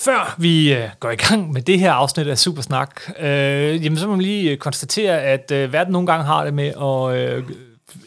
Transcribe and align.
Før 0.00 0.34
vi 0.38 0.74
øh, 0.74 0.88
går 1.00 1.10
i 1.10 1.16
gang 1.16 1.52
med 1.52 1.62
det 1.62 1.78
her 1.80 1.92
afsnit 1.92 2.26
af 2.26 2.38
Supersnak, 2.38 3.00
øh, 3.20 3.84
jamen 3.84 3.98
så 3.98 4.06
må 4.06 4.10
man 4.12 4.20
lige 4.20 4.56
konstatere, 4.56 5.20
at 5.22 5.50
øh, 5.50 5.72
verden 5.72 5.92
nogle 5.92 6.06
gange 6.06 6.24
har 6.24 6.44
det 6.44 6.54
med 6.54 6.66
at 6.66 7.36
øh, 7.38 7.44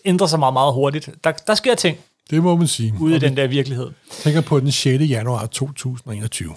ændre 0.05 0.29
sig 0.29 0.39
meget, 0.39 0.53
meget 0.53 0.73
hurtigt. 0.73 1.09
Der, 1.23 1.31
der 1.31 1.55
sker 1.55 1.75
ting 1.75 1.97
Det 2.29 2.43
må 2.43 2.55
man 2.55 2.67
sige. 2.67 2.93
ude 2.99 3.15
i 3.15 3.19
den 3.19 3.37
der 3.37 3.47
virkelighed. 3.47 3.85
vi 3.87 3.93
tænker 4.23 4.41
på 4.41 4.59
den 4.59 4.71
6. 4.71 5.03
januar 5.03 5.45
2021. 5.45 6.49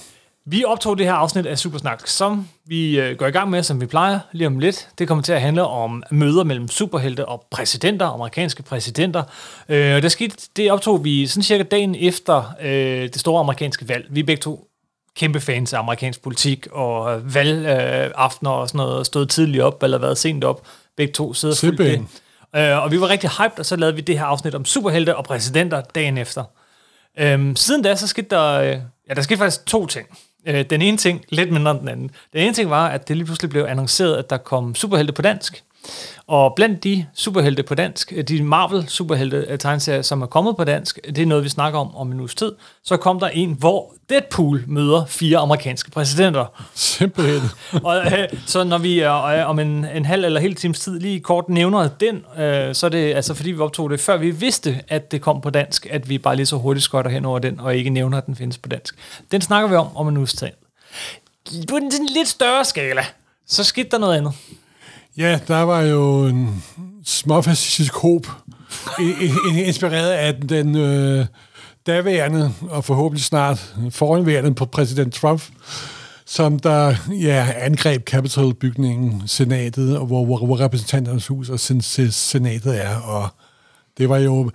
Vi 0.49 0.65
optog 0.65 0.99
det 0.99 1.07
her 1.07 1.13
afsnit 1.13 1.47
af 1.47 1.59
Supersnak, 1.59 2.07
som 2.07 2.49
vi 2.67 3.01
øh, 3.01 3.17
går 3.17 3.27
i 3.27 3.31
gang 3.31 3.51
med, 3.51 3.63
som 3.63 3.81
vi 3.81 3.87
plejer 3.87 4.19
lige 4.33 4.47
om 4.47 4.59
lidt. 4.59 4.89
Det 4.99 5.09
kommer 5.09 5.23
til 5.23 5.33
at 5.33 5.41
handle 5.41 5.67
om 5.67 6.03
møder 6.11 6.45
mellem 6.45 6.69
superhelte 6.69 7.27
og 7.29 7.45
præsidenter, 7.51 8.07
amerikanske 8.07 8.63
præsidenter. 8.63 9.23
Øh, 9.69 9.97
og 9.97 10.03
det, 10.03 10.13
skete, 10.13 10.37
det 10.57 10.71
optog 10.73 11.05
vi 11.05 11.27
sådan 11.27 11.43
cirka 11.43 11.63
dagen 11.63 11.95
efter 11.95 12.43
øh, 12.63 13.03
det 13.03 13.21
store 13.21 13.41
amerikanske 13.41 13.89
valg. 13.89 14.07
Vi 14.11 14.21
er 14.21 14.25
begge 14.25 14.41
to 14.41 14.69
kæmpe 15.17 15.41
fans 15.41 15.73
af 15.73 15.79
amerikansk 15.79 16.23
politik 16.23 16.67
og 16.73 17.21
valgaftener 17.35 18.51
og 18.51 18.69
sådan 18.69 18.79
noget. 18.79 19.07
Stået 19.07 19.29
tidligt 19.29 19.63
op 19.63 19.83
eller 19.83 19.99
været 19.99 20.19
sent 20.19 20.45
op. 20.45 20.67
Begge 20.97 21.13
to 21.13 21.35
sidder 21.35 21.55
fuldt 21.55 21.79
det. 21.79 22.05
Øh, 22.57 22.83
og 22.83 22.91
vi 22.91 23.01
var 23.01 23.09
rigtig 23.09 23.31
hyped, 23.31 23.59
og 23.59 23.67
så 23.67 23.77
lavede 23.77 23.95
vi 23.97 24.01
det 24.01 24.19
her 24.19 24.25
afsnit 24.25 24.55
om 24.55 24.65
superhelte 24.65 25.17
og 25.17 25.25
præsidenter 25.25 25.81
dagen 25.81 26.19
efter. 26.19 26.45
Øhm, 27.19 27.57
siden 27.57 27.83
da, 27.83 27.97
så 27.97 28.07
skete 28.07 28.29
der... 28.31 28.53
Øh, 28.53 28.79
ja, 29.09 29.15
der 29.15 29.23
skete 29.23 29.39
faktisk 29.39 29.67
to 29.67 29.87
ting. 29.87 30.07
Øh, 30.47 30.65
den 30.71 30.83
ene 30.83 30.97
ting, 30.97 31.25
lidt 31.29 31.53
mindre 31.53 31.71
end 31.71 31.81
den 31.81 31.89
anden. 31.89 32.11
Den 32.33 32.41
ene 32.41 32.53
ting 32.53 32.71
var, 32.71 32.89
at 32.89 33.09
det 33.09 33.17
lige 33.17 33.27
pludselig 33.27 33.51
blev 33.51 33.65
annonceret, 33.65 34.17
at 34.17 34.31
der 34.31 34.37
kom 34.37 34.75
superhelte 34.75 35.13
på 35.13 35.23
dansk. 35.23 35.63
Og 36.29 36.53
blandt 36.57 36.85
de 36.85 37.07
superhelte 37.15 37.63
på 37.63 37.75
dansk, 37.75 38.13
øh, 38.17 38.25
de 38.25 38.43
Marvel-superhelte 38.43 39.57
tegneserier, 39.57 40.03
som 40.03 40.23
er 40.23 40.27
kommet 40.27 40.57
på 40.57 40.65
dansk, 40.65 40.99
det 41.07 41.19
er 41.19 41.27
noget, 41.27 41.45
vi 41.45 41.49
snakker 41.49 41.79
om 41.79 41.97
om 41.97 42.13
en 42.13 42.21
uges 42.21 42.35
tid, 42.35 42.53
så 42.85 42.97
kom 42.97 43.21
der 43.21 43.29
en, 43.29 43.53
hvor 43.59 43.95
Deadpool 44.11 44.65
møder 44.67 45.07
fire 45.07 45.39
amerikanske 45.39 45.91
præsidenter. 45.91 46.65
Simpelthen. 46.75 47.43
og, 47.85 48.07
øh, 48.07 48.29
så 48.47 48.65
når 48.65 48.79
vi 48.79 49.03
øh, 49.03 49.51
om 49.51 49.59
en, 49.59 49.85
en 49.85 50.05
halv 50.05 50.25
eller 50.25 50.41
hel 50.41 50.55
times 50.55 50.81
tid 50.81 51.01
lige 51.01 51.21
kort 51.21 51.49
nævner 51.49 51.89
den, 51.89 52.25
øh, 52.39 52.75
så 52.75 52.87
er 52.87 52.91
det 52.91 53.15
altså 53.15 53.35
fordi 53.35 53.51
vi 53.51 53.59
optog 53.59 53.91
det, 53.91 54.01
før 54.01 54.17
vi 54.17 54.31
vidste, 54.31 54.81
at 54.89 55.13
det 55.13 55.21
kom 55.21 55.41
på 55.41 55.51
dansk, 55.51 55.87
at 55.91 56.09
vi 56.09 56.19
bare 56.19 56.37
lige 56.37 56.47
så 56.47 56.57
hurtigt 56.57 56.85
skøjter 56.85 57.11
hen 57.11 57.25
over 57.25 57.39
den, 57.39 57.61
og 57.61 57.77
ikke 57.77 57.91
nævner, 57.91 58.19
at 58.19 58.27
den 58.27 58.37
findes 58.37 58.59
på 58.59 58.69
dansk. 58.69 58.95
Den 59.33 59.41
snakker 59.41 59.69
vi 59.69 59.75
om 59.75 59.97
om 59.97 60.09
en 60.09 60.17
uges 60.17 60.33
tid. 60.33 60.49
På 61.69 61.77
en 61.77 61.93
lidt 62.15 62.29
større 62.29 62.65
skala, 62.65 63.05
så 63.47 63.65
skete 63.65 63.89
der 63.91 63.99
noget 63.99 64.17
andet. 64.17 64.33
Ja, 65.17 65.41
der 65.49 65.61
var 65.63 65.81
jo 65.81 66.27
en 66.27 66.65
småfascistisk 67.05 67.95
håb, 67.95 68.27
inspireret 69.57 70.11
af 70.11 70.35
den 70.35 70.77
øh, 70.77 71.27
daværende 71.87 72.55
og 72.71 72.85
forhåbentlig 72.85 73.25
snart 73.25 73.75
foranværende 73.91 74.55
på 74.55 74.65
præsident 74.67 75.15
Trump, 75.15 75.43
som 76.27 76.59
der 76.59 76.95
ja, 77.21 77.53
angreb 77.57 78.09
Capitol-bygningen, 78.09 79.23
senatet, 79.29 79.99
og 79.99 80.07
hvor, 80.07 80.25
hvor, 80.25 80.47
hvor 80.47 80.61
repræsentanternes 80.61 81.27
hus 81.27 81.49
og 81.51 81.61
sen, 81.61 81.81
sen- 81.81 82.11
senatet 82.11 82.85
er. 82.85 82.97
Og 82.97 83.29
det 83.99 84.09
var 84.09 84.17
jo 84.19 84.51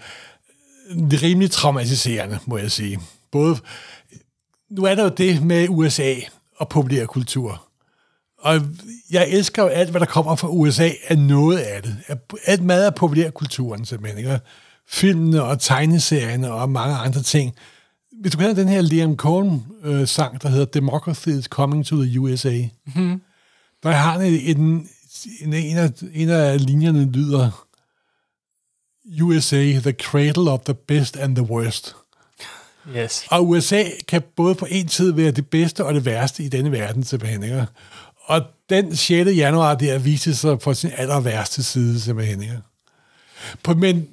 rimelig 0.96 1.52
traumatiserende, 1.52 2.40
må 2.46 2.58
jeg 2.58 2.72
sige. 2.72 3.00
Både, 3.32 3.58
nu 4.70 4.84
er 4.84 4.96
der 4.96 5.04
jo 5.04 5.10
det 5.18 5.44
med 5.44 5.68
USA 5.70 6.14
og 6.58 6.70
populærkultur. 6.70 7.64
Og 8.42 8.62
jeg 9.12 9.30
elsker 9.30 9.64
jo 9.64 9.68
alt, 9.68 9.90
hvad 9.90 10.00
der 10.00 10.06
kommer 10.06 10.36
fra 10.36 10.48
USA, 10.48 10.90
er 11.08 11.16
noget 11.16 11.58
af 11.58 11.84
det. 11.84 11.98
Alt 12.46 12.64
meget 12.64 12.86
af 12.86 12.96
populærkulturen, 12.96 13.86
simpelthen. 13.86 14.18
Ikke? 14.18 14.40
Filmene 14.88 15.44
og 15.44 15.60
tegneserierne 15.60 16.54
og 16.54 16.70
mange 16.70 16.96
andre 16.96 17.22
ting. 17.22 17.56
Hvis 18.22 18.32
du 18.32 18.38
kender 18.38 18.54
den 18.54 18.68
her 18.68 18.82
Liam 18.82 19.16
Cohen-sang, 19.16 20.42
der 20.42 20.50
hedder 20.50 20.66
Democracy 20.66 21.30
is 21.30 21.46
coming 21.46 21.86
to 21.86 22.04
the 22.04 22.20
USA, 22.20 22.62
mm-hmm. 22.86 23.22
der 23.84 23.92
har 23.92 24.12
han 24.12 24.22
en, 24.22 24.58
en, 24.58 24.88
en, 25.42 25.54
en, 25.54 25.78
af, 25.78 25.92
en 26.14 26.30
af 26.30 26.66
linjerne 26.66 27.12
lyder 27.12 27.66
USA, 29.22 29.80
the 29.80 29.92
cradle 29.92 30.52
of 30.52 30.60
the 30.60 30.74
best 30.74 31.18
and 31.18 31.36
the 31.36 31.46
worst. 31.46 31.96
Yes. 32.96 33.26
Og 33.30 33.50
USA 33.50 33.84
kan 34.08 34.22
både 34.36 34.56
på 34.56 34.68
en 34.70 34.88
tid 34.88 35.12
være 35.12 35.32
det 35.32 35.50
bedste 35.50 35.86
og 35.86 35.94
det 35.94 36.06
værste 36.06 36.44
i 36.44 36.50
denne 36.50 36.72
verden, 36.72 37.04
simpelthen. 37.04 37.44
Ikke? 37.44 37.66
Og 38.26 38.42
den 38.70 38.96
6. 38.96 39.30
januar 39.38 39.76
der 39.76 39.98
viste 40.00 40.36
sig 40.36 40.60
på 40.60 40.74
sin 40.74 40.90
aller 40.98 41.20
værste 41.20 41.64
side, 41.64 42.02
simpelthen. 42.02 42.42
Ikke? 42.42 42.60
På, 43.64 43.74
men 43.74 44.08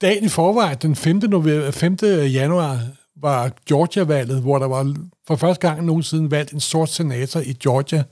dagen 0.00 0.24
i 0.24 0.28
forvejen, 0.28 0.78
den 0.82 0.96
5. 0.96 1.16
November, 1.16 1.70
5. 1.70 1.96
januar, 2.32 2.80
var 3.22 3.50
Georgia-valget, 3.68 4.40
hvor 4.40 4.58
der 4.58 4.66
var 4.66 4.94
for 5.26 5.36
første 5.36 5.68
gang 5.68 5.84
nogensinde 5.84 6.30
valgt 6.30 6.52
en 6.52 6.60
sort 6.60 6.88
senator 6.90 7.40
i 7.40 7.52
Georgia, 7.52 8.04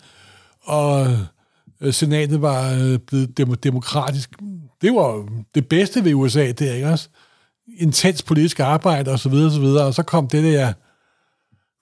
og 0.63 1.07
øh, 1.81 1.93
senatet 1.93 2.43
var 2.43 2.73
øh, 2.73 2.99
blevet 2.99 3.37
dem- 3.37 3.55
demokratisk. 3.55 4.31
Det 4.83 4.93
var 4.95 5.29
det 5.55 5.69
bedste 5.69 6.05
ved 6.05 6.15
USA, 6.15 6.53
det 6.53 6.71
er 6.71 6.75
ikke 6.75 6.89
også? 6.89 7.09
Intens 7.79 8.23
politisk 8.23 8.61
arbejde 8.61 9.11
og 9.11 9.19
så 9.19 9.29
videre, 9.29 9.47
og 9.47 9.53
så 9.53 9.61
videre, 9.61 9.85
og 9.87 9.95
så 9.95 10.03
kom 10.03 10.29
det 10.29 10.45
der 10.45 10.73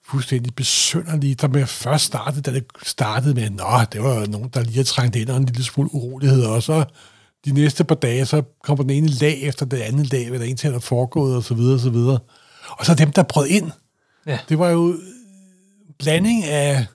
fuldstændig 0.06 0.54
besønderlige, 0.54 1.34
der 1.34 1.48
med 1.48 1.66
først 1.66 2.04
startede, 2.04 2.42
da 2.42 2.52
det 2.52 2.64
startede 2.82 3.34
med, 3.34 3.50
nå, 3.50 3.84
det 3.92 4.02
var 4.02 4.26
nogen, 4.26 4.48
der 4.54 4.62
lige 4.62 4.74
havde 4.74 4.88
trængt 4.88 5.16
ind 5.16 5.28
og 5.28 5.36
en 5.36 5.44
lille 5.44 5.64
smule 5.64 5.94
urolighed, 5.94 6.44
og 6.44 6.62
så 6.62 6.84
de 7.44 7.52
næste 7.52 7.84
par 7.84 7.94
dage, 7.94 8.26
så 8.26 8.42
kommer 8.64 8.84
den 8.84 8.90
ene 8.90 9.08
lag 9.08 9.42
efter 9.42 9.66
det 9.66 9.76
andet 9.76 10.12
lag, 10.12 10.28
hvad 10.28 10.38
der 10.38 10.44
egentlig 10.44 10.72
er 10.74 10.78
foregået, 10.78 11.36
og 11.36 11.44
så 11.44 11.54
videre, 11.54 11.74
og 11.74 11.80
så 11.80 11.90
videre. 11.90 12.18
Og 12.68 12.86
så 12.86 12.94
dem, 12.94 13.12
der 13.12 13.22
brød 13.22 13.46
ind. 13.46 13.70
Ja. 14.26 14.38
Det 14.48 14.58
var 14.58 14.68
jo 14.68 14.96
blanding 15.98 16.44
af 16.44 16.86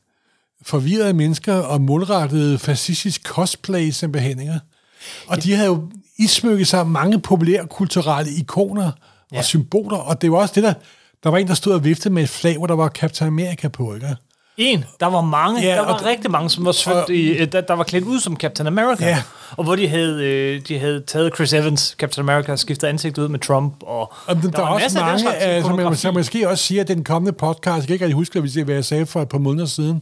forvirrede 0.62 1.14
mennesker 1.14 1.54
og 1.54 1.82
målrettet 1.82 2.62
fascistisk 2.62 3.24
cosplay 3.24 3.92
ikke? 4.04 4.60
Og 5.28 5.44
de 5.44 5.54
havde 5.54 5.68
jo 5.68 5.92
ismykket 6.20 6.68
sig 6.68 6.88
mange 6.88 7.20
populære 7.20 7.68
kulturelle 7.68 8.32
ikoner 8.32 8.86
og 8.86 8.94
Ja. 9.32 9.42
symboler, 9.42 9.98
og 9.98 10.22
det 10.22 10.32
var 10.32 10.38
også 10.38 10.54
det, 10.56 10.64
der... 10.64 10.74
Der 11.24 11.30
var 11.30 11.38
en, 11.38 11.48
der 11.48 11.54
stod 11.54 11.74
og 11.74 11.84
viftede 11.84 12.14
med 12.14 12.24
et 12.24 12.30
flag, 12.30 12.58
hvor 12.58 12.68
der 12.68 12.76
var 12.76 12.88
Captain 12.90 13.28
America 13.28 13.68
på, 13.68 13.94
ikke? 13.96 14.16
En. 14.58 14.86
Der 15.00 15.06
var 15.06 15.22
mange. 15.22 15.62
Ja, 15.62 15.76
der 15.76 15.86
var 15.86 16.06
rigtig 16.06 16.32
mange, 16.32 16.50
som 16.50 16.66
var 16.66 16.72
svøbt 16.72 16.98
og- 16.98 17.10
i, 17.12 17.28
øh, 17.38 17.52
der, 17.52 17.62
der 17.62 17.74
var 17.74 17.84
klædt 17.84 18.04
ud 18.06 18.20
som 18.20 18.36
Captain 18.38 18.68
America. 18.68 19.06
Ja. 19.06 19.24
Og 19.58 19.64
hvor 19.64 19.76
de 19.76 19.88
havde, 19.88 20.26
øh, 20.26 20.62
de 20.68 20.80
havde 20.80 21.04
taget 21.08 21.36
Chris 21.36 21.54
Evans, 21.54 21.96
Captain 22.00 22.30
America, 22.30 22.52
og 22.52 22.60
skiftet 22.60 22.88
ansigt 22.88 23.18
ud 23.18 23.28
med 23.28 23.40
Trump. 23.40 23.74
Og, 23.84 24.00
Og 24.28 24.36
der, 24.36 24.42
der, 24.42 24.50
der 24.52 24.58
er 24.58 24.62
var 24.62 24.70
også 24.74 25.00
mange, 25.00 25.36
af, 25.36 25.64
som 25.64 26.08
jeg 26.10 26.14
måske 26.14 26.50
også 26.50 26.64
siger, 26.64 26.82
at 26.82 26.88
den 26.88 27.04
kommende 27.04 27.34
podcast, 27.38 27.78
jeg 27.78 27.88
kan 27.88 27.94
ikke 27.94 28.06
rigtig 28.06 28.16
huske, 28.16 28.64
hvad 28.64 28.76
jeg 28.76 28.86
sagde 28.86 29.06
for 29.06 29.22
et 29.22 29.30
par 29.30 29.38
måneder 29.38 29.66
siden, 29.66 30.02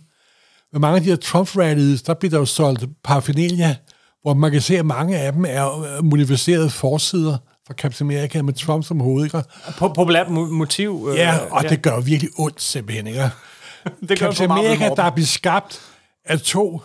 men 0.73 0.81
mange 0.81 0.95
af 0.95 1.03
de 1.03 1.09
her 1.09 1.15
trump 1.15 1.57
rallies, 1.57 2.01
der 2.01 2.13
bliver 2.13 2.29
der 2.31 2.39
jo 2.39 2.45
solgt 2.45 2.85
paraphernalia, 3.03 3.75
hvor 4.21 4.33
man 4.33 4.51
kan 4.51 4.61
se, 4.61 4.77
at 4.77 4.85
mange 4.85 5.17
af 5.17 5.33
dem 5.33 5.45
er 5.47 5.81
øh, 5.97 6.05
modificerede 6.05 6.69
forsider 6.69 7.37
fra 7.67 7.73
Captain 7.73 8.09
America 8.11 8.41
med 8.41 8.53
Trump 8.53 8.85
som 8.85 8.99
hoved, 8.99 9.25
ikke? 9.25 9.37
Po- 9.67 9.87
populært 9.93 10.27
mo- 10.27 10.31
motiv. 10.51 11.07
Øh, 11.11 11.17
Ja, 11.17 11.37
og 11.51 11.69
det 11.69 11.81
gør 11.81 11.99
virkelig 11.99 12.31
ondt 12.37 12.61
simpelthen, 12.61 13.07
ikke? 13.07 13.29
det 14.09 14.19
Captain 14.19 14.51
America, 14.51 14.89
der 14.95 15.03
er 15.03 15.09
beskabt 15.09 15.81
af 16.25 16.39
to 16.39 16.81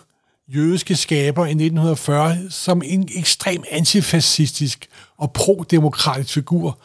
jødiske 0.55 0.97
skaber 0.97 1.45
i 1.47 1.51
1940 1.51 2.37
som 2.51 2.83
en 2.85 3.09
ekstrem 3.17 3.63
antifascistisk 3.71 4.87
og 5.19 5.33
pro-demokratisk 5.33 6.35
figur. 6.35 6.79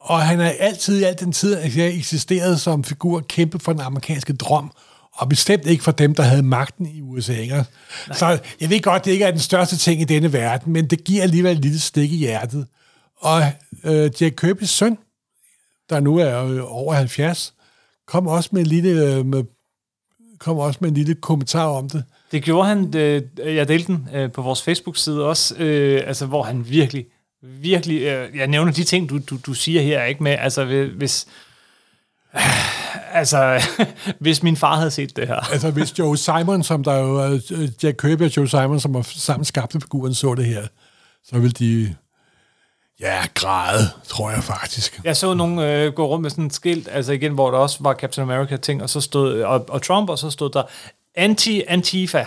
Og 0.00 0.20
han 0.22 0.38
har 0.38 0.52
altid 0.60 1.00
i 1.00 1.02
al 1.02 1.16
den 1.20 1.32
tid 1.32 1.58
eksisteret 1.76 2.60
som 2.60 2.84
figur, 2.84 3.20
kæmpet 3.28 3.62
for 3.62 3.72
den 3.72 3.80
amerikanske 3.82 4.32
drøm, 4.32 4.70
og 5.14 5.28
bestemt 5.28 5.66
ikke 5.66 5.84
for 5.84 5.92
dem, 5.92 6.14
der 6.14 6.22
havde 6.22 6.42
magten 6.42 6.86
i 6.86 7.00
USA. 7.02 7.32
Ikke? 7.32 7.64
Så 8.12 8.38
jeg 8.60 8.70
ved 8.70 8.80
godt, 8.82 9.04
det 9.04 9.10
ikke 9.12 9.24
er 9.24 9.30
den 9.30 9.40
største 9.40 9.76
ting 9.76 10.00
i 10.00 10.04
denne 10.04 10.32
verden, 10.32 10.72
men 10.72 10.86
det 10.86 11.04
giver 11.04 11.22
alligevel 11.22 11.56
et 11.56 11.62
lille 11.62 11.80
stik 11.80 12.12
i 12.12 12.16
hjertet. 12.16 12.66
Og 13.20 13.42
øh, 13.84 14.10
Jack 14.20 14.44
Kirby's 14.44 14.66
søn, 14.66 14.98
der 15.90 16.00
nu 16.00 16.16
er 16.16 16.44
øh, 16.44 16.60
over 16.64 16.94
70, 16.94 17.54
kom 18.06 18.26
også 18.26 18.48
med 18.52 18.60
en 18.60 18.66
lille, 18.66 19.14
øh, 19.14 19.26
med, 19.26 19.44
kom 20.38 20.56
også 20.56 20.78
med 20.80 20.88
en 20.88 20.94
lille 20.94 21.14
kommentar 21.14 21.66
om 21.66 21.90
det. 21.90 22.04
Det 22.32 22.42
gjorde 22.42 22.68
han, 22.68 22.96
øh, 22.96 23.22
jeg 23.56 23.68
delte 23.68 23.92
den 23.92 24.08
øh, 24.14 24.32
på 24.32 24.42
vores 24.42 24.62
Facebook-side 24.62 25.24
også, 25.24 25.54
øh, 25.58 26.02
altså 26.06 26.26
hvor 26.26 26.42
han 26.42 26.70
virkelig, 26.70 27.06
virkelig, 27.42 28.00
øh, 28.02 28.36
jeg 28.36 28.46
nævner 28.46 28.72
de 28.72 28.84
ting, 28.84 29.08
du, 29.08 29.18
du, 29.30 29.38
du 29.46 29.54
siger 29.54 29.82
her, 29.82 30.04
ikke 30.04 30.22
med, 30.22 30.36
altså 30.40 30.64
hvis, 30.96 31.26
altså, 33.12 33.62
hvis 34.20 34.42
min 34.42 34.56
far 34.56 34.76
havde 34.76 34.90
set 34.90 35.16
det 35.16 35.28
her. 35.28 35.52
Altså 35.52 35.70
hvis 35.70 35.98
Joe 35.98 36.16
Simon, 36.16 36.62
som 36.62 36.84
der 36.84 36.98
jo 36.98 37.16
er 37.16 37.40
øh, 37.52 37.68
Jack 37.82 37.96
Kirby 38.00 38.22
og 38.22 38.36
Joe 38.36 38.48
Simon, 38.48 38.80
som 38.80 38.94
har 38.94 39.02
sammen 39.02 39.44
skabte 39.44 39.80
figuren, 39.80 40.14
så 40.14 40.34
det 40.34 40.44
her, 40.44 40.66
så 41.24 41.38
vil 41.38 41.58
de 41.58 41.94
ja, 43.00 43.24
græde, 43.34 43.90
tror 44.08 44.30
jeg 44.30 44.44
faktisk. 44.44 45.00
Jeg 45.04 45.16
så 45.16 45.34
nogen 45.34 45.58
øh, 45.58 45.92
gå 45.92 46.06
rundt 46.06 46.22
med 46.22 46.30
sådan 46.30 46.46
et 46.46 46.54
skilt, 46.54 46.88
altså 46.92 47.12
igen, 47.12 47.32
hvor 47.32 47.50
der 47.50 47.58
også 47.58 47.78
var 47.80 47.94
Captain 47.94 48.30
America-ting, 48.30 48.82
og 48.82 48.90
så 48.90 49.00
stod, 49.00 49.42
og, 49.42 49.64
og 49.68 49.82
Trump, 49.82 50.10
og 50.10 50.18
så 50.18 50.30
stod 50.30 50.50
der 50.50 50.62
anti-antifa. 51.14 52.26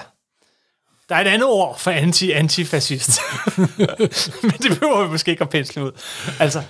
Der 1.10 1.16
er 1.16 1.22
et 1.22 1.28
andet 1.28 1.48
ord 1.48 1.80
for 1.80 1.92
anti-antifascist. 1.92 3.22
Men 4.44 4.52
det 4.52 4.80
behøver 4.80 5.04
vi 5.04 5.12
måske 5.12 5.32
ikke 5.32 5.44
at 5.44 5.50
pensle 5.50 5.84
ud. 5.84 5.92
Altså, 6.40 6.64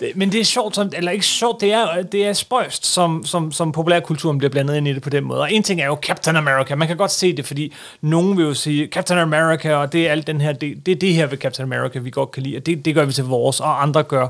det, 0.00 0.16
men 0.16 0.32
det 0.32 0.40
er 0.40 0.44
sjovt, 0.44 0.74
som, 0.74 0.92
eller 0.96 1.12
ikke 1.12 1.26
sjovt, 1.26 1.60
det 1.60 1.72
er, 1.72 2.02
det 2.02 2.26
er 2.26 2.32
spøjst, 2.32 2.86
som, 2.86 3.24
som, 3.24 3.52
som 3.52 3.72
populærkulturen 3.72 4.38
bliver 4.38 4.50
blandet 4.50 4.76
ind 4.76 4.88
i 4.88 4.92
det 4.92 5.02
på 5.02 5.10
den 5.10 5.24
måde. 5.24 5.40
Og 5.40 5.52
en 5.52 5.62
ting 5.62 5.80
er 5.80 5.86
jo 5.86 5.98
Captain 6.02 6.36
America. 6.36 6.74
Man 6.74 6.88
kan 6.88 6.96
godt 6.96 7.10
se 7.10 7.36
det, 7.36 7.46
fordi 7.46 7.72
nogen 8.00 8.36
vil 8.36 8.44
jo 8.44 8.54
sige, 8.54 8.86
Captain 8.86 9.20
America, 9.20 9.74
og 9.74 9.92
det 9.92 10.06
er 10.08 10.12
alt 10.12 10.26
den 10.26 10.40
her, 10.40 10.52
det, 10.52 10.86
det 10.86 10.92
er 10.92 10.96
det 10.96 11.14
her 11.14 11.26
ved 11.26 11.38
Captain 11.38 11.72
America, 11.72 11.98
vi 11.98 12.10
godt 12.10 12.30
kan 12.30 12.42
lide, 12.42 12.56
og 12.56 12.66
det, 12.66 12.84
det 12.84 12.94
gør 12.94 13.04
vi 13.04 13.12
til 13.12 13.24
vores, 13.24 13.60
og 13.60 13.82
andre 13.82 14.02
gør 14.02 14.28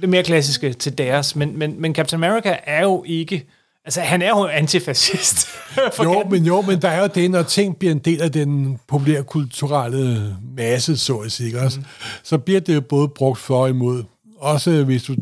det 0.00 0.08
mere 0.08 0.22
klassiske 0.22 0.72
til 0.72 0.98
deres. 0.98 1.36
Men, 1.36 1.58
men, 1.58 1.80
men 1.80 1.94
Captain 1.94 2.24
America 2.24 2.56
er 2.64 2.82
jo 2.82 3.04
ikke 3.06 3.46
Altså, 3.88 4.00
han 4.00 4.22
er 4.22 4.28
jo 4.28 4.46
antifascist. 4.46 5.48
jo, 6.04 6.24
men 6.30 6.44
jo, 6.44 6.60
men 6.60 6.82
der 6.82 6.88
er 6.88 7.00
jo 7.00 7.08
det, 7.14 7.30
når 7.30 7.42
ting 7.42 7.76
bliver 7.76 7.92
en 7.92 7.98
del 7.98 8.22
af 8.22 8.32
den 8.32 8.78
populærkulturelle 8.88 10.36
masse, 10.56 10.96
så 10.96 11.16
at 11.16 11.32
sige, 11.32 11.60
også, 11.60 11.78
mm. 11.80 11.86
så 12.22 12.38
bliver 12.38 12.60
det 12.60 12.74
jo 12.74 12.80
både 12.80 13.08
brugt 13.08 13.38
for 13.38 13.62
og 13.62 13.68
imod. 13.68 14.04
Også 14.40 14.84
hvis 14.84 15.02
du 15.02 15.14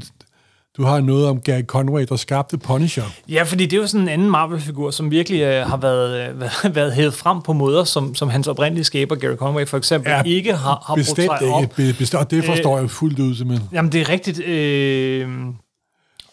du 0.76 0.82
har 0.84 1.00
noget 1.00 1.26
om 1.26 1.40
Gary 1.40 1.62
Conway, 1.62 2.06
der 2.08 2.16
skabte 2.16 2.58
Punisher. 2.58 3.02
Ja, 3.28 3.42
fordi 3.42 3.64
det 3.64 3.72
er 3.72 3.80
jo 3.80 3.86
sådan 3.86 4.02
en 4.02 4.08
anden 4.08 4.30
Marvel-figur, 4.30 4.90
som 4.90 5.10
virkelig 5.10 5.40
øh, 5.40 5.66
har 5.66 5.76
været, 5.76 6.30
øh, 6.30 6.74
været, 6.74 6.92
hævet 6.98 7.14
frem 7.14 7.42
på 7.42 7.52
måder, 7.52 7.84
som, 7.84 8.14
som 8.14 8.28
hans 8.28 8.48
oprindelige 8.48 8.84
skaber, 8.84 9.14
Gary 9.14 9.36
Conway 9.36 9.66
for 9.66 9.76
eksempel, 9.76 10.10
ja, 10.10 10.22
ikke 10.22 10.52
har, 10.52 10.84
har 10.86 10.94
bestemt 10.94 11.28
brugt 11.28 11.38
sig 11.38 11.46
ikke. 11.46 11.90
Op. 11.92 11.96
Bestemt, 11.98 12.30
det 12.30 12.44
forstår 12.44 12.76
øh, 12.76 12.82
jeg 12.82 12.90
fuldt 12.90 13.18
ud 13.18 13.34
simpelthen. 13.34 13.68
Jamen, 13.72 13.92
det 13.92 14.00
er 14.00 14.08
rigtigt. 14.08 14.44
Øh, 14.44 15.28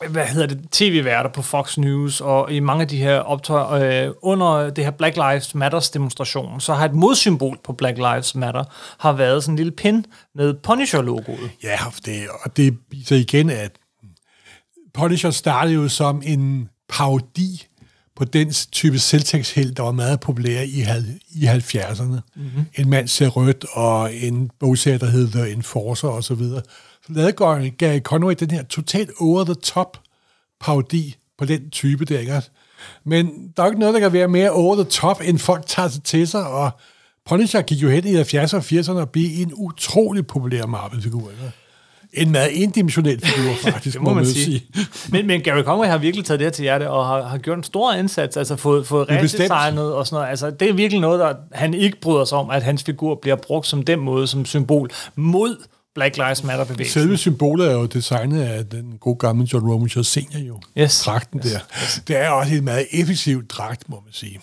hvad 0.10 0.26
hedder 0.26 0.48
det, 0.48 0.60
tv-værter 0.72 1.30
på 1.30 1.42
Fox 1.42 1.78
News, 1.78 2.22
og 2.22 2.52
i 2.52 2.60
mange 2.60 2.82
af 2.82 2.88
de 2.88 2.98
her 2.98 3.18
optøjer, 3.18 4.06
øh, 4.08 4.14
under 4.22 4.70
det 4.70 4.84
her 4.84 4.92
Black 4.92 5.16
Lives 5.16 5.56
Matters 5.56 5.90
demonstration, 5.90 6.62
så 6.62 6.74
har 6.74 6.86
et 6.86 6.94
modsymbol 6.94 7.58
på 7.64 7.74
Black 7.74 7.98
Lives 7.98 8.36
Matter, 8.36 8.64
har 9.00 9.14
været 9.14 9.44
sådan 9.44 9.54
en 9.54 9.58
lille 9.58 9.72
pin 9.72 10.06
med 10.36 10.54
Punisher-logoet. 10.54 11.52
Ja, 11.64 11.78
det, 12.06 12.28
og 12.44 12.58
det 12.58 12.78
viser 12.92 13.16
igen, 13.16 13.50
at 13.50 13.72
Punisher 14.94 15.32
startede 15.32 15.74
jo 15.76 15.88
som 15.88 16.22
en 16.26 16.70
parodi 16.90 17.68
på 18.16 18.26
den 18.26 18.54
type 18.72 19.00
selvtægtsheld, 19.00 19.76
der 19.76 19.84
var 19.84 19.92
meget 19.92 20.20
populær 20.20 20.62
i, 20.62 20.86
i 21.36 21.46
70'erne. 21.46 22.04
Mm-hmm. 22.04 22.66
En 22.76 22.90
mand 22.90 23.08
ser 23.08 23.28
rødt, 23.28 23.66
og 23.74 24.14
en 24.14 24.52
bogserie, 24.60 24.98
der 24.98 25.06
hed 25.06 25.28
The 25.32 25.52
Enforcer 25.52 26.08
osv. 26.08 26.42
Lavede 27.10 27.72
Gary 27.78 28.00
Conway 28.00 28.36
den 28.40 28.52
her 28.52 28.64
totalt 28.64 29.12
over-the-top 29.20 29.98
parodi 30.60 31.16
på 31.38 31.46
den 31.46 31.70
type 31.70 32.06
der, 32.06 32.20
ikke? 32.20 32.42
Men 33.04 33.54
der 33.58 33.64
er 33.64 33.68
ikke 33.68 33.80
noget, 33.80 33.94
der 33.94 34.00
kan 34.00 34.14
være 34.14 34.28
mere 34.28 34.52
over-the-top, 34.52 35.22
end 35.26 35.40
folk 35.40 35.64
tager 35.68 35.90
sig 35.90 36.04
til 36.04 36.28
sig, 36.28 36.48
og 36.48 36.72
Punisher 37.26 37.62
gik 37.62 37.78
jo 37.84 37.90
hen 37.90 38.08
i 38.08 38.22
70'erne 38.22 38.56
og 38.56 38.64
80'erne 38.64 39.00
og 39.00 39.10
blev 39.10 39.26
en 39.42 39.52
utrolig 39.56 40.28
populær 40.28 40.66
Marvel-figur. 40.66 41.30
Ikke? 41.30 41.52
en 42.14 42.32
meget 42.32 42.52
indimensionel 42.52 43.22
figur, 43.26 43.54
faktisk, 43.72 43.94
det 43.94 44.02
må, 44.02 44.10
må 44.10 44.16
man 44.16 44.26
sige. 44.26 44.46
sige. 44.46 44.88
men, 45.10 45.28
men 45.28 45.42
Gary 45.42 45.64
Conway 45.64 45.88
har 45.88 45.98
virkelig 45.98 46.26
taget 46.26 46.40
det 46.40 46.46
her 46.46 46.52
til 46.52 46.64
hjerte, 46.64 46.90
og 46.90 47.08
har, 47.08 47.24
har 47.24 47.38
gjort 47.38 47.58
en 47.58 47.64
stor 47.64 47.94
indsats, 47.94 48.38
altså 48.38 48.56
fået, 48.56 48.88
fået 48.88 49.10
redesignet 49.10 49.94
og 49.94 50.08
sådan 50.08 50.16
noget. 50.16 50.30
Altså, 50.30 50.50
det 50.50 50.70
er 50.70 50.74
virkelig 50.74 51.02
noget, 51.02 51.20
der 51.20 51.34
han 51.52 51.74
ikke 51.74 52.02
bryder 52.02 52.26
sig 52.26 52.38
om, 52.38 52.50
at 52.50 52.64
hans 52.64 52.84
figur 52.84 53.20
bliver 53.22 53.36
brugt 53.36 53.68
som 53.68 53.84
den 53.84 54.00
måde, 54.00 54.28
som 54.28 54.46
symbol 54.46 54.92
mod 55.16 55.64
Black 55.96 56.18
Lives 56.18 56.44
Matter 56.44 56.66
bevægelsen. 56.66 57.02
Selve 57.02 57.18
symbolet 57.18 57.68
er 57.68 57.74
jo 57.74 57.86
designet 57.86 58.42
af 58.42 58.66
den 58.66 58.98
gode 58.98 59.16
gamle 59.16 59.48
John 59.54 59.72
Romita 59.72 60.04
senior 60.04 60.42
jo. 60.42 60.60
Yes. 60.78 61.04
Dragten 61.06 61.42
yes. 61.46 61.52
der. 61.52 61.60
Yes. 61.84 62.04
Det 62.08 62.16
er 62.16 62.30
også 62.30 62.56
et 62.56 62.64
meget 62.64 62.88
effektivt 62.92 63.52
dragt, 63.52 63.90
må 63.90 64.02
man 64.06 64.14
sige. 64.14 64.40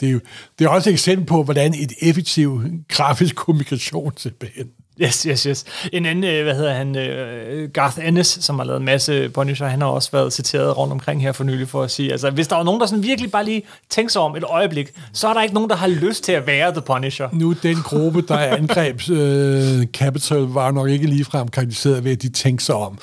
Det 0.00 0.08
er, 0.08 0.12
jo, 0.12 0.20
det 0.58 0.64
er 0.64 0.68
også 0.68 0.90
et 0.90 0.92
eksempel 0.92 1.26
på, 1.26 1.42
hvordan 1.42 1.74
et 1.74 1.92
effektiv 2.00 2.62
grafisk 2.88 3.34
kommunikation 3.34 4.12
simpelthen 4.16 4.66
Yes, 5.00 5.22
yes, 5.22 5.42
yes. 5.42 5.64
En 5.92 6.06
anden, 6.06 6.24
øh, 6.24 6.42
hvad 6.42 6.54
hedder 6.54 6.72
han, 6.72 6.88
uh, 6.88 7.70
Garth 7.70 8.06
Ennis, 8.08 8.26
som 8.26 8.58
har 8.58 8.66
lavet 8.66 8.78
en 8.78 8.84
masse 8.84 9.28
Punisher, 9.28 9.66
han 9.66 9.80
har 9.80 9.88
også 9.88 10.08
været 10.12 10.32
citeret 10.32 10.78
rundt 10.78 10.92
omkring 10.92 11.22
her 11.22 11.32
for 11.32 11.44
nylig 11.44 11.68
for 11.68 11.82
at 11.82 11.90
sige, 11.90 12.12
altså 12.12 12.30
hvis 12.30 12.48
der 12.48 12.56
var 12.56 12.62
nogen, 12.62 12.80
der 12.80 12.86
sådan 12.86 13.02
virkelig 13.02 13.30
bare 13.30 13.44
lige 13.44 13.62
tænker 13.90 14.10
sig 14.10 14.22
om 14.22 14.36
et 14.36 14.44
øjeblik, 14.44 14.92
så 15.12 15.28
er 15.28 15.32
der 15.32 15.42
ikke 15.42 15.54
nogen, 15.54 15.70
der 15.70 15.76
har 15.76 15.88
lyst 15.88 16.24
til 16.24 16.32
at 16.32 16.46
være 16.46 16.72
The 16.72 16.80
Punisher. 16.80 17.28
Nu 17.32 17.52
den 17.52 17.76
gruppe, 17.76 18.22
der 18.22 18.34
er 18.34 18.56
angreb 18.56 19.00
uh, 19.10 19.84
Capital, 19.92 20.38
var 20.40 20.70
nok 20.70 20.88
ikke 20.88 21.06
ligefrem 21.06 21.48
karakteriseret 21.48 22.04
ved, 22.04 22.12
at 22.12 22.22
de 22.22 22.28
tænkte 22.28 22.64
sig 22.64 22.74
om. 22.74 22.98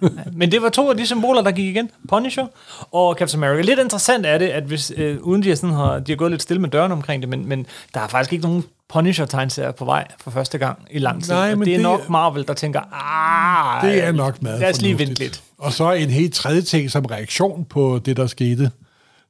Men 0.32 0.52
det 0.52 0.62
var 0.62 0.68
to 0.68 0.90
af 0.90 0.96
de 0.96 1.06
symboler, 1.06 1.42
der 1.42 1.50
gik 1.50 1.66
igen. 1.66 1.90
Punisher 2.08 2.46
og 2.92 3.14
Captain 3.18 3.44
America. 3.44 3.62
Lidt 3.62 3.80
interessant 3.80 4.26
er 4.26 4.38
det, 4.38 4.48
at 4.48 4.62
hvis, 4.62 4.92
øh, 4.96 5.18
uden 5.20 5.42
de 5.42 5.48
har, 5.48 5.56
sådan 5.56 5.76
har, 5.76 5.98
de 5.98 6.12
har 6.12 6.16
gået 6.16 6.30
lidt 6.30 6.42
stille 6.42 6.60
med 6.60 6.68
døren 6.68 6.92
omkring 6.92 7.22
det, 7.22 7.28
men, 7.28 7.48
men 7.48 7.66
der 7.94 8.00
er 8.00 8.08
faktisk 8.08 8.32
ikke 8.32 8.44
nogen 8.44 8.64
Punisher-tegnserier 8.92 9.72
på 9.72 9.84
vej 9.84 10.06
for 10.20 10.30
første 10.30 10.58
gang 10.58 10.78
i 10.90 10.98
lang 10.98 11.24
tid. 11.24 11.32
Nej, 11.32 11.54
men 11.54 11.66
det 11.66 11.72
er 11.72 11.76
det, 11.76 11.82
nok 11.82 12.08
Marvel, 12.08 12.46
der 12.46 12.54
tænker, 12.54 12.80
ah, 12.92 13.90
det 13.90 14.04
er 14.04 14.12
nok 14.12 14.42
meget 14.42 14.60
Lad 14.60 14.70
os 14.70 14.82
lige 14.82 14.98
vente 14.98 15.14
lidt. 15.14 15.42
Og 15.58 15.72
så 15.72 15.92
en 15.92 16.10
helt 16.10 16.34
tredje 16.34 16.62
ting 16.62 16.90
som 16.90 17.04
reaktion 17.04 17.64
på 17.64 18.00
det, 18.04 18.16
der 18.16 18.26
skete 18.26 18.70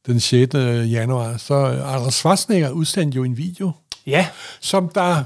den 0.07 0.21
6. 0.21 0.55
januar. 0.91 1.37
Så 1.37 1.55
Anders 1.87 2.15
Schwarzenegger 2.15 2.71
udsendte 2.71 3.17
jo 3.17 3.25
en 3.25 3.37
video, 3.37 3.73
ja. 4.07 4.27
som 4.61 4.89
der 4.89 5.25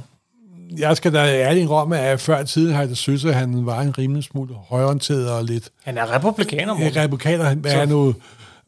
jeg 0.78 0.96
skal 0.96 1.14
da 1.14 1.18
ærlig 1.18 1.68
om, 1.68 1.92
at 1.92 2.20
før 2.20 2.40
i 2.40 2.46
tiden 2.46 2.74
har 2.74 2.82
jeg 2.82 2.96
synes, 2.96 3.24
at 3.24 3.34
han 3.34 3.66
var 3.66 3.80
en 3.80 3.98
rimelig 3.98 4.24
smule 4.24 4.54
højorienteret 4.54 5.30
og 5.30 5.44
lidt... 5.44 5.70
Han 5.84 5.98
er 5.98 6.14
republikaner, 6.14 6.80
Ja, 6.80 6.90
republikaner, 7.02 7.44
han 7.44 7.64
er 7.64 7.86
nu... 7.86 8.14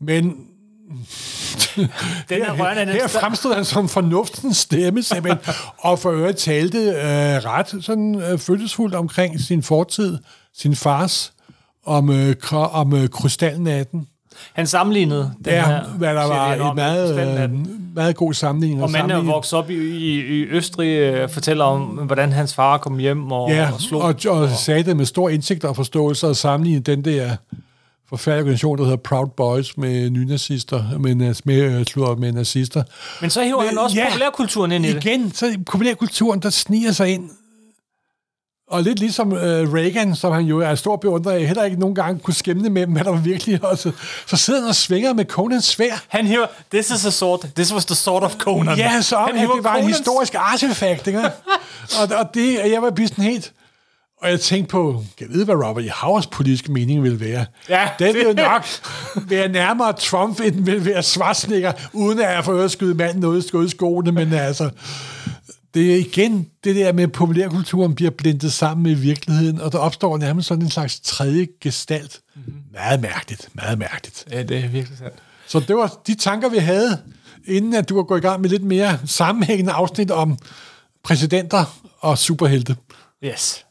Men 0.00 0.36
den 2.28 2.42
er 2.42 2.52
rørende, 2.52 2.92
her, 2.92 3.00
her 3.00 3.08
fremstod 3.08 3.54
han 3.54 3.64
som 3.64 3.88
fornuftens 3.88 4.56
stemme, 4.56 5.02
simpelthen, 5.02 5.54
og 5.78 5.98
for 5.98 6.10
øvrigt 6.10 6.38
talte 6.38 6.78
øh, 6.78 6.94
ret 7.44 7.84
sådan 7.84 8.14
øh, 8.14 8.38
følelsesfuldt 8.38 8.94
omkring 8.94 9.40
sin 9.40 9.62
fortid, 9.62 10.18
sin 10.54 10.76
fars, 10.76 11.32
om, 11.86 12.10
øh, 12.10 12.34
om 12.52 12.92
øh, 12.92 13.08
krystalnatten. 13.08 14.06
Han 14.52 14.66
sammenlignede 14.66 15.32
den 15.44 15.52
ja, 15.52 15.66
her 15.66 15.84
hvad 15.84 16.14
der 16.14 16.26
var 16.26 16.52
en 16.52 16.76
meget, 16.76 17.40
øh, 17.42 17.50
meget 17.94 18.16
god 18.16 18.34
sammenligning. 18.34 18.82
Og 18.82 18.90
manden 18.90 19.10
er 19.10 19.22
vokset 19.22 19.58
op 19.58 19.70
i, 19.70 19.74
i, 19.74 20.40
i 20.40 20.44
Østrig, 20.44 20.88
øh, 20.88 21.28
fortæller 21.28 21.64
om, 21.64 21.82
hvordan 21.82 22.32
hans 22.32 22.54
far 22.54 22.78
kom 22.78 22.98
hjem 22.98 23.32
og, 23.32 23.50
ja, 23.50 23.72
og 23.72 23.80
slog. 23.80 24.02
Og, 24.02 24.14
og, 24.28 24.38
og 24.38 24.50
sagde 24.50 24.82
det 24.82 24.96
med 24.96 25.04
stor 25.04 25.28
indsigt 25.28 25.64
og 25.64 25.76
forståelse, 25.76 26.26
og 26.26 26.36
sammenligne 26.36 26.80
den 26.80 27.04
der 27.04 27.36
forfærdelig 28.08 28.42
organisation, 28.42 28.78
der 28.78 28.84
hedder 28.84 28.96
Proud 28.96 29.26
Boys 29.36 29.76
med 29.76 30.10
nynazister, 30.10 30.98
med, 30.98 31.14
med, 31.14 31.34
med, 31.44 32.16
med 32.16 32.32
nazister. 32.32 32.82
Men 33.20 33.30
så 33.30 33.42
hiver 33.42 33.58
Men, 33.58 33.68
han 33.68 33.78
også 33.78 33.96
ja, 33.96 34.08
populærkulturen 34.08 34.72
ind 34.72 34.86
i 34.86 34.92
det. 34.92 35.04
Igen, 35.04 35.32
så 35.32 35.58
populærkulturen, 35.66 36.40
der 36.40 36.50
sniger 36.50 36.92
sig 36.92 37.08
ind. 37.08 37.30
Og 38.68 38.82
lidt 38.82 38.98
ligesom 38.98 39.32
uh, 39.32 39.38
Reagan, 39.38 40.16
som 40.16 40.32
han 40.32 40.44
jo 40.44 40.58
er 40.58 40.74
stor 40.74 40.96
beundrer 40.96 41.32
af, 41.32 41.46
heller 41.46 41.64
ikke 41.64 41.78
nogen 41.80 41.94
gange 41.94 42.20
kunne 42.20 42.34
skæmne 42.34 42.70
med, 42.70 42.86
hvad 42.86 43.04
der 43.04 43.10
var 43.10 43.20
virkelig 43.20 43.64
også. 43.64 43.92
Så 44.26 44.36
sidder 44.36 44.60
han 44.60 44.68
og 44.68 44.74
svinger 44.74 45.12
med 45.12 45.24
Conans 45.24 45.64
svær. 45.64 46.04
Han 46.08 46.26
hiver, 46.26 46.46
this 46.72 46.90
is 46.90 47.06
a 47.06 47.10
sword, 47.10 47.46
this 47.56 47.74
was 47.74 47.84
the 47.84 47.94
sword 47.94 48.22
of 48.22 48.36
Conan. 48.36 48.78
Ja, 48.78 49.00
så 49.00 49.18
han 49.18 49.36
det 49.36 49.48
var 49.48 49.62
Conans... 49.62 49.84
en 49.84 49.92
historisk 49.92 50.34
artefakt, 50.38 51.06
ikke? 51.06 51.20
og, 52.00 52.16
og 52.18 52.34
det, 52.34 52.70
jeg 52.72 52.82
var 52.82 52.92
sådan 53.08 53.24
helt, 53.24 53.52
og 54.22 54.30
jeg 54.30 54.40
tænkte 54.40 54.70
på, 54.70 55.04
jeg 55.20 55.28
ved, 55.30 55.44
hvad 55.44 55.54
Robert 55.54 55.84
E. 55.84 55.90
Howards 55.90 56.26
politiske 56.26 56.72
mening 56.72 57.02
vil 57.02 57.20
være. 57.20 57.46
Ja, 57.68 57.88
Den 57.98 58.14
vil 58.14 58.22
jo 58.22 58.32
nok 58.52 58.66
være 59.28 59.48
nærmere 59.48 59.92
Trump, 59.92 60.40
end 60.40 60.64
vil 60.64 60.84
være 60.84 61.02
Schwarzenegger, 61.02 61.72
uden 61.92 62.20
at 62.20 62.30
jeg 62.34 62.44
får 62.44 62.68
skyde 62.68 62.94
manden 62.94 63.20
noget 63.20 63.54
i 63.54 63.68
skoene, 63.68 64.12
men 64.12 64.32
altså, 64.32 64.70
det 65.74 65.92
er 65.92 65.96
igen 65.96 66.48
det 66.64 66.76
der 66.76 66.92
med, 66.92 67.04
at 67.04 67.12
populærkulturen 67.12 67.94
bliver 67.94 68.10
blindet 68.10 68.52
sammen 68.52 68.82
med 68.82 68.94
virkeligheden, 68.94 69.60
og 69.60 69.72
der 69.72 69.78
opstår 69.78 70.18
nærmest 70.18 70.48
sådan 70.48 70.64
en 70.64 70.70
slags 70.70 71.00
tredje 71.00 71.46
gestalt. 71.60 72.20
Mm-hmm. 72.34 72.54
Meget 72.72 73.00
mærkeligt, 73.00 73.48
meget 73.52 73.78
mærkeligt. 73.78 74.24
Ja, 74.30 74.42
det 74.42 74.56
er 74.64 74.68
virkelig 74.68 74.98
sandt. 74.98 75.14
Så 75.46 75.60
det 75.60 75.76
var 75.76 76.00
de 76.06 76.14
tanker, 76.14 76.48
vi 76.48 76.58
havde, 76.58 76.98
inden 77.44 77.74
at 77.74 77.88
du 77.88 77.96
var 77.96 78.02
gået 78.02 78.18
i 78.18 78.22
gang 78.22 78.40
med 78.40 78.50
lidt 78.50 78.64
mere 78.64 78.98
sammenhængende 79.06 79.72
afsnit 79.72 80.10
om 80.10 80.38
præsidenter 81.04 81.64
og 82.00 82.18
superhelte. 82.18 82.76
Yes. 83.24 83.65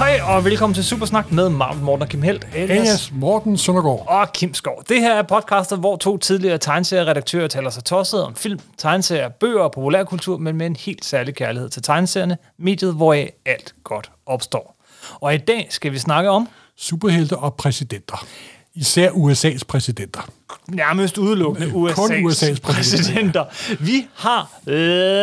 Og 0.00 0.44
velkommen 0.44 0.74
til 0.74 0.84
Supersnak 0.84 1.32
med 1.32 1.48
Marvel 1.48 1.82
Morten 1.82 2.02
og 2.02 2.08
Kim 2.08 2.22
Helt. 2.22 2.48
Elias 2.54 3.12
Morten 3.12 3.58
Søndergaard. 3.58 4.06
Og 4.08 4.32
Kim 4.32 4.54
Skov. 4.54 4.82
Det 4.88 5.00
her 5.00 5.14
er 5.14 5.22
podcastet, 5.22 5.78
hvor 5.78 5.96
to 5.96 6.18
tidligere 6.18 6.58
tegneserieredaktører 6.58 7.48
taler 7.48 7.70
sig 7.70 7.84
tosset 7.84 8.24
om 8.24 8.34
film, 8.34 8.60
tegneserier, 8.78 9.28
bøger 9.28 9.60
og 9.60 9.72
populærkultur, 9.72 10.38
men 10.38 10.56
med 10.56 10.66
en 10.66 10.76
helt 10.76 11.04
særlig 11.04 11.34
kærlighed 11.34 11.68
til 11.68 11.82
tegneserierne, 11.82 12.38
mediet, 12.58 12.94
hvor 12.94 13.14
alt 13.46 13.74
godt 13.84 14.10
opstår. 14.26 14.76
Og 15.14 15.34
i 15.34 15.38
dag 15.38 15.66
skal 15.70 15.92
vi 15.92 15.98
snakke 15.98 16.30
om... 16.30 16.48
Superhelte 16.76 17.36
og 17.36 17.54
præsidenter. 17.54 18.26
Især 18.74 19.10
USA's 19.10 19.64
præsidenter. 19.68 20.20
Nærmest 20.68 21.18
udelukkende 21.18 21.70
Kun 21.70 22.10
USA's, 22.10 22.14
USA's 22.14 22.60
præsidenter. 22.60 23.44
Vi 23.84 24.06
har 24.14 24.60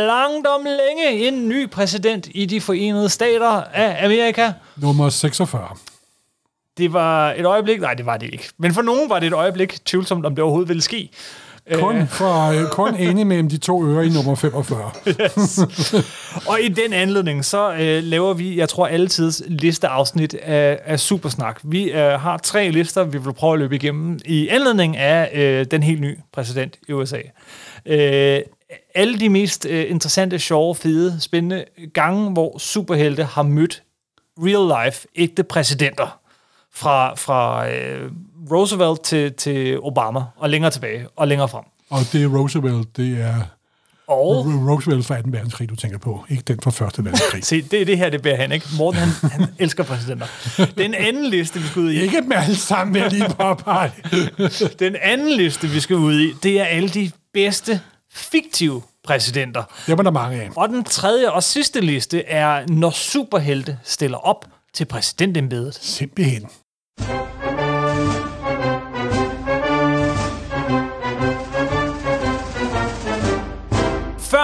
langt 0.08 0.48
om 0.48 0.64
længe 0.64 1.28
en 1.28 1.50
ny 1.50 1.70
præsident 1.70 2.28
i 2.32 2.46
de 2.46 2.62
forenede 2.62 3.10
stater 3.10 3.64
af 3.74 4.06
Amerika. 4.06 4.52
Nummer 4.76 5.10
46. 5.10 5.68
Det 6.78 6.94
var 6.94 7.34
et 7.34 7.46
øjeblik, 7.46 7.82
nej 7.82 7.94
det 7.94 8.06
var 8.06 8.18
det 8.18 8.30
ikke, 8.34 8.50
men 8.58 8.74
for 8.74 8.82
nogen 8.82 9.10
var 9.10 9.20
det 9.20 9.28
et 9.28 9.34
øjeblik 9.34 9.86
tvivlsomt, 9.86 10.26
om 10.26 10.36
det 10.36 10.44
overhovedet 10.44 10.70
ville 10.70 10.82
ske. 10.82 11.10
Kun, 11.74 12.08
for, 12.08 12.50
øh, 12.50 12.70
kun 12.72 13.00
inde 13.00 13.26
mellem 13.26 13.50
de 13.50 13.58
to 13.58 13.86
ører 13.86 14.02
i 14.02 14.10
nummer 14.10 14.36
45. 14.36 14.92
Og 16.52 16.62
i 16.62 16.68
den 16.68 16.94
anledning, 16.94 17.46
så 17.46 17.74
øh, 17.74 18.04
laver 18.04 18.34
vi, 18.34 18.58
jeg 18.58 18.70
tror, 18.70 18.88
altid 18.88 19.32
listeafsnit 19.48 20.34
af, 20.34 20.80
af 20.86 21.00
Supersnak. 21.00 21.60
Vi 21.64 21.92
øh, 21.92 22.12
har 22.12 22.38
tre 22.38 22.70
lister, 22.70 23.04
vi 23.04 23.18
vil 23.18 23.34
prøve 23.34 23.54
at 23.54 23.60
løbe 23.60 23.76
igennem 23.76 24.20
i 24.26 24.48
anledning 24.48 24.98
af 24.98 25.32
øh, 25.34 25.66
den 25.72 25.84
helt 25.84 26.02
nye 26.02 26.18
præsident 26.32 26.78
i 26.88 26.94
USA. 26.94 27.20
Øh, 27.86 28.40
alle 28.96 29.20
de 29.20 29.30
mest 29.30 29.66
øh, 29.66 29.92
interessante, 29.92 30.40
sjove, 30.40 30.76
fede, 30.76 31.18
spændende 31.22 31.66
gange, 31.94 32.32
hvor 32.32 32.58
superhelte 32.58 33.24
har 33.24 33.44
mødt 33.44 33.84
real 34.38 34.86
life 34.86 35.08
ægte 35.16 35.44
præsidenter. 35.44 36.20
Fra, 36.74 37.16
fra 37.16 37.70
øh, 37.70 38.12
Roosevelt 38.52 39.02
til, 39.04 39.34
til 39.34 39.80
Obama, 39.80 40.20
og 40.38 40.50
længere 40.50 40.72
tilbage, 40.72 41.08
og 41.16 41.28
længere 41.28 41.48
frem. 41.48 41.64
Og 41.90 42.00
det 42.12 42.24
er 42.24 42.28
Roosevelt, 42.28 42.98
det 42.98 43.22
er 43.22 43.36
Og 44.08 44.46
Roosevelt 44.70 45.06
fra 45.06 45.22
2. 45.22 45.24
verdenskrig, 45.26 45.70
du 45.70 45.76
tænker 45.76 45.98
på. 45.98 46.26
Ikke 46.30 46.44
den 46.48 46.60
fra 46.62 46.86
1. 46.88 47.06
verdenskrig. 47.06 47.44
Se, 47.46 47.62
det 47.62 47.82
er 47.82 47.86
det 47.86 47.98
her, 47.98 48.10
det 48.10 48.22
bærer 48.22 48.36
han, 48.38 48.52
ikke? 48.52 48.66
Morten, 48.78 49.00
han, 49.00 49.32
han 49.32 49.48
elsker 49.60 49.84
præsidenter. 49.84 50.26
Den 50.78 50.94
anden 50.94 51.26
liste, 51.26 51.60
vi 51.60 51.68
skal 51.68 51.82
ud 51.82 51.92
i, 51.92 52.02
Ikke 52.02 52.22
med 52.22 52.38
alle 52.38 52.56
sammen, 52.56 52.96
jeg 52.96 53.12
lige 53.12 53.30
påpege. 53.40 53.92
den 54.80 54.96
anden 55.02 55.30
liste, 55.32 55.68
vi 55.68 55.80
skal 55.80 55.96
ud 55.96 56.20
i, 56.20 56.34
det 56.44 56.60
er 56.60 56.66
alle 56.66 56.90
de 56.90 57.12
bedste 57.34 57.82
fiktive 58.14 58.82
præsidenter. 59.04 59.64
Dem 59.88 60.00
er 60.00 60.04
der 60.04 60.12
mange 60.12 60.42
af. 60.42 60.50
Og 60.56 60.70
den 60.70 60.84
tredje 60.84 61.32
og 61.32 61.44
sidste 61.44 61.82
liste 61.82 62.26
er, 62.26 62.68
når 62.68 62.90
superhelte 62.90 63.78
stiller 63.84 64.18
op 64.18 64.46
til 64.74 64.86
præsidentembedet. 64.86 65.76
Simpelthen. 65.82 66.48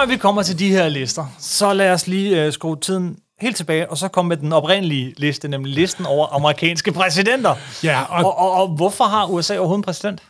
Før 0.04 0.08
vi 0.08 0.16
kommer 0.16 0.42
til 0.42 0.58
de 0.58 0.68
her 0.68 0.88
lister, 0.88 1.26
så 1.38 1.72
lad 1.72 1.90
os 1.90 2.06
lige 2.06 2.46
uh, 2.46 2.52
skrue 2.52 2.76
tiden 2.80 3.16
helt 3.40 3.56
tilbage, 3.56 3.90
og 3.90 3.98
så 3.98 4.08
komme 4.08 4.28
med 4.28 4.36
den 4.36 4.52
oprindelige 4.52 5.14
liste, 5.16 5.48
nemlig 5.48 5.74
listen 5.74 6.06
over 6.06 6.26
amerikanske 6.26 6.92
præsidenter. 6.92 7.54
Ja, 7.84 8.02
og, 8.02 8.24
Og, 8.24 8.38
og, 8.38 8.52
og 8.52 8.68
hvorfor 8.68 9.04
har 9.04 9.26
USA 9.26 9.58
overhovedet 9.58 9.78
en 9.78 9.84
præsident? 9.84 10.22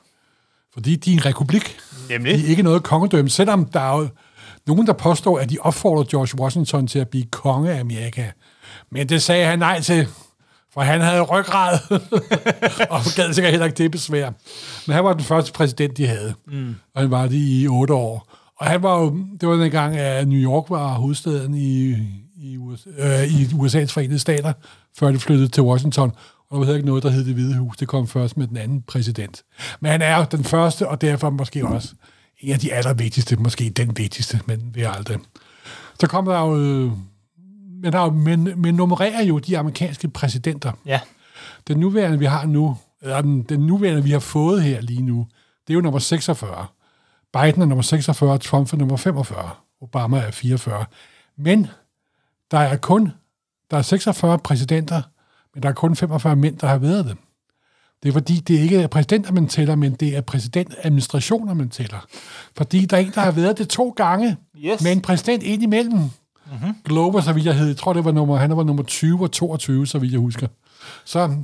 fordi 0.74 0.96
de 0.96 1.10
er 1.10 1.14
en 1.14 1.26
republik. 1.26 1.76
Nemlig? 2.08 2.38
De 2.38 2.44
er 2.44 2.48
ikke 2.48 2.62
noget 2.62 2.82
kongedømme, 2.82 3.30
selvom 3.30 3.64
der 3.64 3.80
er 3.80 3.98
jo 3.98 4.08
nogen, 4.66 4.86
der 4.86 4.92
påstår, 4.92 5.38
at 5.38 5.50
de 5.50 5.58
opfordrer 5.60 6.04
George 6.04 6.40
Washington 6.40 6.86
til 6.86 6.98
at 6.98 7.08
blive 7.08 7.24
konge 7.24 7.72
af 7.72 7.80
Amerika. 7.80 8.30
Men 8.90 9.08
det 9.08 9.22
sagde 9.22 9.46
han 9.46 9.58
nej 9.58 9.80
til, 9.80 10.06
for 10.74 10.80
han 10.80 11.00
havde 11.00 11.20
ryggrad, 11.22 11.78
og 12.94 13.00
gad 13.16 13.32
sikkert 13.32 13.50
heller 13.50 13.66
ikke 13.66 13.78
det 13.78 13.90
besvær. 13.90 14.30
Men 14.86 14.94
han 14.94 15.04
var 15.04 15.12
den 15.12 15.24
første 15.24 15.52
præsident, 15.52 15.96
de 15.96 16.06
havde, 16.06 16.34
mm. 16.46 16.74
og 16.94 17.00
han 17.00 17.10
var 17.10 17.22
det 17.22 17.38
i 17.38 17.66
otte 17.68 17.94
år. 17.94 18.43
Og 18.56 18.66
han 18.66 18.82
var 18.82 19.00
jo, 19.00 19.16
det 19.40 19.48
var 19.48 19.54
den 19.54 19.70
gang, 19.70 19.96
at 19.96 20.28
New 20.28 20.38
York 20.38 20.70
var 20.70 20.94
hovedstaden 20.94 21.54
i, 21.54 21.94
i, 22.36 22.56
USA, 22.56 22.90
øh, 22.98 23.40
i 23.40 23.44
USA's 23.44 23.92
forenede 23.92 24.18
stater, 24.18 24.52
før 24.98 25.10
det 25.10 25.22
flyttede 25.22 25.48
til 25.48 25.62
Washington. 25.62 26.12
Og 26.50 26.60
der 26.60 26.66
var 26.66 26.74
ikke 26.74 26.86
noget, 26.86 27.02
der 27.02 27.10
hed 27.10 27.24
det 27.24 27.34
hvide 27.34 27.58
hus. 27.58 27.76
Det 27.76 27.88
kom 27.88 28.08
først 28.08 28.36
med 28.36 28.46
den 28.46 28.56
anden 28.56 28.82
præsident. 28.82 29.42
Men 29.80 29.90
han 29.90 30.02
er 30.02 30.16
jo 30.16 30.24
den 30.30 30.44
første, 30.44 30.88
og 30.88 31.00
derfor 31.00 31.30
måske 31.30 31.66
også 31.66 31.94
en 32.40 32.52
af 32.52 32.58
de 32.58 32.72
allervigtigste, 32.72 33.36
måske 33.36 33.70
den 33.70 33.98
vigtigste, 33.98 34.40
men 34.46 34.70
vi 34.74 34.80
er 34.80 34.90
aldrig. 34.90 35.18
Så 36.00 36.06
kom 36.06 36.24
der 36.24 36.40
jo... 36.40 36.54
Men, 37.82 37.92
der 37.92 37.98
er 37.98 38.04
jo, 38.04 38.10
men, 38.10 38.48
men 38.56 38.74
nummererer 38.74 39.22
jo 39.22 39.38
de 39.38 39.58
amerikanske 39.58 40.08
præsidenter. 40.08 40.72
Ja. 40.86 41.00
Den 41.68 41.78
nuværende, 41.78 42.18
vi 42.18 42.24
har 42.24 42.46
nu, 42.46 42.76
eller 43.02 43.20
den, 43.20 43.42
den 43.42 43.60
nuværende, 43.60 44.04
vi 44.04 44.10
har 44.10 44.18
fået 44.18 44.62
her 44.62 44.80
lige 44.80 45.02
nu, 45.02 45.26
det 45.66 45.72
er 45.72 45.74
jo 45.74 45.80
nummer 45.80 45.98
46. 45.98 46.66
Biden 47.34 47.62
er 47.62 47.66
nummer 47.66 47.82
46, 47.82 48.38
Trump 48.38 48.72
er 48.72 48.76
nummer 48.76 48.96
45, 48.96 49.50
Obama 49.80 50.18
er 50.18 50.30
44. 50.30 50.84
Men 51.36 51.66
der 52.50 52.58
er 52.58 52.76
kun 52.76 53.12
der 53.70 53.76
er 53.76 53.82
46 53.82 54.38
præsidenter, 54.38 55.02
men 55.54 55.62
der 55.62 55.68
er 55.68 55.72
kun 55.72 55.96
45 55.96 56.36
mænd, 56.36 56.58
der 56.58 56.66
har 56.66 56.78
været 56.78 57.04
det. 57.04 57.16
Det 58.02 58.08
er 58.08 58.12
fordi, 58.12 58.34
det 58.34 58.54
ikke 58.54 58.82
er 58.82 58.86
præsidenter, 58.86 59.32
man 59.32 59.48
tæller, 59.48 59.76
men 59.76 59.92
det 59.92 60.16
er 60.16 60.20
præsidentadministrationer, 60.20 61.54
man 61.54 61.68
tæller. 61.68 62.06
Fordi 62.56 62.86
der 62.86 62.96
er 62.96 63.00
en, 63.00 63.12
der 63.14 63.20
har 63.20 63.30
været 63.30 63.58
det 63.58 63.68
to 63.68 63.90
gange, 63.96 64.36
Yes. 64.58 64.82
med 64.82 64.92
en 64.92 65.00
præsident 65.00 65.42
ind 65.42 65.62
imellem. 65.62 65.98
Mm-hmm. 65.98 66.76
Glover, 66.84 67.20
så 67.20 67.32
vidt 67.32 67.46
jeg 67.46 67.54
hed, 67.56 67.66
jeg 67.66 67.76
tror, 67.76 67.92
det 67.92 68.04
var 68.04 68.12
nummer, 68.12 68.36
han 68.36 68.56
var 68.56 68.64
nummer 68.64 68.82
20 68.82 69.22
og 69.22 69.32
22, 69.32 69.86
så 69.86 69.98
vidt 69.98 70.12
jeg 70.12 70.20
husker. 70.20 70.46
Så 71.04 71.36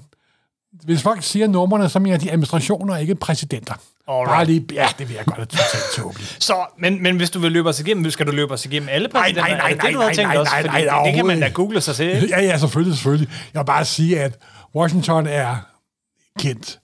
hvis 0.84 1.02
folk 1.02 1.22
siger 1.22 1.46
numrene, 1.46 1.88
så 1.88 1.98
mener 1.98 2.18
de 2.18 2.30
administrationer, 2.30 2.96
ikke 2.96 3.14
præsidenter. 3.14 3.74
Alright. 4.10 4.28
Bare 4.30 4.44
lige, 4.44 4.66
ja, 4.72 4.86
det 4.98 5.08
vil 5.08 5.14
jeg 5.16 5.24
godt 5.24 5.36
have 5.38 5.46
totalt 5.46 5.84
tåbeligt. 5.96 6.36
Så, 6.48 6.54
men, 6.78 7.02
men 7.02 7.16
hvis 7.16 7.30
du 7.30 7.38
vil 7.38 7.52
løbe 7.52 7.68
os 7.68 7.80
igennem, 7.80 8.10
skal 8.10 8.26
du 8.26 8.32
løbe 8.32 8.52
os 8.54 8.64
igennem 8.64 8.88
alle 8.88 9.08
Nej, 9.12 9.22
præsidenter? 9.22 9.48
nej, 9.48 9.58
nej, 9.58 9.70
Er 9.70 9.74
det 9.74 9.94
nej, 9.98 10.12
tænkt 10.14 10.28
nej, 10.28 10.36
også? 10.38 10.52
nej, 10.52 10.62
Fordi 10.62 10.84
nej, 10.86 11.04
det, 11.04 11.14
kan 11.14 11.26
man 11.26 11.40
da 11.40 11.48
google 11.48 11.80
sig 11.80 12.06
ikke? 12.06 12.26
Ja, 12.36 12.40
ja, 12.42 12.58
selvfølgelig, 12.58 12.96
selvfølgelig. 12.96 13.28
Jeg 13.54 13.60
vil 13.60 13.66
bare 13.66 13.84
sige, 13.84 14.20
at 14.20 14.38
Washington 14.74 15.26
er 15.26 15.56
kendt. 16.38 16.78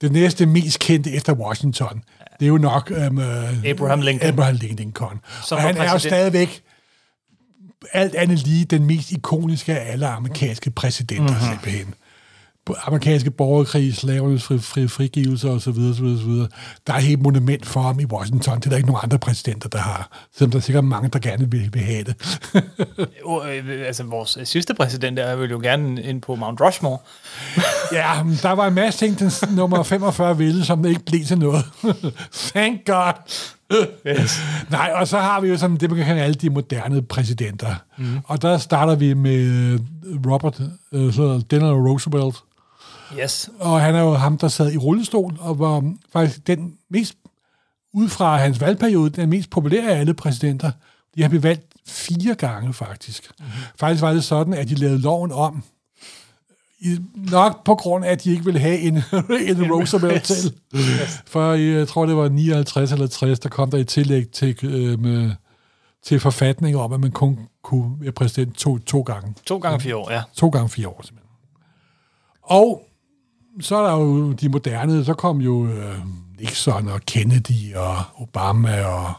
Det 0.00 0.12
næste 0.12 0.46
mest 0.46 0.78
kendte 0.78 1.12
efter 1.12 1.32
Washington, 1.32 2.02
det 2.40 2.46
er 2.46 2.48
jo 2.48 2.58
nok 2.58 2.92
um, 3.08 3.18
Abraham 3.66 4.00
Lincoln. 4.00 4.28
Abraham 4.32 4.54
Lincoln. 4.54 5.20
Som 5.44 5.56
og 5.56 5.62
han 5.62 5.76
er 5.76 5.84
jo 5.84 5.90
præsident. 5.90 6.00
stadigvæk 6.14 6.62
alt 7.92 8.14
andet 8.14 8.38
lige 8.38 8.64
den 8.64 8.84
mest 8.86 9.10
ikoniske 9.12 9.78
af 9.78 9.92
alle 9.92 10.06
amerikanske 10.06 10.70
præsidenter, 10.70 11.22
Mhm. 11.24 11.32
mm-hmm. 11.32 11.48
simpelthen. 11.50 11.94
Amerikanske 12.84 13.30
borgerkrig, 13.30 13.94
slavernes 13.94 14.44
fri, 14.44 14.58
fri, 14.58 14.88
frigivelse 14.88 15.50
osv., 15.50 15.70
osv., 15.70 16.04
osv. 16.04 16.30
Der 16.86 16.92
er 16.92 16.96
et 16.96 17.02
helt 17.02 17.22
monument 17.22 17.66
for 17.66 17.80
ham 17.80 18.00
i 18.00 18.04
Washington. 18.04 18.56
Det 18.56 18.66
er 18.66 18.70
der 18.70 18.76
ikke 18.76 18.88
nogen 18.88 19.00
andre 19.02 19.18
præsidenter, 19.18 19.68
der 19.68 19.78
har. 19.78 20.26
Selvom 20.34 20.50
der 20.50 20.58
er 20.58 20.62
sikkert 20.62 20.84
mange, 20.84 21.08
der 21.08 21.18
gerne 21.18 21.50
vil, 21.50 21.70
vil 21.72 21.82
have 21.82 22.04
det. 22.04 22.14
Jo, 23.22 23.42
øh, 23.44 23.86
altså, 23.86 24.02
vores 24.02 24.38
sidste 24.44 24.74
præsident 24.74 25.18
er 25.18 25.36
vil 25.36 25.50
jo 25.50 25.58
gerne 25.58 26.02
ind 26.02 26.22
på 26.22 26.34
Mount 26.34 26.60
Rushmore. 26.60 26.98
Ja, 27.92 28.22
der 28.42 28.52
var 28.52 28.66
en 28.66 28.74
masse 28.74 28.98
ting, 29.06 29.18
den 29.18 29.30
nummer 29.56 29.82
45 29.82 30.38
ville, 30.38 30.64
som 30.64 30.84
ikke 30.84 31.00
blev 31.06 31.24
til 31.24 31.38
noget. 31.38 31.64
Thank 32.54 32.86
God. 32.86 33.12
Yes. 34.06 34.40
Nej, 34.70 34.92
og 34.94 35.08
så 35.08 35.18
har 35.18 35.40
vi 35.40 35.48
jo 35.48 35.56
sådan 35.56 35.76
det, 35.76 35.90
man 35.90 35.96
kan 35.96 36.06
kalde 36.06 36.22
alle 36.22 36.34
de 36.34 36.50
moderne 36.50 37.02
præsidenter. 37.02 37.74
Mm. 37.98 38.18
Og 38.24 38.42
der 38.42 38.58
starter 38.58 38.94
vi 38.94 39.14
med 39.14 39.40
øh, 39.40 39.80
Robert 40.30 40.60
øh, 40.92 41.12
så 41.12 41.42
Delano 41.50 41.88
Roosevelt. 41.88 42.36
Yes. 43.20 43.50
Og 43.60 43.80
han 43.80 43.94
er 43.94 44.00
jo 44.00 44.14
ham, 44.14 44.38
der 44.38 44.48
sad 44.48 44.72
i 44.72 44.76
rullestol, 44.76 45.36
og 45.40 45.58
var 45.58 45.94
faktisk 46.12 46.46
den 46.46 46.74
mest, 46.90 47.14
ud 47.94 48.08
fra 48.08 48.36
hans 48.36 48.60
valgperiode, 48.60 49.10
den 49.10 49.30
mest 49.30 49.50
populære 49.50 49.90
af 49.90 50.00
alle 50.00 50.14
præsidenter. 50.14 50.70
De 51.14 51.22
har 51.22 51.28
blivet 51.28 51.42
valgt 51.42 51.66
fire 51.86 52.34
gange, 52.34 52.74
faktisk. 52.74 53.30
Mm-hmm. 53.38 53.52
Faktisk 53.78 54.02
var 54.02 54.12
det 54.12 54.24
sådan, 54.24 54.54
at 54.54 54.68
de 54.68 54.74
lavede 54.74 54.98
loven 54.98 55.32
om, 55.32 55.64
i, 56.80 56.98
nok 57.14 57.64
på 57.64 57.74
grund 57.74 58.04
af, 58.04 58.10
at 58.10 58.24
de 58.24 58.30
ikke 58.30 58.44
ville 58.44 58.60
have 58.60 58.78
en, 58.78 58.94
en 59.48 59.72
Roosevelt 59.72 60.22
til. 60.22 60.54
For 61.26 61.52
jeg 61.52 61.88
tror, 61.88 62.06
det 62.06 62.16
var 62.16 62.28
59 62.28 62.92
eller 62.92 63.06
60, 63.06 63.38
der 63.38 63.48
kom 63.48 63.70
der 63.70 63.78
et 63.78 63.88
tillæg 63.88 64.28
til, 64.28 64.56
øh, 64.62 65.00
med, 65.00 65.30
til 66.02 66.20
forfatning 66.20 66.76
om, 66.76 66.92
at 66.92 67.00
man 67.00 67.10
kun 67.10 67.38
kunne 67.62 67.96
være 68.00 68.12
præsident 68.12 68.56
to, 68.56 68.78
to 68.78 69.00
gange. 69.00 69.34
To 69.46 69.58
gange 69.58 69.80
fire 69.80 69.96
år, 69.96 70.12
ja. 70.12 70.22
To 70.34 70.48
gange 70.48 70.68
fire 70.68 70.88
år, 70.88 71.00
simpelthen. 71.04 71.28
Og 72.42 72.82
så 73.60 73.76
er 73.76 73.86
der 73.90 73.96
jo 73.96 74.32
de 74.32 74.48
moderne, 74.48 75.04
så 75.04 75.14
kom 75.14 75.38
jo 75.40 75.66
øh, 75.66 75.94
Nixon 76.40 76.88
og 76.88 77.00
Kennedy 77.06 77.74
og 77.76 77.96
Obama 78.20 78.84
og 78.84 79.12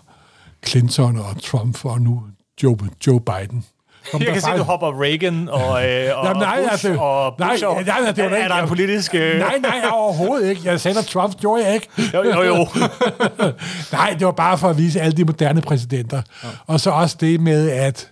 Clinton 0.68 1.18
og 1.18 1.42
Trump 1.44 1.86
og 1.86 2.02
nu 2.02 2.24
Joe, 2.64 2.78
Joe 3.08 3.20
Biden. 3.22 3.66
Kom 4.12 4.22
Jeg 4.22 4.28
kan 4.34 4.42
se, 4.42 4.48
du 4.48 4.52
faktisk- 4.52 4.66
hopper 4.66 5.02
Reagan 5.02 5.50
og, 5.50 5.60
øh, 5.62 6.12
og 6.18 6.26
Jamen, 6.26 6.42
nej, 6.42 6.58
Bush 6.60 6.72
altså, 6.72 6.96
og 7.00 7.36
nej, 7.40 7.50
Bush. 7.54 7.68
og, 7.68 7.74
nej, 7.86 8.02
nej, 8.02 8.12
det 8.12 8.24
var 8.24 8.30
er, 8.30 8.36
ikke- 8.36 8.44
er 8.44 8.48
der 8.48 8.62
en 8.62 8.68
politisk... 8.68 9.16
Øh, 9.16 9.40
Nej, 9.40 9.58
nej, 9.62 9.82
overhovedet 9.92 10.50
ikke. 10.50 10.62
Jeg 10.66 10.80
sagde, 10.80 11.00
at 11.00 11.06
Trump 11.06 11.40
gjorde 11.40 11.66
jeg 11.66 11.74
ikke. 11.74 11.88
Jo, 12.14 12.24
jo, 12.24 12.42
jo. 12.44 12.68
Nej, 13.98 14.16
det 14.20 14.26
var 14.26 14.32
bare 14.32 14.58
for 14.58 14.70
at 14.70 14.78
vise 14.78 15.02
alle 15.02 15.18
de 15.18 15.24
moderne 15.26 15.62
præsidenter. 15.62 16.22
Ja. 16.44 16.48
Og 16.68 16.80
så 16.80 16.90
også 16.92 17.18
det 17.20 17.40
med, 17.42 17.70
at 17.70 18.10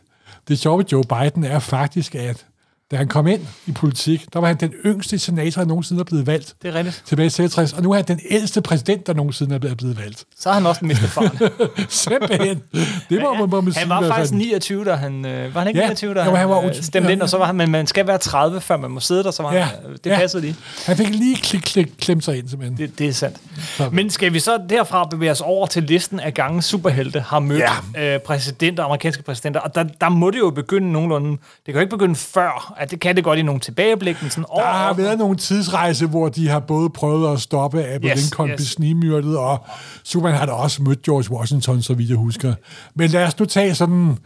det 0.48 0.60
sjove 0.60 0.86
Joe 0.92 1.04
Biden 1.04 1.44
er 1.44 1.60
faktisk, 1.60 2.16
at 2.16 2.46
da 2.92 2.96
han 2.96 3.08
kom 3.08 3.28
ind 3.28 3.42
i 3.66 3.72
politik, 3.72 4.26
der 4.34 4.40
var 4.40 4.48
han 4.48 4.56
den 4.58 4.74
yngste 4.86 5.20
senator, 5.20 5.62
der 5.62 5.68
nogensinde 5.68 6.00
er 6.00 6.04
blevet 6.04 6.28
valgt. 6.28 6.54
Det 6.62 6.70
er 6.70 6.74
rigtigt. 6.76 7.04
Tilbage 7.06 7.26
i 7.28 7.30
66, 7.30 7.74
og 7.74 7.84
nu 7.84 7.92
er 7.92 7.96
han 7.96 8.06
den 8.06 8.20
ældste 8.30 8.62
præsident, 8.62 9.08
der 9.08 9.14
nogensinde 9.14 9.56
er 9.56 9.60
blevet- 9.60 9.98
valgt. 10.00 10.24
Så 10.40 10.50
har 10.50 10.54
han 10.54 10.66
også 10.66 10.86
mistet 10.86 11.10
faren. 11.10 11.38
Simpelthen. 11.90 12.62
Det 13.10 13.22
må, 13.22 13.34
man- 13.34 13.50
må 13.50 13.62
man 13.62 13.74
sige. 13.74 13.80
han 13.80 13.90
var 13.90 14.08
faktisk 14.08 14.32
fald. 14.32 14.40
29, 14.42 14.86
da 14.86 14.94
han... 14.96 15.26
Øh, 15.26 15.56
var 15.56 15.62
han 15.62 15.68
ikke 15.68 15.80
Ja, 15.80 15.86
29, 15.86 16.14
da 16.14 16.26
jo, 16.26 16.36
han 16.36 16.50
var 16.50 16.62
øh, 16.66 16.76
stemte 16.82 17.12
ind, 17.12 17.22
og 17.22 17.30
så 17.30 17.38
var 17.38 17.46
han... 17.46 17.56
Men 17.56 17.72
man 17.72 17.88
skal 17.88 18.08
være 18.08 18.18
30, 18.18 18.62
før 18.62 18.78
man 18.78 18.92
må 18.92 19.00
sidde 19.00 19.24
der, 19.24 19.32
så 19.32 19.44
var 19.44 19.54
Ja, 19.54 19.64
han, 19.64 19.76
øh, 19.90 19.98
det 20.04 20.10
ja. 20.10 20.18
passede 20.18 20.42
lige. 20.44 20.56
Han 20.86 20.98
fik 20.98 21.10
lige 21.10 21.36
klik, 21.36 21.62
klik, 21.62 21.88
klemt 22.00 22.24
sig 22.26 22.38
ind, 22.38 22.50
simpelthen. 22.50 22.78
Det, 22.78 23.00
det 23.00 23.08
er 23.08 23.14
sandt. 23.14 23.38
Så- 23.78 23.90
Men 23.92 24.10
skal 24.10 24.34
vi 24.34 24.40
så 24.40 24.60
derfra 24.70 25.06
bevæge 25.06 25.32
os 25.32 25.42
over 25.42 25.68
til 25.68 25.84
listen 25.84 26.20
af 26.20 26.34
gange 26.34 26.62
superhelte 26.62 27.20
har 27.20 27.40
mødt 27.40 27.64
ja. 27.96 28.14
øh, 28.16 28.20
præsidenter, 28.20 28.84
amerikanske 28.84 29.24
præsidenter, 29.24 29.60
og 29.60 29.76
der, 29.76 29.84
der 29.84 30.10
må 30.10 30.32
det 30.32 30.40
jo 30.40 30.50
begynde 30.50 30.92
nogenlunde, 30.92 31.30
det 31.32 31.38
kan 31.66 31.74
jo 31.74 31.80
ikke 31.80 31.90
begynde 31.92 32.16
før, 32.16 32.74
at 32.82 32.92
det 32.92 33.00
kan 33.00 33.16
det 33.16 33.24
godt 33.24 33.40
i 33.40 33.42
nogle 33.42 33.62
tilbageblik, 33.62 34.22
men 34.22 34.32
sådan 34.32 34.46
over, 34.50 34.62
Der 34.62 34.72
har 34.72 34.94
været 34.94 35.18
nogle 35.18 35.38
tidsrejse, 35.38 36.08
hvor 36.08 36.30
de 36.30 36.48
har 36.48 36.60
både 36.60 36.90
prøvet 36.90 37.34
at 37.34 37.42
stoppe 37.42 37.84
Abraham 37.86 38.18
Yes, 38.18 38.22
Lincoln 38.22 38.50
yes. 38.50 38.68
snigmyrdet, 38.68 39.38
og 39.38 39.66
Superman 40.04 40.38
har 40.38 40.46
da 40.46 40.52
også 40.52 40.84
mødt 40.84 41.02
George 41.02 41.32
Washington, 41.32 41.82
så 41.82 41.94
vidt 41.94 42.10
jeg 42.10 42.18
husker. 42.18 42.54
Men 42.96 43.10
lad 43.10 43.26
os 43.28 43.40
nu 43.40 43.46
tage 43.46 43.76
sådan 43.76 44.18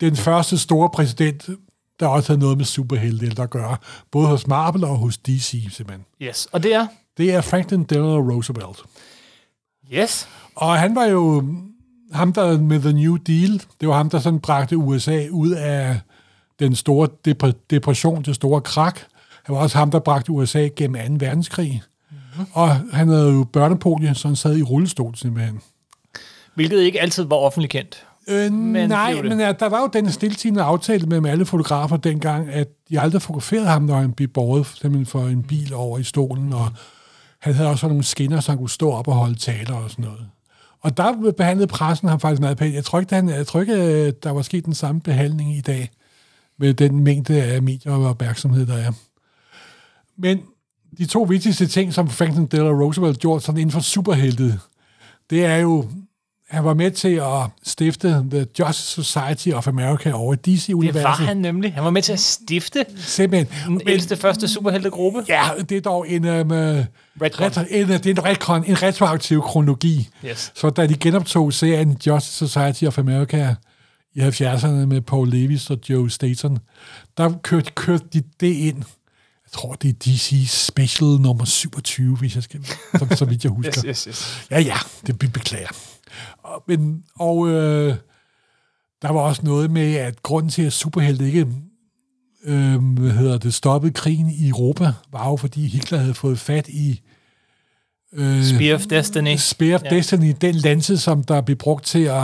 den 0.00 0.16
første 0.16 0.58
store 0.58 0.90
præsident, 0.90 1.48
der 2.00 2.06
også 2.06 2.32
havde 2.32 2.40
noget 2.40 2.56
med 2.56 2.64
superhelte 2.64 3.42
at 3.42 3.50
gøre, 3.50 3.76
både 4.10 4.26
hos 4.26 4.46
Marvel 4.46 4.84
og 4.84 4.96
hos 4.96 5.18
DC, 5.18 5.50
simpelthen. 5.70 6.04
Yes, 6.22 6.48
og 6.52 6.62
det 6.62 6.74
er? 6.74 6.86
Det 7.18 7.34
er 7.34 7.40
Franklin 7.40 7.84
Delano 7.84 8.20
Roosevelt. 8.20 8.78
Yes. 9.92 10.28
Og 10.56 10.78
han 10.78 10.94
var 10.94 11.04
jo 11.04 11.44
ham, 12.12 12.32
der 12.32 12.58
med 12.60 12.80
The 12.80 12.92
New 12.92 13.16
Deal, 13.16 13.62
det 13.80 13.88
var 13.88 13.94
ham, 13.96 14.10
der 14.10 14.18
sådan 14.18 14.40
bragte 14.40 14.76
USA 14.76 15.26
ud 15.30 15.50
af 15.50 16.00
den 16.60 16.74
store 16.74 17.08
dep- 17.28 17.66
depression, 17.70 18.22
det 18.22 18.34
store 18.34 18.60
krak. 18.60 19.00
Han 19.44 19.54
var 19.54 19.60
også 19.62 19.78
ham, 19.78 19.90
der 19.90 19.98
bragte 19.98 20.32
USA 20.32 20.68
gennem 20.76 21.18
2. 21.18 21.26
verdenskrig. 21.26 21.82
Mm-hmm. 22.10 22.46
Og 22.52 22.76
han 22.92 23.08
havde 23.08 23.30
jo 23.32 23.44
børnepolie, 23.52 24.14
så 24.14 24.28
han 24.28 24.36
sad 24.36 24.56
i 24.56 24.62
rullestol 24.62 25.16
simpelthen. 25.16 25.60
Hvilket 26.54 26.80
ikke 26.80 27.00
altid 27.00 27.24
var 27.24 27.36
offentligt 27.36 27.72
kendt. 27.72 28.06
Øh, 28.28 28.52
Men 28.52 28.88
nej, 28.88 29.22
men 29.22 29.40
ja, 29.40 29.52
der 29.52 29.68
var 29.68 29.80
jo 29.80 29.90
den 29.92 30.12
stiltigende 30.12 30.62
aftale 30.62 31.06
mellem 31.06 31.26
alle 31.26 31.46
fotografer 31.46 31.96
dengang, 31.96 32.48
at 32.48 32.68
de 32.90 33.00
aldrig 33.00 33.22
fotograferede 33.22 33.66
ham, 33.66 33.82
når 33.82 33.96
han 33.96 34.12
blev 34.12 34.28
båret 34.28 34.66
simpelthen 34.66 35.06
for 35.06 35.22
en 35.22 35.42
bil 35.42 35.74
over 35.74 35.98
i 35.98 36.02
stolen, 36.02 36.52
og 36.52 36.68
han 37.38 37.54
havde 37.54 37.68
også 37.68 37.88
nogle 37.88 38.02
skinner, 38.04 38.40
så 38.40 38.52
han 38.52 38.58
kunne 38.58 38.70
stå 38.70 38.90
op 38.90 39.08
og 39.08 39.14
holde 39.14 39.38
taler 39.38 39.74
og 39.74 39.90
sådan 39.90 40.04
noget. 40.04 40.26
Og 40.82 40.96
der 40.96 41.32
behandlede 41.36 41.66
pressen 41.66 42.08
ham 42.08 42.20
faktisk 42.20 42.40
meget 42.40 42.56
pænt. 42.56 42.74
Jeg 42.74 42.84
tror 42.84 43.00
ikke, 43.00 43.14
han, 43.14 43.28
jeg 43.28 43.46
tror 43.46 43.60
ikke 43.60 43.74
øh, 43.74 44.12
der 44.22 44.30
var 44.30 44.42
sket 44.42 44.64
den 44.64 44.74
samme 44.74 45.00
behandling 45.00 45.56
i 45.56 45.60
dag, 45.60 45.90
med 46.60 46.74
den 46.74 47.00
mængde 47.04 47.42
af 47.42 47.62
medier 47.62 47.92
og 47.92 48.04
opmærksomhed, 48.04 48.66
der 48.66 48.76
er. 48.76 48.92
Men 50.18 50.40
de 50.98 51.06
to 51.06 51.22
vigtigste 51.22 51.66
ting, 51.66 51.94
som 51.94 52.08
Franklin 52.10 52.46
Delano 52.46 52.84
Roosevelt 52.84 53.18
gjorde 53.18 53.40
sådan 53.40 53.60
inden 53.60 53.72
for 53.72 53.80
superhelte, 53.80 54.58
det 55.30 55.44
er 55.44 55.56
jo, 55.56 55.88
han 56.48 56.64
var 56.64 56.74
med 56.74 56.90
til 56.90 57.08
at 57.14 57.48
stifte 57.62 58.24
The 58.30 58.46
Justice 58.58 59.02
Society 59.04 59.48
of 59.48 59.68
America 59.68 60.12
over 60.12 60.34
i 60.34 60.36
Det 60.36 60.52
var 60.52 60.56
DC-universet. 60.56 61.26
han 61.26 61.36
nemlig. 61.36 61.72
Han 61.72 61.84
var 61.84 61.90
med 61.90 62.02
til 62.02 62.12
at 62.12 62.20
stifte 62.20 62.84
Simpelthen. 62.96 63.48
den 63.68 63.80
ældste 63.86 64.16
første 64.16 64.48
superheltegruppe. 64.48 65.24
Ja, 65.28 65.42
det 65.68 65.76
er 65.76 65.80
dog 65.80 66.10
en, 66.10 66.24
um, 66.24 66.50
retro, 67.20 67.44
en, 67.70 67.88
det 67.88 68.06
er 68.06 68.10
en, 68.10 68.24
retcon, 68.24 68.64
en 68.64 68.82
retroaktiv 68.82 69.42
kronologi. 69.42 70.08
Yes. 70.24 70.52
Så 70.54 70.70
da 70.70 70.86
de 70.86 70.94
genoptog 70.96 71.52
serien 71.52 71.96
Justice 72.06 72.48
Society 72.48 72.84
of 72.84 72.98
America 72.98 73.54
i 74.14 74.20
70'erne 74.20 74.66
med 74.86 75.00
Paul 75.00 75.28
Levis 75.30 75.70
og 75.70 75.78
Joe 75.88 76.10
Staton, 76.10 76.58
der 77.16 77.38
kørte, 77.42 77.70
kørte 77.74 78.04
de 78.12 78.22
det 78.40 78.52
ind. 78.54 78.76
Jeg 79.44 79.52
tror, 79.52 79.72
det 79.74 79.88
er 79.88 79.92
DC 79.92 80.46
Special 80.48 81.06
nummer 81.20 81.44
27, 81.44 82.16
hvis 82.16 82.34
jeg 82.34 82.42
skal, 82.42 82.64
så, 82.66 83.06
så 83.16 83.24
vidt 83.24 83.44
jeg 83.44 83.52
husker. 83.52 83.82
Yes, 83.88 84.02
yes, 84.02 84.18
yes. 84.20 84.46
Ja, 84.50 84.60
ja, 84.60 84.76
det 85.06 85.18
be- 85.18 85.28
beklager. 85.28 85.68
Og, 86.42 86.62
men, 86.68 87.04
og 87.18 87.48
øh, 87.48 87.94
der 89.02 89.08
var 89.10 89.20
også 89.20 89.42
noget 89.44 89.70
med, 89.70 89.94
at 89.94 90.22
grunden 90.22 90.50
til, 90.50 90.62
at 90.62 90.72
superhelte 90.72 91.26
ikke 91.26 91.46
øh, 92.44 92.82
hvad 92.98 93.10
hedder 93.10 93.38
det, 93.38 93.54
stoppede 93.54 93.92
krigen 93.92 94.30
i 94.30 94.48
Europa, 94.48 94.92
var 95.12 95.28
jo, 95.28 95.36
fordi 95.36 95.66
Hitler 95.66 95.98
havde 95.98 96.14
fået 96.14 96.38
fat 96.38 96.68
i 96.68 97.00
øh, 98.12 98.44
Spear 98.44 98.74
of 98.74 98.86
Destiny. 98.86 99.36
Spear 99.36 99.74
of 99.74 99.82
Ja. 99.84 99.90
Destiny, 99.96 100.34
den 100.40 100.54
lanse, 100.54 100.98
som 100.98 101.24
der 101.24 101.40
blev 101.40 101.56
brugt 101.56 101.84
til 101.84 102.02
at 102.04 102.22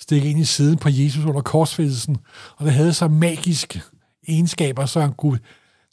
stikke 0.00 0.30
ind 0.30 0.40
i 0.40 0.44
siden 0.44 0.76
på 0.78 0.88
Jesus 0.88 1.24
under 1.24 1.40
korsfæstelsen. 1.40 2.16
Og 2.56 2.64
det 2.66 2.74
havde 2.74 2.92
så 2.94 3.08
magiske 3.08 3.82
egenskaber, 4.28 4.86
så 4.86 5.00
han 5.00 5.12
kunne 5.12 5.38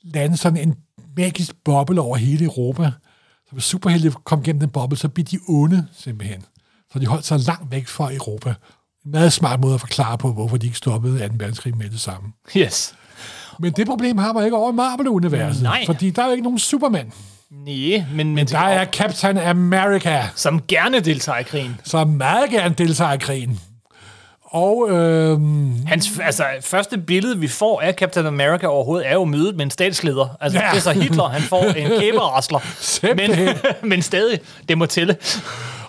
lande 0.03 0.37
sådan 0.37 0.57
en 0.59 0.75
magisk 1.17 1.51
boble 1.65 2.01
over 2.01 2.17
hele 2.17 2.45
Europa. 2.45 2.91
Så 3.47 3.51
hvis 3.51 3.63
superhelte 3.63 4.11
kom 4.23 4.43
gennem 4.43 4.59
den 4.59 4.69
boble, 4.69 4.97
så 4.97 5.07
blev 5.07 5.25
de 5.25 5.39
onde 5.49 5.87
simpelthen. 5.97 6.43
Så 6.93 6.99
de 6.99 7.05
holdt 7.05 7.25
sig 7.25 7.39
langt 7.39 7.71
væk 7.71 7.87
fra 7.87 8.13
Europa. 8.13 8.49
En 9.05 9.11
meget 9.11 9.33
smart 9.33 9.59
måde 9.59 9.73
at 9.73 9.79
forklare 9.79 10.17
på, 10.17 10.33
hvorfor 10.33 10.57
de 10.57 10.65
ikke 10.65 10.77
stoppede 10.77 11.27
2. 11.27 11.33
verdenskrig 11.37 11.77
med 11.77 11.89
det 11.89 11.99
samme. 11.99 12.31
Yes. 12.57 12.93
Men 13.59 13.71
det 13.73 13.87
problem 13.87 14.17
har 14.17 14.33
man 14.33 14.45
ikke 14.45 14.57
over 14.57 14.71
Marvel-universet. 14.71 15.63
Nej. 15.63 15.83
Fordi 15.85 16.09
der 16.09 16.21
er 16.21 16.25
jo 16.25 16.31
ikke 16.31 16.43
nogen 16.43 16.59
Superman. 16.59 17.11
Nej, 17.51 18.05
men, 18.13 18.35
men 18.35 18.47
Der 18.47 18.59
er 18.59 18.85
Captain 18.85 19.37
America. 19.37 20.23
som 20.35 20.61
gerne 20.67 20.99
deltager 20.99 21.37
i 21.39 21.43
krigen. 21.43 21.75
som 21.83 22.07
meget 22.07 22.49
gerne 22.49 22.75
deltager 22.77 23.13
i 23.13 23.17
krigen. 23.17 23.59
Og 24.51 24.89
øhm, 24.89 25.85
Hans 25.85 26.19
altså, 26.19 26.43
første 26.61 26.97
billede, 26.97 27.39
vi 27.39 27.47
får 27.47 27.81
af 27.81 27.93
Captain 27.93 28.25
America 28.25 28.67
overhovedet, 28.67 29.07
er 29.09 29.13
jo 29.13 29.23
mødet 29.25 29.55
med 29.55 29.65
en 29.65 29.71
statsleder. 29.71 30.37
Altså, 30.41 30.59
ja. 30.59 30.65
Det 30.71 30.77
er 30.77 30.81
så 30.81 30.91
Hitler, 30.91 31.27
han 31.27 31.41
får 31.41 31.63
en 31.63 31.87
kæberasler. 32.01 32.59
men, 33.15 33.55
men 33.89 34.01
stadig, 34.01 34.39
det 34.69 34.77
må 34.77 34.85
tælle. 34.85 35.17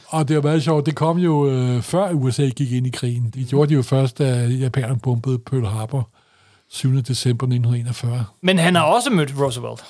og 0.06 0.28
det 0.28 0.36
var 0.36 0.42
meget 0.42 0.62
sjovt, 0.62 0.86
det 0.86 0.94
kom 0.94 1.18
jo 1.18 1.50
øh, 1.50 1.82
før 1.82 2.10
USA 2.10 2.48
gik 2.48 2.72
ind 2.72 2.86
i 2.86 2.90
krigen. 2.90 3.30
Det 3.34 3.48
gjorde 3.48 3.68
de 3.68 3.74
jo 3.74 3.82
først, 3.82 4.18
da 4.18 4.46
japanerne 4.46 4.98
bombede 5.00 5.38
Pearl 5.38 5.66
Harbor 5.66 6.08
7. 6.70 6.94
december 7.02 7.46
1941. 7.46 8.24
Men 8.42 8.58
han 8.58 8.74
har 8.74 8.82
også 8.82 9.10
mødt 9.10 9.34
Roosevelt. 9.40 9.84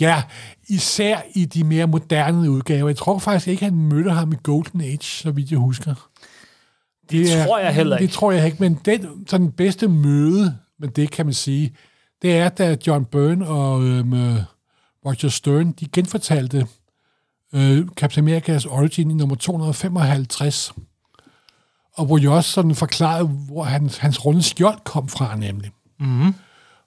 Ja, 0.00 0.22
især 0.68 1.20
i 1.34 1.44
de 1.44 1.64
mere 1.64 1.86
moderne 1.86 2.50
udgaver. 2.50 2.88
Jeg 2.88 2.96
tror 2.96 3.18
faktisk 3.18 3.48
ikke, 3.48 3.64
han 3.64 3.74
mødte 3.74 4.10
ham 4.10 4.32
i 4.32 4.36
Golden 4.42 4.80
Age, 4.80 5.02
så 5.02 5.30
vidt 5.30 5.50
jeg 5.50 5.58
husker. 5.58 5.94
Det 7.10 7.46
tror 7.46 7.58
jeg 7.58 7.74
heller 7.74 7.96
ikke. 7.96 8.06
Det 8.06 8.14
tror 8.14 8.32
jeg 8.32 8.46
ikke, 8.46 8.56
men 8.60 8.74
den 8.84 9.26
sådan 9.26 9.52
bedste 9.52 9.88
møde, 9.88 10.58
men 10.78 10.90
det 10.90 11.10
kan 11.10 11.26
man 11.26 11.34
sige, 11.34 11.76
det 12.22 12.36
er, 12.36 12.48
da 12.48 12.76
John 12.86 13.04
Byrne 13.04 13.48
og 13.48 13.84
øhm, 13.84 14.12
øh, 14.12 14.38
Roger 15.06 15.28
Stern, 15.28 15.72
de 15.72 15.86
genfortalte 15.88 16.66
øh, 17.54 17.88
Captain 17.88 18.28
America's 18.28 18.68
Origin 18.70 19.10
i 19.10 19.14
nummer 19.14 19.36
255, 19.36 20.72
og 21.96 22.06
hvor 22.06 22.18
de 22.18 22.28
også 22.28 22.50
sådan 22.50 22.74
forklarede, 22.74 23.28
hvor 23.28 23.64
hans, 23.64 23.96
hans 23.96 24.24
runde 24.24 24.42
skjold 24.42 24.78
kom 24.84 25.08
fra, 25.08 25.36
nemlig. 25.36 25.70
Mm-hmm. 26.00 26.34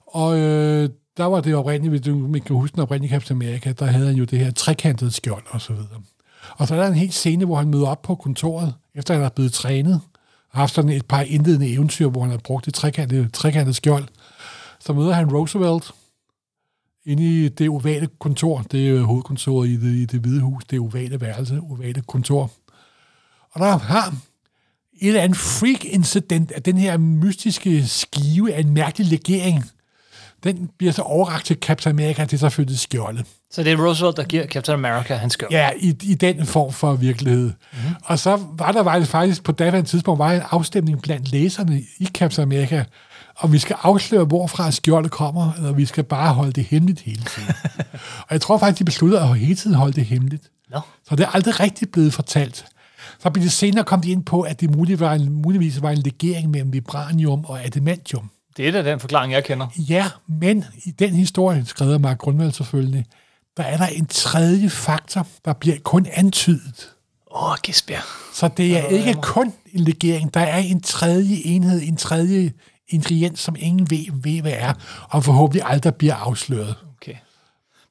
Og 0.06 0.38
øh, 0.38 0.88
der 1.16 1.24
var 1.24 1.40
det 1.40 1.54
oprindeligt, 1.54 1.90
hvis 1.90 2.00
du 2.00 2.32
kan 2.46 2.56
huske 2.56 2.74
den 2.74 2.82
oprindelige 2.82 3.10
Captain 3.10 3.42
America, 3.42 3.72
der 3.72 3.86
havde 3.86 4.06
han 4.06 4.16
jo 4.16 4.24
det 4.24 4.38
her 4.38 4.50
trekantede 4.50 5.10
skjold 5.10 5.44
og 5.48 5.60
så 5.60 5.72
videre. 5.72 6.02
Og 6.50 6.68
så 6.68 6.74
er 6.74 6.80
der 6.80 6.88
en 6.88 6.94
helt 6.94 7.14
scene, 7.14 7.44
hvor 7.44 7.56
han 7.56 7.68
møder 7.68 7.86
op 7.86 8.02
på 8.02 8.14
kontoret, 8.14 8.74
efter 8.94 9.14
han 9.14 9.22
er 9.22 9.28
blevet 9.28 9.52
trænet, 9.52 10.00
og 10.50 10.58
haft 10.58 10.74
sådan 10.74 10.90
et 10.90 11.06
par 11.06 11.20
indledende 11.20 11.72
eventyr, 11.72 12.08
hvor 12.08 12.20
han 12.20 12.30
har 12.30 12.38
brugt 12.38 12.66
det 12.66 12.74
trekantede, 12.74 13.28
trekantede 13.28 13.74
skjold. 13.74 14.08
Så 14.80 14.92
møder 14.92 15.12
han 15.12 15.32
Roosevelt 15.32 15.92
inde 17.04 17.44
i 17.44 17.48
det 17.48 17.68
ovale 17.68 18.08
kontor. 18.18 18.62
Det 18.62 18.90
er 18.90 19.02
hovedkontoret 19.02 19.68
i 19.68 19.76
det, 19.76 19.94
i 19.94 20.04
det 20.04 20.20
hvide 20.20 20.40
hus. 20.40 20.64
Det 20.64 20.80
ovale 20.80 21.20
værelse, 21.20 21.60
ovale 21.70 22.02
kontor. 22.06 22.50
Og 23.50 23.60
der 23.60 23.78
har 23.78 24.14
et 25.00 25.08
eller 25.08 25.22
andet 25.22 25.38
freak-incident 25.38 26.52
af 26.52 26.62
den 26.62 26.78
her 26.78 26.96
mystiske 26.98 27.86
skive 27.86 28.54
af 28.54 28.60
en 28.60 28.70
mærkelig 28.70 29.06
legering. 29.06 29.64
Den 30.44 30.70
bliver 30.78 30.92
så 30.92 31.02
overragt 31.02 31.46
til 31.46 31.56
Captain 31.60 31.96
America, 31.96 32.24
det 32.24 32.32
er 32.32 32.36
selvfølgelig 32.36 32.78
skjoldet. 32.78 33.26
Så 33.50 33.62
det 33.62 33.72
er 33.72 33.86
Roosevelt, 33.86 34.16
der 34.16 34.24
giver 34.24 34.46
Captain 34.46 34.84
America 34.84 35.14
hans 35.14 35.32
skjold. 35.32 35.52
Ja, 35.52 35.70
i, 35.78 35.96
i 36.02 36.14
den 36.14 36.46
form 36.46 36.72
for 36.72 36.92
virkelighed. 36.92 37.52
Mm-hmm. 37.72 37.94
Og 38.04 38.18
så 38.18 38.38
var 38.52 38.72
der 38.72 38.84
faktisk, 38.84 39.10
faktisk 39.10 39.44
på 39.44 39.52
daværende 39.52 39.90
tidspunkt 39.90 40.18
var 40.18 40.32
en 40.32 40.42
afstemning 40.50 41.02
blandt 41.02 41.32
læserne 41.32 41.82
i 41.98 42.04
Captain 42.06 42.42
America, 42.42 42.84
og 43.36 43.52
vi 43.52 43.58
skal 43.58 43.76
afsløre, 43.82 44.24
hvorfra 44.24 44.70
skjoldet 44.70 45.10
kommer, 45.10 45.52
eller 45.56 45.72
vi 45.72 45.86
skal 45.86 46.04
bare 46.04 46.34
holde 46.34 46.52
det 46.52 46.64
hemmeligt 46.64 47.00
hele 47.00 47.22
tiden. 47.22 47.48
og 48.26 48.30
jeg 48.30 48.40
tror 48.40 48.58
faktisk, 48.58 48.78
de 48.78 48.84
besluttede 48.84 49.22
at 49.22 49.38
hele 49.38 49.54
tiden 49.54 49.76
holde 49.76 49.92
det 49.92 50.04
hemmeligt. 50.04 50.50
Nå. 50.70 50.80
Så 51.08 51.16
det 51.16 51.24
er 51.24 51.34
aldrig 51.34 51.60
rigtig 51.60 51.90
blevet 51.90 52.12
fortalt. 52.12 52.66
Så 53.18 53.30
blev 53.30 53.44
det 53.44 53.52
senere 53.52 53.84
kom 53.84 54.00
de 54.00 54.10
ind 54.10 54.24
på, 54.24 54.40
at 54.40 54.60
det 54.60 54.76
muligvis 54.76 55.00
var 55.00 55.14
en, 55.14 55.32
muligvis 55.32 55.82
var 55.82 55.90
en 55.90 55.98
legering 55.98 56.50
mellem 56.50 56.72
vibranium 56.72 57.44
og 57.44 57.64
adamantium. 57.64 58.30
Det 58.56 58.68
er 58.68 58.72
da 58.72 58.90
den 58.90 59.00
forklaring, 59.00 59.32
jeg 59.32 59.44
kender. 59.44 59.66
Ja, 59.76 60.06
men 60.28 60.64
i 60.84 60.90
den 60.90 61.14
historie, 61.14 61.64
skrev 61.66 62.00
Mark 62.00 62.18
Grundvald 62.18 62.52
selvfølgelig, 62.52 63.04
der 63.56 63.62
er 63.62 63.76
der 63.76 63.86
en 63.86 64.06
tredje 64.06 64.70
faktor, 64.70 65.26
der 65.44 65.52
bliver 65.52 65.76
kun 65.84 66.06
antydet. 66.12 66.92
Åh, 67.30 67.50
oh, 67.50 67.56
Gisbjerg. 67.62 68.02
Så 68.34 68.48
det 68.48 68.78
er 68.78 68.86
ikke 68.86 69.14
kun 69.22 69.52
en 69.72 69.80
legering, 69.80 70.34
der 70.34 70.40
er 70.40 70.58
en 70.58 70.80
tredje 70.80 71.36
enhed, 71.44 71.82
en 71.82 71.96
tredje 71.96 72.52
ingrediens, 72.88 73.40
som 73.40 73.56
ingen 73.58 73.90
ved, 73.90 74.06
ved 74.12 74.40
hvad 74.40 74.52
er, 74.56 74.72
og 75.10 75.24
forhåbentlig 75.24 75.62
aldrig 75.66 75.94
bliver 75.94 76.14
afsløret. 76.14 76.74
Okay. 76.96 77.14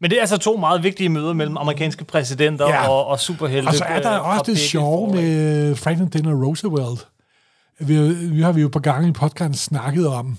Men 0.01 0.09
det 0.09 0.17
er 0.17 0.21
altså 0.21 0.37
to 0.37 0.57
meget 0.57 0.83
vigtige 0.83 1.09
møder 1.09 1.33
mellem 1.33 1.57
amerikanske 1.57 2.03
præsidenter 2.03 2.67
Ja. 2.69 2.87
og, 2.89 3.05
og 3.07 3.19
superhelte. 3.19 3.67
Og 3.67 3.73
så 3.75 3.83
er 3.83 4.01
der 4.01 4.21
øh, 4.21 4.29
også 4.29 4.43
det 4.45 4.57
sjove 4.59 5.13
med 5.15 5.75
Franklin 5.75 6.07
Delano 6.09 6.45
Roosevelt. 6.45 7.07
Vi, 7.79 8.13
vi 8.13 8.41
har 8.41 8.51
vi 8.51 8.61
jo 8.61 8.67
på 8.67 8.79
gange 8.79 9.09
i 9.09 9.11
podcasten 9.11 9.53
snakket 9.53 10.07
om, 10.07 10.37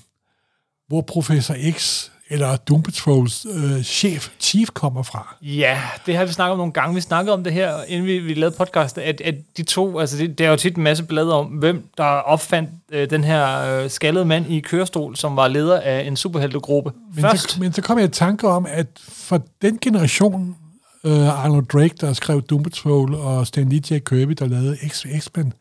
hvor 0.88 1.00
professor 1.00 1.54
X, 1.70 2.10
eller 2.30 2.56
Doom 2.56 2.82
Patrols 2.82 3.46
øh, 3.54 3.82
chef, 3.82 4.28
chief, 4.40 4.68
kommer 4.70 5.02
fra. 5.02 5.36
Ja, 5.42 5.80
det 6.06 6.16
har 6.16 6.24
vi 6.24 6.32
snakket 6.32 6.52
om 6.52 6.58
nogle 6.58 6.72
gange. 6.72 6.94
Vi 6.94 7.00
snakkede 7.00 7.34
om 7.34 7.44
det 7.44 7.52
her, 7.52 7.82
inden 7.88 8.06
vi, 8.06 8.18
vi 8.18 8.34
lavede 8.34 8.56
podcast, 8.58 8.98
at, 8.98 9.20
at 9.20 9.34
de 9.56 9.62
to, 9.62 9.98
altså 9.98 10.16
det, 10.16 10.38
det 10.38 10.46
er 10.46 10.50
jo 10.50 10.56
tit 10.56 10.76
en 10.76 10.82
masse 10.82 11.04
blade 11.04 11.34
om, 11.34 11.46
hvem 11.46 11.88
der 11.96 12.04
opfandt 12.04 12.70
øh, 12.92 13.10
den 13.10 13.24
her 13.24 13.60
øh, 13.60 13.90
skaldede 13.90 14.24
mand 14.24 14.46
i 14.52 14.60
kørestol, 14.60 15.16
som 15.16 15.36
var 15.36 15.48
leder 15.48 15.80
af 15.80 16.00
en 16.00 16.16
superheltegruppe. 16.16 16.92
Men 17.14 17.22
Først, 17.22 17.50
så, 17.50 17.60
men 17.60 17.72
så 17.72 17.82
kom 17.82 17.98
jeg 17.98 18.06
i 18.06 18.10
tanke 18.10 18.48
om, 18.48 18.66
at 18.68 18.86
for 19.08 19.42
den 19.62 19.78
generation, 19.78 20.56
øh, 21.04 21.44
Arnold 21.44 21.66
Drake, 21.66 21.94
der 22.00 22.12
skrev 22.12 22.42
Doom 22.42 22.62
Patrol, 22.62 23.14
og 23.14 23.46
Stan 23.46 23.68
Lee 23.68 24.00
Kirby, 24.00 24.32
der 24.32 24.46
lavede 24.46 24.76
X-Men, 24.88 25.52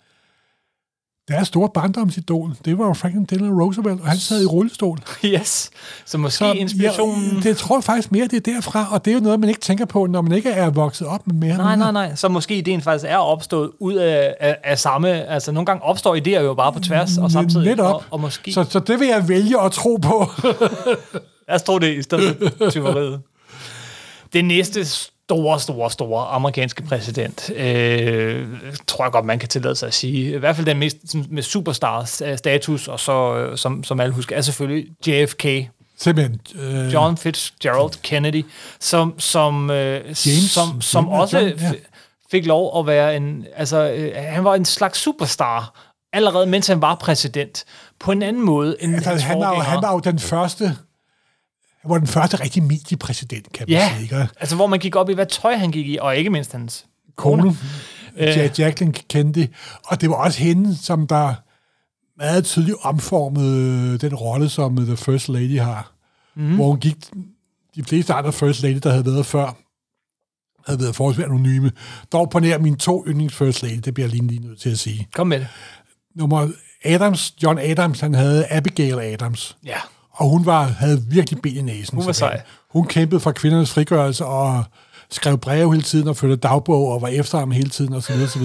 deres 1.27 1.47
store 1.47 1.69
barndomsidol, 1.73 2.55
det 2.65 2.77
var 2.77 2.87
jo 2.87 2.93
Franklin 2.93 3.25
Delano 3.25 3.63
Roosevelt, 3.63 4.01
og 4.01 4.07
han 4.07 4.17
sad 4.17 4.41
i 4.41 4.45
rullestol. 4.45 4.99
yes, 5.25 5.69
så 6.05 6.17
måske 6.17 6.55
inspirationen... 6.55 7.31
Ja, 7.43 7.49
det 7.49 7.57
tror 7.57 7.75
jeg 7.77 7.83
faktisk 7.83 8.11
mere, 8.11 8.27
det 8.27 8.47
er 8.47 8.53
derfra, 8.53 8.87
og 8.91 9.05
det 9.05 9.11
er 9.11 9.15
jo 9.15 9.21
noget, 9.21 9.39
man 9.39 9.49
ikke 9.49 9.61
tænker 9.61 9.85
på, 9.85 10.05
når 10.05 10.21
man 10.21 10.31
ikke 10.31 10.49
er 10.49 10.69
vokset 10.69 11.07
op 11.07 11.27
med 11.27 11.35
mere. 11.35 11.57
Nej, 11.57 11.75
nej, 11.75 11.91
nej. 11.91 12.15
Så 12.15 12.27
måske 12.27 12.57
ideen 12.57 12.81
faktisk 12.81 13.05
er 13.09 13.17
opstået 13.17 13.71
ud 13.79 13.93
af, 13.93 14.35
af, 14.39 14.57
af 14.63 14.79
samme... 14.79 15.09
Altså, 15.09 15.51
nogle 15.51 15.65
gange 15.65 15.83
opstår 15.83 16.15
idéer 16.15 16.41
jo 16.41 16.53
bare 16.53 16.73
på 16.73 16.79
tværs 16.79 17.17
og 17.17 17.31
samtidig. 17.31 17.65
Netop. 17.65 17.93
Og, 17.93 18.03
og 18.11 18.19
måske... 18.19 18.53
Så, 18.53 18.65
så 18.69 18.79
det 18.79 18.99
vil 18.99 19.07
jeg 19.07 19.27
vælge 19.27 19.61
at 19.61 19.71
tro 19.71 19.95
på. 19.95 20.31
Lad 21.47 21.55
os 21.55 21.63
tro 21.63 21.79
det 21.79 21.97
i 21.97 22.01
stedet 22.01 22.53
for 22.57 22.69
tyveriet. 22.69 23.21
Det 24.33 24.45
næste 24.45 24.85
store, 25.25 25.59
store, 25.59 25.91
store 25.91 26.25
amerikanske 26.25 26.83
præsident, 26.83 27.49
øh, 27.55 28.47
tror 28.87 29.05
jeg 29.05 29.11
godt, 29.11 29.25
man 29.25 29.39
kan 29.39 29.49
tillade 29.49 29.75
sig 29.75 29.87
at 29.87 29.93
sige. 29.93 30.35
I 30.35 30.37
hvert 30.37 30.55
fald 30.55 30.67
den 30.67 30.77
mest 30.77 30.97
med 31.29 31.43
superstar-status, 31.43 32.87
og 32.87 32.99
så, 32.99 33.35
øh, 33.35 33.57
som, 33.57 33.83
som 33.83 33.99
alle 33.99 34.13
husker, 34.13 34.35
er 34.35 34.41
selvfølgelig 34.41 34.87
JFK, 35.07 35.45
Simpelthen. 35.97 36.39
Øh, 36.55 36.93
John 36.93 37.17
Fitzgerald 37.17 38.01
Kennedy, 38.01 38.45
som, 38.79 39.19
som, 39.19 39.69
øh, 39.69 40.05
James. 40.05 40.51
som, 40.51 40.81
som 40.81 41.05
James 41.05 41.21
også 41.21 41.39
John, 41.39 41.59
ja. 41.59 41.71
fik 42.31 42.45
lov 42.45 42.79
at 42.79 42.87
være 42.87 43.15
en... 43.15 43.45
Altså, 43.55 43.91
øh, 43.91 44.11
han 44.15 44.43
var 44.43 44.55
en 44.55 44.65
slags 44.65 44.99
superstar, 44.99 45.91
allerede 46.13 46.45
mens 46.45 46.67
han 46.67 46.81
var 46.81 46.95
præsident, 46.95 47.65
på 47.99 48.11
en 48.11 48.23
anden 48.23 48.41
måde 48.41 48.75
end 48.79 48.95
altså, 48.95 49.27
han, 49.27 49.39
var 49.39 49.53
han 49.53 49.81
var 49.81 49.93
jo 49.93 49.99
den 49.99 50.19
første, 50.19 50.77
han 51.85 51.91
var 51.91 51.97
den 51.97 52.07
første 52.07 52.37
rigtig 52.43 52.63
mediepræsident, 52.63 53.51
kan 53.53 53.65
man 53.69 53.77
Ja, 53.77 53.89
sige. 53.93 54.03
Ikke? 54.03 54.27
altså 54.39 54.55
hvor 54.55 54.67
man 54.67 54.79
gik 54.79 54.95
op 54.95 55.09
i, 55.09 55.13
hvad 55.13 55.25
tøj 55.25 55.55
han 55.55 55.71
gik 55.71 55.87
i, 55.87 55.97
og 56.01 56.17
ikke 56.17 56.29
mindst 56.29 56.51
hans 56.51 56.85
Kone, 57.15 57.57
øh. 58.17 58.27
Jacqueline 58.59 58.93
Kennedy. 59.09 59.47
Og 59.85 60.01
det 60.01 60.09
var 60.09 60.15
også 60.15 60.39
hende, 60.39 60.77
som 60.77 61.07
der 61.07 61.33
meget 62.17 62.45
tydeligt 62.45 62.77
omformede 62.81 63.97
den 63.97 64.15
rolle, 64.15 64.49
som 64.49 64.75
The 64.77 64.97
First 64.97 65.29
Lady 65.29 65.59
har. 65.59 65.91
Mm. 66.35 66.55
Hvor 66.55 66.67
hun 66.67 66.79
gik, 66.79 66.95
de 67.75 67.83
fleste 67.83 68.13
andre 68.13 68.33
First 68.33 68.61
Lady, 68.63 68.79
der 68.83 68.89
havde 68.91 69.05
været 69.05 69.25
før, 69.25 69.55
havde 70.67 70.79
været 70.79 70.95
forholdsvis 70.95 71.25
anonyme. 71.25 71.71
Dog 72.11 72.29
på 72.29 72.39
nær 72.39 72.57
mine 72.57 72.77
to 72.77 73.05
yndlings 73.07 73.35
First 73.35 73.63
Lady, 73.63 73.79
det 73.85 73.93
bliver 73.93 74.07
jeg 74.07 74.15
lige, 74.15 74.27
lige 74.27 74.47
nødt 74.47 74.59
til 74.59 74.69
at 74.69 74.79
sige. 74.79 75.07
Kom 75.15 75.27
med 75.27 75.39
det. 75.39 75.47
Nummer 76.15 76.47
Adams, 76.83 77.33
John 77.43 77.59
Adams, 77.59 77.99
han 77.99 78.13
havde 78.13 78.45
Abigail 78.51 78.99
Adams. 78.99 79.57
Ja. 79.65 79.77
Og 80.15 80.29
hun 80.29 80.45
var, 80.45 80.63
havde 80.63 81.03
virkelig 81.09 81.41
ben 81.41 81.55
i 81.55 81.61
næsen. 81.61 81.97
Hun 81.97 82.05
var 82.05 82.11
sej. 82.11 82.41
Hun 82.71 82.87
kæmpede 82.87 83.19
for 83.19 83.31
kvindernes 83.31 83.71
frigørelse 83.71 84.25
og 84.25 84.63
skrev 85.09 85.37
breve 85.37 85.73
hele 85.73 85.83
tiden 85.83 86.07
og 86.07 86.17
førte 86.17 86.35
dagbog 86.35 86.91
og 86.91 87.01
var 87.01 87.07
efter 87.07 87.39
ham 87.39 87.51
hele 87.51 87.69
tiden 87.69 87.93
osv. 87.93 88.13
osv. 88.23 88.41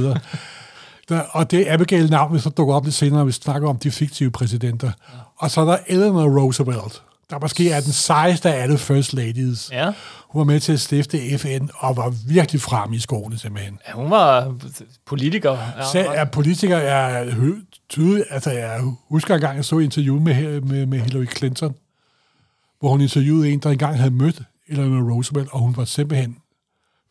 Der, 1.08 1.20
og 1.30 1.50
det 1.50 1.70
er 1.70 1.74
Abigail-navn, 1.74 2.30
hvis 2.30 2.42
der 2.42 2.50
dukker 2.50 2.74
op 2.74 2.84
lidt 2.84 2.94
senere, 2.94 3.24
hvis 3.24 3.38
vi 3.38 3.42
snakker 3.42 3.68
om 3.68 3.76
de 3.76 3.90
fiktive 3.90 4.30
præsidenter. 4.30 4.86
Ja. 4.86 5.18
Og 5.38 5.50
så 5.50 5.60
er 5.60 5.64
der 5.64 5.78
Eleanor 5.86 6.40
Roosevelt, 6.40 7.02
der 7.30 7.38
måske 7.40 7.70
er 7.70 7.80
den 7.80 7.92
sejeste 7.92 8.52
af 8.54 8.62
alle 8.62 8.78
First 8.78 9.12
Ladies. 9.12 9.70
Ja. 9.72 9.92
Hun 10.28 10.38
var 10.38 10.44
med 10.44 10.60
til 10.60 10.72
at 10.72 10.80
stifte 10.80 11.38
FN 11.38 11.68
og 11.76 11.96
var 11.96 12.14
virkelig 12.28 12.60
frem 12.60 12.92
i 12.92 12.98
skoene 12.98 13.38
simpelthen. 13.38 13.78
ja 13.88 13.92
hun 13.92 14.10
var 14.10 14.54
politiker. 15.06 15.50
Ja, 15.50 15.90
Selv 15.92 16.08
er 16.14 16.24
politiker, 16.24 16.78
jeg 16.78 17.34
tydeligt, 17.88 18.26
altså 18.30 18.50
jeg 18.50 18.80
husker 19.08 19.34
engang, 19.34 19.56
jeg 19.56 19.64
så 19.64 19.78
et 19.78 19.84
interview 19.84 20.20
med, 20.20 20.60
med, 20.60 20.86
med 20.86 21.00
Hillary 21.00 21.26
Clinton, 21.36 21.74
hvor 22.80 22.88
hun 22.90 23.00
interviewede 23.00 23.50
en, 23.50 23.58
der 23.58 23.70
engang 23.70 23.96
havde 23.96 24.10
mødt 24.10 24.42
Eleanor 24.68 25.12
Roosevelt, 25.12 25.48
og 25.52 25.60
hun 25.60 25.76
var 25.76 25.84
simpelthen 25.84 26.36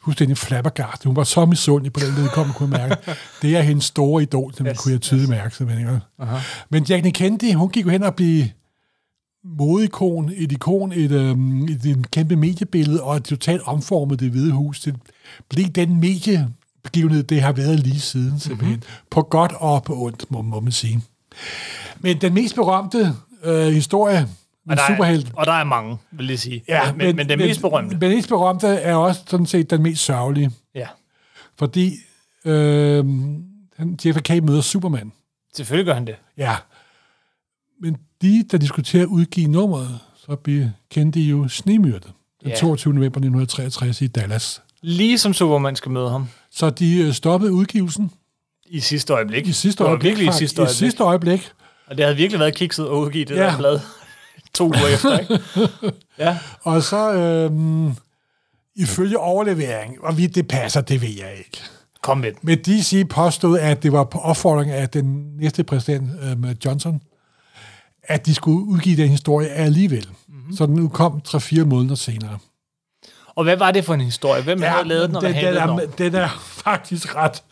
fuldstændig 0.03 0.37
flabbergast. 0.37 1.03
Hun 1.03 1.15
var 1.15 1.23
så 1.23 1.45
misundelig 1.45 1.93
på 1.93 1.99
den 1.99 2.15
vedkommende, 2.15 2.57
kunne 2.57 2.77
jeg 2.79 2.87
mærke. 2.89 3.01
Det 3.41 3.57
er 3.57 3.61
hendes 3.61 3.85
store 3.85 4.23
idol, 4.23 4.53
som 4.53 4.65
yes, 4.65 4.71
Yes, 4.71 4.81
kunne 4.83 4.91
jeg 4.91 5.01
tydeligt 5.01 5.29
mærke. 5.29 5.55
Simpelthen. 5.55 5.87
ikke? 5.95 6.01
Men 6.69 6.83
Jackie 6.83 7.11
Kennedy, 7.11 7.53
hun 7.53 7.69
gik 7.69 7.85
jo 7.85 7.89
hen 7.89 8.03
og 8.03 8.15
blev 8.15 8.43
modikon, 9.43 10.31
et 10.35 10.51
ikon, 10.51 10.91
et, 10.91 11.11
øhm, 11.11 11.63
et, 11.63 11.85
et 11.85 12.11
kæmpe 12.11 12.35
mediebillede, 12.35 13.03
og 13.03 13.17
et 13.17 13.23
totalt 13.23 13.61
omformet 13.65 14.19
det 14.19 14.31
hvide 14.31 14.51
hus. 14.51 14.79
Det 14.79 14.95
blev 15.49 15.65
den 15.65 15.99
mediebegivenhed, 15.99 17.23
det 17.23 17.41
har 17.41 17.51
været 17.51 17.79
lige 17.79 17.99
siden, 17.99 18.39
simpelthen. 18.39 18.75
Mm-hmm. 18.75 19.05
På 19.09 19.21
godt 19.21 19.51
og 19.55 19.83
på 19.83 19.93
ondt, 20.03 20.31
må, 20.31 20.41
må 20.41 20.59
man 20.59 20.71
sige. 20.71 21.01
Men 21.99 22.21
den 22.21 22.33
mest 22.33 22.55
berømte 22.55 23.13
øh, 23.43 23.67
historie 23.67 24.27
med 24.65 24.73
og, 24.73 24.77
der 24.77 24.95
superhelt, 24.95 25.27
er, 25.29 25.33
og 25.33 25.45
der 25.45 25.53
er 25.53 25.63
mange, 25.63 25.97
vil 26.11 26.27
jeg 26.27 26.39
sige. 26.39 26.63
Ja, 26.67 26.91
men, 26.91 26.97
men, 27.07 27.15
men 27.15 27.29
den 27.29 27.39
mest 27.39 27.61
berømte. 27.61 27.99
Den 27.99 28.09
mest 28.15 28.29
berømte 28.29 28.67
er 28.67 28.95
også 28.95 29.21
sådan 29.27 29.45
set 29.45 29.69
den 29.69 29.83
mest 29.83 30.03
sørgelige, 30.05 30.51
Ja. 30.75 30.87
fordi 31.57 31.93
øh, 32.45 33.05
han- 33.77 33.99
JFK 34.05 34.29
møder 34.43 34.61
Superman. 34.61 35.11
Selvfølgelig 35.55 35.85
gør 35.85 35.93
han 35.93 36.07
det. 36.07 36.15
Ja. 36.37 36.55
Men 37.81 37.97
de, 38.21 38.43
der 38.51 38.57
diskuterer 38.57 39.03
at 39.03 39.07
udgive 39.07 39.47
nummeret, 39.47 39.99
så 40.27 40.35
bliver 40.35 40.69
kendte 40.91 41.19
de 41.19 41.25
jo 41.25 41.47
snemyrdet 41.47 42.11
den 42.43 42.49
Ja. 42.49 42.55
22. 42.55 42.93
november 42.93 43.17
1963 43.17 44.01
i 44.01 44.07
Dallas. 44.07 44.61
Lige 44.81 45.17
som 45.17 45.33
Superman 45.33 45.75
skal 45.75 45.91
møde 45.91 46.09
ham. 46.09 46.27
Så 46.51 46.69
de 46.69 47.01
øh, 47.01 47.13
stoppede 47.13 47.51
udgivelsen 47.53 48.11
I 48.65 48.79
sidste 48.79 49.13
øjeblik. 49.13 49.47
i 49.47 49.51
sidste 49.51 49.83
øjeblik. 49.83 50.09
virkelig 50.09 50.29
i 50.29 50.31
sidste 50.37 50.59
I 50.59 50.63
øjeblik. 50.63 50.77
sidste 50.77 51.03
øjeblik. 51.03 51.51
Og 51.87 51.97
det 51.97 52.05
havde 52.05 52.17
virkelig 52.17 52.39
været 52.39 52.55
kikset 52.55 52.83
at 52.85 52.89
udgive 52.89 53.25
det 53.25 53.35
Ja. 53.35 53.43
der 53.43 53.57
blad 53.57 53.79
to 54.55 54.65
uger 54.65 54.87
efter, 54.93 55.19
ikke? 55.19 55.39
Ja. 56.19 56.37
Og 56.61 56.83
så 56.83 57.13
øh, 57.13 57.51
ifølge 58.75 59.17
overlevering, 59.19 59.95
og 60.03 60.17
vi, 60.17 60.25
det 60.27 60.47
passer, 60.47 60.81
det 60.81 61.01
ved 61.01 61.09
jeg 61.09 61.33
ikke. 61.37 61.57
Kom 62.01 62.17
med. 62.17 62.31
Men 62.41 62.57
DC 62.57 63.07
påstod, 63.09 63.59
at 63.59 63.83
det 63.83 63.91
var 63.91 64.03
på 64.03 64.19
opfordring 64.19 64.71
af 64.71 64.89
den 64.89 65.37
næste 65.37 65.63
præsident, 65.63 66.09
øh, 66.23 66.55
Johnson, 66.65 67.01
at 68.03 68.25
de 68.25 68.35
skulle 68.35 68.67
udgive 68.67 68.97
den 68.97 69.09
historie 69.09 69.49
alligevel. 69.49 70.07
Mm-hmm. 70.27 70.55
Så 70.55 70.65
den 70.65 70.79
udkom 70.79 71.21
3-4 71.27 71.63
måneder 71.63 71.95
senere. 71.95 72.37
Og 73.35 73.43
hvad 73.43 73.57
var 73.57 73.71
det 73.71 73.85
for 73.85 73.93
en 73.93 74.01
historie? 74.01 74.43
Hvem 74.43 74.59
ja, 74.59 74.69
havde 74.69 74.87
lavet 74.87 75.09
den, 75.09 75.15
og 75.15 75.21
hvad 75.21 75.33
den, 75.33 75.45
den, 75.45 75.61
handlede 75.61 75.91
den 75.97 76.05
er, 76.05 76.09
den 76.09 76.15
er 76.25 76.29
faktisk 76.39 77.15
ret... 77.15 77.43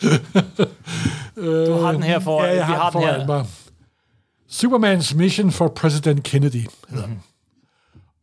Du 1.36 1.74
har 1.74 1.92
den 1.92 2.04
her 2.04 2.20
for, 2.20 2.44
ja, 2.44 2.48
jeg 2.48 2.56
vi 2.56 2.62
har, 2.62 2.76
har 2.76 2.90
den 2.90 3.02
den 3.02 3.10
her. 3.10 3.26
mig. 3.28 3.46
Superman's 4.50 5.16
Mission 5.16 5.52
for 5.52 5.68
President 5.68 6.24
Kennedy 6.24 6.66
hedder 6.90 7.06
mm-hmm. 7.06 7.22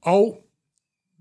Og 0.03 0.39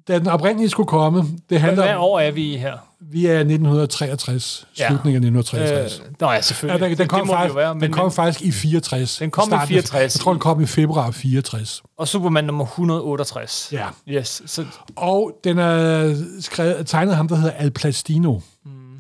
da 0.08 0.20
den 0.20 0.28
oprindeligt 0.28 0.72
skulle 0.72 0.88
komme, 0.88 1.20
det 1.22 1.30
Hvad, 1.48 1.60
handler 1.60 1.84
hvad 1.84 1.96
om, 1.96 2.02
år 2.02 2.20
er 2.20 2.32
vi 2.32 2.58
her? 2.58 2.78
Vi 3.12 3.26
er 3.26 3.40
1963, 3.40 4.68
Ja. 4.80 4.88
slutningen 4.88 5.24
af 5.24 5.28
1963. 5.42 6.00
Øh, 6.00 6.14
nå 6.20 6.28
ja, 6.28 6.34
Ja, 6.34 6.42
selvfølgelig. 6.42 6.90
den, 6.90 6.98
den, 6.98 7.08
kom 7.08 7.20
det 7.22 7.30
faktisk, 7.30 7.56
være. 7.56 7.70
den 7.72 7.80
Men, 7.80 7.92
kom 7.92 8.06
men, 8.06 8.12
faktisk 8.12 8.42
i 8.46 8.52
64. 8.52 9.18
Den 9.18 9.32
kom 9.32 9.44
i 9.44 9.46
Starten 9.50 9.62
af- 9.62 9.68
64. 9.68 10.16
Jeg 10.16 10.22
tror, 10.22 10.32
den 10.32 10.40
kom 10.40 10.62
i 10.62 10.66
februar 10.66 11.12
64. 11.12 11.84
og 11.98 12.08
Superman 12.08 12.44
nummer 12.44 12.66
168. 12.66 13.70
Ja. 13.72 13.86
Yes. 14.10 14.42
Så, 14.46 14.66
Og 14.96 15.32
den 15.44 15.58
er 15.60 16.16
skrevet, 16.40 16.88
tegnet 16.88 17.12
af 17.12 17.18
ham, 17.18 17.28
der 17.28 17.36
hedder 17.36 17.52
Al 17.52 17.72
Plastino. 17.72 18.40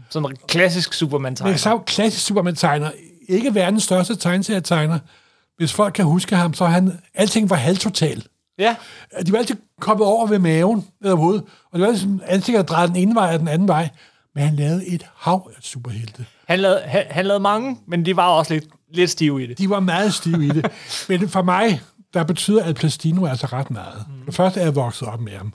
sådan 0.09 0.29
en 0.29 0.37
klassisk 0.47 0.93
superman 0.93 1.29
Men 1.29 1.35
tegner. 1.35 1.57
så 1.57 1.77
klassisk 1.85 2.25
Superman-tegner. 2.25 2.91
Ikke 3.29 3.55
verdens 3.55 3.83
største 3.83 4.15
tegneserietegner. 4.15 4.99
Hvis 5.57 5.73
folk 5.73 5.93
kan 5.93 6.05
huske 6.05 6.35
ham, 6.35 6.53
så 6.53 6.63
er 6.63 6.67
han... 6.69 6.99
Alting 7.15 7.49
var 7.49 7.55
halvtotal. 7.55 8.23
Ja, 8.59 8.75
De 9.25 9.31
var 9.31 9.37
altid 9.37 9.55
kommet 9.79 10.07
over 10.07 10.27
ved 10.27 10.39
maven 10.39 10.85
eller 11.01 11.15
hovedet, 11.15 11.43
og 11.71 11.79
det 11.79 11.81
var 11.81 11.87
altid 11.87 12.19
ansigtet 12.27 12.69
drejet 12.69 12.89
den 12.89 12.97
ene 12.97 13.15
vej 13.15 13.33
og 13.33 13.39
den 13.39 13.47
anden 13.47 13.67
vej. 13.67 13.89
Men 14.35 14.43
han 14.43 14.55
lavede 14.55 14.87
et 14.87 15.05
hav 15.15 15.51
af 15.57 15.63
superhelte. 15.63 16.25
han 16.47 16.59
lavede, 16.59 16.81
han, 16.85 17.03
han 17.09 17.25
lavede 17.25 17.39
mange, 17.39 17.77
men 17.87 18.05
de 18.05 18.15
var 18.15 18.27
også 18.27 18.53
lidt, 18.53 18.65
lidt 18.93 19.09
stive 19.09 19.43
i 19.43 19.47
det. 19.47 19.57
De 19.57 19.69
var 19.69 19.79
meget 19.79 20.13
stive 20.13 20.45
i 20.45 20.49
det. 20.49 20.71
Men 21.09 21.29
for 21.29 21.41
mig, 21.41 21.81
der 22.13 22.23
betyder 22.23 22.63
Al 22.63 22.73
Plastino 22.73 23.25
altså 23.25 23.47
ret 23.47 23.71
meget. 23.71 24.05
Mm. 24.07 24.25
Det 24.25 24.35
første 24.35 24.59
er 24.59 24.63
jeg 24.63 24.75
vokset 24.75 25.07
op 25.07 25.21
med 25.21 25.31
ham. 25.31 25.53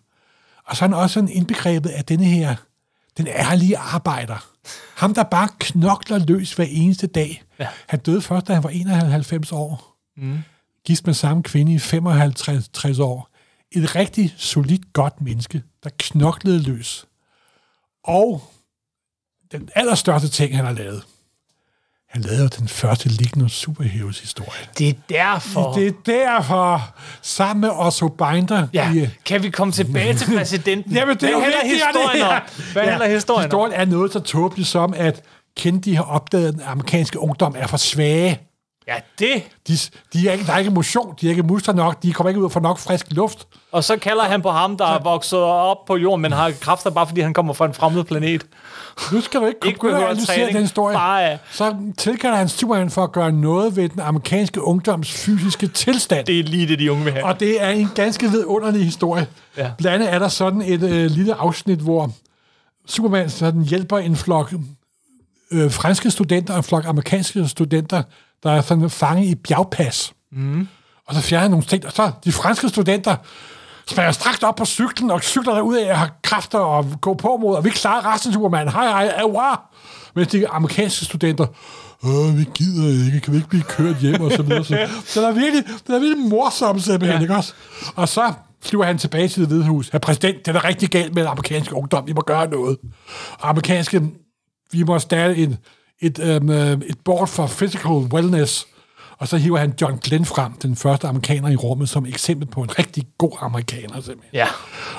Og 0.67 0.77
så 0.77 0.85
er 0.85 0.89
han 0.89 0.97
også 0.99 1.15
sådan 1.15 1.29
indbegrebet 1.29 1.91
af 1.91 2.05
denne 2.05 2.25
her, 2.25 2.55
den 3.19 3.27
ærlige 3.27 3.79
arbejder. 3.79 4.47
Ham, 4.97 5.15
der 5.15 5.23
bare 5.23 5.49
knokler 5.61 6.19
løs 6.19 6.53
hver 6.53 6.67
eneste 6.69 7.07
dag. 7.07 7.43
Ja. 7.59 7.67
Han 7.87 8.01
døde 8.01 8.21
først, 8.21 8.49
da 8.49 8.55
han 8.55 8.63
var 8.63 8.71
91 8.71 9.53
år. 9.53 9.97
Mm. 10.17 10.39
Gift 10.89 11.07
med 11.07 11.15
samme 11.15 11.43
kvinde 11.43 11.75
i 11.75 11.79
55 11.79 12.69
60 12.73 12.99
år. 12.99 13.29
Et 13.73 13.97
rigtig 13.97 14.35
solidt, 14.37 14.93
godt 14.93 15.21
menneske, 15.21 15.63
der 15.85 15.91
knoklede 15.99 16.63
løs. 16.63 17.07
Og 18.05 18.43
den 19.53 19.69
allerstørste 19.75 20.29
ting, 20.29 20.57
han 20.57 20.65
har 20.65 20.73
lavet, 20.73 21.03
han 22.09 22.23
lavede 22.23 22.43
jo 22.43 22.49
den 22.59 22.69
første 22.69 23.09
Ligno 23.09 23.49
Superheroes 23.49 24.21
historie. 24.21 24.61
Det 24.79 24.89
er 24.89 24.93
derfor. 25.09 25.73
Det 25.73 25.87
er 25.87 25.93
derfor, 26.07 26.97
sammen 27.23 27.61
med 27.61 27.71
Otto 27.87 28.09
Binder, 28.09 28.69
Ja, 28.73 28.93
i, 28.93 29.09
kan 29.25 29.43
vi 29.43 29.51
komme 29.51 29.73
tilbage 29.73 30.15
til 30.15 30.37
præsidenten? 30.37 30.93
Jamen, 30.97 31.17
det 31.17 31.23
er 31.23 31.31
jo 31.31 31.39
vigtigt, 31.39 31.57
og 31.57 31.95
det 31.95 32.01
historien 32.03 32.27
her. 32.27 32.73
Hvad 32.73 32.85
Ja, 32.85 33.15
historien? 33.15 33.45
Historien 33.45 33.73
er 33.73 33.85
noget 33.85 34.13
så 34.13 34.21
tåbeligt 34.21 34.69
som, 34.69 34.95
at 34.97 35.23
Kennedy 35.57 35.97
har 35.97 36.03
opdaget, 36.03 36.49
at 36.49 36.55
den 36.55 36.63
amerikanske 36.63 37.19
ungdom 37.19 37.55
er 37.59 37.67
for 37.67 37.77
svage. 37.77 38.48
Ja, 38.89 38.95
det. 39.19 39.43
De, 39.69 39.73
de 40.13 40.29
er 40.29 40.33
ikke, 40.33 40.47
der 40.47 40.53
er 40.53 40.59
ikke 40.59 40.71
motion, 40.71 41.15
de 41.21 41.27
er 41.27 41.31
ikke 41.31 41.43
muskler 41.43 41.75
nok, 41.75 42.03
de 42.03 42.13
kommer 42.13 42.29
ikke 42.29 42.41
ud 42.41 42.45
og 42.45 42.53
får 42.53 42.61
nok 42.61 42.79
frisk 42.79 43.07
luft. 43.11 43.47
Og 43.73 43.85
så 43.85 43.97
kalder 43.97 44.23
han 44.25 44.43
på 44.43 44.51
ham, 44.51 44.77
der 44.77 44.87
er 44.87 45.03
vokset 45.03 45.39
op 45.39 45.77
på 45.87 45.97
jorden, 45.97 46.23
men 46.23 46.33
har 46.33 46.53
kræfter 46.61 46.91
bare, 46.91 47.07
fordi 47.07 47.21
han 47.21 47.35
kommer 47.35 47.53
fra 47.55 47.67
en 47.67 47.75
fremmed 47.75 48.05
planet. 48.05 48.47
Nu 49.13 49.21
skal 49.21 49.41
du 49.41 49.47
ikke, 49.47 49.59
Ikke 49.67 49.77
begynde 49.79 49.97
at 49.97 50.03
analysere 50.05 50.37
træning, 50.37 50.53
den 50.55 50.63
historie. 50.63 50.95
bare- 50.97 51.39
Så 51.53 51.77
tilkalder 51.99 52.37
han 52.37 52.49
Superman 52.49 52.91
for 52.91 53.05
at 53.05 53.13
gøre 53.13 53.33
noget 53.33 53.77
ved 53.77 53.89
den 53.89 54.01
amerikanske 54.01 54.63
ungdoms 54.63 55.11
fysiske 55.13 55.67
tilstand. 55.69 56.27
Det 56.27 56.41
er 56.41 56.45
lige 56.45 56.69
det, 56.69 56.79
de 56.79 56.93
unge 56.93 57.05
vil 57.05 57.13
have. 57.13 57.25
Og 57.25 57.41
det 57.41 57.63
er 57.63 57.69
en 57.71 57.89
ganske 57.95 58.31
vidunderlig 58.31 58.85
historie. 58.85 59.27
Ja. 59.57 59.71
Blandt 59.79 59.95
andet 60.03 60.15
er 60.15 60.19
der 60.19 60.29
sådan 60.29 60.63
et 60.63 60.83
øh, 60.83 61.11
lille 61.11 61.35
afsnit, 61.35 61.79
hvor 61.79 62.11
Superman 62.87 63.31
sådan 63.31 63.63
hjælper 63.63 63.99
en 63.99 64.17
flok 64.17 64.55
øh, 65.53 65.71
franske 65.71 66.11
studenter 66.11 66.53
og 66.53 66.59
en 66.59 66.65
flok 66.65 66.85
amerikanske 66.87 67.49
studenter, 67.49 68.03
der 68.43 68.51
er 68.51 68.61
sådan 68.61 68.91
fanget 68.91 69.27
i 69.27 69.35
bjergpas. 69.35 70.13
Mm. 70.33 70.69
Og 71.07 71.15
så 71.15 71.21
fjerner 71.21 71.49
nogle 71.49 71.65
ting, 71.65 71.87
og 71.87 71.93
så 71.93 72.11
de 72.25 72.33
franske 72.33 72.69
studenter 72.69 73.17
springer 73.87 74.13
straks 74.13 74.43
op 74.43 74.57
på 74.57 74.65
cyklen, 74.65 75.11
og 75.11 75.23
cykler 75.23 75.55
derud 75.55 75.77
af 75.77 75.91
at 75.91 75.99
have 75.99 76.11
kræfter 76.23 76.59
og 76.59 76.87
gå 77.01 77.15
på 77.15 77.37
mod, 77.37 77.57
og 77.57 77.65
vi 77.65 77.71
klarer 77.71 78.15
resten, 78.15 78.33
Superman. 78.33 78.69
Hej, 78.69 78.87
hej, 78.87 79.15
aua! 79.19 79.57
Mens 80.15 80.29
de 80.29 80.49
amerikanske 80.49 81.05
studenter, 81.05 81.47
Åh, 82.05 82.39
vi 82.39 82.47
gider 82.55 83.07
ikke, 83.07 83.21
kan 83.21 83.33
vi 83.33 83.39
ikke 83.39 83.49
blive 83.49 83.63
kørt 83.63 83.97
hjem, 83.97 84.21
og 84.21 84.33
så 84.33 84.43
videre. 84.43 84.65
Så, 84.65 84.89
så 85.13 85.21
der 85.21 85.29
er 85.29 85.33
virkelig, 85.33 85.65
det 85.87 85.95
er 85.95 85.99
virkelig 85.99 86.29
morsomt, 86.29 86.83
simpelthen, 86.83 87.17
ja. 87.17 87.23
ikke 87.23 87.35
også? 87.35 87.55
Og 87.97 88.09
så 88.09 88.33
flyver 88.63 88.85
han 88.85 88.99
tilbage 88.99 89.29
til 89.29 89.41
det 89.41 89.49
hvide 89.49 89.65
hus. 89.65 89.89
Herr 89.89 89.99
præsident, 89.99 90.47
det 90.47 90.57
er 90.57 90.65
rigtig 90.65 90.89
galt 90.89 91.15
med 91.15 91.23
den 91.23 91.31
amerikanske 91.31 91.75
ungdom. 91.75 92.07
Vi 92.07 92.13
må 92.13 92.21
gøre 92.21 92.49
noget. 92.49 92.79
Amerikanske, 93.43 94.03
vi 94.73 94.83
må 94.83 94.99
starte 94.99 95.37
et, 95.37 95.59
et, 96.01 96.19
um, 96.19 96.51
et 96.51 96.99
board 97.05 97.29
for 97.29 97.47
physical 97.47 97.91
wellness. 97.91 98.67
Og 99.19 99.29
så 99.29 99.37
hiver 99.37 99.59
han 99.59 99.75
John 99.81 99.99
Glenn 100.05 100.25
frem, 100.25 100.53
den 100.53 100.77
første 100.77 101.09
amerikaner 101.09 101.49
i 101.49 101.57
rummet, 101.57 101.89
som 101.89 102.07
eksempel 102.07 102.49
på 102.49 102.63
en 102.63 102.79
rigtig 102.79 103.05
god 103.19 103.33
amerikaner, 103.41 103.95
simpelthen. 103.95 104.31
Ja. 104.33 104.47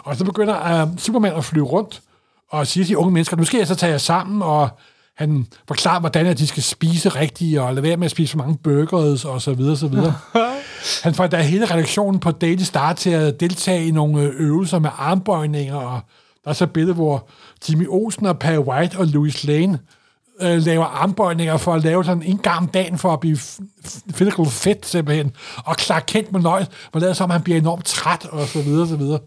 Og 0.04 0.16
så 0.16 0.26
begynder 0.26 0.84
uh, 0.84 0.98
Superman 0.98 1.34
at 1.34 1.46
flyve 1.46 1.66
rundt 1.66 2.02
og 2.50 2.68
sige 2.68 2.84
til 2.84 2.90
de 2.90 2.98
unge 2.98 3.12
mennesker, 3.12 3.38
nu 3.38 3.44
skal 3.44 3.58
jeg 3.58 3.68
så 3.68 3.76
tage 3.76 3.92
jer 3.92 3.98
sammen, 3.98 4.42
og 4.42 4.70
han 5.18 5.48
forklarer, 5.68 6.00
hvordan 6.00 6.26
at 6.26 6.38
de 6.38 6.48
skal 6.48 6.64
spise 6.64 7.10
rigtigt, 7.10 7.60
og 7.60 7.74
lade 7.74 7.84
være 7.84 7.98
med 7.98 8.06
at 8.06 8.12
spise 8.12 8.32
for 8.32 8.38
mange 8.38 8.58
burgers, 8.64 9.26
og 9.26 9.42
så 9.42 9.54
videre, 9.54 9.78
så 9.78 9.88
videre. 9.88 10.14
han 11.04 11.14
får 11.14 11.28
da 11.28 11.42
hele 11.42 11.66
redaktionen 11.66 12.20
på 12.20 12.32
Daily 12.32 12.62
Star 12.62 12.94
til 12.94 13.10
at 13.10 13.40
deltage 13.40 13.88
i 13.88 13.92
nogle 13.92 14.22
øh, 14.22 14.34
øvelser 14.38 14.80
med 14.80 14.90
armbøjninger, 14.98 15.76
og 15.76 16.02
der 16.44 16.50
er 16.50 16.54
så 16.54 16.64
et 16.64 16.72
billede, 16.72 16.94
hvor 16.94 17.28
Jimmy 17.70 17.88
Olsen 17.88 18.26
og 18.26 18.40
Perry 18.40 18.58
White 18.58 18.98
og 18.98 19.06
Louis 19.06 19.44
Lane 19.44 19.80
øh, 20.42 20.58
laver 20.58 20.86
armbøjninger 20.86 21.58
for 21.58 21.74
at 21.74 21.84
lave 21.84 22.06
sådan 22.06 22.24
en 22.24 22.38
gang 22.38 22.58
om 22.58 22.68
dagen 22.68 22.98
for 22.98 23.14
at 23.14 23.20
blive 23.20 23.38
physical 24.14 24.46
fit 24.46 24.86
simpelthen. 24.86 25.32
Og 25.66 25.76
Clark 25.80 26.04
Kent 26.08 26.32
med 26.32 26.42
nøjes, 26.42 26.68
hvor 26.92 27.00
lader 27.00 27.14
som, 27.14 27.30
han 27.30 27.42
bliver 27.42 27.60
enormt 27.60 27.86
træt, 27.86 28.26
og 28.26 28.48
så 28.48 28.62
videre, 28.62 28.88
så 28.88 28.96
videre. 28.96 29.20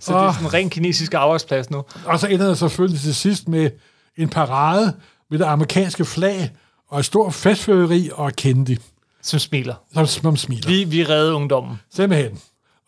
Så 0.00 0.12
det 0.12 0.26
er 0.26 0.32
sådan 0.32 0.46
en 0.46 0.54
ren 0.54 0.70
kinesisk 0.70 1.14
arbejdsplads 1.14 1.70
nu. 1.70 1.84
Og 2.04 2.20
så 2.20 2.26
ender 2.26 2.48
det 2.48 2.58
selvfølgelig 2.58 3.00
til 3.00 3.14
sidst 3.14 3.48
med 3.48 3.70
en 4.16 4.28
parade 4.28 4.94
med 5.30 5.38
det 5.38 5.44
amerikanske 5.44 6.04
flag, 6.04 6.50
og 6.88 6.98
et 6.98 7.04
stort 7.04 7.34
festføreri 7.34 8.10
og 8.14 8.32
Kennedy, 8.32 8.78
Som 9.22 9.38
smiler. 9.38 9.74
som, 9.94 10.06
som 10.06 10.36
smiler. 10.36 10.68
Vi, 10.68 10.84
vi 10.84 11.04
redder 11.04 11.34
ungdommen. 11.34 11.80
Simpelthen. 11.94 12.38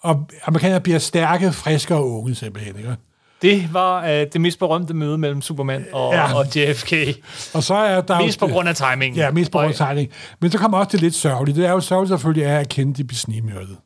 Og 0.02 0.28
amerikanerne 0.46 0.80
bliver 0.80 0.98
stærke, 0.98 1.52
friske 1.52 1.94
og 1.94 2.10
unge, 2.10 2.34
simpelthen. 2.34 2.76
Ikke? 2.76 2.96
Det 3.42 3.72
var 3.74 4.04
øh, 4.04 4.26
det 4.32 4.40
mest 4.40 4.58
berømte 4.58 4.94
møde 4.94 5.18
mellem 5.18 5.42
Superman 5.42 5.84
og, 5.92 6.12
Ja. 6.12 6.34
og 6.34 6.46
JFK. 6.56 6.92
Og 7.54 7.62
så 7.62 7.74
er 7.74 8.00
der 8.00 8.18
Mest 8.20 8.38
på 8.38 8.46
grund 8.46 8.68
af 8.68 8.76
timingen. 8.76 9.16
Ja, 9.16 9.30
mest 9.30 9.50
på 9.52 9.58
grund 9.58 9.70
af 9.70 9.76
tegning. 9.76 10.10
Men 10.40 10.50
så 10.50 10.58
kommer 10.58 10.78
også 10.78 10.88
det 10.92 11.00
lidt 11.00 11.14
sørgelige. 11.14 11.56
Det 11.56 11.66
er 11.66 11.70
jo 11.70 11.80
sørgeligt 11.80 12.08
selvfølgelig, 12.08 12.44
er, 12.44 12.58
at 12.58 12.68
Kennedy 12.68 13.00
bliver 13.00 13.18
snigmyrdet. 13.18 13.76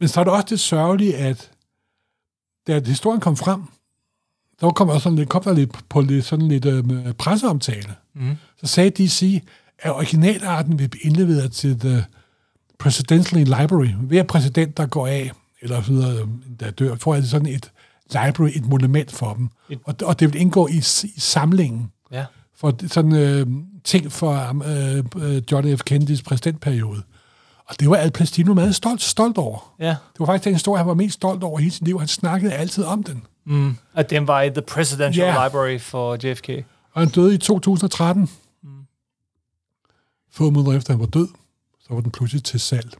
Men 0.00 0.08
så 0.08 0.20
er 0.20 0.24
det 0.24 0.32
også 0.32 0.46
det 0.50 0.60
sørgelige, 0.60 1.16
at 1.16 1.50
da 2.66 2.80
historien 2.86 3.20
kom 3.20 3.36
frem, 3.36 3.62
der 4.60 4.70
kom 4.70 4.88
også 4.88 5.02
sådan 5.02 5.16
lidt, 5.18 5.28
kom 5.28 5.42
der 5.42 5.52
lidt 5.52 5.88
på 5.88 6.00
lidt, 6.00 6.24
sådan 6.24 6.48
lidt 6.48 6.64
øh, 6.64 6.84
presseomtale. 7.18 7.94
Mm. 8.14 8.36
Så 8.60 8.66
sagde 8.66 8.90
DC, 8.90 9.42
at 9.78 9.90
originalarten 9.92 10.78
vil 10.78 10.88
blive 10.88 11.02
indleveret 11.04 11.52
til 11.52 11.78
The 11.80 12.04
Presidential 12.78 13.40
Library. 13.40 13.86
Hver 13.86 14.22
præsident, 14.22 14.76
der 14.76 14.86
går 14.86 15.06
af, 15.06 15.30
eller 15.60 15.80
videre, 15.80 16.28
der 16.60 16.70
dør, 16.70 16.94
tror 16.96 17.14
jeg, 17.14 17.22
det 17.22 17.28
er 17.28 17.30
sådan 17.30 17.46
et 17.48 17.70
library, 18.14 18.50
et 18.54 18.66
monument 18.66 19.12
for 19.12 19.34
dem. 19.34 19.48
Et- 19.70 19.80
Og, 19.84 19.94
og 20.04 20.20
det 20.20 20.32
vil 20.32 20.40
indgå 20.40 20.68
i, 20.68 20.76
i 21.16 21.20
samlingen 21.20 21.92
Ja. 22.12 22.24
for 22.56 22.88
sådan 22.88 23.14
øh, 23.16 23.46
ting 23.84 24.12
for 24.12 24.62
øh, 24.64 25.04
øh, 25.36 25.42
John 25.52 25.78
F. 25.78 25.82
Kennedys 25.84 26.22
præsidentperiode. 26.22 27.02
Og 27.66 27.80
det 27.80 27.90
var 27.90 27.96
Al 27.96 28.10
Pacino 28.10 28.54
meget 28.54 28.74
stolt, 28.74 29.02
stolt 29.02 29.38
over. 29.38 29.74
Ja. 29.80 29.88
Det 29.88 30.20
var 30.20 30.26
faktisk 30.26 30.44
den 30.44 30.52
historie, 30.54 30.78
han 30.78 30.86
var 30.88 30.94
mest 30.94 31.14
stolt 31.14 31.42
over 31.42 31.58
hele 31.58 31.70
sit 31.70 31.82
liv. 31.84 31.98
Han 31.98 32.08
snakkede 32.08 32.52
altid 32.52 32.84
om 32.84 33.02
den. 33.02 33.22
Mm. 33.46 33.76
At 33.94 34.10
den 34.10 34.26
var 34.26 34.42
i 34.42 34.50
The 34.50 34.62
Presidential 34.62 35.26
Ja. 35.26 35.46
Library 35.46 35.80
for 35.80 36.26
JFK. 36.26 36.48
Og 36.92 37.00
han 37.02 37.08
døde 37.08 37.34
i 37.34 37.38
2013. 37.38 38.30
Mm. 38.62 38.70
Få 40.32 40.50
måneder 40.50 40.76
efter 40.76 40.92
han 40.92 41.00
var 41.00 41.06
død, 41.06 41.28
så 41.80 41.94
var 41.94 42.00
den 42.00 42.10
pludselig 42.10 42.44
til 42.44 42.60
salg. 42.60 42.90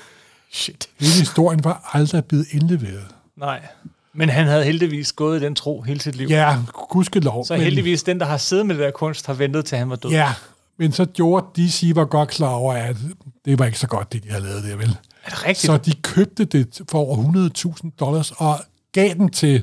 Shit. 0.52 0.88
Hele 1.00 1.12
historien 1.12 1.64
var 1.64 1.90
aldrig 1.92 2.24
blevet 2.24 2.46
indleveret. 2.50 3.06
Nej. 3.36 3.66
Men 4.14 4.28
han 4.28 4.46
havde 4.46 4.64
heldigvis 4.64 5.12
gået 5.12 5.40
i 5.42 5.44
den 5.44 5.54
tro 5.54 5.82
hele 5.82 6.00
sit 6.00 6.14
liv. 6.16 6.28
Ja, 6.28 6.56
gudskelov. 6.90 7.44
Så 7.44 7.54
men- 7.54 7.62
heldigvis 7.62 8.02
den, 8.02 8.20
der 8.20 8.26
har 8.26 8.36
siddet 8.36 8.66
med 8.66 8.74
det 8.74 8.82
der 8.84 8.90
kunst, 8.90 9.26
har 9.26 9.34
ventet 9.34 9.64
til 9.64 9.78
han 9.78 9.90
var 9.90 9.96
død. 9.96 10.10
Ja, 10.10 10.28
men 10.78 10.92
så 10.92 11.04
gjorde 11.04 11.46
DC 11.56 11.92
var 11.94 12.04
godt 12.04 12.28
klar 12.28 12.48
over, 12.48 12.72
at 12.74 12.96
det 13.44 13.58
var 13.58 13.66
ikke 13.66 13.78
så 13.78 13.86
godt, 13.86 14.12
det 14.12 14.24
de 14.24 14.30
havde 14.30 14.44
lavet 14.44 14.64
der, 14.64 14.76
vel? 14.76 14.96
Er 15.24 15.30
det 15.30 15.46
rigtigt? 15.46 15.58
Så 15.66 15.76
de 15.76 15.92
købte 16.02 16.44
det 16.44 16.80
for 16.90 16.98
over 16.98 17.16
100.000 17.84 17.90
dollars 18.00 18.30
og 18.30 18.60
gav 18.92 19.14
den 19.14 19.28
til 19.30 19.62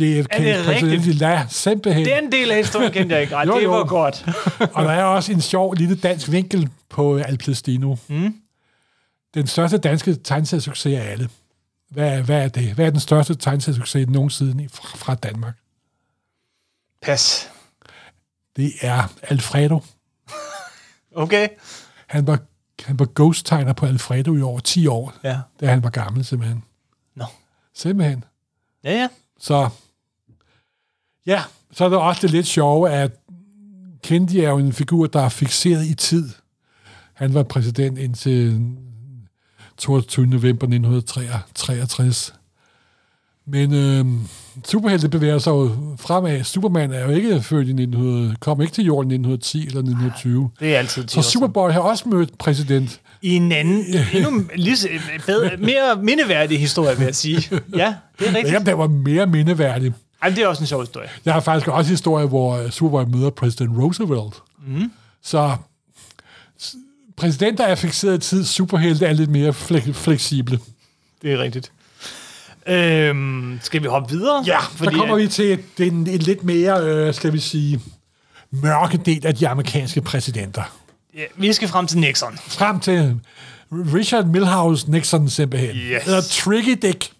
JFK. 0.00 0.26
Er 0.32 0.56
det 0.56 0.66
rigtigt? 0.68 1.20
Ja, 1.20 1.46
simpelthen. 1.50 2.06
Den 2.06 2.32
del 2.32 2.50
af 2.50 2.56
historien 2.56 2.92
kendte 2.92 3.14
jeg 3.14 3.22
ikke. 3.22 3.34
Ej, 3.34 3.44
Jo, 3.48 3.56
det 3.58 3.64
jo. 3.64 3.70
var 3.70 3.84
godt. 3.84 4.24
Og 4.74 4.84
der 4.84 4.90
er 4.90 5.04
også 5.04 5.32
en 5.32 5.40
sjov 5.40 5.74
lille 5.74 5.96
dansk 5.96 6.30
vinkel 6.32 6.68
på 6.90 7.16
Al 7.16 7.38
Plastino. 7.38 7.96
Mm. 8.08 8.34
Den 9.34 9.46
største 9.46 9.78
danske 9.78 10.14
tegneseriesucces 10.14 10.98
af 10.98 11.10
alle. 11.10 11.28
Hvad, 11.96 12.22
hvad 12.22 12.44
er 12.44 12.48
det? 12.48 12.72
Hvad 12.74 12.86
er 12.86 12.90
den 12.90 13.00
største 13.00 13.34
tegneseriesucces 13.34 14.08
nogensinde 14.08 14.68
fra, 14.68 14.96
fra 14.98 15.14
Danmark? 15.14 15.54
Pas. 17.02 17.48
Det 18.56 18.72
er 18.80 19.12
Alfredo. 19.22 19.82
Okay. 21.14 21.48
Han 22.06 22.26
var, 22.26 22.38
han 22.82 22.98
var 22.98 23.08
ghost-tegner 23.14 23.72
på 23.72 23.86
Alfredo 23.86 24.36
i 24.36 24.42
over 24.42 24.60
10 24.60 24.86
år, 24.86 25.14
Ja. 25.24 25.40
da 25.60 25.66
han 25.66 25.82
var 25.82 25.90
gammel, 25.90 26.24
simpelthen. 26.24 26.64
Nå. 27.14 27.24
Simpelthen. 27.74 28.24
Ja, 28.84 28.92
ja. 28.92 29.08
Så 29.38 29.68
ja, 31.26 31.42
så 31.72 31.84
er 31.84 31.88
der 31.88 31.96
også 31.98 32.22
det 32.22 32.30
lidt 32.30 32.46
sjove, 32.46 32.90
at 32.90 33.12
Kennedy 34.02 34.34
er 34.36 34.48
jo 34.50 34.58
en 34.58 34.72
figur, 34.72 35.06
der 35.06 35.20
er 35.20 35.28
fixeret 35.28 35.86
i 35.86 35.94
tid. 35.94 36.30
Han 37.14 37.34
var 37.34 37.42
præsident 37.42 37.98
indtil 37.98 38.60
22. 39.78 40.26
november 40.26 40.66
1963. 40.66 42.34
Men 43.48 43.74
øh, 43.74 44.04
superhelte 44.68 45.08
bevæger 45.08 45.38
sig 45.38 45.50
jo 45.50 45.70
fremad. 45.96 46.44
Superman 46.44 46.92
er 46.92 47.04
jo 47.04 47.10
ikke 47.10 47.42
født 47.42 47.68
i 47.68 47.70
1900, 47.70 48.36
kom 48.40 48.60
ikke 48.60 48.72
til 48.72 48.84
jorden 48.84 49.10
i 49.10 49.14
1910 49.14 49.58
eller 49.58 49.78
1920. 49.78 50.50
Det 50.60 50.74
er 50.74 50.78
altid 50.78 51.04
10 51.04 51.14
Så. 51.14 51.30
Superboy 51.30 51.70
har 51.70 51.80
også 51.80 52.08
mødt 52.08 52.38
præsident. 52.38 53.00
I 53.22 53.34
en 53.36 53.52
anden, 53.52 53.84
endnu 54.14 54.42
lige, 54.54 54.76
bedre, 55.26 55.56
mere 55.56 56.02
mindeværdig 56.02 56.60
historie, 56.60 56.96
vil 56.96 57.04
jeg 57.04 57.14
sige. 57.14 57.50
Ja, 57.76 57.94
det 58.18 58.28
er 58.28 58.34
rigtigt. 58.34 58.52
Jamen, 58.52 58.66
der 58.66 58.74
var 58.74 58.88
mere 58.88 59.26
mindeværdig. 59.26 59.92
Ej, 60.22 60.28
det 60.28 60.38
er 60.38 60.48
også 60.48 60.62
en 60.62 60.66
sjov 60.66 60.80
historie. 60.80 61.08
Jeg 61.24 61.34
har 61.34 61.40
faktisk 61.40 61.68
også 61.68 61.88
en 61.88 61.92
historie, 61.92 62.26
hvor 62.26 62.56
øh, 62.56 62.70
Superboy 62.70 63.16
møder 63.16 63.30
præsident 63.30 63.78
Roosevelt. 63.78 64.34
Mm. 64.66 64.92
Så 65.22 65.56
præsidenter 67.16 67.64
er 67.64 67.74
fixeret 67.74 68.22
tid, 68.22 68.44
superhelte 68.44 69.06
er 69.06 69.12
lidt 69.12 69.30
mere 69.30 69.50
fle- 69.50 69.92
fleksible. 69.92 70.58
Det 71.22 71.32
er 71.32 71.38
rigtigt. 71.38 71.72
Øhm, 72.66 73.58
skal 73.62 73.82
vi 73.82 73.88
hoppe 73.88 74.14
videre? 74.14 74.44
Ja, 74.46 74.58
så 74.78 74.90
kommer 74.90 75.16
vi 75.16 75.26
til 75.28 75.58
den 75.78 76.06
en 76.06 76.18
lidt 76.18 76.44
mere, 76.44 76.80
øh, 76.82 77.14
skal 77.14 77.32
vi 77.32 77.38
sige, 77.38 77.80
mørke 78.50 78.96
del 78.96 79.26
af 79.26 79.34
de 79.34 79.48
amerikanske 79.48 80.00
præsidenter. 80.00 80.62
Ja, 81.16 81.22
vi 81.36 81.52
skal 81.52 81.68
frem 81.68 81.86
til 81.86 81.98
Nixon. 81.98 82.38
Frem 82.48 82.80
til 82.80 83.14
Richard 83.72 84.24
Milhouse 84.24 84.90
Nixon 84.90 85.28
simpelthen. 85.28 85.70
Yes. 85.76 86.04
Eller 86.06 86.20
Tricky 86.20 86.78
Dick. 86.82 87.10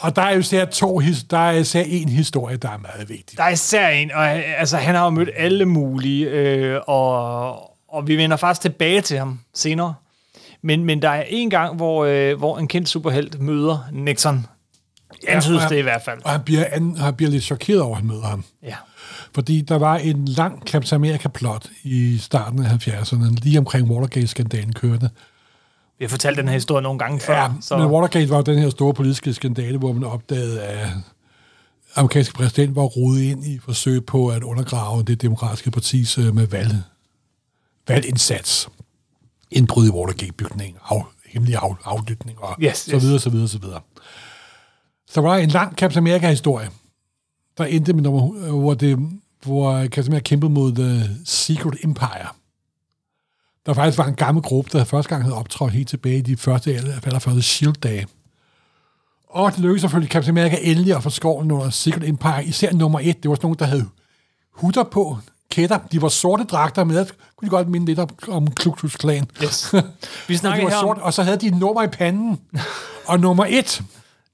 Og 0.00 0.16
der 0.16 0.22
er 0.22 0.32
jo 0.34 0.38
især 0.40 0.64
to, 0.64 1.00
der 1.30 1.38
er 1.38 1.50
især 1.52 1.82
en 1.86 2.08
historie, 2.08 2.56
der 2.56 2.68
er 2.70 2.78
meget 2.78 3.08
vigtig. 3.08 3.38
Der 3.38 3.44
er 3.44 3.50
især 3.50 3.88
en, 3.88 4.10
og 4.12 4.28
altså, 4.28 4.76
han 4.76 4.94
har 4.94 5.04
jo 5.04 5.10
mødt 5.10 5.30
alle 5.36 5.64
mulige, 5.64 6.26
øh, 6.30 6.80
og, 6.86 7.71
og 7.92 8.08
vi 8.08 8.16
vender 8.16 8.36
faktisk 8.36 8.60
tilbage 8.60 9.00
til 9.00 9.18
ham 9.18 9.40
senere. 9.54 9.94
Men, 10.62 10.84
men 10.84 11.02
der 11.02 11.08
er 11.08 11.24
en 11.28 11.50
gang, 11.50 11.76
hvor, 11.76 12.04
øh, 12.04 12.38
hvor 12.38 12.58
en 12.58 12.68
kendt 12.68 12.88
superhelt 12.88 13.40
møder 13.40 13.78
Nixon. 13.92 14.46
Antydes 15.28 15.64
og- 15.64 15.70
det 15.70 15.78
i 15.78 15.82
hvert 15.82 16.02
fald. 16.04 16.18
Og 16.24 16.30
han 16.30 16.40
bliver, 16.40 16.64
an, 16.72 16.96
han 16.96 17.14
bliver 17.14 17.30
lidt 17.30 17.44
chokeret 17.44 17.80
over, 17.80 17.94
at 17.96 18.00
han 18.02 18.08
møder 18.08 18.22
ham. 18.26 18.44
Ja. 18.62 18.76
Fordi 19.34 19.60
der 19.60 19.78
var 19.78 19.96
en 19.96 20.24
lang 20.28 20.62
Captain 20.66 20.94
America-plot 21.04 21.66
i 21.82 22.18
starten 22.18 22.64
af 22.64 22.68
70'erne, 22.68 23.34
lige 23.42 23.58
omkring 23.58 23.90
Watergate-skandalen 23.90 24.72
kørte. 24.72 25.10
Vi 25.98 26.04
har 26.04 26.08
fortalt 26.08 26.36
den 26.38 26.46
her 26.48 26.54
historie 26.54 26.82
nogle 26.82 26.98
gange 26.98 27.20
før. 27.20 27.36
Ja, 27.36 27.48
så. 27.60 27.76
men 27.76 27.86
Watergate 27.86 28.30
var 28.30 28.42
den 28.42 28.58
her 28.58 28.70
store 28.70 28.94
politiske 28.94 29.34
skandale, 29.34 29.78
hvor 29.78 29.92
man 29.92 30.04
opdagede, 30.04 30.62
at 30.62 30.88
amerikanske 31.96 32.34
præsident 32.34 32.76
var 32.76 32.82
rodet 32.82 33.22
ind 33.22 33.46
i 33.46 33.58
forsøg 33.64 34.06
på 34.06 34.28
at 34.28 34.42
undergrave 34.42 35.02
det 35.02 35.22
demokratiske 35.22 35.70
partis 35.70 36.18
øh, 36.18 36.34
med 36.34 36.46
valg, 36.46 36.74
valgindsats. 37.88 38.68
Indbrud 39.50 39.86
i 39.86 39.90
Watergate-bygningen, 39.90 40.76
af, 40.90 41.02
hemmelig 41.26 41.56
af, 41.56 41.74
aflytning 41.84 42.38
og 42.38 42.56
Yes, 42.62 42.76
så 42.76 42.98
videre, 42.98 43.20
så 43.20 43.30
videre, 43.30 43.48
så 43.48 43.58
videre. 43.58 43.80
Så 45.08 45.20
var 45.20 45.34
der 45.34 45.42
en 45.42 45.48
lang 45.48 45.76
Captain 45.76 46.06
America-historie, 46.06 46.70
der 47.58 47.64
endte 47.64 47.92
med 47.92 48.02
nummer, 48.02 48.36
øh, 48.36 48.54
hvor, 48.54 48.74
det, 48.74 48.98
hvor 49.42 49.80
Captain 49.82 50.06
America 50.06 50.28
kæmpede 50.28 50.52
mod 50.52 50.72
The 50.72 51.16
Secret 51.24 51.74
Empire. 51.84 52.28
Der 53.66 53.74
faktisk 53.74 53.98
var 53.98 54.06
en 54.06 54.14
gammel 54.14 54.42
gruppe, 54.42 54.78
der 54.78 54.84
første 54.84 55.08
gang 55.08 55.22
havde 55.22 55.36
optrådt 55.36 55.72
helt 55.72 55.88
tilbage 55.88 56.18
i 56.18 56.20
de 56.20 56.36
første, 56.36 56.74
allerførste 56.74 57.42
S.H.I.E.L.D.-dage. 57.42 58.06
Og 59.28 59.52
det 59.52 59.60
lykkedes 59.60 59.80
selvfølgelig 59.80 60.12
Captain 60.12 60.38
America 60.38 60.58
endelig 60.62 60.96
at 60.96 61.02
få 61.02 61.10
skoven 61.10 61.50
under 61.50 61.70
Secret 61.70 62.08
Empire. 62.08 62.44
Især 62.44 62.72
nummer 62.72 63.00
et, 63.02 63.22
det 63.22 63.28
var 63.28 63.34
sådan 63.34 63.46
nogen, 63.46 63.58
der 63.58 63.64
havde 63.64 63.88
hutter 64.52 64.82
på, 64.82 65.18
kætter. 65.52 65.78
De 65.92 66.02
var 66.02 66.08
sorte 66.08 66.44
dragter 66.44 66.84
med. 66.84 67.06
Kunne 67.36 67.46
de 67.46 67.50
godt 67.50 67.68
minde 67.68 67.86
lidt 67.86 67.98
om, 67.98 68.08
om 68.28 68.50
Klux 68.50 68.96
Klan. 68.96 69.30
Yes. 69.42 69.72
Vi 70.28 70.34
Og, 70.34 70.40
snakker 70.40 70.68
her 70.68 70.76
om 70.76 70.82
sort, 70.82 70.98
og 70.98 71.14
så 71.14 71.22
havde 71.22 71.36
de 71.36 71.46
et 71.46 71.56
nummer 71.56 71.82
i 71.82 71.88
panden. 71.88 72.40
og 73.08 73.20
nummer 73.20 73.46
et, 73.48 73.82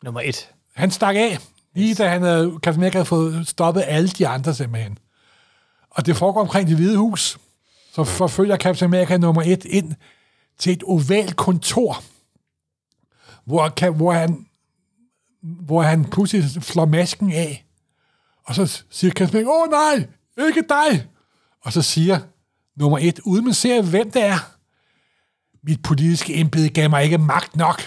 nummer 0.05 0.21
et. 0.21 0.49
han 0.75 0.91
stak 0.91 1.17
af, 1.17 1.39
lige 1.75 1.95
da 1.95 2.09
han 2.09 2.23
havde, 2.23 2.59
America 2.67 2.93
havde 2.93 3.05
fået 3.05 3.49
stoppet 3.49 3.85
alle 3.87 4.09
de 4.09 4.29
andre 4.29 4.55
simpelthen. 4.55 4.99
Og 5.91 6.07
det 6.07 6.17
foregår 6.17 6.41
omkring 6.41 6.69
det 6.69 6.77
hvide 6.77 6.97
hus. 6.97 7.39
Så 7.95 8.05
forfølger 8.05 8.57
Captain 8.57 8.95
America 8.95 9.17
nummer 9.17 9.43
et 9.43 9.65
ind 9.65 9.95
til 10.59 10.73
et 10.73 10.83
ovalt 10.83 11.37
kontor, 11.37 12.03
hvor, 13.45 13.91
hvor 13.91 14.13
han 14.13 14.47
hvor 15.43 15.83
han 15.83 16.05
pludselig 16.05 16.65
slår 16.65 16.85
masken 16.85 17.33
af. 17.33 17.67
Og 18.45 18.55
så 18.55 18.83
siger 18.91 19.11
Captain 19.11 19.47
America, 19.47 19.63
åh 19.63 19.71
nej, 19.71 20.07
ikke 20.47 20.65
dig! 20.69 21.07
Og 21.65 21.73
så 21.73 21.83
siger 21.83 22.19
nummer 22.77 22.99
et, 22.99 23.21
uden 23.25 23.45
man 23.45 23.55
ser, 23.55 23.83
hvem 23.83 24.11
det 24.11 24.23
er, 24.25 24.39
mit 25.63 25.83
politiske 25.83 26.35
embede 26.35 26.69
gav 26.69 26.91
mig 26.91 27.05
ikke 27.05 27.19
magt 27.19 27.57
nok. 27.57 27.83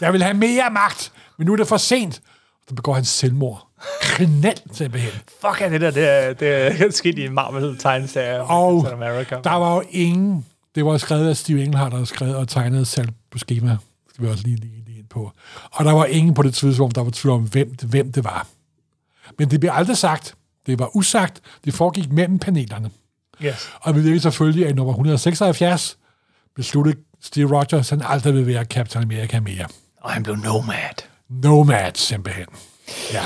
Jeg 0.00 0.12
vil 0.12 0.22
have 0.22 0.34
mere 0.34 0.70
magt, 0.70 1.12
men 1.38 1.46
nu 1.46 1.52
er 1.52 1.56
det 1.56 1.68
for 1.68 1.76
sent. 1.76 2.22
Så 2.68 2.74
begår 2.74 2.94
han 2.94 3.04
selvmord. 3.04 3.68
Kriminelt 4.00 4.62
simpelthen. 4.72 5.12
Fuck 5.40 5.60
er 5.60 5.68
det 5.68 5.80
der, 5.80 5.90
det 5.90 6.08
er, 6.08 6.32
det 6.32 6.80
er 6.80 6.90
sket 6.90 7.18
i 7.18 7.28
Marvel-tegneserier. 7.28 8.40
Og 8.40 8.82
Captain 8.82 9.02
America. 9.02 9.40
der 9.44 9.54
var 9.54 9.74
jo 9.74 9.82
ingen... 9.90 10.46
Det 10.74 10.84
var 10.84 10.98
skrevet 10.98 11.28
af 11.28 11.36
Steve 11.36 11.64
Englehart, 11.64 11.90
der 11.90 11.96
havde 11.96 12.06
skrevet 12.06 12.36
og 12.36 12.48
tegnet 12.48 12.86
Sal 12.86 13.10
på 13.30 13.38
schema. 13.38 13.70
Det 13.70 13.78
skal 14.14 14.24
vi 14.24 14.30
også 14.30 14.44
lige, 14.44 14.56
lige, 14.56 14.84
lige 14.86 14.98
ind 14.98 15.06
på. 15.08 15.32
Og 15.72 15.84
der 15.84 15.92
var 15.92 16.04
ingen 16.04 16.34
på 16.34 16.42
det 16.42 16.54
tidspunkt, 16.54 16.94
der 16.94 17.04
var 17.04 17.10
tvivl 17.10 17.34
om, 17.34 17.42
hvem, 17.42 17.74
hvem 17.84 18.12
det 18.12 18.24
var. 18.24 18.46
Men 19.38 19.50
det 19.50 19.60
blev 19.60 19.72
aldrig 19.74 19.96
sagt. 19.96 20.34
Det 20.66 20.78
var 20.78 20.96
usagt. 20.96 21.40
Det 21.64 21.74
foregik 21.74 22.12
mellem 22.12 22.38
panelerne. 22.38 22.90
Yes. 23.44 23.70
Og 23.80 23.96
vi 23.96 24.04
ved 24.04 24.20
selvfølgelig, 24.20 24.64
at 24.64 24.70
i 24.70 24.74
nummer 24.74 24.92
176 24.92 25.98
besluttede 26.56 26.96
Steve 27.22 27.56
Rogers, 27.56 27.92
at 27.92 27.98
han 27.98 28.12
aldrig 28.12 28.34
vil 28.34 28.46
være 28.46 28.64
Captain 28.64 29.04
America 29.04 29.40
mere. 29.40 29.66
Og 30.00 30.10
han 30.10 30.22
blev 30.22 30.36
nomad. 30.36 31.02
Nomad, 31.28 31.92
simpelthen. 31.94 32.46
Ja. 33.12 33.22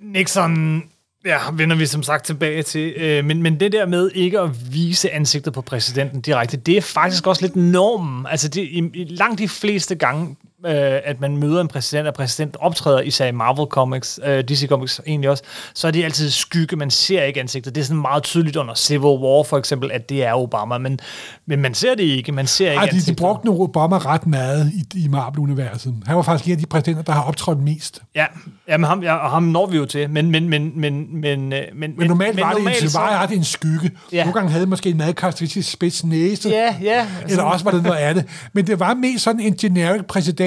Nixon 0.00 0.82
ja, 1.26 1.38
vender 1.52 1.76
vi 1.76 1.86
som 1.86 2.02
sagt 2.02 2.24
tilbage 2.24 2.62
til. 2.62 2.94
Øh, 2.96 3.24
men, 3.24 3.42
men 3.42 3.60
det 3.60 3.72
der 3.72 3.86
med 3.86 4.10
ikke 4.14 4.40
at 4.40 4.72
vise 4.72 5.10
ansigtet 5.10 5.52
på 5.52 5.60
præsidenten 5.60 6.20
direkte, 6.20 6.56
det 6.56 6.76
er 6.76 6.82
faktisk 6.82 7.26
også 7.26 7.42
lidt 7.42 7.56
normen. 7.56 8.26
Altså 8.26 8.48
det, 8.48 8.62
i, 8.62 8.90
i 8.94 9.04
langt 9.04 9.38
de 9.38 9.48
fleste 9.48 9.94
gange, 9.94 10.36
øh, 10.66 10.72
at 11.04 11.20
man 11.20 11.36
møder 11.36 11.60
en 11.60 11.68
præsident, 11.68 12.08
og 12.08 12.14
præsident 12.14 12.56
optræder, 12.60 13.00
især 13.00 13.26
i 13.26 13.32
Marvel 13.32 13.66
Comics, 13.70 14.20
øh, 14.26 14.44
DC 14.44 14.68
Comics 14.68 15.00
egentlig 15.06 15.30
også, 15.30 15.42
så 15.74 15.86
er 15.86 15.90
det 15.90 16.04
altid 16.04 16.30
skygge, 16.30 16.76
man 16.76 16.90
ser 16.90 17.22
ikke 17.22 17.40
ansigtet. 17.40 17.74
Det 17.74 17.80
er 17.80 17.84
sådan 17.84 18.00
meget 18.00 18.22
tydeligt 18.22 18.56
under 18.56 18.74
Civil 18.74 19.00
War 19.00 19.42
for 19.42 19.58
eksempel, 19.58 19.90
at 19.92 20.08
det 20.08 20.24
er 20.24 20.34
Obama, 20.34 20.78
men, 20.78 20.98
men 21.46 21.60
man 21.62 21.74
ser 21.74 21.94
det 21.94 22.02
ikke. 22.04 22.32
Man 22.32 22.46
ser 22.46 22.70
ikke 22.70 22.80
Ej, 22.80 22.86
de, 22.86 23.00
de 23.00 23.14
brugte 23.14 23.46
nu 23.46 23.62
Obama 23.62 23.98
ret 23.98 24.26
meget 24.26 24.72
i, 24.94 25.04
i 25.04 25.08
Marvel-universet. 25.08 25.94
Han 26.06 26.16
var 26.16 26.22
faktisk 26.22 26.46
en 26.46 26.52
af 26.52 26.58
de 26.58 26.66
præsidenter, 26.66 27.02
der 27.02 27.12
har 27.12 27.22
optrådt 27.22 27.58
mest. 27.62 28.02
Ja, 28.14 28.26
ja, 28.68 28.76
men 28.76 28.84
ham, 28.84 29.02
ja, 29.02 29.14
og 29.14 29.30
ham 29.30 29.42
når 29.42 29.66
vi 29.66 29.76
jo 29.76 29.84
til, 29.84 30.10
men, 30.10 30.30
men, 30.30 30.48
men, 30.48 30.80
men, 30.80 31.20
men, 31.20 31.52
øh, 31.52 31.62
men, 31.74 31.94
Men 31.98 32.08
normalt 32.08 32.34
men 32.34 32.42
var 32.44 32.50
det, 32.52 32.58
normalt 32.58 32.82
en, 32.82 32.90
så- 32.90 32.98
var 32.98 33.26
det 33.26 33.36
en 33.36 33.44
skygge. 33.44 33.90
Ja. 34.12 34.18
Nogle 34.24 34.32
gange 34.32 34.50
havde 34.50 34.60
det 34.60 34.68
måske 34.68 34.90
en 34.90 34.96
meget 34.96 35.16
karakteristisk 35.16 35.70
spids 35.72 36.04
næse, 36.04 36.48
ja. 36.48 36.76
Ja, 36.82 37.06
eller 37.28 37.42
også 37.44 37.64
var 37.64 37.70
det 37.70 37.82
noget 37.82 37.98
andet. 37.98 38.24
Men 38.52 38.66
det 38.66 38.80
var 38.80 38.94
mest 38.94 39.24
sådan 39.24 39.40
en 39.40 39.56
generic 39.56 40.02
præsident, 40.08 40.45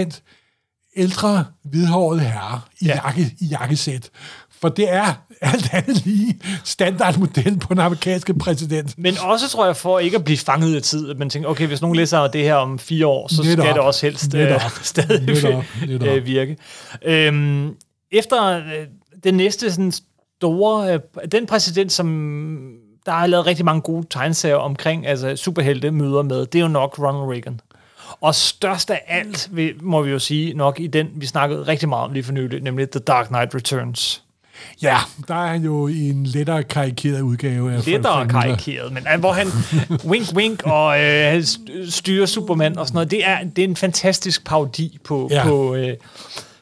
ældre, 0.96 1.46
hvidhåret 1.64 2.22
herre 2.22 2.62
i, 2.82 2.86
Ja. 2.86 2.92
ja. 2.94 3.02
jakke, 3.06 3.22
i 3.42 3.46
jakkesæt. 3.46 4.10
For 4.62 4.70
det 4.70 4.94
er 4.94 5.14
alt 5.42 5.74
andet 5.74 6.06
lige 6.06 6.40
standardmodel 6.64 7.60
på 7.60 7.74
den 7.74 7.80
amerikanske 7.82 8.34
præsident. 8.34 8.98
Men 8.98 9.14
også, 9.22 9.50
tror 9.50 9.66
jeg, 9.66 9.76
for 9.78 10.00
ikke 10.00 10.18
at 10.18 10.24
blive 10.24 10.38
fanget 10.38 10.78
i 10.78 10.82
tid, 10.82 11.10
at 11.10 11.18
man 11.18 11.30
tænker, 11.30 11.50
okay, 11.50 11.68
hvis 11.68 11.82
nogen 11.82 11.96
læser 11.96 12.28
det 12.28 12.42
her 12.44 12.56
om 12.56 12.80
fire 12.80 13.08
år, 13.08 13.28
så 13.28 13.44
Netop. 13.44 13.64
skal 13.66 13.74
det 13.74 13.82
også 13.82 14.06
helst 14.06 14.34
øh, 14.36 14.40
Netop. 14.42 14.62
stadig 14.84 15.26
Netop. 15.26 15.64
Netop. 15.88 16.08
øh, 16.08 16.26
virke. 16.26 16.58
Øhm, 17.06 17.76
efter 18.12 18.58
øh, 18.58 18.64
den 19.24 19.34
næste 19.34 19.72
sådan 19.72 19.92
store, 19.92 20.94
øh, 20.94 21.00
den 21.32 21.46
præsident, 21.46 21.92
som 21.92 22.08
der 23.06 23.12
har 23.12 23.28
lavet 23.28 23.46
rigtig 23.46 23.66
mange 23.66 23.82
gode 23.82 24.08
tegneserier 24.10 24.56
omkring, 24.56 25.08
altså 25.08 25.36
superhelte 25.36 25.92
møder 25.92 26.22
med, 26.22 26.46
det 26.46 26.60
er 26.60 26.64
jo 26.64 26.68
nok 26.68 27.00
Ronald 27.00 27.32
Reagan. 27.32 27.60
Og 28.22 28.36
størst 28.36 28.92
af 28.92 29.02
alt, 29.08 29.50
må 29.82 30.02
vi 30.02 30.12
jo 30.12 30.20
sige, 30.20 30.54
nok 30.54 30.80
i 30.80 30.88
den, 30.88 31.08
vi 31.16 31.26
snakkede 31.26 31.64
rigtig 31.64 31.90
meget 31.90 32.06
om 32.06 32.14
lige 32.14 32.24
for 32.24 32.32
nylig, 32.32 32.62
nemlig 32.62 32.90
The 32.90 33.00
Dark 33.00 33.28
Knight 33.28 33.56
Returns. 33.56 34.24
Ja, 34.82 34.98
der 35.28 35.36
er 35.36 35.48
han 35.48 35.64
jo 35.64 35.88
i 35.88 36.10
en 36.10 36.26
lettere 36.26 36.64
karikeret 36.64 37.22
udgave 37.22 37.74
af 37.74 37.86
lettere 37.86 38.28
karikeret, 38.28 38.92
men 38.94 39.08
øh, 39.14 39.20
hvor 39.20 39.32
han 39.32 39.48
wink 40.12 40.28
wink 40.36 40.62
og 40.66 41.02
øh, 41.02 41.38
st- 41.38 41.90
styrer 41.92 42.26
Superman 42.26 42.78
og 42.78 42.88
sådan 42.88 42.96
noget. 42.96 43.12
Det 43.12 43.28
er, 43.28 43.38
det 43.56 43.64
er 43.64 43.68
en 43.68 43.76
fantastisk 43.76 44.46
parodi 44.46 44.98
på. 45.04 45.28
Ja. 45.32 45.44
på, 45.44 45.76
øh, 45.76 45.94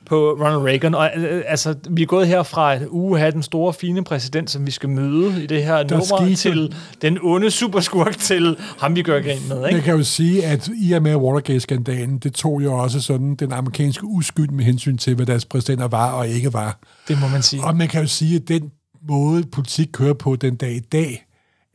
på 0.10 0.32
Ronald 0.32 0.62
Reagan. 0.62 0.96
Og 0.96 1.10
øh, 1.18 1.44
altså, 1.48 1.76
vi 1.90 2.02
er 2.02 2.06
gået 2.06 2.28
her 2.28 2.44
fra 2.44 2.74
at 2.76 2.82
uge 2.90 3.20
have 3.20 3.32
den 3.32 3.44
store, 3.44 3.74
fine 3.74 4.04
præsident, 4.04 4.50
som 4.50 4.66
vi 4.66 4.72
skal 4.72 4.90
møde 4.90 5.44
i 5.44 5.48
det 5.48 5.64
her 5.64 5.84
nummer, 5.90 6.06
skete- 6.06 6.36
til 6.36 6.76
den 7.02 7.18
onde 7.22 7.52
superskurk, 7.52 8.18
til 8.18 8.58
ham, 8.80 8.96
vi 8.96 9.02
gør 9.02 9.22
grin 9.22 9.40
med. 9.50 9.60
Jeg 9.62 9.70
Ikke? 9.70 9.82
kan 9.82 9.96
jo 9.98 10.04
sige, 10.04 10.46
at 10.46 10.70
i 10.82 10.92
og 10.92 11.02
med 11.04 11.16
Watergate-skandalen, 11.16 12.18
det 12.18 12.34
tog 12.34 12.64
jo 12.64 12.74
også 12.78 13.02
sådan 13.02 13.36
den 13.36 13.52
amerikanske 13.52 14.06
uskyld 14.06 14.50
med 14.50 14.66
hensyn 14.66 14.98
til, 14.98 15.16
hvad 15.16 15.26
deres 15.26 15.46
præsidenter 15.46 15.88
var 15.88 16.12
og 16.12 16.28
ikke 16.28 16.54
var. 16.54 16.80
Det 17.08 17.20
må 17.22 17.28
man 17.28 17.42
sige. 17.42 17.64
Og 17.64 17.76
man 17.76 17.88
kan 17.88 18.02
jo 18.02 18.08
sige, 18.08 18.36
at 18.36 18.48
den 18.48 18.72
måde, 19.10 19.44
politik 19.44 19.88
kører 19.94 20.14
på 20.14 20.36
den 20.36 20.56
dag 20.56 20.72
i 20.76 20.80
dag, 20.80 21.24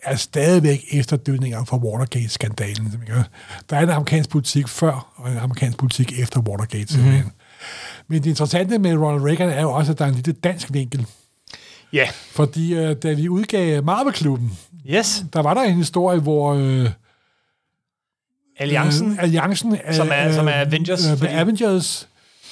er 0.04 0.16
stadigvæk 0.16 0.84
efterdødninger 0.90 1.64
fra 1.64 1.76
Watergate-skandalen. 1.76 2.90
simpelthen. 2.90 3.24
Der 3.70 3.76
er 3.76 3.80
en 3.82 3.90
amerikansk 3.90 4.30
politik 4.30 4.68
før, 4.68 5.12
og 5.16 5.30
en 5.30 5.38
amerikansk 5.38 5.78
politik 5.78 6.20
efter 6.20 6.40
Watergate. 6.40 6.98
Mhm. 6.98 7.06
Mm-hmm. 7.06 7.30
Men 8.08 8.22
det 8.22 8.30
interessante 8.30 8.78
med 8.78 8.96
Ronald 8.96 9.24
Reagan 9.24 9.48
er 9.48 9.62
jo 9.62 9.72
også, 9.72 9.92
at 9.92 9.98
der 9.98 10.04
er 10.04 10.08
en 10.08 10.14
lille 10.14 10.32
dansk 10.32 10.72
vinkel. 10.72 11.06
Ja, 11.92 12.08
Fordi 12.30 12.74
øh, 12.74 12.96
da 12.96 13.12
vi 13.12 13.28
udgav 13.28 13.82
Marvel-klubben, 13.84 14.58
yes. 14.90 15.24
der 15.32 15.40
var 15.42 15.54
der 15.54 15.62
en 15.62 15.74
historie, 15.74 16.20
hvor... 16.20 16.54
Øh, 16.54 16.90
Alliancen. 18.56 19.12
Øh, 19.12 19.22
alliancen 19.22 19.76
Som 19.92 20.08
er- 20.12 20.32
som 20.32 20.48
er 20.48 20.52
Avengers, 20.52 21.06
Øh, 21.10 21.18
fordi- 21.18 21.32
Avengers, 21.32 22.08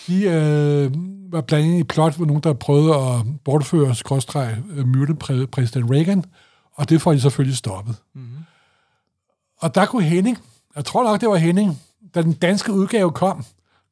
de 0.06 0.22
øh, 0.24 0.92
var 1.32 1.40
blandt 1.40 1.66
andet 1.66 1.78
i 1.80 1.84
plot, 1.84 2.16
hvor 2.16 2.26
nogen, 2.26 2.42
der 2.42 2.52
prøvede 2.52 2.94
at 2.94 3.22
bortføre, 3.44 3.94
skråstreg, 3.94 4.56
øh, 4.76 4.86
myrde 4.86 5.12
præ- 5.24 5.46
præsident 5.46 5.90
Reagan, 5.90 6.24
og 6.74 6.88
det 6.88 7.02
får 7.02 7.12
de 7.12 7.20
selvfølgelig 7.20 7.56
stoppet. 7.56 7.96
Mhm. 8.14 8.22
Mm-hmm. 8.24 8.36
Og 9.58 9.74
der 9.74 9.86
kunne 9.86 10.02
Henning, 10.02 10.38
jeg 10.76 10.84
tror 10.84 11.04
nok, 11.04 11.20
det 11.20 11.28
var 11.28 11.36
Henning, 11.36 11.80
da 12.14 12.22
den 12.22 12.32
danske 12.32 12.72
udgave 12.72 13.10
kom, 13.10 13.44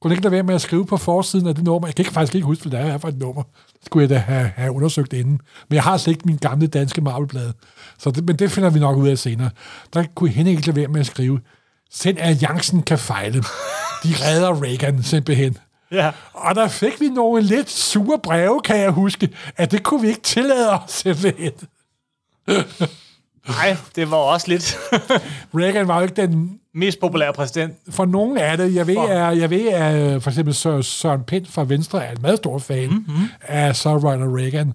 kunne 0.02 0.12
ikke 0.12 0.22
lade 0.22 0.32
være 0.32 0.42
med 0.42 0.54
at 0.54 0.60
skrive 0.60 0.86
på 0.86 0.96
forsiden 0.96 1.46
af 1.46 1.54
det 1.54 1.64
nummer. 1.64 1.88
Jeg 1.88 1.94
kan 1.94 2.02
ikke, 2.02 2.12
faktisk 2.12 2.34
ikke 2.34 2.46
huske, 2.46 2.68
hvad 2.68 2.80
det 2.80 2.90
er 2.90 2.98
for 2.98 3.08
et 3.08 3.18
nummer. 3.18 3.42
Det 3.42 3.86
skulle 3.86 4.02
jeg 4.02 4.10
da 4.10 4.18
have, 4.18 4.52
have 4.56 4.72
undersøgt 4.72 5.12
inden. 5.12 5.40
Men 5.68 5.74
jeg 5.74 5.82
har 5.82 5.96
slet 5.96 6.12
ikke 6.12 6.26
min 6.26 6.36
gamle 6.36 6.66
danske 6.66 7.00
marvelblad. 7.00 7.52
Så 7.98 8.10
det, 8.10 8.24
men 8.24 8.36
det 8.36 8.50
finder 8.50 8.70
vi 8.70 8.78
nok 8.78 8.96
ud 8.96 9.08
af 9.08 9.18
senere. 9.18 9.50
Der 9.94 10.04
kunne 10.14 10.30
Henning 10.30 10.56
ikke 10.56 10.66
lade 10.66 10.76
være 10.76 10.88
med 10.88 11.00
at 11.00 11.06
skrive, 11.06 11.40
Selv 11.90 12.16
alliancen 12.20 12.82
kan 12.82 12.98
fejle. 12.98 13.38
De 14.04 14.14
redder 14.24 14.62
Reagan 14.62 15.02
simpelthen. 15.02 15.58
Ja. 15.92 16.10
Og 16.32 16.54
der 16.54 16.68
fik 16.68 17.00
vi 17.00 17.08
nogle 17.08 17.42
lidt 17.42 17.70
sure 17.70 18.18
breve, 18.22 18.60
kan 18.60 18.76
jeg 18.76 18.90
huske, 18.90 19.28
at 19.56 19.70
det 19.70 19.82
kunne 19.82 20.02
vi 20.02 20.08
ikke 20.08 20.22
tillade 20.22 20.70
os 20.70 20.90
simpelthen. 20.92 21.52
Nej, 23.48 23.76
det 23.96 24.10
var 24.10 24.16
også 24.16 24.48
lidt 24.48 24.76
Reagan 25.58 25.88
var 25.88 25.96
jo 25.96 26.02
ikke 26.02 26.22
den 26.22 26.58
mest 26.74 27.00
populære 27.00 27.32
præsident. 27.32 27.74
for 27.90 28.04
nogen 28.04 28.38
af 28.38 28.56
det. 28.56 28.74
Jeg 28.74 28.86
ved, 28.86 28.96
at, 28.96 29.38
jeg 29.38 29.50
ved, 29.50 29.68
at 29.68 30.22
for 30.22 30.30
eksempel 30.30 30.54
Sø- 30.54 30.82
Søren 30.82 31.22
Pind 31.22 31.46
fra 31.46 31.64
Venstre 31.64 32.04
er 32.06 32.10
en 32.10 32.22
meget 32.22 32.38
stor 32.38 32.58
fan 32.58 32.88
mm-hmm. 32.90 33.28
af 33.40 33.76
så 33.76 33.96
Ronald 33.96 34.36
Reagan. 34.38 34.72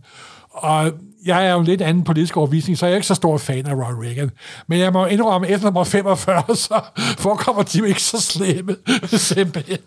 Og 0.51 0.91
jeg 1.25 1.47
er 1.47 1.51
jo 1.53 1.59
en 1.59 1.65
lidt 1.65 1.81
anden 1.81 2.03
politisk 2.03 2.37
overvisning, 2.37 2.77
så 2.77 2.85
jeg 2.85 2.91
er 2.91 2.95
ikke 2.95 3.07
så 3.07 3.15
stor 3.15 3.37
fan 3.37 3.65
af 3.65 3.73
Ronald 3.73 4.05
Reagan. 4.07 4.31
Men 4.67 4.79
jeg 4.79 4.93
må 4.93 5.05
indrømme, 5.05 5.47
at 5.47 5.53
efter 5.53 5.67
nummer 5.67 5.83
45, 5.83 6.43
så 6.55 6.81
forekommer 7.17 7.63
de 7.63 7.77
jo 7.77 7.83
ikke 7.83 8.01
så 8.01 8.21
slemme, 8.21 8.75
simpelthen. 9.07 9.77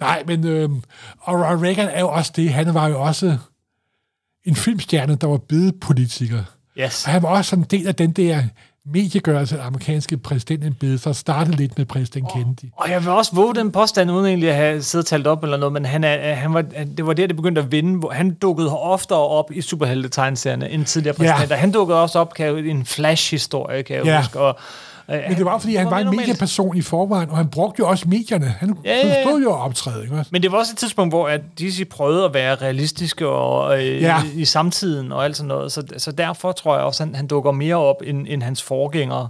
Nej, 0.00 0.22
men 0.26 0.46
øh, 0.46 0.70
og 1.20 1.34
Ronald 1.34 1.62
Reagan 1.62 1.88
er 1.88 2.00
jo 2.00 2.08
også 2.08 2.32
det. 2.36 2.50
Han 2.50 2.74
var 2.74 2.88
jo 2.88 3.00
også 3.00 3.36
en 4.44 4.56
filmstjerne, 4.56 5.14
der 5.14 5.26
var 5.26 5.36
blevet 5.36 5.80
politiker. 5.80 6.42
Yes. 6.80 7.04
Og 7.06 7.12
han 7.12 7.22
var 7.22 7.28
også 7.28 7.56
en 7.56 7.62
del 7.62 7.88
af 7.88 7.94
den 7.94 8.10
der 8.12 8.42
mediegørelse 8.92 9.58
af 9.60 9.66
amerikanske 9.66 10.16
præsidentembede, 10.16 10.98
der 10.98 11.12
startede 11.12 11.56
lidt 11.56 11.78
med 11.78 11.86
præsident 11.86 12.28
Kennedy. 12.32 12.64
Og 12.76 12.90
jeg 12.90 13.00
vil 13.04 13.08
også 13.12 13.34
våge 13.34 13.54
den 13.54 13.72
påstand, 13.72 14.10
uden 14.10 14.26
egentlig 14.26 14.48
at 14.50 14.54
have 14.56 14.82
siddet 14.82 15.06
talt 15.06 15.26
op 15.26 15.42
eller 15.44 15.56
noget, 15.56 15.72
men 15.72 15.84
han 15.84 16.04
er, 16.04 16.34
han 16.34 16.54
var, 16.54 16.62
det 16.96 17.06
var 17.06 17.12
der, 17.12 17.26
det 17.26 17.36
begyndte 17.36 17.60
at 17.60 17.72
vinde. 17.72 17.98
hvor 17.98 18.10
Han 18.10 18.30
dukkede 18.34 18.78
oftere 18.78 19.18
op 19.18 19.50
i 19.52 19.60
superhelte-tegneserierne 19.60 20.70
end 20.70 20.84
tidligere 20.84 21.16
Ja. 21.20 21.32
præsidenter. 21.32 21.56
Han 21.56 21.72
dukkede 21.72 22.02
også 22.02 22.18
op 22.18 22.34
kan 22.34 22.46
jeg, 22.46 22.58
i 22.58 22.68
en 22.70 22.84
flash-historie, 22.86 23.82
kan 23.82 23.96
jeg 23.96 24.04
Ja. 24.04 24.18
huske. 24.20 24.40
Og, 24.40 24.58
Men 25.08 25.36
det 25.36 25.44
var, 25.44 25.58
fordi 25.58 25.74
han 25.74 25.90
var 25.90 25.98
en 25.98 26.04
normalt. 26.06 26.20
medieperson 26.28 26.76
i 26.76 26.82
forvejen, 26.82 27.30
og 27.30 27.36
han 27.36 27.48
brugte 27.48 27.80
jo 27.80 27.88
også 27.88 28.08
medierne. 28.08 28.46
Han 28.46 28.76
Ja, 28.84 28.96
ja, 28.96 29.06
ja. 29.06 29.22
stod 29.22 29.42
jo 29.42 29.50
at 29.52 29.60
optræde, 29.60 30.02
ikke? 30.02 30.24
Men 30.30 30.42
det 30.42 30.52
var 30.52 30.58
også 30.58 30.72
et 30.72 30.78
tidspunkt, 30.78 31.12
hvor 31.12 31.28
at 31.28 31.40
DC 31.58 31.88
prøvede 31.88 32.24
at 32.24 32.34
være 32.34 32.54
realistiske 32.54 33.28
og, 33.28 33.78
øh, 33.86 34.02
Ja. 34.02 34.22
i, 34.34 34.40
i 34.40 34.44
samtiden 34.44 35.12
og 35.12 35.24
alt 35.24 35.36
sådan 35.36 35.48
noget. 35.48 35.72
Så, 35.72 35.82
så 35.98 36.12
derfor 36.12 36.52
tror 36.52 36.76
jeg 36.76 36.84
også, 36.84 37.02
at 37.02 37.06
han, 37.08 37.14
han 37.14 37.26
dukker 37.26 37.50
mere 37.52 37.76
op 37.76 37.96
end, 38.06 38.26
end 38.28 38.42
hans 38.42 38.62
forgængere. 38.62 39.28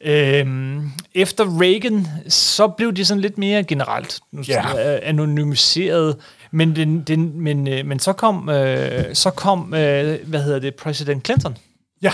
Øhm, 0.00 0.90
efter 1.14 1.60
Reagan, 1.60 2.06
så 2.28 2.68
blev 2.68 2.92
de 2.92 3.04
sådan 3.04 3.20
lidt 3.20 3.38
mere 3.38 3.64
generelt 3.64 4.20
Ja. 4.48 4.94
øh, 4.94 5.00
anonymiseret. 5.02 6.16
Men, 6.50 6.76
den, 6.76 7.02
den, 7.02 7.40
men, 7.40 7.68
øh, 7.68 7.86
men 7.86 7.98
så 7.98 8.12
kom, 8.12 8.48
øh, 8.48 9.04
så 9.14 9.30
kom 9.30 9.74
øh, 9.74 10.18
hvad 10.24 10.42
hedder 10.42 10.58
det, 10.58 10.74
præsident 10.74 11.24
Clinton, 11.26 11.56
Ja. 12.02 12.12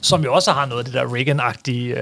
Som 0.00 0.24
jo 0.24 0.34
også 0.34 0.52
har 0.52 0.66
noget 0.66 0.78
af 0.78 0.84
det 0.84 0.94
der 0.94 1.04
Reagan-agtige... 1.14 1.94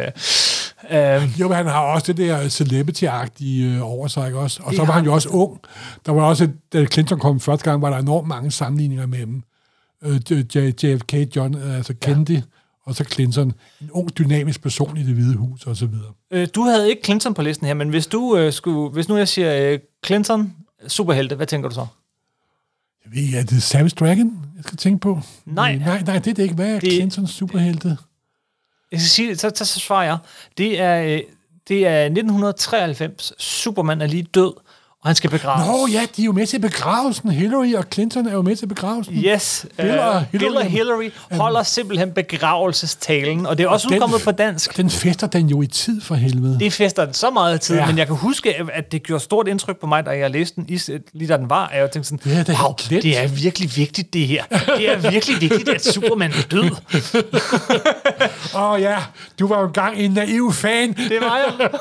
Øh, 0.90 1.22
øh, 1.22 1.40
Jo, 1.40 1.48
men 1.48 1.56
han 1.56 1.66
har 1.66 1.80
også 1.80 2.12
det 2.12 2.16
der 2.16 2.48
celebrity-agtige 2.48 3.64
øh, 3.64 3.90
over 3.92 4.08
sig, 4.08 4.26
ikke 4.26 4.38
også? 4.38 4.62
Og 4.64 4.74
så 4.74 4.84
var 4.84 4.92
han 4.92 5.04
jo 5.04 5.12
også 5.12 5.28
ung. 5.28 5.60
Der 6.06 6.12
var 6.12 6.22
også, 6.22 6.48
da 6.72 6.86
Clinton 6.86 7.18
kom 7.18 7.40
første 7.40 7.64
gang, 7.70 7.82
var 7.82 7.90
der 7.90 7.96
enormt 7.96 8.28
mange 8.28 8.50
sammenligninger 8.50 9.06
med 9.06 9.18
dem. 9.18 9.42
Øh, 10.04 10.20
JFK, 10.84 11.36
John, 11.36 11.54
øh, 11.54 11.76
altså 11.76 11.94
Kennedy, 12.02 12.30
ja. 12.30 12.42
og 12.86 12.94
så 12.94 13.04
Clinton. 13.04 13.52
En 13.80 13.90
ung, 13.90 14.18
dynamisk 14.18 14.62
person 14.62 14.96
i 14.96 15.02
det 15.02 15.14
hvide 15.14 15.36
hus, 15.36 15.66
og 15.66 15.76
så 15.76 15.86
videre. 15.86 16.12
Øh, 16.30 16.48
du 16.54 16.62
havde 16.62 16.90
ikke 16.90 17.02
Clinton 17.04 17.34
på 17.34 17.42
listen 17.42 17.66
her, 17.66 17.74
men 17.74 17.88
hvis 17.88 18.06
du 18.06 18.36
øh, 18.36 18.52
skulle, 18.52 18.90
hvis 18.90 19.08
nu 19.08 19.16
jeg 19.16 19.28
siger 19.28 19.72
øh, 19.72 19.78
Clinton, 20.06 20.52
superhelte, 20.88 21.34
hvad 21.36 21.46
tænker 21.46 21.68
du 21.68 21.74
så? 21.74 21.86
Jeg 23.04 23.12
ved, 23.14 23.34
er 23.34 23.42
det 23.44 23.62
Savage 23.62 23.88
Dragon, 23.88 24.46
jeg 24.56 24.64
skal 24.64 24.76
tænke 24.78 25.00
på? 25.00 25.20
Nej. 25.46 25.74
Øh, 25.74 25.80
Nej, 25.80 26.02
nej, 26.02 26.18
det 26.18 26.30
er 26.30 26.34
det 26.34 26.42
ikke. 26.42 26.54
Hvad 26.54 26.66
er 26.68 26.72
Det- 26.72 26.82
det... 26.82 26.92
Clintons 26.92 27.30
superhelte? 27.30 27.88
Jeg 28.92 29.00
skal 29.00 29.08
sige, 29.10 29.36
så, 29.36 29.52
så, 29.54 29.64
så 29.64 29.80
svarer 29.80 30.04
jeg. 30.04 30.18
Det 30.58 30.80
er, 30.80 31.02
øh, 31.02 31.20
det 31.68 31.86
er 31.86 32.04
1993. 32.04 33.32
Superman 33.38 34.00
er 34.00 34.06
lige 34.06 34.22
død, 34.22 34.52
og 35.02 35.08
han 35.08 35.14
skal 35.16 35.30
begraves. 35.30 35.66
Nå 35.66 35.86
ja, 35.92 36.06
de 36.16 36.22
er 36.22 36.26
jo 36.26 36.32
med 36.32 36.46
til 36.46 36.58
begravelsen. 36.58 37.30
Hillary 37.30 37.74
og 37.74 37.84
Clinton 37.92 38.26
er 38.26 38.32
jo 38.32 38.42
med 38.42 38.56
til 38.56 38.66
begravelsen. 38.66 39.14
Yes, 39.14 39.66
Bill 39.76 39.98
og 39.98 40.16
uh, 40.16 40.22
Bill 40.40 40.56
og 40.56 40.64
Hillary. 40.64 41.00
Hillary 41.02 41.10
holder 41.40 41.62
simpelthen 41.62 42.12
begravelsestalen, 42.12 43.46
og 43.46 43.58
det 43.58 43.64
er 43.64 43.68
også 43.68 43.88
den- 43.88 43.96
udkommet 43.96 44.22
på 44.22 44.30
dansk. 44.32 44.76
Den 44.76 44.90
fester 44.90 45.26
den 45.26 45.46
jo 45.48 45.62
i 45.62 45.66
tid 45.66 46.00
for 46.00 46.14
helvede. 46.14 46.58
Det 46.60 46.72
fester 46.72 47.04
den 47.04 47.14
så 47.14 47.30
meget 47.30 47.60
tid, 47.60 47.76
Ja. 47.76 47.86
men 47.86 47.98
jeg 47.98 48.06
kan 48.06 48.16
huske, 48.16 48.54
at 48.72 48.92
det 48.92 49.02
gjorde 49.02 49.24
stort 49.24 49.48
indtryk 49.48 49.80
på 49.80 49.86
mig, 49.86 50.06
da 50.06 50.10
jeg 50.10 50.30
læste 50.30 50.56
den, 50.56 50.66
lige 51.12 51.28
da 51.28 51.36
den 51.36 51.50
var, 51.50 51.66
og 51.66 51.76
jeg 51.76 51.90
tænkte 51.90 52.08
sådan, 52.08 52.44
Det 52.46 52.48
er 52.48 52.62
wow, 52.64 52.74
glemt." 52.78 53.02
det 53.02 53.18
er 53.18 53.26
virkelig 53.28 53.70
vigtigt 53.76 54.12
det 54.14 54.26
her. 54.26 54.44
Det 54.76 54.90
er 54.92 55.10
virkelig 55.10 55.40
vigtigt, 55.40 55.68
at 55.68 55.84
Superman 55.84 56.30
er 56.30 56.42
død. 56.50 56.70
Åh 58.54 58.62
oh, 58.72 58.80
ja, 58.80 58.96
du 59.38 59.46
var 59.46 59.60
jo 59.60 59.66
engang 59.66 59.96
en 59.98 60.10
naiv 60.10 60.52
fan. 60.52 60.92
Det 60.92 61.18
var 61.20 61.36
jeg. 61.36 61.68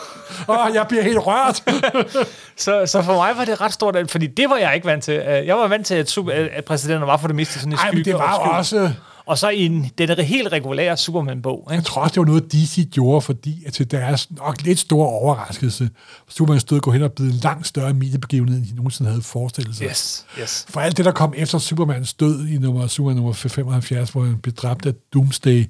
Åh, 0.48 0.68
jeg 0.74 0.86
bliver 0.90 1.04
helt 1.04 1.18
rørt. 1.20 1.64
Så, 2.58 2.86
så 2.86 3.02
for 3.02 3.14
mig 3.16 3.38
var 3.38 3.46
det 3.46 3.62
ret 3.62 3.74
stort, 3.74 4.12
fordi 4.12 4.28
det 4.28 4.50
var 4.50 4.58
jeg 4.58 4.76
ikke 4.76 4.88
vant 4.88 5.04
til. 5.04 5.14
Øh, 5.14 5.48
Jeg 5.48 5.56
var 5.58 5.68
vant 5.68 5.86
til, 5.86 5.96
at, 5.96 6.10
super, 6.10 6.32
at 6.52 6.66
præsidenten 6.66 7.08
var 7.08 7.18
for 7.18 7.28
det 7.28 7.36
meste 7.36 7.54
sådan 7.54 7.72
i 7.72 7.76
Nej, 7.76 7.86
men 7.86 7.92
skygge 7.94 8.12
det 8.12 8.20
var 8.20 8.38
og 8.38 8.52
også... 8.52 8.92
Og 9.26 9.38
så 9.38 9.50
i 9.50 9.66
en, 9.66 9.92
den 9.98 10.10
helt 10.20 10.52
regulære 10.52 10.98
Superman-bog. 10.98 11.68
Jeg 11.70 11.78
Ikke? 11.78 11.86
tror 11.86 12.02
også, 12.02 12.14
det 12.14 12.20
var 12.20 12.26
noget, 12.26 12.52
DC 12.52 12.88
gjorde, 12.92 13.22
fordi 13.22 13.64
at 13.66 13.74
til 13.74 13.92
deres 13.92 14.32
nok 14.32 14.62
lidt 14.62 14.80
store 14.80 15.08
overraskelse, 15.08 15.90
Superman 16.30 16.60
stod 16.60 16.80
gå 16.80 16.92
hen 16.92 17.04
og 17.04 17.12
blevet 17.12 17.34
en 17.34 17.40
langt 17.44 17.68
større 17.68 17.94
mediebegivenhed, 17.94 18.58
end 18.58 18.66
de 18.68 18.76
nogensinde 18.76 19.10
havde 19.10 19.24
forestillet 19.24 19.76
sig. 19.76 19.88
Yes, 19.88 20.26
yes. 20.40 20.66
For 20.70 20.80
alt 20.82 20.98
det, 20.98 21.06
der 21.06 21.12
kom 21.12 21.34
efter 21.38 21.58
Supermans 21.58 22.14
død 22.14 22.48
i 22.48 22.58
nummer, 22.58 22.88
Superman 22.88 23.16
nummer 23.16 23.34
75, 23.34 24.10
hvor 24.10 24.24
han 24.24 24.38
blev 24.38 24.54
dræbt 24.54 24.86
af 24.86 24.94
Doomsday, 25.14 25.66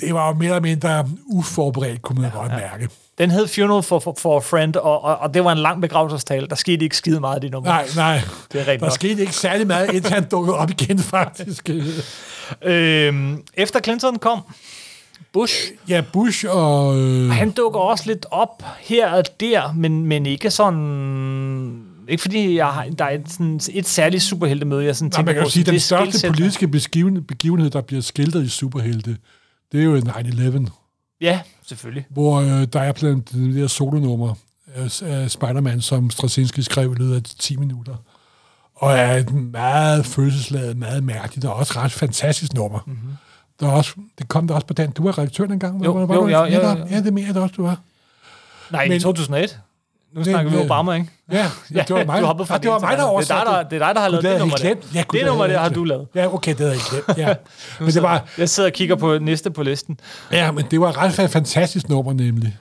det 0.00 0.14
var 0.14 0.28
jo 0.28 0.34
mere 0.34 0.48
eller 0.48 0.60
mindre 0.60 1.08
uforberedt, 1.26 2.02
kunne 2.02 2.22
man 2.22 2.30
ja, 2.34 2.38
godt 2.38 2.52
mærke. 2.52 2.88
Den 3.20 3.30
hed 3.30 3.46
Funeral 3.48 3.82
for, 3.82 3.98
for, 3.98 4.14
for 4.18 4.36
a 4.36 4.40
Friend, 4.40 4.76
og, 4.76 5.04
og, 5.04 5.16
og 5.18 5.34
det 5.34 5.44
var 5.44 5.52
en 5.52 5.58
lang 5.58 5.80
begravelsestale. 5.80 6.46
Der 6.46 6.54
skete 6.56 6.84
ikke 6.84 6.96
skide 6.96 7.20
meget 7.20 7.38
i 7.38 7.40
det 7.42 7.52
nummer. 7.52 7.70
Nej, 7.70 7.86
nej. 7.96 8.20
Det 8.52 8.60
er 8.60 8.64
Der 8.64 8.78
nok. 8.80 8.92
skete 8.92 9.20
ikke 9.20 9.34
særlig 9.34 9.66
meget, 9.66 9.92
indtil 9.94 10.12
han 10.14 10.28
dukkede 10.28 10.56
op 10.56 10.70
igen, 10.70 10.98
faktisk. 10.98 11.70
Øhm, 12.62 13.42
efter 13.54 13.80
Clinton 13.80 14.16
kom, 14.18 14.40
Bush, 15.32 15.56
Ja, 15.88 16.02
Bush 16.12 16.44
og... 16.48 16.98
Øh, 17.00 17.30
han 17.30 17.50
dukker 17.50 17.80
også 17.80 18.04
lidt 18.06 18.26
op 18.30 18.62
her 18.80 19.10
og 19.12 19.24
der, 19.40 19.72
men, 19.72 20.04
men 20.06 20.26
ikke 20.26 20.50
sådan... 20.50 21.82
Ikke 22.08 22.20
fordi 22.22 22.56
jeg 22.56 22.66
har, 22.66 22.84
der 22.98 23.04
er 23.04 23.10
et, 23.10 23.30
sådan, 23.30 23.60
et 23.72 23.88
særligt 23.88 24.22
superheltemøde, 24.22 24.84
jeg 24.84 24.96
sådan 24.96 25.06
nej, 25.06 25.10
tænker 25.16 25.32
man 25.32 25.34
kan 25.34 25.44
på. 25.44 25.50
sige, 25.50 25.64
den 25.64 25.80
største 25.80 26.28
politiske 26.28 26.68
begivenhed, 26.68 27.22
begivenhed, 27.22 27.70
der 27.70 27.80
bliver 27.80 28.02
skildret 28.02 28.44
i 28.44 28.48
superhelte, 28.48 29.16
det 29.72 29.80
er 29.80 29.84
jo 29.84 29.96
9-11. 29.96 30.79
Ja, 31.20 31.40
selvfølgelig. 31.66 32.06
hvor 32.10 32.40
øh, 32.40 32.66
der 32.72 32.80
er 32.80 32.92
blandt 32.92 33.32
det 33.32 33.54
der 33.54 33.66
solonummer 33.66 34.34
af, 34.74 35.30
Spider-Man, 35.30 35.80
som 35.80 36.10
Straczynski 36.10 36.62
skrev 36.62 36.92
i 36.92 36.94
løbet 36.94 37.16
af 37.16 37.22
10 37.22 37.56
minutter. 37.56 37.94
Og 38.74 38.92
er 38.92 39.16
et 39.16 39.32
meget 39.34 40.06
følelsesladet, 40.06 40.76
meget 40.76 41.04
mærkeligt, 41.04 41.46
og 41.46 41.54
også 41.54 41.72
ret 41.76 41.92
fantastisk 41.92 42.54
nummer. 42.54 42.78
Mm-hmm. 42.86 43.10
Der 43.60 43.66
er 43.66 43.70
også, 43.72 43.94
det 44.18 44.28
kom 44.28 44.46
der 44.46 44.54
også 44.54 44.66
på 44.66 44.72
den. 44.74 44.90
Du 44.90 45.02
var 45.02 45.18
redaktør 45.18 45.46
dengang. 45.46 45.84
Jo, 45.84 45.92
var, 45.92 46.06
var 46.06 46.14
jo, 46.14 46.20
du 46.20 46.26
ja, 46.28 46.44
ikke? 46.44 46.58
ja, 46.58 46.68
ja. 46.68 46.84
ja, 46.90 47.02
det 47.02 47.12
mener 47.14 47.32
jeg 47.32 47.42
også, 47.42 47.54
du 47.56 47.62
var. 47.62 47.80
Nej, 48.70 48.88
Men- 48.88 48.96
i 48.96 49.00
2001. 49.00 49.60
Nu 50.14 50.24
snakker 50.24 50.50
vi 50.50 50.56
øh, 50.56 50.64
Obama, 50.64 50.92
ikke? 50.92 51.08
Ja, 51.32 51.36
ja, 51.74 51.84
det 51.88 51.96
var 51.96 52.04
mig. 52.04 52.20
du 52.20 52.26
hoppede 52.26 52.46
fra 52.46 52.54
ja, 52.54 52.58
det 52.58 52.70
var 52.70 52.78
mig, 52.78 52.90
der 52.90 52.96
det 52.96 53.02
andet. 53.02 53.28
Det 53.28 53.30
er 53.30 53.44
dig, 53.44 53.46
oversatte 53.46 53.52
der, 53.52 53.62
det 53.62 53.82
er 53.82 53.86
dig, 53.86 53.94
der 53.94 54.00
har 54.00 54.08
lavet 54.08 54.22
det 54.22 54.30
havde 54.30 54.40
nummer 54.40 54.56
glemt. 54.56 54.94
Ja, 54.94 55.04
det 55.12 55.26
nummer 55.26 55.46
der 55.46 55.58
har 55.58 55.68
du 55.68 55.84
lavet. 55.84 56.06
Ja, 56.14 56.34
okay, 56.34 56.50
det 56.50 56.60
havde 56.60 56.72
jeg 56.72 56.80
glemt. 57.04 57.18
Ja. 57.18 57.34
Men 57.84 57.88
det 57.88 58.02
var, 58.02 58.24
Jeg 58.38 58.48
sidder 58.48 58.68
og 58.68 58.72
kigger 58.72 58.96
på 58.96 59.18
næste 59.18 59.50
på 59.50 59.62
listen. 59.62 60.00
Ja, 60.32 60.52
men 60.52 60.64
det 60.70 60.80
var 60.80 60.88
et 60.88 60.96
ret 60.96 61.30
fantastisk 61.30 61.88
nummer 61.88 62.12
nemlig. 62.12 62.56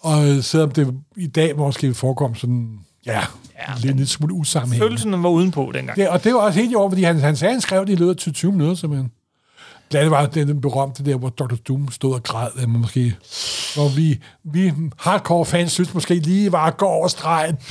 Og 0.00 0.44
selvom 0.44 0.70
det 0.70 0.94
i 1.16 1.26
dag 1.26 1.56
måske 1.56 1.94
forekom 1.94 2.34
sådan, 2.34 2.78
ja, 3.06 3.12
Ja, 3.60 3.72
ja 3.72 3.78
lidt, 3.82 3.96
lidt 3.96 4.08
smule 4.08 4.34
usammenhængende. 4.34 4.86
Følelsen 4.86 5.22
var 5.22 5.28
udenpå 5.28 5.72
dengang. 5.74 5.98
Ja, 5.98 6.12
og 6.12 6.24
det 6.24 6.34
var 6.34 6.40
også 6.40 6.58
helt 6.60 6.72
i 6.72 6.74
år, 6.74 6.88
fordi 6.88 7.02
han, 7.02 7.20
han 7.20 7.36
sagde, 7.36 7.52
han 7.52 7.60
skrev 7.60 7.86
det 7.86 7.92
i 7.92 7.96
løbet 7.96 8.26
af 8.26 8.32
20 8.32 8.52
minutter, 8.52 8.74
simpelthen. 8.74 9.10
Andet 9.94 10.10
var 10.10 10.26
den 10.26 10.60
berømte 10.60 11.04
der, 11.04 11.16
hvor 11.16 11.28
Dr. 11.28 11.54
Doom 11.68 11.90
stod 11.90 12.14
og 12.14 12.22
græd, 12.22 12.66
man 12.66 12.80
måske, 12.80 13.16
hvor 13.74 13.88
vi, 13.96 14.20
vi 14.44 14.72
hardcore 14.98 15.46
fans 15.46 15.72
synes 15.72 15.94
måske 15.94 16.14
lige 16.14 16.52
var 16.52 16.66
at 16.66 16.76
gå 16.76 16.86
over 16.86 17.08
stregen. 17.08 17.56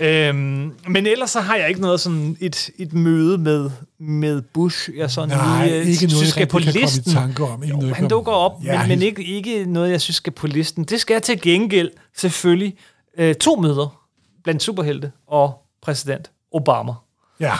Øhm, 0.00 0.72
men 0.88 1.06
ellers 1.06 1.30
så 1.30 1.40
har 1.40 1.56
jeg 1.56 1.68
ikke 1.68 1.80
noget 1.80 2.00
sådan 2.00 2.36
et, 2.40 2.70
et 2.78 2.92
møde 2.92 3.38
med, 3.38 3.70
med 4.00 4.42
Bush. 4.42 4.90
Jeg 4.96 5.10
sådan 5.10 5.28
Nej, 5.28 5.66
lige, 5.66 5.80
øh, 5.80 5.86
ikke 5.86 6.02
noget, 6.02 6.10
synes 6.10 6.22
jeg 6.22 6.28
skal 6.28 6.46
på 6.46 6.58
listen. 6.58 7.12
tanke 7.12 7.44
om. 7.44 7.64
Jo, 7.64 7.74
noget, 7.74 7.88
jeg 7.88 7.96
han 7.96 8.08
dukker 8.08 8.32
op, 8.32 8.52
Ja, 8.64 8.78
men, 8.80 8.88
men 8.88 9.02
ikke, 9.02 9.24
ikke 9.24 9.64
noget, 9.64 9.90
jeg 9.90 10.00
synes 10.00 10.16
skal 10.16 10.32
på 10.32 10.46
listen. 10.46 10.84
Det 10.84 11.00
skal 11.00 11.20
til 11.20 11.40
gengæld 11.40 11.90
selvfølgelig 12.16 12.74
øh, 13.18 13.34
to 13.34 13.56
møder 13.56 14.06
blandt 14.44 14.62
superhelte 14.62 15.12
og 15.26 15.54
præsident 15.82 16.30
Obama. 16.52 16.92
Ja, 17.40 17.54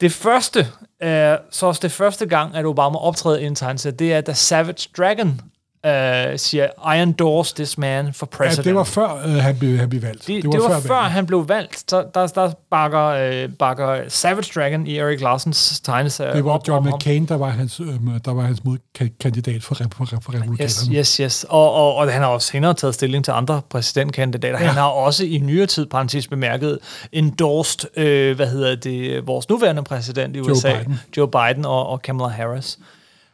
det 0.00 0.12
første, 0.12 0.66
er 1.00 1.38
så 1.50 1.66
også 1.66 1.80
det 1.82 1.92
første 1.92 2.26
gang, 2.26 2.54
at 2.54 2.66
Obama 2.66 2.98
optræder 2.98 3.38
i 3.38 3.44
en 3.44 3.54
tegneserie, 3.54 3.96
det 3.96 4.12
er, 4.12 4.20
da 4.20 4.32
Savage 4.32 4.88
Dragon 4.96 5.40
øh, 5.86 6.38
siger, 6.38 6.94
I 6.94 7.02
endorse 7.02 7.54
this 7.54 7.78
man 7.78 8.12
for 8.14 8.28
Ja, 8.32 8.36
president. 8.36 8.64
det 8.64 8.74
var 8.74 8.84
før 8.84 9.22
øh, 9.26 9.34
han, 9.34 9.58
blev, 9.58 9.76
han 9.78 9.88
blev 9.88 10.02
valgt. 10.02 10.26
det, 10.26 10.42
det, 10.42 10.44
var, 10.44 10.50
det 10.50 10.62
var 10.62 10.80
før, 10.80 10.94
valget. 10.94 11.10
han 11.12 11.26
blev 11.26 11.48
valgt. 11.48 11.90
Så 11.90 12.04
der, 12.14 12.26
der 12.26 12.52
bakker, 12.70 13.04
øh, 13.06 13.48
bakker 13.58 14.00
Savage 14.08 14.52
Dragon 14.60 14.86
i 14.86 14.96
Erik 14.98 15.20
Larsens 15.20 15.80
tegneserie. 15.80 16.36
Det 16.36 16.44
var 16.44 16.50
op 16.50 16.68
John. 16.68 16.88
McCain, 16.88 17.26
der 17.26 17.36
var 17.36 17.48
hans, 17.48 17.80
øh, 17.80 17.86
der 18.24 18.32
var 18.34 18.42
hans 18.42 18.64
modkandidat 18.64 19.62
for, 19.62 19.74
for, 19.74 20.04
for 20.04 20.34
republikanerne. 20.34 20.64
Yes, 20.64 20.88
yes, 20.92 21.16
yes. 21.16 21.46
Og, 21.48 21.72
og, 21.72 21.94
og 21.94 22.12
han 22.12 22.22
har 22.22 22.28
også 22.28 22.48
senere 22.48 22.74
taget 22.74 22.94
stilling 22.94 23.24
til 23.24 23.32
andre 23.32 23.60
præsidentkandidater. 23.70 24.58
Ja. 24.58 24.62
Ja. 24.64 24.68
Han 24.68 24.76
har 24.78 24.88
også 24.88 25.24
i 25.24 25.38
nyere 25.38 25.66
tid, 25.66 25.86
parentes 25.86 26.26
bemærket, 26.28 26.78
endorsed, 27.12 27.98
øh, 27.98 28.36
hvad 28.36 28.46
hedder 28.46 28.74
det, 28.74 29.26
vores 29.26 29.48
nuværende 29.48 29.82
præsident 29.82 30.36
i 30.36 30.40
USA, 30.40 30.78
Biden. 30.78 31.00
Joe 31.16 31.28
Biden 31.28 31.64
og, 31.64 31.86
og 31.88 32.02
Kamala 32.02 32.28
Harris, 32.28 32.78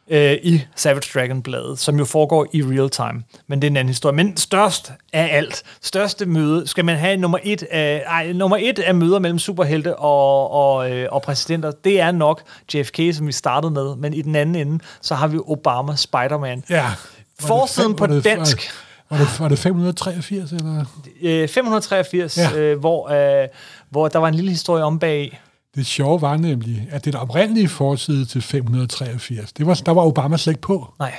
øh, 0.09 0.37
i 0.43 0.61
Savage 0.75 1.09
Dragon-bladet, 1.13 1.79
som 1.79 1.97
jo 1.99 2.05
foregår 2.05 2.47
i 2.53 2.63
real 2.63 2.89
time. 2.89 3.23
Men 3.47 3.61
det 3.61 3.67
er 3.67 3.71
en 3.71 3.77
anden 3.77 3.89
historie. 3.89 4.15
Men 4.15 4.37
størst 4.37 4.91
af 5.13 5.29
alt, 5.37 5.63
største 5.81 6.25
møde, 6.25 6.67
skal 6.67 6.85
man 6.85 6.97
have 6.97 7.17
nummer 7.17 7.37
et 7.43 7.63
af, 7.63 8.03
ej, 8.07 8.31
nummer 8.33 8.57
et 8.61 8.79
af 8.79 8.95
møder 8.95 9.19
mellem 9.19 9.39
superhelte 9.39 9.95
og, 9.95 10.51
og, 10.51 10.91
øh, 10.91 11.07
og 11.11 11.21
præsidenter, 11.21 11.71
det 11.83 11.99
er 12.01 12.11
nok 12.11 12.41
JFK, 12.73 12.99
som 13.13 13.27
vi 13.27 13.31
startede 13.31 13.71
med, 13.71 13.95
men 13.95 14.13
i 14.13 14.21
den 14.21 14.35
anden 14.35 14.55
ende, 14.55 14.79
så 15.01 15.15
har 15.15 15.27
vi 15.27 15.37
Obama, 15.47 15.95
Spider-Man, 15.95 16.63
Ja. 16.69 16.85
Forsiden 17.39 17.95
på 17.95 18.07
dansk. 18.07 18.71
Var 19.09 19.17
det, 19.17 19.39
var 19.39 19.47
det 19.47 19.59
583, 19.59 20.51
eller? 20.51 20.85
øh, 21.21 21.47
583, 21.47 22.37
ja. 22.37 22.49
Ja. 22.53 22.59
øh, 22.59 22.79
hvor, 22.79 23.09
øh, 23.41 23.47
hvor 23.89 24.07
der 24.07 24.19
var 24.19 24.27
en 24.27 24.35
lille 24.35 24.51
historie 24.51 24.83
om 24.83 24.99
bag. 24.99 25.39
Det 25.79 25.87
sjove 25.87 26.21
var 26.21 26.37
nemlig, 26.37 26.87
at 26.91 27.05
den 27.05 27.15
oprindelige 27.15 27.67
forside 27.69 28.25
til 28.25 28.41
583, 28.41 29.53
det 29.53 29.65
var, 29.65 29.73
der 29.73 29.91
var 29.91 30.05
Obama 30.05 30.37
slet 30.37 30.51
ikke 30.53 30.61
på. 30.61 30.93
Nej, 30.99 31.13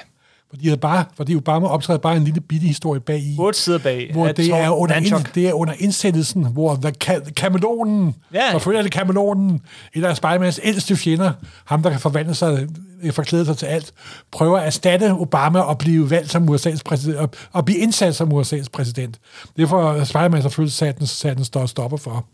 Fordi, 0.51 0.67
havde 0.67 0.81
bare, 0.81 1.05
fordi 1.17 1.37
Obama 1.37 1.67
optræder 1.67 1.99
bare 2.01 2.17
en 2.17 2.25
lille 2.25 2.41
bitte 2.41 2.67
historie 2.67 3.01
bag 3.01 3.19
i. 3.19 3.37
otte 3.39 3.59
sider 3.59 3.79
bag. 3.79 4.11
hvor 4.13 4.33
det 4.33 4.51
er, 4.55 4.71
under 4.71 4.97
ind, 4.97 5.25
det 5.35 5.49
er 5.49 5.53
under 5.53 5.75
indsættelsen, 5.79 6.47
hvor 6.47 6.75
the 6.75 6.93
ka- 7.05 7.31
kameleonen, 7.33 8.15
Ja. 8.35 8.53
forfølger 8.53 8.83
det 8.83 8.93
kameleonen, 8.93 9.61
en 9.95 10.05
af 10.05 10.15
Spider-Mans 10.25 10.59
ældste 10.63 10.97
fjender, 10.97 11.33
ham 11.65 11.83
der 11.83 11.91
kan 11.91 12.01
forvandle 12.01 12.35
sig, 12.35 12.69
øh, 13.03 13.13
forklæde 13.13 13.45
sig 13.45 13.57
til 13.57 13.67
alt, 13.67 13.93
prøver 14.33 14.59
at 14.59 14.67
erstatte 14.67 15.13
Obama 15.13 15.61
og 15.61 15.79
blive 15.79 16.11
valgt 16.11 16.31
som 16.31 16.49
USA's 16.49 16.79
præsident, 16.85 17.19
og, 17.19 17.31
og 17.53 17.65
blive 17.65 17.79
indsat 17.79 18.17
som 18.17 18.33
USA's 18.33 18.67
præsident. 18.73 19.19
Det 19.57 19.69
får 19.69 20.05
Spider-Man 20.05 20.43
selvfølgelig 20.43 20.73
sat 20.73 20.99
den, 20.99 21.07
sat 21.07 21.47
står 21.47 21.67
stopper 21.67 21.97
for. 21.97 22.27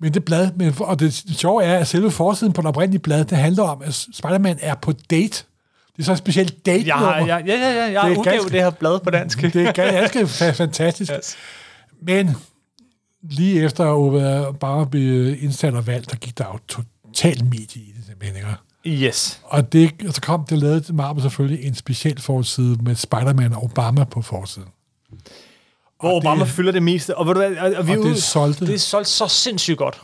Men 0.00 0.14
det 0.14 0.24
blad, 0.24 0.50
men, 0.56 0.74
og 0.80 1.00
det 1.00 1.14
sjove 1.14 1.64
er, 1.64 1.78
at 1.78 1.88
selve 1.88 2.10
forsiden 2.10 2.52
på 2.52 2.60
den 2.62 2.68
oprindelige 2.68 3.00
blad, 3.02 3.24
det 3.24 3.38
handler 3.38 3.62
om, 3.62 3.82
at 3.82 3.94
Spider-Man 3.94 4.58
er 4.60 4.74
på 4.74 4.92
date. 5.10 5.44
Det 5.96 6.02
er 6.02 6.02
så 6.02 6.12
et 6.12 6.18
specielt 6.18 6.66
date 6.66 6.86
Jeg 6.86 6.94
har, 6.94 7.16
jeg, 7.16 7.44
ja, 7.46 7.54
ja, 7.54 7.70
ja, 7.70 7.82
jeg 7.82 7.88
Det 7.90 7.96
er 7.96 8.18
udgavet 8.18 8.24
ganske- 8.24 8.52
det 8.52 8.60
her 8.62 8.70
blad 8.70 9.00
på 9.00 9.10
dansk. 9.10 9.42
det 9.42 9.56
er 9.56 9.72
ganske 9.72 10.20
fa- 10.20 10.50
fantastisk. 10.50 11.12
Yes. 11.12 11.36
Men 12.02 12.30
lige 13.22 13.62
efter 13.64 13.84
at 13.84 13.92
Obama 14.48 14.84
blev 14.84 15.36
indsat 15.42 15.74
og 15.74 15.86
valgt, 15.86 16.10
der 16.10 16.16
gik 16.16 16.38
der 16.38 16.44
jo 16.44 16.58
total 16.68 17.44
medie 17.44 17.82
i 17.82 17.92
det 17.96 18.04
simpelthen. 18.06 18.36
Ikke? 18.36 19.06
Yes. 19.06 19.40
Og, 19.44 19.72
det, 19.72 19.90
og 20.08 20.14
så 20.14 20.20
kom 20.20 20.44
det 20.50 20.58
lavet 20.58 20.94
Marvel 20.94 21.22
selvfølgelig 21.22 21.64
en 21.66 21.74
speciel 21.74 22.20
forside 22.20 22.76
med 22.82 22.94
Spider-Man 22.94 23.52
og 23.52 23.62
Obama 23.64 24.04
på 24.04 24.22
forsiden. 24.22 24.68
Hvor 26.00 26.08
Og 26.10 26.16
Obama 26.16 26.44
det- 26.44 26.52
fylder 26.52 26.72
det 26.72 26.82
meste. 26.82 27.16
Og, 27.18 27.26
ved 27.26 27.34
du, 27.34 27.40
hvad, 27.40 27.56
og, 27.56 27.72
og, 27.76 27.86
vi 27.86 27.92
Og 27.92 27.98
er 27.98 28.02
det 28.02 28.10
ude- 28.10 28.20
solgte. 28.20 28.66
det 28.66 28.74
er 28.74 28.78
solgt 28.78 29.08
så 29.08 29.28
sindssygt 29.28 29.78
godt. 29.78 30.00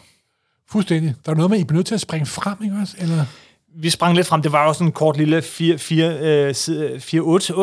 Fuldstændig. 0.71 1.15
Der 1.27 1.33
er 1.33 1.37
noget 1.37 1.51
med, 1.51 1.59
at 1.59 1.63
I 1.63 1.65
bliver 1.65 1.77
nødt 1.79 1.87
til 1.87 1.95
at 1.95 2.01
springe 2.01 2.27
frem, 2.27 2.57
ikke 2.65 2.77
også? 2.83 2.95
Eller? 2.99 3.25
vi 3.77 3.91
sprang 3.91 4.17
lidt 4.17 4.27
frem. 4.27 4.43
Det 4.43 4.53
var 4.53 4.67
jo 4.67 4.73
sådan 4.73 4.87
en 4.87 4.93
kort 4.93 5.17
lille 5.17 5.43
4-8 5.43 5.45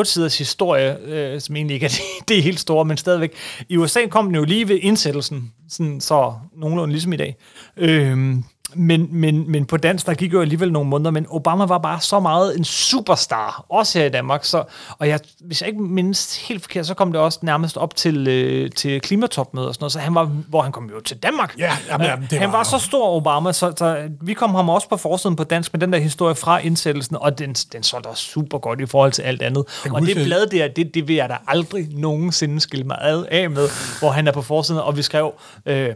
siders 0.03 0.37
historie, 0.37 0.97
øh, 1.05 1.41
som 1.41 1.55
egentlig 1.55 1.73
ikke 1.73 1.85
er 1.85 1.89
det, 2.19 2.29
det 2.29 2.37
er 2.37 2.41
helt 2.41 2.59
store, 2.59 2.85
men 2.85 2.97
stadigvæk. 2.97 3.33
I 3.69 3.77
USA 3.77 4.07
kom 4.07 4.25
den 4.25 4.35
jo 4.35 4.43
lige 4.43 4.67
ved 4.67 4.79
indsættelsen, 4.81 5.51
sådan, 5.69 6.01
så 6.01 6.33
nogenlunde 6.57 6.91
ligesom 6.93 7.13
i 7.13 7.17
dag. 7.17 7.35
Øhm, 7.77 8.43
men, 8.73 9.07
men, 9.11 9.51
men 9.51 9.65
på 9.65 9.77
dansk, 9.77 10.05
der 10.05 10.13
gik 10.13 10.33
jo 10.33 10.41
alligevel 10.41 10.71
nogle 10.71 10.89
måneder, 10.89 11.11
men 11.11 11.25
Obama 11.29 11.65
var 11.65 11.77
bare 11.77 11.99
så 12.01 12.19
meget 12.19 12.57
en 12.57 12.63
superstar, 12.65 13.65
også 13.69 13.99
her 13.99 14.05
i 14.05 14.09
Danmark. 14.09 14.43
Så, 14.45 14.63
og 14.97 15.07
jeg, 15.07 15.19
hvis 15.39 15.61
jeg 15.61 15.69
ikke 15.69 15.81
mindes 15.81 16.47
helt 16.47 16.61
forkert, 16.61 16.85
så 16.87 16.93
kom 16.93 17.11
det 17.11 17.21
også 17.21 17.39
nærmest 17.41 17.77
op 17.77 17.95
til, 17.95 18.27
øh, 18.27 18.71
til 18.71 19.01
klimatopmødet 19.01 19.67
og 19.67 19.73
sådan 19.75 19.83
noget, 19.83 19.91
så 19.93 19.99
han 19.99 20.15
var, 20.15 20.23
hvor 20.25 20.61
han 20.61 20.71
kom 20.71 20.89
jo 20.95 20.99
til 21.01 21.17
Danmark. 21.17 21.55
Ja, 21.57 21.71
jamen, 21.91 22.07
jamen, 22.07 22.27
det 22.31 22.39
han 22.39 22.51
var- 22.51 22.57
var 22.57 22.63
så 22.63 22.77
stor, 22.79 23.15
Obama, 23.15 23.51
så, 23.53 23.73
så 23.77 24.09
vi 24.21 24.33
kom 24.33 24.55
ham 24.55 24.69
også 24.69 24.89
på 24.89 24.97
forsiden 24.97 25.35
på 25.35 25.43
dansk 25.43 25.73
med 25.73 25.79
den 25.79 25.93
der 25.93 25.99
historie 25.99 26.35
fra 26.35 26.57
indsættelsen, 26.57 27.15
og 27.19 27.39
den, 27.39 27.53
den 27.53 27.83
solgte 27.83 28.07
også 28.07 28.23
super 28.23 28.57
godt 28.57 28.81
i 28.81 28.85
forhold 28.85 29.11
til 29.11 29.21
alt 29.21 29.41
andet. 29.41 29.65
Og 29.91 30.01
det 30.01 30.15
blad 30.25 30.47
der, 30.47 30.67
det, 30.67 30.93
det 30.93 31.07
vil 31.07 31.15
jeg 31.15 31.29
da 31.29 31.37
aldrig 31.47 31.87
nogensinde 31.91 32.59
skille 32.61 32.85
mig 32.85 32.97
ad, 33.01 33.25
af 33.31 33.49
med, 33.49 33.67
hvor 33.99 34.09
han 34.11 34.27
er 34.27 34.31
på 34.31 34.41
forsiden, 34.41 34.81
og 34.81 34.97
vi 34.97 35.01
skrev, 35.01 35.33
øh, 35.65 35.89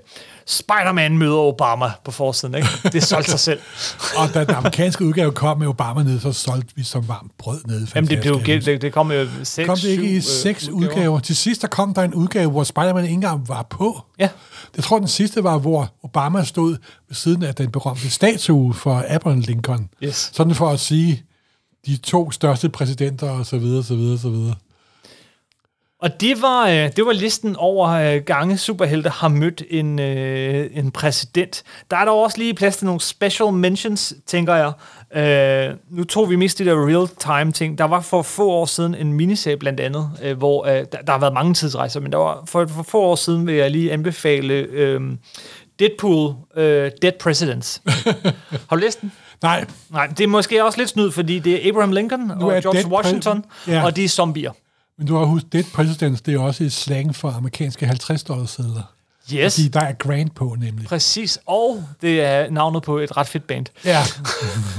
Spider-Man 0.47 1.17
møder 1.17 1.37
Obama 1.37 1.91
på 2.05 2.11
forsiden, 2.11 2.55
ikke? 2.55 2.67
Det 2.83 3.03
solgte 3.03 3.31
sig 3.31 3.39
selv. 3.39 3.59
Og 4.17 4.33
da 4.33 4.43
den 4.43 4.55
amerikanske 4.55 5.05
udgave 5.05 5.31
kom 5.31 5.59
med 5.59 5.67
Obama 5.67 6.03
ned, 6.03 6.19
så 6.19 6.31
solgte 6.31 6.75
vi 6.75 6.83
som 6.83 7.07
varmt 7.07 7.31
brød 7.37 7.61
ned. 7.67 7.87
Jamen, 7.95 8.09
det, 8.09 8.21
blev, 8.21 8.41
det, 8.45 8.81
det 8.81 8.93
kom 8.93 9.11
jo 9.11 9.27
seks, 9.43 9.67
kom 9.67 9.77
det 9.77 9.89
ikke 9.89 10.03
i 10.03 10.15
øh, 10.15 10.21
seks 10.21 10.67
udgaver. 10.67 11.19
Til 11.19 11.35
sidst 11.35 11.61
der 11.61 11.67
kom 11.67 11.93
der 11.93 12.01
en 12.01 12.13
udgave, 12.13 12.51
hvor 12.51 12.63
Spider-Man 12.63 13.03
ikke 13.03 13.13
engang 13.13 13.49
var 13.49 13.63
på. 13.69 14.01
Ja. 14.19 14.29
Jeg 14.75 14.83
tror, 14.83 14.99
den 14.99 15.07
sidste 15.07 15.43
var, 15.43 15.57
hvor 15.57 15.93
Obama 16.03 16.43
stod 16.43 16.77
ved 17.07 17.15
siden 17.15 17.43
af 17.43 17.55
den 17.55 17.71
berømte 17.71 18.09
statue 18.09 18.73
for 18.73 19.05
Abraham 19.09 19.39
Lincoln. 19.39 19.89
Yes. 20.03 20.31
Sådan 20.33 20.55
for 20.55 20.69
at 20.69 20.79
sige, 20.79 21.23
de 21.85 21.97
to 21.97 22.31
største 22.31 22.69
præsidenter, 22.69 23.29
og 23.29 23.45
så 23.45 23.57
videre, 23.57 23.83
så 23.83 23.95
videre, 23.95 24.17
så 24.17 24.29
videre. 24.29 24.55
Og 26.03 26.21
det 26.21 26.41
var, 26.41 26.67
øh, 26.67 26.89
det 26.95 27.05
var 27.05 27.11
listen 27.13 27.55
over 27.55 27.89
øh, 27.89 28.21
gange 28.21 28.57
superhelte 28.57 29.09
har 29.09 29.27
mødt 29.27 29.63
en, 29.69 29.99
øh, 29.99 30.69
en 30.73 30.91
præsident. 30.91 31.63
Der 31.91 31.97
er 31.97 32.05
der 32.05 32.11
også 32.11 32.37
lige 32.37 32.53
plads 32.53 32.77
til 32.77 32.85
nogle 32.85 33.01
special 33.01 33.51
mentions, 33.53 34.13
tænker 34.25 34.55
jeg. 34.55 34.71
Øh, 35.69 35.75
nu 35.89 36.03
tog 36.03 36.29
vi 36.29 36.35
mest 36.35 36.59
de 36.59 36.65
der 36.65 36.87
real-time 36.87 37.51
ting. 37.51 37.77
Der 37.77 37.83
var 37.83 38.01
for 38.01 38.21
få 38.21 38.49
år 38.49 38.65
siden 38.65 38.95
en 38.95 39.13
miniserie 39.13 39.57
blandt 39.57 39.79
andet, 39.79 40.09
øh, 40.23 40.37
hvor 40.37 40.65
øh, 40.65 40.73
der, 40.73 40.83
der 40.83 41.11
har 41.11 41.19
været 41.19 41.33
mange 41.33 41.53
tidsrejser, 41.53 41.99
men 41.99 42.11
der 42.11 42.17
var 42.17 42.43
for, 42.47 42.65
for 42.65 42.83
få 42.83 43.01
år 43.01 43.15
siden 43.15 43.47
vil 43.47 43.55
jeg 43.55 43.71
lige 43.71 43.91
anbefale 43.91 44.53
øh, 44.53 45.01
Deadpool, 45.79 46.33
øh, 46.55 46.91
Dead 47.01 47.13
Presidents. 47.19 47.81
har 48.69 48.75
du 48.75 48.75
læst 48.75 49.01
den? 49.01 49.11
Nej, 49.41 49.65
Nej, 49.89 50.07
det 50.07 50.23
er 50.23 50.27
måske 50.27 50.63
også 50.65 50.77
lidt 50.77 50.89
snyd, 50.89 51.11
fordi 51.11 51.39
det 51.39 51.65
er 51.65 51.69
Abraham 51.69 51.91
Lincoln 51.91 52.31
og 52.31 52.37
George 52.39 52.61
Dead 52.73 52.85
Pre- 52.85 52.89
Washington, 52.91 53.45
Ja. 53.67 53.85
og 53.85 53.95
de 53.95 54.03
er 54.03 54.09
zombier. 54.09 54.51
Men 55.03 55.07
du 55.07 55.15
har 55.15 55.25
husket, 55.25 55.53
Dead 55.53 55.63
Presidents, 55.73 56.21
det 56.21 56.33
er 56.33 56.39
også 56.39 56.63
et 56.63 56.73
slang 56.73 57.15
for 57.15 57.29
amerikanske 57.29 57.85
50 57.85 58.23
dollars. 58.23 58.59
Yes. 59.33 59.55
Fordi 59.55 59.67
der 59.67 59.79
er 59.79 59.93
Grant 59.93 60.35
på, 60.35 60.55
nemlig. 60.59 60.87
Præcis, 60.87 61.39
og 61.45 61.83
det 62.01 62.21
er 62.21 62.49
navnet 62.49 62.83
på 62.83 62.97
et 62.97 63.17
ret 63.17 63.27
fedt 63.27 63.47
band. 63.47 63.65
Ja, 63.85 64.03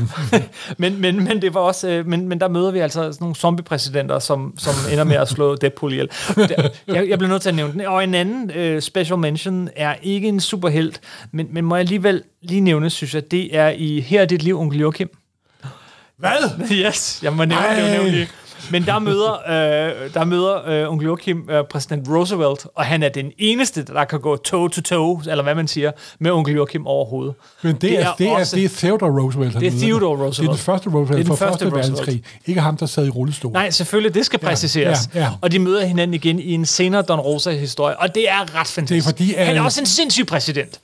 Men, 0.78 1.00
men, 1.00 1.24
men 1.24 1.42
det 1.42 1.54
var 1.54 1.60
også, 1.60 1.88
øh, 1.88 2.06
men, 2.06 2.28
men 2.28 2.40
der 2.40 2.48
møder 2.48 2.70
vi 2.70 2.78
altså 2.78 3.02
sådan 3.02 3.16
nogle 3.20 3.34
zombie-præsidenter, 3.34 4.18
som, 4.18 4.54
som 4.58 4.74
ender 4.92 5.04
med 5.04 5.16
at 5.16 5.28
slå 5.28 5.56
Deadpool 5.56 5.92
ihjel. 5.92 6.08
Jeg, 6.36 7.08
jeg 7.08 7.18
bliver 7.18 7.28
nødt 7.28 7.42
til 7.42 7.48
at 7.48 7.54
nævne 7.54 7.72
den. 7.72 7.80
Og 7.80 8.04
en 8.04 8.14
anden 8.14 8.50
øh, 8.50 8.82
special 8.82 9.18
mention 9.18 9.68
er 9.76 9.94
ikke 10.02 10.28
en 10.28 10.40
superhelt, 10.40 11.00
men, 11.32 11.48
men 11.50 11.64
må 11.64 11.76
jeg 11.76 11.80
alligevel 11.80 12.22
lige 12.42 12.60
nævne, 12.60 12.90
synes 12.90 13.14
jeg, 13.14 13.30
det 13.30 13.56
er 13.56 13.68
i 13.68 14.00
Her 14.00 14.20
er 14.20 14.26
dit 14.26 14.42
liv, 14.42 14.60
onkel 14.60 14.80
Joachim. 14.80 15.08
hvad? 16.16 16.68
Yes, 16.72 17.18
jeg 17.22 17.32
må 17.32 17.44
nævne 17.44 17.66
det 17.76 17.80
jo 17.80 17.86
Ej. 17.86 17.96
nemlig. 18.04 18.28
Men 18.70 18.84
der 18.86 18.98
møder, 18.98 19.32
øh, 19.48 20.14
der 20.14 20.24
møder 20.24 20.68
øh, 20.68 20.92
onkel 20.92 21.04
Joachim 21.06 21.48
øh, 21.50 21.64
præsident 21.70 22.08
Roosevelt, 22.08 22.66
og 22.74 22.84
han 22.84 23.02
er 23.02 23.08
den 23.08 23.32
eneste, 23.38 23.84
der 23.84 24.04
kan 24.04 24.20
gå 24.20 24.36
toe-to-toe, 24.36 25.22
eller 25.30 25.42
hvad 25.42 25.54
man 25.54 25.68
siger, 25.68 25.90
med 26.18 26.30
onkel 26.30 26.54
Joachim 26.54 26.86
overhovedet. 26.86 27.34
Men 27.62 27.72
det, 27.72 27.82
det, 27.82 27.98
er, 28.00 28.12
det, 28.18 28.26
er, 28.26 28.30
også- 28.30 28.56
det 28.56 28.64
er 28.64 28.68
Theodore 28.68 29.10
Roosevelt. 29.22 29.60
Det 29.60 29.66
er. 29.66 29.70
Theodore 29.70 30.12
Det 30.16 30.20
er 30.20 30.24
Roosevelt. 30.26 30.50
den 30.50 30.58
første 30.58 30.90
Roosevelt 30.90 31.08
Det 31.08 31.14
er 31.14 31.28
den 31.28 31.36
fra 31.36 31.46
første 31.46 31.64
første 31.64 31.64
Roosevelt. 31.64 31.98
verdenskrig. 31.98 32.22
Ikke 32.46 32.60
ham, 32.60 32.76
der 32.76 32.86
sad 32.86 33.06
i 33.06 33.10
rullestol. 33.10 33.52
Nej, 33.52 33.70
selvfølgelig, 33.70 34.14
det 34.14 34.26
skal 34.26 34.38
præciseres. 34.38 34.98
ja, 35.14 35.20
ja. 35.20 35.30
Og 35.40 35.52
de 35.52 35.58
møder 35.58 35.84
hinanden 35.86 36.14
igen 36.14 36.38
i 36.38 36.52
en 36.52 36.66
senere 36.66 37.02
Don 37.02 37.20
Rosa-historie, 37.20 38.00
og 38.00 38.14
det 38.14 38.30
er 38.30 38.60
ret 38.60 38.66
fantastisk. 38.66 39.06
fordi, 39.06 39.34
Han 39.38 39.56
er 39.56 39.62
også 39.62 39.80
en 39.80 39.86
sindssyg 39.86 40.26
præsident. 40.26 40.80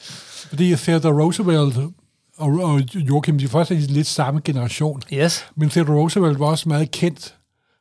Fordi 0.49 0.77
Theodore 0.77 1.13
Roosevelt 1.23 1.77
og, 2.39 2.49
og 2.63 2.81
Joachim, 2.95 3.39
de 3.39 3.45
er 3.45 3.49
først 3.49 3.71
lidt 3.71 4.07
samme 4.07 4.41
generation. 4.45 5.03
Yes. 5.13 5.47
Men 5.57 5.71
Theodore 5.71 5.97
Roosevelt 5.97 6.39
var 6.41 6.47
også 6.47 6.69
meget 6.69 6.91
kendt 6.91 7.35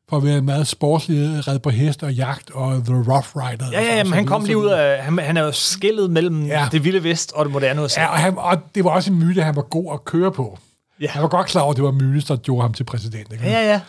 for 0.09 0.17
at 0.17 0.23
være 0.23 0.41
meget 0.41 0.67
sportslig, 0.67 1.47
red 1.47 1.59
på 1.59 1.69
hest 1.69 2.03
og 2.03 2.13
jagt 2.13 2.51
og 2.53 2.85
The 2.85 2.95
Rough 2.95 3.27
Rider. 3.35 3.65
Ja, 3.71 3.81
ja, 3.97 4.03
men 4.03 4.13
han 4.13 4.25
kom 4.25 4.45
lige 4.45 4.57
ud 4.57 4.67
af... 4.67 5.03
Han, 5.03 5.17
han 5.17 5.37
er 5.37 5.43
jo 5.43 5.51
skillet 5.51 6.09
mellem 6.09 6.45
ja. 6.45 6.67
Det 6.71 6.83
vilde 6.83 7.03
vest 7.03 7.31
og 7.35 7.45
det 7.45 7.53
moderne 7.53 7.83
USA. 7.83 8.01
Ja, 8.01 8.07
og, 8.07 8.17
han, 8.17 8.33
og 8.37 8.57
det 8.75 8.83
var 8.83 8.89
også 8.89 9.11
en 9.11 9.19
myte, 9.19 9.41
at 9.41 9.45
han 9.45 9.55
var 9.55 9.61
god 9.61 9.93
at 9.93 10.05
køre 10.05 10.31
på. 10.31 10.57
Ja. 11.01 11.07
Han 11.09 11.21
var 11.21 11.29
godt 11.29 11.47
klar 11.47 11.61
over, 11.61 11.71
at 11.71 11.77
det 11.77 11.83
var 11.83 11.91
myte, 11.91 12.27
der 12.27 12.35
gjorde 12.35 12.61
ham 12.61 12.73
til 12.73 12.83
præsident. 12.83 13.33
Ikke? 13.33 13.45
Ja, 13.45 13.71
ja. 13.71 13.81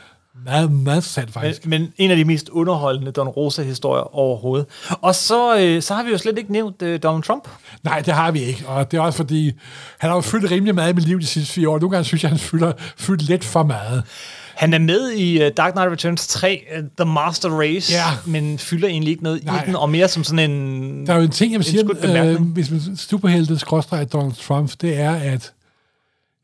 Meget, 0.44 0.72
meget 0.72 1.14
Men, 1.16 1.28
faktisk. 1.28 1.66
men 1.66 1.92
en 1.96 2.10
af 2.10 2.16
de 2.16 2.24
mest 2.24 2.48
underholdende 2.48 3.12
Don 3.12 3.28
Rosa-historier 3.28 4.16
overhovedet. 4.16 4.66
Og 4.90 5.14
så, 5.14 5.58
øh, 5.58 5.82
så 5.82 5.94
har 5.94 6.02
vi 6.02 6.10
jo 6.10 6.18
slet 6.18 6.38
ikke 6.38 6.52
nævnt 6.52 6.82
øh, 6.82 7.02
Donald 7.02 7.22
Trump. 7.22 7.48
Nej, 7.82 8.00
det 8.00 8.14
har 8.14 8.30
vi 8.30 8.40
ikke. 8.40 8.68
Og 8.68 8.90
det 8.90 8.96
er 8.96 9.00
også 9.00 9.16
fordi, 9.16 9.52
han 9.98 10.10
har 10.10 10.16
jo 10.16 10.20
fyldt 10.20 10.50
rimelig 10.50 10.74
meget 10.74 10.92
i 10.92 10.94
mit 10.94 11.04
liv 11.04 11.20
de 11.20 11.26
sidste 11.26 11.52
fire 11.52 11.68
år. 11.68 11.78
Nogle 11.78 11.90
gange 11.90 12.04
synes 12.04 12.22
jeg, 12.22 12.30
han 12.30 12.38
fylder, 12.38 12.72
fyldt 12.96 13.22
lidt 13.22 13.44
for 13.44 13.62
meget. 13.62 14.04
Han 14.61 14.74
er 14.74 14.78
med 14.78 15.11
i 15.12 15.46
uh, 15.46 15.50
Dark 15.56 15.72
Knight 15.72 15.90
Returns 15.90 16.26
3, 16.26 16.64
uh, 16.78 16.84
The 16.98 17.12
Master 17.12 17.48
Race, 17.48 17.92
Ja. 17.92 18.04
men 18.26 18.58
fylder 18.58 18.88
egentlig 18.88 19.11
ikke 19.11 19.22
noget 19.22 19.44
Nej. 19.44 19.62
i 19.62 19.66
den, 19.66 19.76
og 19.76 19.90
mere 19.90 20.08
som 20.08 20.24
sådan 20.24 20.50
en... 20.50 21.06
Der 21.06 21.12
er 21.12 21.16
jo 21.16 21.22
en 21.22 21.30
ting, 21.30 21.52
jeg 21.52 21.58
vil 21.58 21.64
sige, 21.64 21.84
øh, 22.30 22.42
hvis 22.42 22.70
man 22.70 22.96
superhelte 22.96 23.58
skråstreger 23.58 24.04
Donald 24.04 24.32
Trump, 24.32 24.72
det 24.80 25.00
er, 25.00 25.12
at 25.12 25.52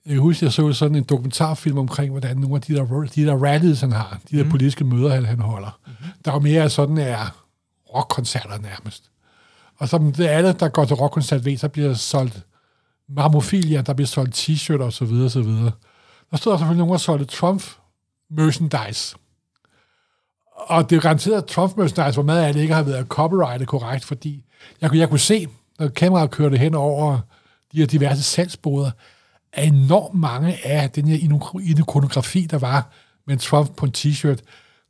jeg 0.07 0.13
kan 0.13 0.19
huske, 0.19 0.45
jeg 0.45 0.53
så 0.53 0.73
sådan 0.73 0.95
en 0.95 1.03
dokumentarfilm 1.03 1.79
omkring, 1.79 2.11
hvordan 2.11 2.37
nogle 2.37 2.57
af 2.57 2.63
de 2.63 2.75
der, 2.75 3.07
de 3.15 3.27
der 3.27 3.35
rallies, 3.35 3.81
han 3.81 3.93
har, 3.93 4.19
de 4.31 4.37
der 4.37 4.45
mm. 4.45 4.51
politiske 4.51 4.85
møder, 4.85 5.15
han, 5.15 5.25
han 5.25 5.41
holder, 5.41 5.79
mm-hmm. 5.87 6.13
der 6.25 6.33
er 6.33 6.39
mere 6.39 6.71
sådan 6.71 6.99
er 6.99 7.45
rockkoncerter 7.95 8.59
nærmest. 8.59 9.11
Og 9.79 9.89
som 9.89 10.13
det 10.13 10.27
alle, 10.27 10.53
der 10.53 10.69
går 10.69 10.85
til 10.85 10.97
rockkoncert, 10.97 11.45
ved, 11.45 11.57
så 11.57 11.69
bliver 11.69 11.89
der 11.89 11.95
solgt 11.95 12.41
marmofilia, 13.09 13.81
der 13.81 13.93
bliver 13.93 14.07
solgt 14.07 14.49
t-shirt 14.49 14.83
og 14.83 14.93
så 14.93 15.05
videre, 15.05 15.31
så 15.31 15.41
videre. 15.41 15.71
Der 16.31 16.37
stod 16.37 16.53
der 16.53 16.59
selvfølgelig 16.59 16.79
nogen, 16.79 16.93
der 16.93 16.99
solgte 16.99 17.25
Trump 17.25 17.63
merchandise. 18.31 19.17
Og 20.57 20.91
det 20.91 20.97
er 20.97 21.01
garanteret, 21.01 21.37
at 21.43 21.45
Trump 21.47 21.77
merchandise, 21.77 22.17
hvor 22.17 22.23
meget 22.23 22.45
af 22.47 22.53
det 22.55 22.61
ikke 22.61 22.75
har 22.75 22.83
været 22.83 23.07
copyrightet 23.09 23.69
korrekt, 23.69 24.05
fordi 24.05 24.45
jeg, 24.81 24.91
kunne- 24.91 24.99
jeg 25.01 25.09
kunne 25.09 25.19
se, 25.19 25.47
når 25.79 25.89
kameraet 25.89 26.31
kørte 26.31 26.57
hen 26.57 26.75
over 26.75 27.19
de 27.73 27.79
her 27.79 27.87
diverse 27.87 28.23
salgsboder, 28.23 28.91
at 29.53 29.67
enormt 29.69 30.15
mange 30.21 30.67
af 30.67 30.91
den 30.91 31.09
her 31.09 31.17
ikonografi, 31.79 32.47
der 32.51 32.59
var 32.59 32.91
med 33.27 33.37
Trump 33.39 33.77
på 33.77 33.87
en 33.87 33.95
t-shirt, 33.97 34.39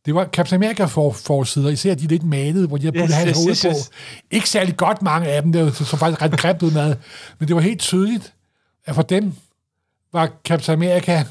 det 0.07 0.14
var 0.14 0.24
Captain 0.24 0.62
America 0.62 0.84
for, 0.84 1.12
forsider, 1.12 1.68
især 1.70 1.95
de 1.95 2.07
lidt 2.07 2.22
malede, 2.24 2.66
hvor 2.68 2.76
de 2.76 2.84
har 2.84 2.93
puttet 2.93 3.09
Yes, 3.09 3.14
hans 3.14 3.28
yes, 3.30 3.37
hoved 3.62 3.74
yes, 3.76 3.89
på. 3.89 3.95
Ikke 4.30 4.49
særlig 4.49 4.76
godt 4.76 5.03
mange 5.03 5.28
af 5.28 5.43
dem, 5.43 5.53
det 5.53 5.64
var 5.64 5.70
så 5.70 5.97
faktisk 5.97 6.22
ret 6.22 6.39
grimt 6.39 6.62
ud 6.62 6.70
med, 6.70 6.97
men 7.39 7.49
det 7.49 7.57
var 7.57 7.62
helt 7.62 7.80
tydeligt, 7.80 8.34
at 8.84 8.95
for 8.95 9.03
dem 9.03 9.34
var 10.12 10.30
Captain 10.45 10.78
America 10.82 11.24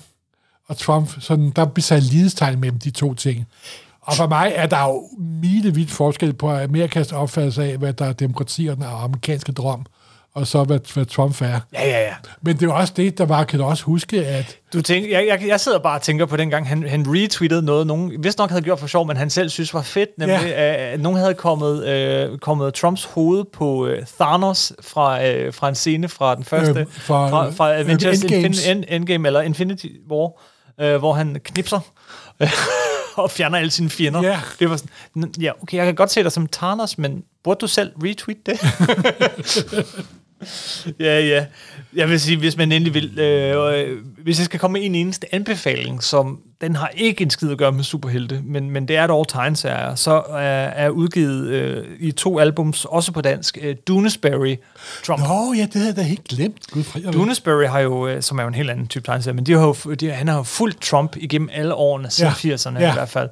og 0.67 0.77
Trump, 0.77 1.09
sådan, 1.19 1.51
der 1.55 1.65
blev 1.65 1.81
sat 1.81 2.03
lidestegn 2.03 2.59
mellem 2.59 2.79
de 2.79 2.89
to 2.91 3.13
ting. 3.13 3.45
Og 4.01 4.13
for 4.15 4.27
mig 4.27 4.51
er 4.55 4.65
der 4.67 4.83
jo 4.83 5.09
milevidt 5.19 5.91
forskel 5.91 6.33
på 6.33 6.51
Amerikas 6.51 7.11
opfattelse 7.11 7.63
af, 7.63 7.77
hvad 7.77 7.93
der 7.93 8.05
er 8.05 8.13
demokrati 8.13 8.67
og 8.67 8.75
den 8.75 8.83
amerikanske 8.87 9.51
drøm, 9.51 9.85
og 10.33 10.47
så 10.47 10.63
hvad, 10.63 10.79
hvad 10.93 11.05
Trump 11.05 11.41
er. 11.41 11.59
Ja, 11.73 11.87
ja, 11.89 11.99
ja. 12.01 12.13
Men 12.41 12.57
det 12.57 12.69
er 12.69 12.73
også 12.73 12.93
det, 12.97 13.17
der 13.17 13.25
var, 13.25 13.43
kan 13.43 13.59
du 13.59 13.65
også 13.65 13.83
huske, 13.83 14.25
at 14.25 14.57
Du 14.73 14.81
tænker, 14.81 15.09
jeg, 15.19 15.27
jeg, 15.27 15.47
jeg 15.47 15.59
sidder 15.59 15.79
bare 15.79 15.95
og 15.97 16.01
tænker 16.01 16.25
på 16.25 16.37
dengang, 16.37 16.67
han, 16.67 16.87
han 16.89 17.05
retweetede 17.07 17.61
noget, 17.61 17.87
nogen 17.87 18.23
vist 18.23 18.37
nok 18.37 18.49
havde 18.49 18.61
gjort 18.61 18.79
for 18.79 18.87
sjov, 18.87 19.07
men 19.07 19.17
han 19.17 19.29
selv 19.29 19.49
synes 19.49 19.73
var 19.73 19.81
fedt, 19.81 20.09
nemlig 20.17 20.39
Ja. 20.47 20.91
at 20.93 20.99
nogen 21.01 21.19
havde 21.19 21.33
kommet, 21.33 21.85
øh, 21.87 22.37
kommet 22.37 22.73
Trumps 22.73 23.03
hoved 23.05 23.43
på 23.53 23.87
øh, 23.87 24.05
Thanos 24.19 24.73
fra, 24.81 25.25
øh, 25.27 25.53
fra 25.53 25.69
en 25.69 25.75
scene 25.75 26.07
fra 26.09 26.35
den 26.35 26.43
første, 26.43 26.79
Øh, 26.79 26.85
fra, 26.91 27.29
fra, 27.29 27.49
fra 27.49 27.73
øh, 27.73 27.79
Avengers. 27.79 28.23
Infin, 28.23 28.77
End, 28.77 28.83
Endgame, 28.87 29.27
eller 29.27 29.41
Infinity 29.41 29.87
War, 30.11 30.31
øh, 30.79 30.97
hvor 30.97 31.13
han 31.13 31.39
knipser 31.43 31.79
og 33.23 33.31
fjerner 33.31 33.57
alle 33.57 33.71
sine 33.71 33.89
fjender. 33.89 34.21
Ja. 34.23 34.41
Det 34.59 34.69
var 34.69 34.77
sådan, 34.77 35.33
ja, 35.41 35.51
okay, 35.61 35.77
jeg 35.77 35.85
kan 35.85 35.95
godt 35.95 36.11
se 36.11 36.23
dig 36.23 36.31
som 36.31 36.47
Thanos, 36.47 36.97
men 36.97 37.23
burde 37.43 37.59
du 37.59 37.67
selv 37.67 37.91
retweet 38.03 38.45
det? 38.45 38.59
Ja, 40.99 41.19
ja. 41.19 41.45
Jeg 41.95 42.09
vil 42.09 42.19
sige, 42.19 42.37
hvis 42.37 42.57
man 42.57 42.71
endelig 42.71 42.93
vil... 42.93 43.19
Øh, 43.19 43.89
øh, 43.89 43.97
hvis 44.23 44.39
jeg 44.39 44.45
skal 44.45 44.59
komme 44.59 44.73
med 44.79 44.85
en 44.85 44.95
eneste 44.95 45.35
anbefaling, 45.35 46.03
som 46.03 46.39
den 46.61 46.75
har 46.75 46.91
ikke 46.97 47.21
en 47.23 47.29
skid 47.29 47.51
at 47.51 47.57
gøre 47.57 47.71
med 47.71 47.83
superhelte, 47.83 48.41
men, 48.43 48.69
men 48.69 48.87
det 48.87 48.95
er 48.95 49.23
time 49.23 49.55
serie, 49.55 49.97
så 49.97 50.11
er, 50.29 50.35
er 50.67 50.89
udgivet 50.89 51.47
øh, 51.47 51.85
i 51.99 52.11
to 52.11 52.39
albums, 52.39 52.85
også 52.85 53.11
på 53.11 53.21
dansk, 53.21 53.57
øh, 53.61 53.75
Doonesbury 53.87 54.55
Trump. 55.03 55.21
Nå 55.23 55.53
ja, 55.57 55.61
det 55.61 55.73
havde 55.73 55.87
jeg 55.87 55.95
da 55.95 56.01
helt 56.01 56.23
glemt. 56.23 56.67
Gud, 56.71 57.11
Doonesbury 57.13 57.65
har 57.65 57.79
jo, 57.79 58.07
øh, 58.07 58.21
som 58.21 58.37
er 58.39 58.43
jo 58.43 58.47
en 58.47 58.53
helt 58.55 58.69
anden 58.69 58.87
type 58.87 59.05
tegneserie, 59.05 59.35
men 59.35 59.45
de 59.45 59.51
har 59.53 59.61
jo, 59.61 59.93
de, 59.93 60.11
han 60.11 60.27
har 60.27 60.37
jo 60.37 60.43
fulgt 60.43 60.81
Trump 60.81 61.15
igennem 61.17 61.49
alle 61.53 61.73
årene, 61.73 62.11
siden 62.11 62.33
Ja. 62.43 62.55
80'erne 62.55 62.79
Ja. 62.79 62.91
i 62.91 62.93
hvert 62.93 63.09
fald. 63.09 63.29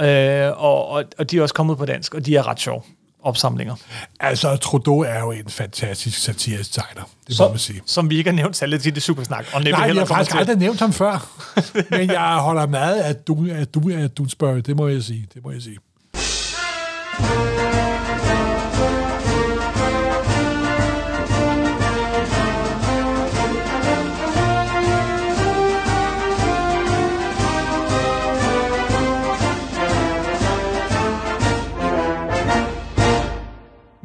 Øh, 0.00 0.62
og, 0.64 0.88
og, 0.88 1.04
og 1.18 1.30
de 1.30 1.38
er 1.38 1.42
også 1.42 1.54
kommet 1.54 1.78
på 1.78 1.84
dansk, 1.86 2.14
og 2.14 2.26
de 2.26 2.36
er 2.36 2.48
ret 2.48 2.60
sjove 2.60 2.82
opsamlinger. 3.26 3.74
Altså, 4.20 4.56
Trudeau 4.56 5.00
er 5.00 5.18
jo 5.18 5.30
en 5.32 5.48
fantastisk 5.48 6.18
satirisk 6.18 6.72
tegner, 6.72 7.02
det 7.28 7.36
må 7.40 7.48
man 7.48 7.58
sige. 7.58 7.80
som 7.86 8.10
vi 8.10 8.16
ikke 8.18 8.30
har 8.30 8.36
nævnt 8.36 8.56
særligt 8.56 8.82
til 8.82 8.94
det 8.94 9.02
supersnak. 9.02 9.46
Og 9.52 9.62
Nej, 9.62 9.80
jeg 9.80 9.94
har 9.94 10.04
faktisk 10.04 10.30
til. 10.30 10.38
aldrig 10.38 10.56
nævnt 10.56 10.80
ham 10.80 10.92
før. 10.92 11.28
Men 11.98 12.10
jeg 12.10 12.36
holder 12.40 12.66
meget 12.66 13.00
af, 13.00 13.16
du, 13.16 13.46
af, 13.50 13.66
du, 13.66 13.90
af 13.94 14.10
Dunsbury, 14.10 14.58
det 14.58 14.76
må 14.76 14.88
jeg 14.88 15.02
sige. 15.02 15.26
Det 15.34 15.44
må 15.44 15.50
jeg 15.50 15.62
sige. 15.62 15.78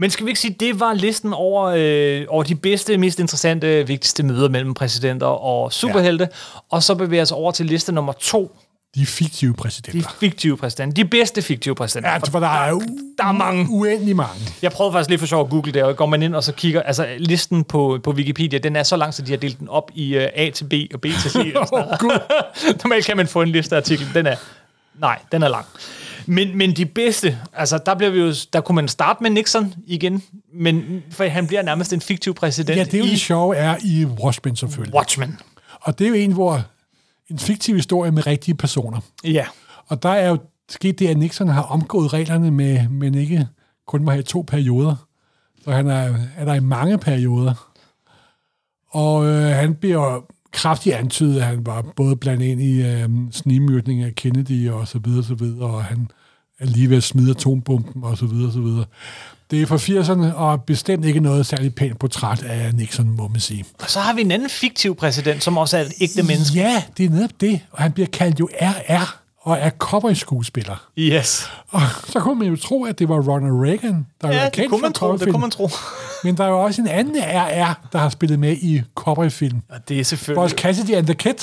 Men 0.02 0.10
skal 0.10 0.26
vi 0.26 0.30
ikke 0.30 0.39
sige, 0.39 0.56
det 0.60 0.80
var 0.80 0.93
listen 0.93 1.34
over, 1.34 1.74
øh, 1.78 2.26
over 2.30 2.43
de 2.43 2.56
bedste, 2.56 2.97
mest 2.97 3.20
interessante, 3.20 3.88
vigtigste 3.88 4.24
møder 4.24 4.49
mellem 4.49 4.74
præsidenter 4.74 5.28
og 5.28 5.74
superhelte. 5.74 6.24
Ja. 6.32 6.60
Og 6.70 6.84
så 6.84 6.95
bevæger 6.95 7.10
vi 7.10 7.22
os 7.22 7.32
over 7.32 7.52
til 7.52 7.66
liste 7.66 7.91
nummer 7.91 8.14
to. 8.14 8.56
De 8.95 9.06
fiktive 9.06 9.52
De 9.52 9.58
præsidenter. 9.58 10.10
fiktive 10.20 10.58
præsidenter. 10.58 11.04
De 11.04 11.10
bedste 11.10 11.41
fiktive 11.41 11.76
præsidenter. 11.76 12.12
Ja, 12.12 12.18
for 12.18 12.39
der 12.39 12.47
er 12.47 12.70
jo 12.70 12.82
der 13.18 13.26
er 13.26 13.32
mange. 13.32 13.68
uendelig 13.70 14.16
mange. 14.16 14.41
Jeg 14.62 14.72
prøvede 14.72 14.93
faktisk 14.93 15.10
lige 15.10 15.20
for 15.20 15.26
sjov 15.26 15.43
at 15.45 15.49
google 15.49 15.72
det, 15.72 15.84
og 15.84 15.95
går 15.95 16.06
man 16.06 16.24
ind 16.24 16.36
og 16.36 16.43
så 16.43 16.52
kigger, 16.52 16.82
altså 16.82 17.08
listen 17.18 17.64
på, 17.64 17.99
på 18.04 18.12
Wikipedia, 18.12 18.60
den 18.60 18.76
er 18.76 18.84
så 18.84 18.95
lang, 18.95 19.14
så 19.14 19.22
de 19.22 19.32
har 19.32 19.38
delt 19.38 19.60
den 19.60 19.70
op 19.70 19.91
i 19.93 20.18
uh, 20.18 20.24
A 20.36 20.49
til 20.49 20.64
B 20.64 20.74
og 20.93 21.02
B 21.02 21.06
til 21.06 21.32
C. 21.32 21.36
og 21.56 21.99
Gud. 21.99 22.20
Normalt 22.84 23.06
kan 23.06 23.18
man 23.18 23.28
få 23.28 23.41
en 23.41 23.49
listeartikel. 23.49 24.08
Den 24.14 24.26
er, 24.26 24.36
nej, 24.99 25.20
den 25.32 25.43
er 25.43 25.47
lang. 25.47 25.66
Men, 26.26 26.57
men 26.57 26.76
de 26.76 26.86
bedste, 26.86 27.39
altså 27.53 27.80
der, 27.86 27.95
bliver 27.95 28.11
vi 28.11 28.19
jo, 28.19 28.34
der 28.53 28.61
kunne 28.61 28.76
man 28.76 28.88
starte 28.88 29.24
med 29.24 29.30
Nixon 29.30 29.74
igen, 29.88 30.24
men 30.53 31.03
for 31.11 31.24
han 31.24 31.47
bliver 31.47 31.61
nærmest 31.61 31.93
en 31.93 32.01
fiktiv 32.01 32.34
præsident 32.34 32.78
Ja, 32.78 32.84
det 32.84 32.93
er 32.93 32.97
jo 32.97 33.05
i 33.05 33.09
det 33.09 33.19
sjove 33.19 33.55
er 33.55 33.78
i 33.84 34.05
Watchmen 34.05 34.55
selvfølgelig. 34.55 34.95
Watchmen. 34.95 35.39
Og 35.82 35.99
det 35.99 36.05
er 36.05 36.09
jo 36.09 36.15
en, 36.15 36.32
hvor 36.32 36.61
en 37.30 37.39
fiktiv 37.39 37.76
historie 37.76 38.11
med 38.11 38.28
rigtige 38.28 38.55
personer. 38.55 38.99
Ja, 39.24 39.45
Og 39.88 40.03
der 40.03 40.09
er 40.09 40.30
jo 40.30 40.38
sket 40.69 40.99
det, 40.99 41.07
at 41.07 41.17
Nixon 41.17 41.47
har 41.47 41.61
omgået 41.61 42.13
reglerne 42.13 42.51
med, 42.51 42.89
men 42.89 43.15
ikke 43.15 43.47
kun 43.88 44.03
må 44.03 44.11
have 44.11 44.24
to 44.24 44.41
perioder. 44.47 44.95
Så 45.63 45.72
han 45.72 45.88
er, 45.88 46.15
er 46.38 46.45
der 46.45 46.53
i 46.53 46.59
mange 46.59 46.97
perioder. 46.97 47.72
Og 48.89 49.26
øh, 49.26 49.45
han 49.45 49.76
bliver 49.76 50.26
kraftigt 50.52 50.95
antydet, 50.95 51.38
at 51.38 51.45
han 51.45 51.66
var 51.66 51.86
både 51.95 52.16
blandt 52.16 52.43
ind 52.43 52.62
i 52.62 52.82
øh, 52.82 53.10
snimyrkning 53.32 54.04
af 54.04 54.16
Kennedy 54.16 54.70
og 54.70 54.88
så 54.88 54.99
videre, 54.99 55.24
så 55.24 55.36
videre, 55.36 55.70
og 55.70 55.84
han 55.84 56.08
er 56.60 56.66
lige 56.66 56.89
ved 56.89 56.97
at 56.97 57.04
smide 57.04 57.32
atombomben 57.32 58.04
og 58.04 58.18
så 58.18 58.26
videre, 58.26 58.52
så 58.52 58.60
videre. 58.60 58.86
Det 59.52 59.62
er 59.62 59.66
fra 59.66 59.78
80'erne, 59.78 60.36
og 60.36 60.64
bestemt 60.64 61.06
ikke 61.06 61.20
noget 61.20 61.45
særligt 61.45 61.76
pænt 61.76 61.99
portræt 61.99 62.43
af 62.43 62.76
Nixon, 62.76 63.16
må 63.16 63.28
man 63.28 63.39
sige. 63.39 63.66
og 63.80 63.89
så 63.89 63.99
har 63.99 64.14
vi 64.14 64.22
en 64.22 64.32
anden 64.32 64.49
fiktiv 64.49 64.95
præsident, 64.95 65.43
som 65.43 65.58
også 65.58 65.78
er 65.78 65.82
et 65.82 65.93
ægte 66.02 66.24
menneske. 66.24 66.60
Ja, 66.60 66.84
det 66.97 67.06
er 67.06 67.10
netop 67.10 67.41
det. 67.41 67.60
Og 67.72 67.82
han 67.84 67.91
bliver 67.91 68.08
kaldt 68.08 68.39
jo 68.39 68.49
RR, 68.62 69.20
og 69.44 69.58
er 69.60 69.70
cowboy-skuespiller. 69.70 70.89
Yes. 71.00 71.50
Og 71.70 71.82
så 72.08 72.20
kunne 72.20 72.39
man 72.39 72.48
jo 72.48 72.56
tro, 72.56 72.84
at 72.86 73.00
det 73.00 73.10
var 73.10 73.16
Ronald 73.16 73.66
Reagan, 73.66 74.08
der 74.22 74.28
Ja, 74.32 74.38
var 74.38 74.44
det 74.44 74.54
kendt 74.54 74.70
kunne 74.70 74.80
for 74.80 74.86
man 74.86 74.94
tro, 74.94 75.18
det 75.18 75.32
kunne 75.32 75.42
man 75.42 75.52
tro. 75.52 75.70
Men 76.24 76.38
der 76.38 76.44
er 76.44 76.48
jo 76.48 76.62
også 76.64 76.82
en 76.82 76.88
anden 76.88 77.16
RR, 77.24 77.88
der 77.92 78.00
har 78.00 78.10
spillet 78.10 78.39
med 78.39 78.58
i 78.58 78.82
cowboyfilm. 78.96 79.62
Og 79.70 79.89
det 79.89 80.00
er 80.00 80.04
selvfølgelig 80.04 80.39
Vores 80.39 80.52
Cassidy 80.52 80.92
and 80.92 81.06
the 81.06 81.16
Kid. 81.16 81.34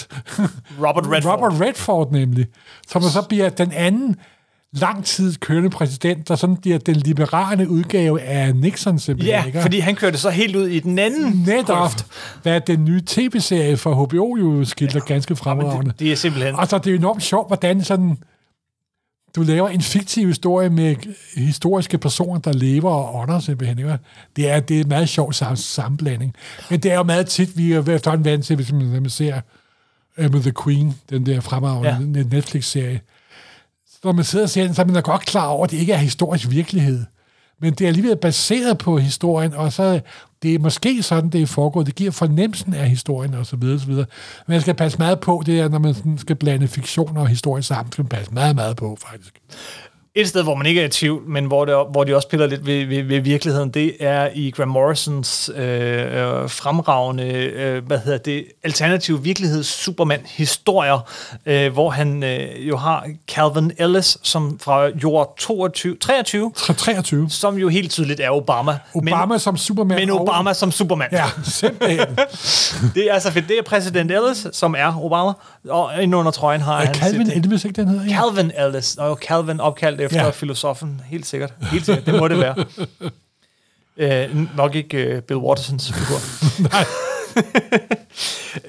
Robert 0.87 1.07
Redford. 1.07 1.33
Robert 1.33 1.61
Redford 1.61 2.13
nemlig. 2.13 2.47
Som 2.89 3.03
så 3.03 3.23
bliver 3.29 3.49
den 3.49 3.73
anden 3.73 4.17
lang 4.73 5.05
tid 5.05 5.35
kørende 5.35 5.71
præsident, 5.71 6.29
der 6.29 6.37
sådan 6.37 6.57
bliver 6.57 6.79
den 6.79 6.97
liberale 6.97 7.69
udgave 7.69 8.21
af 8.23 8.57
Nixon 8.57 8.99
simpelthen. 8.99 9.35
Ja, 9.35 9.45
ikke? 9.45 9.63
fordi 9.63 9.79
han 9.79 9.97
kørte 9.97 10.19
så 10.19 10.31
helt 10.31 10.57
ud 10.57 10.67
i 10.67 10.81
den 10.81 10.99
anden 10.99 11.45
Netop, 11.47 11.79
grøft. 11.79 12.07
hvad 12.43 12.61
den 12.61 12.85
nye 12.85 13.03
tv-serie 13.07 13.77
fra 13.77 13.93
HBO 13.93 14.37
jo 14.37 14.65
skildrer 14.65 15.01
ja, 15.09 15.13
ganske 15.13 15.37
fremragende. 15.37 15.91
Det, 15.91 16.01
det 16.01 16.13
er 16.13 16.17
simpelthen... 16.17 16.55
Og 16.55 16.69
så 16.69 16.79
det 16.79 16.93
er 16.93 16.99
enormt 16.99 17.23
sjovt, 17.23 17.49
hvordan 17.49 17.85
sådan, 17.85 18.19
du 19.37 19.43
laver 19.43 19.69
en 19.69 19.81
fiktiv 19.81 20.27
historie 20.27 20.71
med 20.71 20.97
historiske 21.37 21.99
personer, 21.99 22.41
der 22.41 22.53
lever 22.53 22.91
og 22.91 23.15
ånder 23.15 23.41
simpelthen. 23.41 23.79
Ikke? 23.79 23.99
Det 24.37 24.51
er, 24.51 24.61
det 24.61 24.77
er 24.77 24.81
en 24.81 24.89
meget 24.89 25.09
sjov 25.09 25.33
sam- 25.33 25.57
sammenblanding. 25.57 26.35
Men 26.71 26.81
det 26.81 26.93
er 26.93 26.97
jo 26.97 27.03
meget 27.03 27.27
tit, 27.27 27.57
vi 27.57 27.73
er 27.73 27.89
efterhånden 27.89 28.25
vant 28.25 28.45
til, 28.45 28.57
hvis 28.57 28.73
man, 28.73 28.83
når 28.83 29.01
man 29.01 29.11
ser 29.11 29.41
uh, 30.19 30.33
med 30.33 30.41
The 30.41 30.53
Queen, 30.65 30.95
den 31.11 31.27
der 31.27 31.41
fremragende 31.41 32.21
ja. 32.21 32.27
Netflix-serie. 32.37 33.01
Når 34.05 34.13
man 34.13 34.25
sidder 34.25 34.45
og 34.45 34.51
ser 34.51 34.65
den, 34.65 34.75
så 34.75 34.83
er 34.83 34.87
man 34.87 34.95
da 34.95 35.01
godt 35.01 35.27
klar 35.27 35.47
over, 35.47 35.65
at 35.65 35.71
det 35.71 35.77
ikke 35.77 35.93
er 35.93 35.97
historisk 35.97 36.51
virkelighed. 36.51 37.05
Men 37.61 37.73
det 37.73 37.81
er 37.85 37.89
alligevel 37.89 38.17
baseret 38.17 38.79
på 38.79 38.99
historien, 38.99 39.55
og 39.55 39.73
så 39.73 40.01
det 40.43 40.55
er 40.55 40.59
måske 40.59 41.03
sådan, 41.03 41.31
det 41.31 41.43
er 41.43 41.47
foregået. 41.47 41.87
Det 41.87 41.95
giver 41.95 42.11
fornemmelsen 42.11 42.75
af 42.75 42.89
historien, 42.89 43.35
og 43.35 43.47
så 43.47 43.57
videre, 43.57 43.77
og 43.77 43.81
så 43.81 43.87
videre. 43.87 44.07
Men 44.47 44.53
man 44.53 44.61
skal 44.61 44.75
passe 44.75 44.99
meget 44.99 45.21
på, 45.21 45.43
det 45.47 45.61
er, 45.61 45.69
når 45.69 45.79
man 45.79 45.95
sådan 45.95 46.19
skal 46.19 46.37
blande 46.37 46.69
fiktion 46.69 47.17
og 47.17 47.29
historie 47.29 47.63
sammen, 47.63 47.93
skal 47.93 48.03
man 48.03 48.09
passe 48.09 48.35
meget, 48.35 48.55
meget 48.55 48.77
på, 48.77 48.99
faktisk. 49.07 49.41
Et 50.21 50.29
sted, 50.29 50.43
hvor 50.43 50.55
man 50.55 50.67
ikke 50.67 50.81
er 50.81 50.85
i 50.85 50.89
tvivl, 50.89 51.23
men 51.29 51.45
hvor, 51.45 51.65
det, 51.65 51.75
hvor 51.91 52.05
de 52.05 52.17
også 52.17 52.29
piller 52.29 52.47
lidt 52.47 52.67
ved, 52.67 52.87
ved, 52.87 53.03
ved 53.03 53.21
virkeligheden, 53.21 53.71
det 53.71 53.93
er 54.01 54.29
i 54.35 54.51
Graham 54.51 54.69
Morrisons 54.69 55.51
øh, 55.57 55.63
øh, 55.63 56.51
fremragende, 56.51 57.25
øh, 57.35 57.87
hvad 57.87 57.99
hedder 57.99 58.19
det, 58.19 58.45
alternative 58.65 59.23
virkeligheds 59.23 59.67
Superman 59.67 60.21
historier, 60.27 60.99
øh, 61.47 61.73
hvor 61.73 61.91
han 61.91 62.23
øh, 62.23 62.69
jo 62.69 62.77
har 62.77 63.07
Calvin 63.29 63.73
Ellis, 63.79 64.19
som 64.23 64.59
fra 64.63 64.87
jord 65.03 65.35
22, 65.39 65.97
23, 65.97 66.53
23. 66.77 67.31
som 67.31 67.57
jo 67.59 67.69
helt 67.69 67.91
tydeligt 67.91 68.21
er 68.21 68.31
Obama. 68.31 68.79
Obama 68.95 69.27
men, 69.27 69.39
som 69.39 69.57
Superman. 69.57 69.99
men 69.99 70.11
og- 70.11 70.21
Obama 70.21 70.53
som 70.53 70.73
Superman. 70.73 71.09
Ja, 71.13 71.25
simpelthen. 71.45 72.07
Det 72.95 73.11
er 73.11 73.19
så 73.19 73.31
fedt. 73.33 73.49
Det 73.49 73.59
er 73.59 73.63
præsident 73.63 74.11
Ellis, 74.11 74.47
som 74.53 74.75
er 74.79 75.05
Obama, 75.05 75.33
og 75.69 76.03
inde 76.03 76.17
under 76.17 76.31
trøjen 76.33 76.61
har 76.61 76.77
han... 76.85 76.95
Calvin 76.95 77.27
sit- 77.27 77.37
Elvis, 77.37 77.65
ikke 77.65 77.81
den 77.83 77.89
hedder? 77.89 78.09
Calvin 78.21 78.53
Ellis. 78.59 78.95
Og 78.97 79.17
Calvin 79.17 79.61
opkaldt 79.61 80.01
efter 80.13 80.25
Ja. 80.25 80.31
filosofen. 80.31 81.01
Helt 81.07 81.27
sikkert. 81.27 81.53
Helt 81.73 81.87
sikkert. 81.87 82.07
Det 82.07 82.15
må 82.15 82.29
det 82.29 82.39
være. 82.39 82.55
Øh, 84.01 84.57
nok 84.57 84.75
ikke 84.75 84.99
øh, 85.05 85.23
Bill 85.23 85.39
Wattersons 85.39 85.93
figur. 85.93 86.19
Nej. 86.71 86.85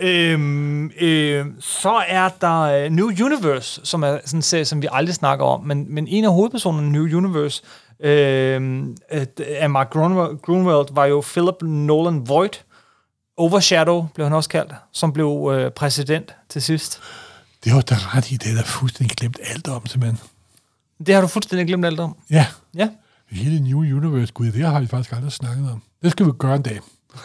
øhm, 0.09 0.91
øh, 1.01 1.45
så 1.59 2.03
er 2.07 2.29
der 2.41 2.59
øh, 2.61 2.89
New 2.91 3.07
Universe, 3.07 3.81
som 3.83 4.03
er 4.03 4.19
sådan 4.25 4.37
en 4.37 4.41
serie, 4.41 4.65
som 4.65 4.81
vi 4.81 4.87
aldrig 4.91 5.15
snakker 5.15 5.45
om, 5.45 5.63
men, 5.65 5.93
men 5.93 6.07
en 6.07 6.23
af 6.25 6.31
hovedpersonerne 6.33 6.87
i 6.87 6.89
New 6.89 7.17
Universe 7.17 7.61
øh, 7.99 8.83
øh, 9.11 9.25
af 9.47 9.69
Mark 9.69 9.89
Grunwald, 9.89 10.87
var 10.95 11.05
jo 11.05 11.21
Philip 11.27 11.61
Nolan 11.61 12.27
Voigt. 12.29 12.65
Overshadow 13.37 14.07
blev 14.15 14.25
han 14.25 14.33
også 14.33 14.49
kaldt, 14.49 14.73
som 14.93 15.13
blev 15.13 15.51
øh, 15.53 15.71
præsident 15.71 16.33
til 16.49 16.61
sidst. 16.61 17.01
Det 17.63 17.73
var 17.75 17.81
da 17.81 17.95
ret 18.15 18.31
i, 18.31 18.35
det 18.37 18.51
er 18.51 18.55
der 18.55 18.63
fuldstændig 18.63 19.17
glemt 19.17 19.39
alt 19.43 19.67
om, 19.67 19.85
simpelthen. 19.85 20.19
Det 21.05 21.13
har 21.15 21.21
du 21.21 21.27
fuldstændig 21.27 21.67
glemt 21.67 21.85
alt 21.85 21.99
om. 21.99 22.15
Ja, 22.29 22.45
Ja. 22.77 22.89
hele 23.31 23.59
New 23.59 23.79
Universe, 23.79 24.33
gud, 24.33 24.51
det 24.51 24.65
har 24.65 24.79
vi 24.79 24.87
faktisk 24.87 25.15
aldrig 25.15 25.31
snakket 25.31 25.71
om. 25.71 25.81
Det 26.03 26.11
skal 26.11 26.25
vi 26.25 26.31
gøre 26.39 26.55
en 26.55 26.61
dag. 26.61 26.79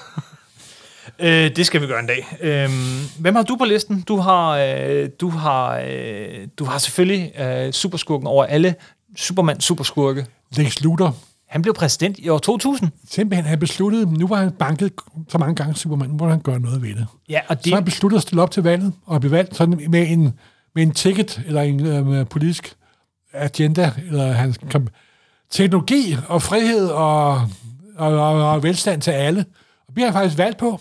Øh, 1.18 1.56
det 1.56 1.66
skal 1.66 1.80
vi 1.80 1.86
gøre 1.86 2.00
en 2.00 2.06
dag. 2.06 2.36
Øhm, 2.40 2.72
hvem 3.18 3.34
har 3.34 3.42
du 3.42 3.56
på 3.56 3.64
listen? 3.64 4.00
Du 4.00 4.16
har, 4.16 4.50
øh, 4.56 5.08
du 5.20 5.28
har, 5.28 5.78
øh, 5.88 6.46
du 6.58 6.64
har 6.64 6.78
selvfølgelig 6.78 7.32
øh, 7.40 7.72
superskurken 7.72 8.26
over 8.26 8.44
alle 8.44 8.74
Superman-superskurke. 9.16 10.26
Lex 10.56 10.80
Luthor, 10.80 11.16
Han 11.48 11.62
blev 11.62 11.74
præsident 11.74 12.18
i 12.18 12.28
år 12.28 12.38
2000. 12.38 12.90
simpelthen, 13.10 13.44
han 13.44 13.58
besluttede, 13.58 14.12
nu 14.18 14.26
var 14.26 14.36
han 14.36 14.50
banket 14.52 14.92
så 15.28 15.38
mange 15.38 15.54
gange 15.54 15.74
Superman, 15.74 16.10
nu 16.10 16.24
han 16.24 16.40
gøre 16.40 16.60
noget 16.60 16.82
ved 16.82 16.94
det. 16.94 17.06
Ja, 17.28 17.40
og 17.48 17.56
Så 17.64 17.70
har 17.70 17.76
han 17.76 17.84
det, 17.84 17.92
besluttet 17.92 18.16
at 18.16 18.22
stille 18.22 18.42
op 18.42 18.50
til 18.50 18.62
valget, 18.62 18.92
og 19.06 19.20
blive 19.20 19.30
valgt 19.32 19.56
sådan 19.56 19.80
med 19.90 20.06
en, 20.08 20.32
med 20.74 20.82
en 20.82 20.90
ticket, 20.90 21.42
eller 21.46 21.62
en 21.62 21.86
øh, 21.86 22.26
politisk 22.26 22.74
agenda, 23.34 23.92
eller 24.06 24.32
hans 24.32 24.58
teknologi 25.50 26.16
og 26.28 26.42
frihed 26.42 26.88
og, 26.88 27.32
og, 27.96 28.12
og, 28.12 28.50
og 28.50 28.62
velstand 28.62 29.02
til 29.02 29.10
alle. 29.10 29.44
Og 29.88 29.94
bliver 29.94 30.06
han 30.06 30.14
faktisk 30.14 30.38
valgt 30.38 30.58
på. 30.58 30.80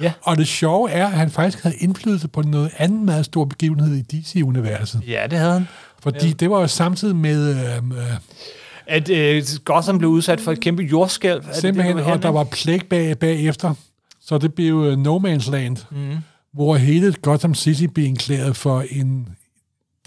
ja, 0.00 0.12
Og 0.22 0.36
det 0.36 0.48
sjove 0.48 0.90
er, 0.90 1.06
at 1.06 1.12
han 1.12 1.30
faktisk 1.30 1.62
havde 1.62 1.76
indflydelse 1.76 2.28
på 2.28 2.42
noget 2.42 2.70
andet 2.76 3.00
meget 3.00 3.24
stor 3.24 3.44
begivenhed 3.44 3.96
i 3.96 4.02
DC-universet. 4.02 5.02
ja, 5.08 5.26
det 5.30 5.38
havde 5.38 5.52
han. 5.52 5.68
Fordi 6.02 6.26
ja. 6.26 6.32
det 6.32 6.50
var 6.50 6.60
jo 6.60 6.66
samtidig 6.66 7.16
med 7.16 7.50
øh, 7.50 7.98
øh, 7.98 8.16
At 8.86 9.10
øh, 9.10 9.42
Gotham 9.64 9.98
blev 9.98 10.10
udsat 10.10 10.40
for 10.40 10.52
et 10.52 10.60
kæmpe 10.60 10.82
jordskælv. 10.82 11.42
Det 11.42 11.54
simpelthen, 11.54 11.96
det, 11.96 12.04
vil 12.04 12.12
og 12.12 12.22
der 12.22 12.28
var 12.28 12.44
plague 12.44 12.84
bag, 12.90 13.18
bagefter. 13.18 13.74
Så 14.20 14.38
det 14.38 14.54
blev 14.54 14.84
øh, 14.84 14.98
No 14.98 15.18
Man's 15.18 15.50
Land, 15.50 15.76
mm. 15.90 16.16
hvor 16.52 16.76
hele 16.76 17.14
Gotham 17.22 17.54
City 17.54 17.84
blev 17.84 18.12
erklæret 18.12 18.56
for 18.56 18.84
en 18.90 19.28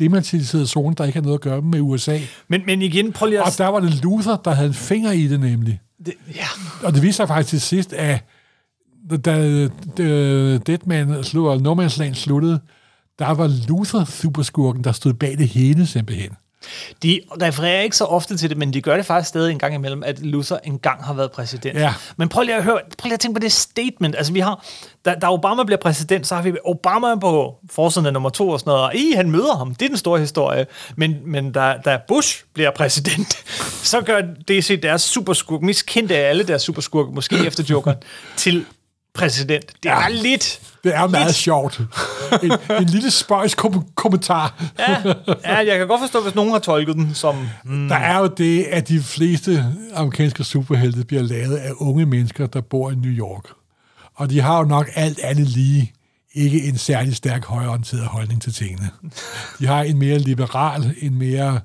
demilitariseret 0.02 0.70
zone, 0.70 0.96
der 0.98 1.06
ikke 1.06 1.18
har 1.18 1.24
noget 1.24 1.38
at 1.38 1.42
gøre 1.42 1.62
med 1.62 1.80
USA. 1.82 2.20
Men, 2.48 2.62
men 2.66 2.82
igen, 2.82 3.12
prøv 3.12 3.30
lige 3.30 3.42
Og 3.42 3.48
at... 3.48 3.58
der 3.58 3.68
var 3.68 3.80
det 3.80 4.04
Luther, 4.04 4.36
der 4.36 4.52
havde 4.52 4.68
en 4.68 4.74
finger 4.74 5.12
i 5.12 5.28
det 5.28 5.40
nemlig. 5.40 5.82
Det, 6.06 6.14
ja, 6.36 6.48
Og 6.84 6.94
det 6.94 7.02
viste 7.02 7.16
sig 7.18 7.28
faktisk 7.28 7.50
til 7.50 7.62
sidst, 7.62 7.94
at 7.94 8.26
da 9.26 9.68
da 9.98 10.58
Deadman 10.58 11.24
slog, 11.24 11.48
og 11.48 11.58
No 11.58 11.74
Man's 11.74 12.00
Land 12.00 12.16
sluttede, 12.16 12.60
der 13.20 13.32
var 13.32 13.68
Luther 13.68 14.06
superskurken, 14.06 14.84
der 14.84 14.92
stod 14.92 15.14
bag 15.14 15.38
det 15.38 15.48
hele 15.48 15.86
simpelthen. 15.86 16.32
De 17.04 17.22
refererer 17.42 17.82
ikke 17.82 17.98
så 17.98 18.06
ofte 18.06 18.38
til 18.38 18.50
det, 18.50 18.58
men 18.58 18.74
de 18.74 18.82
gør 18.82 18.98
det 18.98 19.06
faktisk 19.06 19.30
stadig 19.30 19.52
en 19.52 19.60
gang 19.60 19.74
imellem, 19.76 20.04
at 20.04 20.20
Luther 20.20 20.58
engang 20.64 21.04
har 21.04 21.14
været 21.14 21.32
præsident. 21.32 21.80
Ja. 21.80 21.94
Men 22.18 22.30
prøv 22.30 22.44
lige 22.44 22.56
at 22.56 22.64
høre, 22.64 22.80
prøv 22.98 23.08
lige 23.08 23.14
at 23.14 23.20
tænke 23.20 23.36
på 23.36 23.40
det 23.44 23.52
statement. 23.52 24.16
Altså 24.16 24.34
vi 24.34 24.40
har, 24.40 24.66
da, 25.06 25.16
da 25.22 25.28
Obama 25.32 25.64
bliver 25.64 25.80
præsident, 25.80 26.28
så 26.28 26.36
har 26.36 26.42
vi 26.42 26.54
Obama 26.66 27.16
på 27.16 27.56
forsiden 27.72 28.06
af 28.06 28.14
nummer 28.14 28.30
to 28.30 28.50
og 28.50 28.60
sådan 28.60 28.72
noget, 28.72 28.84
og 28.84 28.96
I, 28.96 29.12
han 29.16 29.32
møder 29.32 29.58
ham. 29.58 29.76
Det 29.76 29.86
er 29.86 29.90
den 29.90 29.98
store 29.98 30.20
historie. 30.20 30.66
Men, 30.96 31.16
men 31.26 31.52
da, 31.52 31.74
da 31.86 32.00
Bush 32.08 32.44
bliver 32.54 32.72
præsident, 32.72 33.34
så 33.92 34.02
gør 34.02 34.22
DC 34.48 34.82
deres 34.84 35.02
superskurk, 35.02 35.62
mest 35.62 35.86
kendte 35.86 36.18
af 36.18 36.30
alle 36.30 36.44
deres 36.44 36.62
superskurke, 36.62 37.12
måske 37.16 37.36
efter 37.46 37.64
Jokeren, 37.70 37.98
til 38.38 38.66
præsident. 39.14 39.66
Det 39.84 39.92
er 39.92 40.02
Ja. 40.02 40.08
lidt... 40.10 40.62
Det 40.84 40.96
er 40.96 41.08
meget 41.08 41.26
lidt- 41.28 41.36
sjovt. 41.36 41.82
En, 42.44 42.52
en 42.80 42.84
lille 42.86 43.12
spøjs 43.12 43.56
kom- 43.56 43.86
kommentar. 43.96 44.64
Ja, 44.80 44.98
ja, 45.46 45.58
jeg 45.58 45.78
kan 45.78 45.88
godt 45.88 46.02
forstå, 46.02 46.22
hvis 46.24 46.36
nogen 46.36 46.52
har 46.52 46.60
tolket 46.60 46.96
den 46.96 47.14
som... 47.14 47.48
Mm, 47.64 47.90
Der 47.90 47.96
er 47.96 48.20
jo 48.20 48.28
det, 48.28 48.64
at 48.64 48.88
de 48.88 49.02
fleste 49.02 49.66
amerikanske 49.96 50.44
superhelte 50.44 51.06
bliver 51.06 51.24
lavet 51.24 51.56
af 51.58 51.72
unge 51.78 52.06
mennesker, 52.06 52.48
der 52.48 52.62
bor 52.62 52.92
i 52.92 52.96
New 52.96 53.12
York. 53.12 53.44
Og 54.16 54.30
de 54.30 54.42
har 54.42 54.58
jo 54.58 54.64
nok 54.64 54.88
alt 54.96 55.20
andet 55.20 55.48
lige 55.48 55.94
ikke 56.34 56.64
en 56.64 56.78
særlig 56.78 57.16
stærk 57.16 57.46
højorienteret 57.46 58.06
holdning 58.06 58.42
til 58.42 58.54
tingene. 58.54 58.90
De 59.60 59.68
har 59.68 59.82
en 59.84 59.98
mere 60.00 60.18
liberal, 60.18 60.96
en 61.02 61.18
mere 61.20 61.60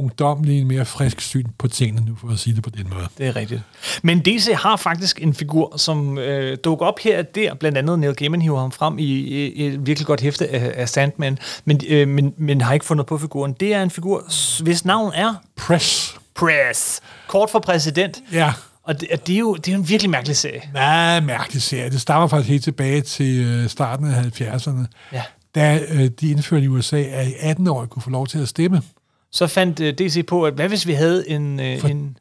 ungdomlig, 0.00 0.60
en 0.60 0.66
mere 0.68 0.84
frisk 0.84 1.20
syn 1.20 1.46
på 1.58 1.68
tingene, 1.68 2.06
nu 2.06 2.16
for 2.20 2.28
at 2.28 2.38
sige 2.38 2.54
det 2.54 2.62
på 2.62 2.70
den 2.70 2.86
måde. 2.94 3.06
Det 3.18 3.26
er 3.26 3.36
rigtigt. 3.36 3.60
Men 4.02 4.20
DC 4.20 4.48
har 4.54 4.76
faktisk 4.76 5.22
en 5.22 5.34
figur, 5.34 5.76
som 5.76 6.18
øh, 6.18 6.58
dukker 6.64 6.86
op 6.86 6.98
her 6.98 7.18
og 7.18 7.34
der. 7.34 7.54
Blandt 7.54 7.78
andet 7.78 7.98
Neil 7.98 8.14
Gaiman 8.14 8.42
hiver 8.42 8.60
ham 8.60 8.72
frem 8.72 8.98
i, 8.98 9.66
et 9.66 9.86
virkelig 9.86 10.06
godt 10.06 10.20
hæfte 10.20 10.48
af, 10.48 10.72
af 10.76 10.88
Sandman, 10.88 11.38
men, 11.64 11.80
øh, 11.88 12.08
men, 12.08 12.34
men 12.36 12.60
har 12.60 12.72
ikke 12.72 12.86
fundet 12.86 13.06
på 13.06 13.18
figuren. 13.18 13.52
Det 13.60 13.74
er 13.74 13.82
en 13.82 13.90
figur, 13.90 14.24
hvis 14.62 14.84
navn 14.84 15.12
er 15.14 15.34
Press. 15.56 16.16
Press. 16.34 17.00
Kort 17.28 17.50
for 17.50 17.58
præsident. 17.58 18.18
Ja, 18.32 18.52
Og 18.82 19.00
det, 19.00 19.08
og 19.12 19.26
det, 19.26 19.34
er 19.34 19.38
jo 19.38 19.54
det 19.54 19.68
er 19.68 19.72
jo 19.72 19.78
en 19.78 19.88
virkelig 19.88 20.10
mærkelig 20.10 20.36
serie. 20.36 20.62
meget 20.72 21.22
mærkelig 21.22 21.62
serie. 21.62 21.90
Det 21.90 22.00
stammer 22.00 22.28
faktisk 22.28 22.50
helt 22.50 22.64
tilbage 22.64 23.00
til 23.00 23.40
øh, 23.46 23.68
starten 23.68 24.06
af 24.06 24.22
70'erne, 24.40 24.86
Ja. 25.12 25.22
da 25.54 25.80
øh, 25.90 26.10
de 26.20 26.30
indførte 26.30 26.64
i 26.64 26.68
USA, 26.68 26.96
at 27.02 27.26
18-årige 27.26 27.88
kunne 27.88 28.02
få 28.02 28.10
lov 28.10 28.26
til 28.26 28.38
at 28.38 28.48
stemme. 28.48 28.82
Så 29.32 29.46
fandt 29.46 29.80
øh, 29.80 29.94
DC 29.94 30.26
på, 30.26 30.44
at 30.44 30.54
hvad 30.54 30.68
hvis 30.68 30.86
vi 30.86 30.92
havde 30.92 31.28
en... 31.30 31.60
Øh, 31.60 31.80
For- 31.80 31.88
en 31.88 32.16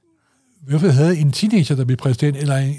hvorfor 0.68 0.88
havde 0.88 1.18
en 1.18 1.32
teenager, 1.32 1.76
der 1.76 1.86
blev 1.86 1.98
præsident, 1.98 2.38
eller 2.38 2.56
en, 2.58 2.76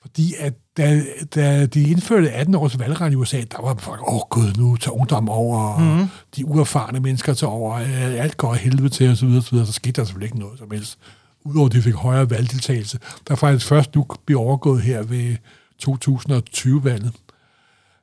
fordi 0.00 0.34
at 0.38 0.54
da, 0.76 1.02
da 1.34 1.66
de 1.66 1.82
indførte 1.90 2.30
18 2.30 2.54
års 2.54 2.78
valgret 2.78 3.12
i 3.12 3.14
USA, 3.14 3.40
der 3.50 3.62
var 3.62 3.74
folk, 3.78 4.00
åh 4.08 4.14
oh, 4.14 4.20
gud, 4.30 4.52
nu 4.58 4.76
tager 4.76 4.94
ungdom 5.00 5.28
over, 5.28 5.58
og 5.58 5.80
Mhm. 5.82 5.98
mm. 6.00 6.06
de 6.36 6.46
uerfarne 6.46 7.00
mennesker 7.00 7.34
tager 7.34 7.50
over, 7.50 7.74
øh, 7.74 8.22
alt 8.22 8.36
går 8.36 8.54
helvede 8.54 8.88
til, 8.88 9.10
og 9.10 9.16
så 9.16 9.26
videre, 9.26 9.42
så 9.42 9.50
videre. 9.50 9.66
Så 9.66 9.72
skete 9.72 9.92
der 9.92 10.04
selvfølgelig 10.04 10.26
ikke 10.26 10.38
noget 10.38 10.58
som 10.58 10.70
helst. 10.70 10.98
Udover 11.44 11.66
at 11.66 11.72
de 11.72 11.82
fik 11.82 11.94
højere 11.94 12.30
valgdeltagelse, 12.30 12.98
der 13.28 13.34
faktisk 13.34 13.66
først 13.66 13.94
nu 13.94 14.06
bliver 14.26 14.40
overgået 14.40 14.82
her 14.82 15.02
ved 15.02 15.36
2020-valget. 15.82 17.12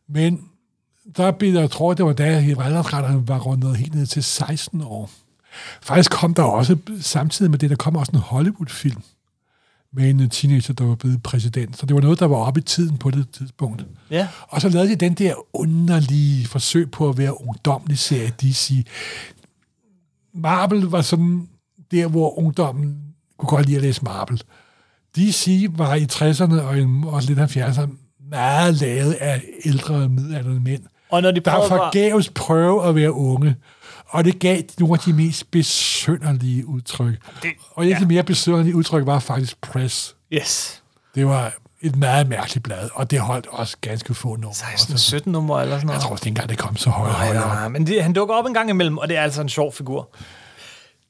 Men 0.10 0.42
der 1.18 1.32
blev 1.32 1.54
der, 1.54 1.60
jeg 1.60 1.72
tror 1.72 1.94
det 1.94 2.06
var 2.06 2.14
da, 2.14 2.24
at 2.38 2.58
valgretsretterne 2.58 3.28
var 3.28 3.40
rundet 3.40 3.78
helt 3.78 3.96
ned 3.96 4.06
til 4.06 4.24
16 4.24 4.82
år. 4.82 5.10
Faktisk 5.82 6.12
kom 6.12 6.34
der 6.34 6.44
også, 6.44 6.78
samtidig 7.02 7.52
med 7.52 7.60
det, 7.60 7.70
der 7.70 7.76
kom 7.76 7.96
også 7.96 8.12
en 8.12 8.20
Hollywood-film 8.20 9.02
med 9.94 10.10
en 10.10 10.30
teenager, 10.30 10.74
der 10.74 10.84
var 10.86 10.96
blevet 10.96 11.24
præsident. 11.24 11.78
Så 11.78 11.86
det 11.86 11.96
var 11.96 12.02
noget, 12.02 12.20
der 12.20 12.26
var 12.26 12.36
oppe 12.38 12.60
i 12.60 12.64
tiden 12.64 12.98
på 12.98 13.12
det 13.12 13.30
tidspunkt. 13.30 13.86
ja. 14.12 14.28
Og 14.48 14.62
så 14.62 14.70
lavede 14.70 14.90
de 14.90 14.96
den 14.96 15.14
der 15.14 15.34
underlige 15.54 16.48
forsøg 16.48 16.92
på 16.92 17.10
at 17.10 17.18
være 17.18 17.42
ungdomlig 17.48 17.98
serie 17.98 18.32
DC. 18.42 18.86
Marvel 20.34 20.82
var 20.82 21.02
sådan 21.02 21.48
der, 21.92 22.08
hvor 22.08 22.40
ungdommen 22.40 22.98
kunne 23.38 23.50
godt 23.50 23.66
lide 23.66 23.76
at 23.78 23.82
læse 23.84 24.04
Marvel. 24.04 24.42
DC 25.16 25.68
var 25.70 25.96
i 25.96 26.04
60'erne 26.12 26.62
og 26.62 26.78
i- 26.78 26.88
også 27.06 27.34
lidt 27.34 27.40
70'erne 27.58 27.90
meget 28.30 28.76
lavet 28.82 29.14
af 29.14 29.44
ældre 29.66 30.10
midaldrende 30.10 30.60
mænd, 30.60 30.84
Og 31.10 31.22
når 31.22 31.32
de 31.32 31.40
der 31.40 31.52
prøver 31.52 31.70
bare- 31.70 31.80
forgæves 31.80 32.30
prøve 32.36 32.88
at 32.88 32.96
være 32.96 33.14
unge. 33.14 33.56
Og 34.08 34.26
det 34.26 34.40
gav 34.40 34.62
nogle 34.80 34.94
af 34.94 35.00
de 35.00 35.14
mest 35.14 35.52
besønderlige 35.52 36.68
udtryk. 36.68 37.14
Det- 37.44 37.52
og 37.72 37.86
et 37.86 37.90
af 37.92 37.96
de 37.96 38.02
ja. 38.02 38.08
mere 38.08 38.24
besønderlige 38.24 38.76
udtryk 38.76 39.06
var 39.06 39.20
faktisk 39.20 39.62
Press. 39.62 40.16
Yes. 40.34 40.82
Det 41.16 41.26
var 41.26 41.54
et 41.82 41.96
meget 41.96 42.28
mærkeligt 42.30 42.64
blad, 42.64 42.90
og 42.94 43.12
det 43.12 43.20
holdt 43.20 43.48
også 43.50 43.78
ganske 43.82 44.14
få 44.14 44.36
numre. 44.36 44.52
16-17 44.52 45.30
numre 45.30 45.62
eller 45.62 45.76
sådan 45.76 45.88
noget. 45.88 46.00
Jeg 46.00 46.08
tror 46.08 46.16
ikke 46.16 46.28
engang, 46.28 46.50
det 46.50 46.58
kom 46.58 46.78
så 46.78 46.90
højt. 46.90 47.12
Nej, 47.12 47.34
nej, 47.34 47.68
men 47.68 47.88
det, 47.88 48.04
han 48.04 48.14
dukker 48.14 48.36
op 48.36 48.46
en 48.46 48.54
gang 48.54 48.70
imellem, 48.70 48.98
og 48.98 49.08
det 49.10 49.18
er 49.18 49.22
altså 49.22 49.42
en 49.42 49.50
sjov 49.50 49.74
figur. 49.74 50.10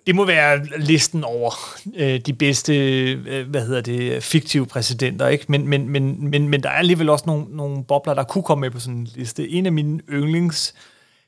Det 0.08 0.16
må 0.16 0.26
være 0.26 0.66
listen 0.80 1.24
over 1.24 1.54
øh, 1.96 2.20
de 2.20 2.34
bedste, 2.34 2.76
øh, 3.02 3.50
hvad 3.50 3.62
hedder 3.66 3.82
det, 3.82 4.24
fiktive 4.24 4.66
præsidenter, 4.66 5.28
ikke? 5.28 5.46
Men, 5.48 5.68
men, 5.68 5.90
men, 5.90 6.30
men, 6.30 6.48
men 6.50 6.64
der 6.64 6.70
er 6.70 6.74
alligevel 6.78 7.10
også 7.10 7.24
nogle, 7.28 7.46
nogle 7.50 7.84
bobler, 7.84 8.14
der 8.14 8.24
kunne 8.24 8.44
komme 8.44 8.62
med 8.62 8.72
på 8.72 8.80
sådan 8.80 8.94
en 8.96 9.08
liste. 9.16 9.50
En 9.50 9.66
af 9.66 9.72
mine 9.72 10.00
yndlings 10.10 10.74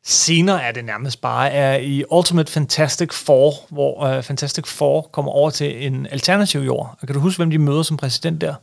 Senere 0.09 0.63
er 0.63 0.71
det 0.71 0.85
nærmest 0.85 1.21
bare 1.21 1.51
er 1.51 1.77
i 1.77 2.03
Ultimate 2.11 2.51
Fantastic 2.51 3.13
Four, 3.13 3.53
hvor 3.69 4.17
uh, 4.17 4.23
Fantastic 4.23 4.67
Four 4.67 5.01
kommer 5.01 5.31
over 5.31 5.49
til 5.49 5.87
en 5.87 6.07
alternativ 6.07 6.61
jord. 6.61 6.97
Og 7.01 7.07
kan 7.07 7.13
du 7.13 7.19
huske, 7.19 7.39
hvem 7.39 7.49
de 7.49 7.57
møder 7.57 7.83
som 7.83 7.97
præsident 7.97 8.41
der? 8.41 8.55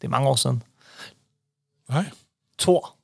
Det 0.00 0.04
er 0.04 0.08
mange 0.08 0.28
år 0.28 0.34
siden. 0.34 0.62
Nej. 1.88 2.04
Thor. 2.58 2.97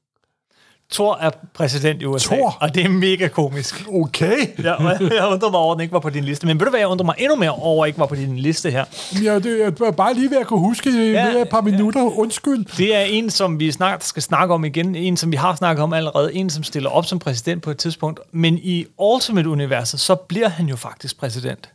Thor 0.94 1.16
er 1.16 1.30
præsident 1.54 2.02
i 2.02 2.04
USA, 2.04 2.34
Thor? 2.34 2.56
og 2.60 2.74
det 2.74 2.84
er 2.84 2.88
mega 2.88 3.28
komisk. 3.28 3.86
Okay. 3.88 4.36
Ja, 4.64 4.88
jeg 4.88 5.28
undrer 5.30 5.50
mig 5.50 5.60
over, 5.60 5.72
at 5.72 5.76
den 5.76 5.82
ikke 5.82 5.92
var 5.92 6.00
på 6.00 6.10
din 6.10 6.24
liste. 6.24 6.46
Men 6.46 6.60
ved 6.60 6.66
du 6.66 6.70
hvad, 6.70 6.80
jeg 6.80 6.88
undrer 6.88 7.04
mig 7.04 7.14
endnu 7.18 7.36
mere 7.36 7.50
over, 7.50 7.84
at 7.84 7.88
ikke 7.88 7.98
var 7.98 8.06
på 8.06 8.14
din 8.14 8.38
liste 8.38 8.70
her. 8.70 8.84
Ja, 9.22 9.38
det 9.38 9.80
er 9.80 9.90
bare 9.90 10.14
lige 10.14 10.30
ved 10.30 10.38
at 10.38 10.46
kunne 10.46 10.60
huske 10.60 10.90
i 10.90 11.10
Ja, 11.10 11.26
ja, 11.26 11.42
et 11.42 11.48
par 11.48 11.60
minutter. 11.60 12.02
Undskyld. 12.18 12.76
Det 12.76 12.94
er 12.94 13.00
en, 13.00 13.30
som 13.30 13.60
vi 13.60 13.72
snart 13.72 14.04
skal 14.04 14.22
snakke 14.22 14.54
om 14.54 14.64
igen. 14.64 14.94
En, 14.94 15.16
som 15.16 15.32
vi 15.32 15.36
har 15.36 15.54
snakket 15.54 15.82
om 15.82 15.92
allerede. 15.92 16.34
En, 16.34 16.50
som 16.50 16.62
stiller 16.62 16.90
op 16.90 17.06
som 17.06 17.18
præsident 17.18 17.62
på 17.62 17.70
et 17.70 17.78
tidspunkt. 17.78 18.20
Men 18.32 18.58
i 18.62 18.86
Ultimate-universet, 18.98 20.00
så 20.00 20.14
bliver 20.14 20.48
han 20.48 20.66
jo 20.66 20.76
faktisk 20.76 21.18
præsident. 21.18 21.68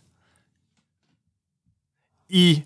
I 2.30 2.64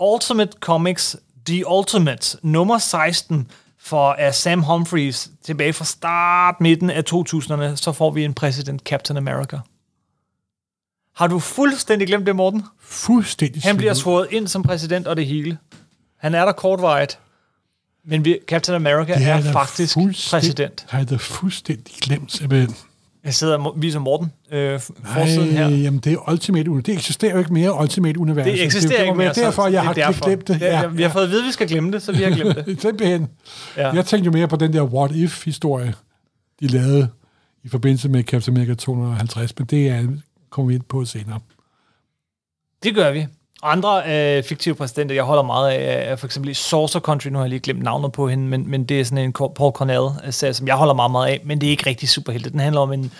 Ultimate 0.00 0.52
Comics 0.60 1.16
The 1.46 1.68
Ultimate, 1.68 2.38
nummer 2.42 2.78
16, 2.78 3.50
for 3.82 4.12
af 4.12 4.34
Sam 4.34 4.62
Humphries 4.62 5.30
tilbage 5.44 5.72
fra 5.72 5.84
start 5.84 6.60
midten 6.60 6.90
af 6.90 7.02
2000'erne, 7.12 7.76
så 7.76 7.92
får 7.92 8.10
vi 8.10 8.24
en 8.24 8.34
præsident 8.34 8.82
Captain 8.82 9.16
America. 9.16 9.58
Har 11.14 11.26
du 11.26 11.38
fuldstændig 11.38 12.08
glemt 12.08 12.26
det, 12.26 12.36
Morten? 12.36 12.64
Fuldstændig 12.80 13.62
Han 13.62 13.76
bliver 13.76 13.94
svoret 13.94 14.28
ind 14.30 14.48
som 14.48 14.62
præsident 14.62 15.06
og 15.06 15.16
det 15.16 15.26
hele. 15.26 15.58
Han 16.16 16.34
er 16.34 16.44
der 16.44 16.52
kortvarigt. 16.52 17.18
Men 18.04 18.24
vi, 18.24 18.38
Captain 18.48 18.74
America 18.74 19.14
Det 19.14 19.26
er, 19.26 19.40
da 19.40 19.52
faktisk 19.52 19.96
præsident. 20.30 20.86
Har 20.88 20.98
jeg 20.98 21.10
da 21.10 21.16
fuldstændig 21.16 21.94
glemt, 22.00 22.32
simpelthen. 22.32 22.76
Jeg 23.24 23.34
sidder 23.34 23.72
viser 23.76 23.98
Morten 23.98 24.32
øh, 24.52 24.80
forsiden 25.04 25.48
her. 25.48 25.68
Jamen 25.68 26.00
det 26.00 26.12
er 26.12 26.30
Ultimate 26.30 26.70
Universe. 26.70 26.86
Det 26.86 26.94
eksisterer 26.94 27.32
jo 27.32 27.38
ikke 27.38 27.52
mere, 27.52 27.80
Ultimate 27.80 28.18
Universe. 28.20 28.50
Det 28.50 28.64
eksisterer 28.64 28.98
det, 28.98 29.04
ikke 29.04 29.14
må 29.14 29.18
mere. 29.18 29.32
derfor, 29.32 29.62
jeg 29.62 29.72
det 29.72 29.80
har 29.82 29.92
derfor. 29.94 30.24
glemt 30.24 30.48
det. 30.48 30.60
Ja, 30.60 30.80
ja, 30.80 30.86
vi 30.86 31.02
har 31.02 31.10
fået 31.10 31.24
at 31.24 31.30
vide, 31.30 31.40
at 31.42 31.46
vi 31.46 31.52
skal 31.52 31.68
glemme 31.68 31.92
det, 31.92 32.02
så 32.02 32.12
vi 32.12 32.22
har 32.22 32.30
glemt 32.30 32.66
det. 32.66 32.80
Simpelthen. 32.82 33.28
Ja. 33.76 33.90
Jeg 33.92 34.06
tænkte 34.06 34.26
jo 34.26 34.32
mere 34.32 34.48
på 34.48 34.56
den 34.56 34.72
der 34.72 34.82
What 34.82 35.10
If-historie, 35.10 35.94
de 36.60 36.66
lavede 36.66 37.08
i 37.64 37.68
forbindelse 37.68 38.08
med 38.08 38.22
Captain 38.24 38.56
America 38.56 38.74
250, 38.74 39.58
men 39.58 39.66
det 39.66 39.88
er, 39.88 40.06
kommer 40.50 40.68
vi 40.68 40.74
ind 40.74 40.82
på 40.88 41.04
senere. 41.04 41.40
Det 42.82 42.94
gør 42.94 43.12
vi. 43.12 43.26
Andre 43.64 44.02
øh, 44.06 44.44
fiktive 44.44 44.74
præsidenter, 44.74 45.14
jeg 45.14 45.24
holder 45.24 45.42
meget 45.42 45.70
af, 45.70 46.10
er 46.12 46.16
for 46.16 46.26
eksempel 46.26 46.50
i 46.50 46.54
Saucer 46.54 47.00
Country, 47.00 47.28
nu 47.28 47.38
har 47.38 47.44
jeg 47.44 47.50
lige 47.50 47.60
glemt 47.60 47.82
navnet 47.82 48.12
på 48.12 48.28
hende, 48.28 48.44
men, 48.44 48.70
men 48.70 48.84
det 48.84 49.00
er 49.00 49.04
sådan 49.04 49.24
en 49.24 49.32
Paul 49.32 49.72
Cornell-serie, 49.72 50.54
som 50.54 50.66
jeg 50.66 50.76
holder 50.76 50.94
meget, 50.94 51.10
meget 51.10 51.28
af, 51.28 51.40
men 51.44 51.60
det 51.60 51.66
er 51.66 51.70
ikke 51.70 51.86
rigtig 51.86 52.08
superhelte. 52.08 52.50
Den 52.50 52.60
handler 52.60 52.80
om 52.80 52.92
en 52.92 53.12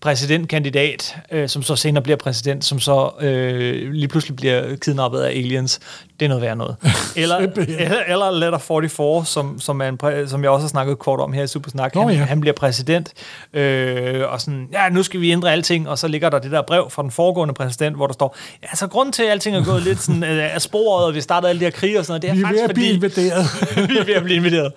præsidentkandidat, 0.00 1.16
øh, 1.32 1.48
som 1.48 1.62
så 1.62 1.76
senere 1.76 2.02
bliver 2.02 2.16
præsident, 2.16 2.64
som 2.64 2.80
så 2.80 3.10
øh, 3.20 3.92
lige 3.92 4.08
pludselig 4.08 4.36
bliver 4.36 4.76
kidnappet 4.76 5.20
af 5.20 5.30
aliens. 5.30 5.80
Det 6.20 6.26
er 6.26 6.28
noget 6.28 6.42
værd 6.42 6.56
noget. 6.56 6.76
Eller, 7.16 7.36
eller, 7.36 8.04
eller 8.08 8.30
Letter 8.30 8.58
44, 8.58 9.24
som, 9.26 9.60
som, 9.60 9.80
er 9.80 9.88
en 9.88 9.96
præ, 9.98 10.26
som 10.26 10.42
jeg 10.42 10.50
også 10.50 10.62
har 10.62 10.68
snakket 10.68 10.98
kort 10.98 11.20
om 11.20 11.32
her 11.32 11.42
i 11.42 11.46
Supersnak. 11.46 11.94
Han, 11.94 12.10
ja. 12.10 12.16
han 12.16 12.40
bliver 12.40 12.54
præsident, 12.54 13.12
øh, 13.52 14.32
og 14.32 14.40
sådan, 14.40 14.68
ja, 14.72 14.88
nu 14.88 15.02
skal 15.02 15.20
vi 15.20 15.32
ændre 15.32 15.52
alting, 15.52 15.88
og 15.88 15.98
så 15.98 16.08
ligger 16.08 16.30
der 16.30 16.38
det 16.38 16.50
der 16.50 16.62
brev 16.62 16.90
fra 16.90 17.02
den 17.02 17.10
foregående 17.10 17.54
præsident, 17.54 17.96
hvor 17.96 18.06
der 18.06 18.14
står, 18.14 18.36
ja, 18.62 18.76
så 18.76 18.86
grunden 18.86 19.12
til, 19.12 19.22
at 19.22 19.30
alting 19.30 19.56
er 19.56 19.64
gået 19.64 19.82
lidt 19.82 20.00
sådan, 20.00 20.24
øh, 20.24 20.54
af 20.54 20.62
sporet, 20.62 21.06
og 21.06 21.14
vi 21.14 21.20
startede 21.20 21.50
alle 21.50 21.60
de 21.60 21.64
her 21.64 21.70
krige 21.70 21.98
og 21.98 22.06
sådan 22.06 22.12
noget, 22.12 22.22
det 22.22 22.30
er 22.30 22.34
Vi 22.34 22.40
er 22.40 22.46
ved 22.46 22.46
faktisk 22.46 22.68
at 22.68 22.74
blive 22.74 22.92
invaderet 22.92 23.46
vi 23.90 23.96
er 23.98 24.04
ved 24.04 24.14
at 24.14 24.22
blive 24.22 24.36
inviteret. 24.36 24.72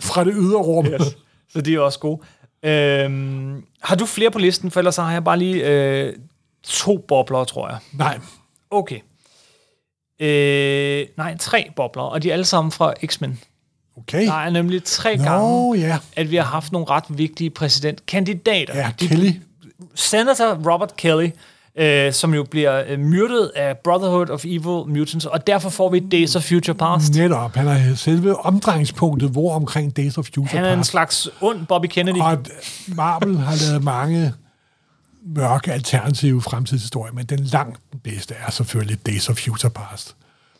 fra 0.00 0.24
det 0.24 0.34
ydre 0.36 0.58
rum. 0.58 0.86
Yes. 0.86 1.16
Så 1.52 1.60
de 1.60 1.74
er 1.74 1.80
også 1.80 1.98
gode. 1.98 2.20
Øhm, 2.64 3.64
har 3.82 3.96
du 3.96 4.06
flere 4.06 4.30
på 4.30 4.38
listen, 4.38 4.70
for 4.70 4.80
ellers 4.80 4.94
så 4.94 5.02
har 5.02 5.12
jeg 5.12 5.24
bare 5.24 5.38
lige 5.38 5.66
øh, 5.66 6.14
to 6.62 6.98
bobler, 7.08 7.44
tror 7.44 7.68
jeg. 7.68 7.78
Nej, 7.92 8.18
Okay. 8.70 8.98
Øh, 10.20 11.06
nej, 11.16 11.36
tre 11.38 11.70
bobler, 11.76 12.02
og 12.02 12.22
de 12.22 12.28
er 12.28 12.32
alle 12.32 12.44
sammen 12.44 12.72
fra 12.72 12.94
X-Men. 13.06 13.40
okay. 13.96 14.26
Der 14.26 14.32
er 14.44 14.50
nemlig 14.50 14.84
tre 14.84 15.16
gange, 15.16 15.48
Nå, 15.68 15.74
ja. 15.74 15.98
at 16.16 16.30
vi 16.30 16.36
har 16.36 16.44
haft 16.44 16.72
nogle 16.72 16.86
ret 16.90 17.04
vigtige 17.08 17.50
præsidentkandidater. 17.50 18.76
Ja, 18.78 18.90
De- 19.00 19.08
Kelly. 19.08 19.30
Senator 19.94 20.72
Robert 20.72 20.96
Kelly, 20.96 21.30
øh, 21.78 22.12
som 22.12 22.34
jo 22.34 22.42
bliver 22.50 22.84
øh, 22.88 22.98
myrdet 22.98 23.50
af 23.56 23.76
Brotherhood 23.78 24.30
of 24.30 24.44
Evil 24.44 24.96
Mutants, 24.98 25.26
og 25.26 25.46
derfor 25.46 25.70
får 25.70 25.90
vi 25.90 26.00
Days 26.00 26.36
of 26.36 26.42
Future 26.42 26.74
Past. 26.74 27.14
Netop. 27.14 27.54
Han 27.54 27.68
er 27.68 27.94
selve 27.94 28.36
omdrejningspunktet, 28.46 29.30
hvor 29.30 29.54
omkring 29.54 29.96
Days 29.96 30.18
of 30.18 30.24
Future 30.34 30.46
Han 30.58 30.64
er 30.64 30.72
en 30.72 30.78
Past. 30.78 30.90
slags 30.90 31.28
ond 31.40 31.66
Bobby 31.66 31.86
Kennedy. 31.86 32.18
Og 32.20 32.38
Marvel 32.88 33.36
har 33.38 33.68
lavet 33.68 33.84
mange 33.84 34.32
mørke 35.26 35.72
alternative 35.72 36.42
fremtidshistorier, 36.42 37.12
men 37.12 37.26
den 37.26 37.38
langt 37.40 37.78
bedste 38.04 38.34
er 38.46 38.50
selvfølgelig 38.50 39.06
Days 39.06 39.28
of 39.28 39.36
Future 39.36 39.70
Past. 39.70 40.16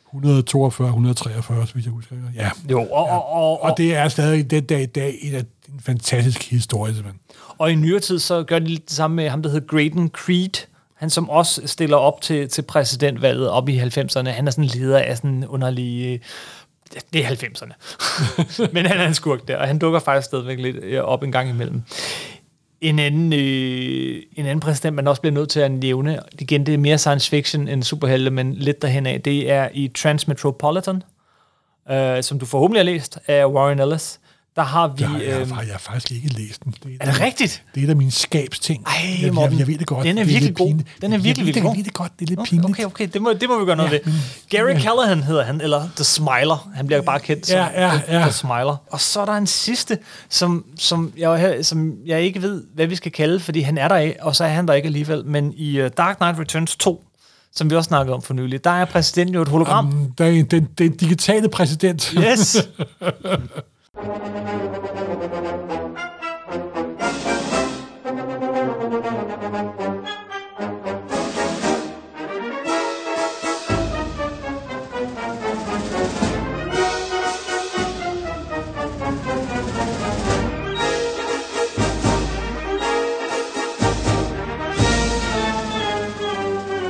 142, 0.09 0.87
143, 0.89 1.67
hvis 1.75 1.85
jeg 1.85 1.93
husker. 1.93 2.17
Ja. 2.35 2.51
Jo, 2.71 2.81
og, 2.83 3.09
og, 3.09 3.33
og, 3.33 3.63
Og 3.63 3.75
det 3.79 3.95
er 3.97 4.09
stadig 4.09 4.51
den 4.51 4.65
dag 4.65 4.83
i 4.83 4.87
dag 4.87 5.19
en, 5.23 5.35
en 5.35 5.81
fantastisk 5.81 6.51
historie, 6.51 6.95
simpelthen. 6.95 7.21
Og 7.59 7.73
i 7.73 7.75
nyere 7.75 8.01
tid, 8.01 8.19
så 8.19 8.43
gør 8.43 8.59
de 8.59 8.65
lidt 8.67 8.89
det 8.89 8.97
samme 8.97 9.17
med 9.17 9.29
ham, 9.29 9.43
der 9.43 9.51
hedder 9.51 9.67
Graydon 9.67 10.09
Creed. 10.09 10.67
Han 11.03 11.11
som 11.11 11.31
også 11.31 11.67
stiller 11.67 11.97
op 11.97 12.21
til, 12.21 12.49
til 12.49 12.63
præsidentvalget 12.63 13.49
op 13.49 13.69
i 13.69 13.79
90'erne. 13.79 14.29
Han 14.29 14.47
er 14.47 14.51
sådan 14.51 14.65
leder 14.65 14.99
af 14.99 15.17
sådan 15.17 15.31
en 15.31 15.47
underlig... 15.47 16.21
Det 17.13 17.25
er 17.25 17.29
90'erne. 17.29 17.73
Men 18.75 18.87
han 18.87 19.01
er 19.01 19.07
en 19.07 19.15
skurk 19.15 19.49
der, 19.49 19.57
og 19.57 19.67
han 19.67 19.79
dukker 19.79 20.01
faktisk 20.01 20.27
stadigvæk 20.27 20.59
lidt 20.59 20.77
øh, 20.77 21.01
op 21.01 21.23
en 21.23 21.33
gang 21.33 21.51
imellem. 21.51 21.83
En 22.81 22.99
anden, 22.99 23.33
øh, 23.33 24.23
en 24.37 24.47
anden 24.47 24.61
præsident, 24.61 24.97
man 24.97 25.09
også 25.09 25.23
bliver 25.23 25.35
nødt 25.35 25.49
til 25.49 25.61
at 25.61 25.71
nævne, 25.71 26.19
igen, 26.39 26.67
det 26.67 26.75
er 26.75 26.79
mere 26.79 26.99
science 26.99 27.31
fiction 27.31 27.69
end 27.69 27.83
superhelte, 27.83 28.31
men 28.31 28.55
lidt 28.55 28.83
derhen 28.83 29.07
af, 29.07 29.21
det 29.21 29.51
er 29.51 29.69
i 29.75 29.89
Transmetropolitan, 29.89 31.03
øh, 31.91 32.23
som 32.23 32.39
du 32.39 32.47
forhåbentlig 32.47 32.81
har 32.81 32.93
læst 32.93 33.19
af 33.27 33.47
Warren 33.47 33.79
Ellis. 33.79 34.21
Der 34.57 34.63
har 34.63 34.89
vi... 34.89 34.95
Jeg, 35.03 35.09
har- 35.09 35.19
jeg, 35.19 35.41
øh, 35.41 35.51
har, 35.51 35.63
jeg 35.63 35.73
har 35.73 35.79
faktisk 35.79 36.13
ikke 36.13 36.29
læst 36.29 36.65
den. 36.65 36.75
Det 36.85 36.97
er 37.01 37.13
det 37.13 37.21
rigtigt? 37.21 37.63
Det 37.75 37.81
er 37.81 37.85
et 37.87 37.91
af 37.91 37.97
mine 37.97 38.11
skabsting. 38.11 38.85
Ej, 38.87 38.93
jeg, 39.17 39.23
jeg, 39.23 39.35
Morten, 39.35 39.59
jeg 39.59 39.67
ved 39.67 39.79
det 39.79 39.87
godt. 39.87 40.05
den 40.07 40.19
er 40.19 40.23
Det 40.25 40.33
virkelig 40.33 40.55
god. 40.57 40.67
pinligt. 40.69 40.89
Den 41.01 41.13
er 41.13 41.17
Jeg 41.17 41.25
virkelig, 41.25 41.47
virkelig 41.47 41.63
god. 41.63 41.71
Jeg 41.71 41.77
ved 41.79 41.85
det 41.85 41.95
godt, 41.95 42.13
det 42.19 42.31
er 42.31 42.37
lidt 42.37 42.49
pinligt. 42.49 42.71
okay, 42.71 42.85
okay. 42.85 43.09
Det 43.13 43.23
må, 43.23 43.33
det 43.33 43.49
må 43.49 43.59
vi 43.59 43.65
gøre 43.65 43.77
noget 43.77 43.93
Ja, 43.93 43.99
ved. 44.05 44.13
Gary 44.51 44.81
Callahan 44.81 45.23
hedder 45.23 45.45
han, 45.45 45.61
eller 45.61 45.89
The 45.97 46.05
Smiler. 46.05 46.71
Han 46.75 46.87
bliver 46.87 47.03
bare 47.03 47.21
kendt 47.21 47.47
som 47.47 47.57
Ja, 47.57 47.87
ja, 47.89 47.91
The, 47.97 48.03
ja. 48.19 48.23
The 48.23 48.33
Smiler. 48.33 48.77
Og 48.91 49.01
så 49.01 49.21
er 49.21 49.25
der 49.25 49.33
en 49.33 49.47
sidste, 49.47 49.99
som, 50.29 50.65
som, 50.79 51.13
jeg, 51.19 51.59
som 51.63 51.93
jeg 52.07 52.23
ikke 52.23 52.43
ved, 52.43 52.65
hvad 52.75 52.87
vi 52.87 52.97
skal 52.97 53.13
kalde, 53.13 53.41
fordi 53.41 53.61
han 53.61 53.79
er 53.79 53.89
der 53.89 53.97
ikke, 53.97 54.23
og 54.23 54.37
så 54.37 54.45
er 54.45 54.49
han 54.49 54.69
der 54.69 54.75
ikke 54.75 54.87
alligevel. 54.87 55.27
Men 55.27 55.53
i 55.57 55.81
uh, 55.83 55.89
Dark 55.97 56.17
Knight 56.17 56.39
Returns 56.39 56.77
2, 56.77 57.05
som 57.55 57.71
vi 57.71 57.77
også 57.77 57.89
snakkede 57.89 58.15
om 58.15 58.23
for 58.23 58.35
nylig, 58.35 58.65
der 58.65 58.71
er 58.71 58.85
præsidenten 58.85 59.35
jo 59.35 59.43
et 59.43 59.49
hologram. 59.49 59.87
Um, 59.87 60.13
Der 60.19 60.25
er 60.25 60.31
en- 60.31 60.45
den, 60.45 60.69
den 60.79 60.97
digitale 60.97 61.49
præsident. 61.49 62.15
yes! 62.19 62.57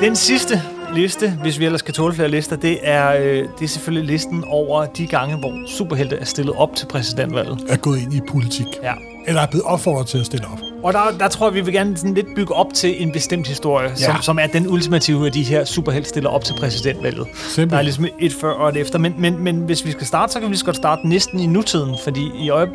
Den 0.00 0.16
sidste 0.16 0.71
liste, 0.94 1.30
hvis 1.42 1.58
vi 1.58 1.64
ellers 1.64 1.82
kan 1.82 1.94
tåle 1.94 2.14
flere 2.14 2.28
lister, 2.28 2.56
det 2.56 2.78
er, 2.82 3.12
øh, 3.12 3.48
det 3.58 3.64
er 3.64 3.68
selvfølgelig 3.68 4.12
listen 4.12 4.44
over 4.46 4.86
de 4.86 5.06
gange, 5.06 5.36
hvor 5.36 5.52
superhelte 5.66 6.16
er 6.16 6.24
stillet 6.24 6.54
op 6.56 6.76
til 6.76 6.86
præsidentvalget. 6.86 7.58
er 7.68 7.76
gået 7.76 7.98
ind 7.98 8.14
i 8.14 8.20
politik. 8.28 8.66
Ja. 8.82 8.92
Eller 9.26 9.40
er 9.40 9.46
blevet 9.46 9.66
opfordret 9.66 10.06
til 10.06 10.18
at 10.18 10.26
stille 10.26 10.46
op. 10.52 10.58
Og 10.82 10.92
der, 10.92 11.00
der 11.18 11.28
tror 11.28 11.46
jeg, 11.46 11.54
vi 11.54 11.60
vil 11.60 11.74
gerne 11.74 11.96
sådan 11.96 12.14
lidt 12.14 12.26
bygge 12.36 12.54
op 12.54 12.74
til 12.74 13.02
en 13.02 13.12
bestemt 13.12 13.48
historie, 13.48 13.88
ja. 13.88 13.96
som, 13.96 14.22
som 14.22 14.38
er 14.38 14.46
den 14.46 14.68
ultimative 14.68 15.26
af 15.26 15.32
de 15.32 15.42
her 15.42 15.64
superhelte 15.64 16.08
stiller 16.08 16.30
op 16.30 16.44
til 16.44 16.54
præsidentvalget. 16.58 17.26
Simpelthen. 17.34 17.70
Der 17.70 17.76
er 17.76 17.82
ligesom 17.82 18.06
et 18.20 18.32
før 18.40 18.50
og 18.52 18.68
et 18.68 18.76
efter. 18.76 18.98
Men, 18.98 19.14
men, 19.18 19.38
men 19.38 19.56
hvis 19.56 19.86
vi 19.86 19.90
skal 19.90 20.06
starte, 20.06 20.32
så 20.32 20.38
kan 20.40 20.48
vi 20.48 20.52
lige 20.52 20.58
så 20.58 20.64
godt 20.64 20.76
starte 20.76 21.08
næsten 21.08 21.40
i 21.40 21.46
nutiden, 21.46 21.96
fordi 22.04 22.30
i 22.38 22.50
øje... 22.50 22.68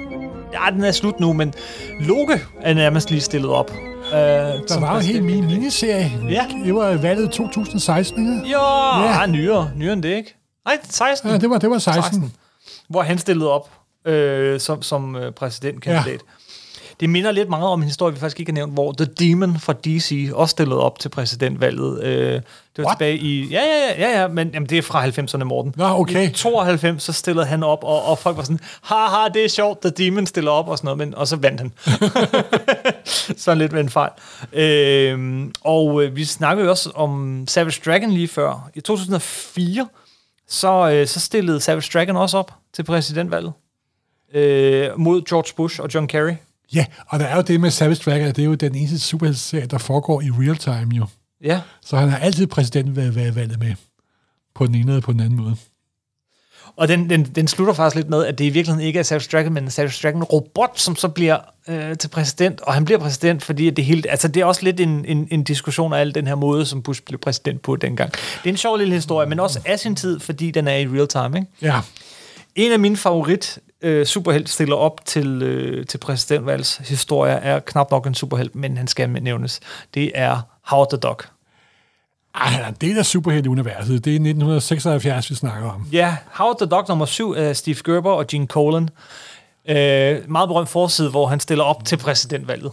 Ja, 0.53 0.75
den 0.75 0.83
er 0.83 0.91
slut 0.91 1.19
nu, 1.19 1.33
men 1.33 1.53
Loke 1.99 2.41
er 2.61 2.73
nærmest 2.73 3.09
lige 3.09 3.21
stillet 3.21 3.49
op. 3.49 3.71
Øh, 4.07 4.13
Der 4.13 4.79
var 4.79 4.93
jo 4.93 4.99
en 4.99 5.05
helt 5.05 5.23
min 5.23 5.45
miniserie. 5.47 6.11
Ja. 6.29 6.45
Det 6.65 6.75
var 6.75 6.93
valget 6.97 7.31
2016, 7.31 8.37
ikke? 8.37 8.51
Jo, 8.51 8.59
Ja. 9.03 9.19
ja. 9.19 9.25
nyere. 9.25 9.71
Nyere 9.75 9.93
end 9.93 10.03
det, 10.03 10.09
ikke? 10.15 10.35
Nej, 10.65 10.77
16. 10.89 11.29
Ja, 11.31 11.37
det 11.37 11.49
var, 11.49 11.57
det 11.57 11.69
var 11.69 11.77
16. 11.77 12.03
16. 12.03 12.33
Hvor 12.89 13.01
han 13.01 13.17
stillede 13.17 13.51
op 13.51 13.69
øh, 14.05 14.59
som, 14.59 14.81
som 14.81 15.15
øh, 15.15 15.31
præsidentkandidat. 15.31 16.07
Ja. 16.07 16.17
Det 16.99 17.09
minder 17.09 17.31
lidt 17.31 17.49
meget 17.49 17.65
om 17.65 17.81
en 17.81 17.85
historie, 17.85 18.13
vi 18.13 18.19
faktisk 18.19 18.39
ikke 18.39 18.51
har 18.51 18.53
nævnt, 18.53 18.73
hvor 18.73 18.91
The 18.91 19.05
Demon 19.05 19.59
fra 19.59 19.73
DC 19.73 20.29
også 20.33 20.51
stillede 20.51 20.79
op 20.79 20.99
til 20.99 21.09
præsidentvalget. 21.09 22.03
Øh, 22.03 22.33
det 22.33 22.43
var 22.77 22.83
What? 22.83 22.97
tilbage 22.97 23.17
i... 23.17 23.47
Ja, 23.47 23.61
ja, 23.61 24.01
ja, 24.01 24.09
ja, 24.09 24.21
ja 24.21 24.27
men 24.27 24.49
jamen, 24.53 24.69
det 24.69 24.77
er 24.77 24.81
fra 24.81 25.07
90'erne, 25.07 25.43
Morten. 25.43 25.73
Nå, 25.75 25.85
okay. 25.85 26.29
I 26.29 26.33
92, 26.33 27.03
så 27.03 27.13
stillede 27.13 27.45
han 27.45 27.63
op, 27.63 27.83
og, 27.83 28.03
og 28.03 28.17
folk 28.17 28.37
var 28.37 28.43
sådan, 28.43 28.59
haha, 28.81 29.27
det 29.33 29.45
er 29.45 29.49
sjovt, 29.49 29.81
The 29.81 29.89
Demon 29.89 30.25
stiller 30.25 30.51
op, 30.51 30.67
og 30.67 30.77
sådan 30.77 30.85
noget, 30.85 30.97
men, 30.97 31.15
og 31.15 31.27
så 31.27 31.35
vandt 31.35 31.59
han. 31.59 31.73
sådan 33.37 33.57
lidt 33.57 33.71
med 33.71 33.81
en 33.81 33.89
fejl. 33.89 34.11
Øh, 34.53 35.45
og 35.61 36.03
øh, 36.03 36.15
vi 36.15 36.25
snakkede 36.25 36.65
jo 36.65 36.71
også 36.71 36.91
om 36.95 37.43
Savage 37.47 37.81
Dragon 37.85 38.11
lige 38.11 38.27
før. 38.27 38.69
I 38.75 38.81
2004, 38.81 39.87
så, 40.47 40.91
øh, 40.91 41.07
så 41.07 41.19
stillede 41.19 41.59
Savage 41.59 41.89
Dragon 41.93 42.15
også 42.15 42.37
op 42.37 42.53
til 42.73 42.83
præsidentvalget 42.83 43.53
øh, 44.33 44.99
mod 44.99 45.21
George 45.29 45.53
Bush 45.55 45.81
og 45.81 45.89
John 45.93 46.07
Kerry. 46.07 46.33
Ja, 46.73 46.85
og 47.07 47.19
der 47.19 47.25
er 47.25 47.35
jo 47.35 47.41
det 47.41 47.61
med 47.61 47.71
Savage 47.71 48.01
Dragon, 48.05 48.27
at 48.27 48.35
det 48.35 48.41
er 48.41 48.45
jo 48.45 48.55
den 48.55 48.75
eneste 48.75 48.99
superheltserie, 48.99 49.65
der 49.65 49.77
foregår 49.77 50.21
i 50.21 50.29
real 50.29 50.55
time 50.57 50.95
jo. 50.95 51.05
Ja, 51.43 51.61
Så 51.81 51.97
han 51.97 52.09
har 52.09 52.17
altid 52.17 52.47
præsidentvalget 52.47 53.59
med, 53.59 53.75
på 54.55 54.65
den 54.67 54.75
ene 54.75 54.91
eller 54.91 55.01
på 55.01 55.11
den 55.11 55.19
anden 55.19 55.35
måde. 55.35 55.55
og 56.75 56.87
den, 56.87 57.09
den, 57.09 57.23
den 57.23 57.47
slutter 57.47 57.73
faktisk 57.73 57.95
lidt 57.95 58.09
med, 58.09 58.25
at 58.25 58.37
det 58.37 58.43
i 58.45 58.49
virkeligheden 58.49 58.87
ikke 58.87 58.99
er 58.99 59.03
Savage 59.03 59.27
Dragon, 59.31 59.53
men 59.53 59.63
en 59.63 59.69
Savage 59.71 59.99
Dragon 60.03 60.23
robot, 60.23 60.79
som 60.79 60.95
så 60.95 61.07
bliver 61.07 61.37
øh, 61.67 61.97
til 61.97 62.07
præsident, 62.07 62.61
og 62.61 62.73
han 62.73 62.85
bliver 62.85 62.99
præsident, 62.99 63.43
fordi 63.43 63.69
det 63.69 63.85
hele, 63.85 64.09
altså 64.09 64.27
det 64.27 64.41
er 64.41 64.45
også 64.45 64.63
lidt 64.63 64.79
en, 64.79 65.05
en, 65.05 65.27
en 65.31 65.43
diskussion 65.43 65.93
af 65.93 65.99
al 65.99 66.15
den 66.15 66.27
her 66.27 66.35
måde, 66.35 66.65
som 66.65 66.81
Bush 66.81 67.01
blev 67.05 67.19
præsident 67.19 67.61
på 67.61 67.75
dengang. 67.75 68.11
Det 68.11 68.19
er 68.45 68.49
en 68.49 68.57
sjov 68.57 68.77
lille 68.77 68.93
historie, 68.93 69.29
men 69.29 69.39
også 69.39 69.59
af 69.65 69.79
sin 69.79 69.95
tid, 69.95 70.19
fordi 70.19 70.51
den 70.51 70.67
er 70.67 70.75
i 70.75 70.87
real 70.87 71.07
time, 71.07 71.39
ikke? 71.39 71.51
Ja, 71.61 71.79
En 72.57 72.71
af 72.71 72.79
mine 72.79 72.97
favorit 72.97 73.59
øh, 73.81 74.05
superhelt 74.05 74.49
stiller 74.49 74.75
op 74.75 75.05
til, 75.05 75.41
øh, 75.43 75.85
til 75.85 75.97
præsidentvalgshistorier 75.97 77.35
er 77.35 77.59
knap 77.59 77.91
nok 77.91 78.07
en 78.07 78.15
superhelt, 78.15 78.55
men 78.55 78.77
han 78.77 78.87
skal 78.87 79.09
nævnes. 79.09 79.59
Det 79.93 80.11
er 80.15 80.41
Howard 80.61 80.89
the 80.89 80.97
Duck. 80.97 81.29
Ej, 82.35 82.47
han 82.47 82.63
er 82.63 82.67
en 82.67 82.77
del 82.81 82.97
af 82.97 83.05
superhelteuniverset. 83.05 84.05
Det 84.05 84.11
er 84.11 84.15
1976, 84.15 85.29
vi 85.29 85.35
snakker 85.35 85.69
om. 85.69 85.87
Ja, 85.91 86.17
Howard 86.31 86.57
the 86.57 86.69
Duck 86.69 86.87
nummer 86.87 87.05
7 87.05 87.33
af 87.33 87.57
Steve 87.57 87.77
Gerber 87.85 88.11
og 88.11 88.27
Gene 88.27 88.47
Colan. 88.47 88.89
Øh, 89.69 90.31
meget 90.31 90.49
berømt 90.49 90.69
forside, 90.69 91.09
hvor 91.09 91.27
han 91.27 91.39
stiller 91.39 91.63
op 91.63 91.85
til 91.85 91.97
præsidentvalget. 91.97 92.71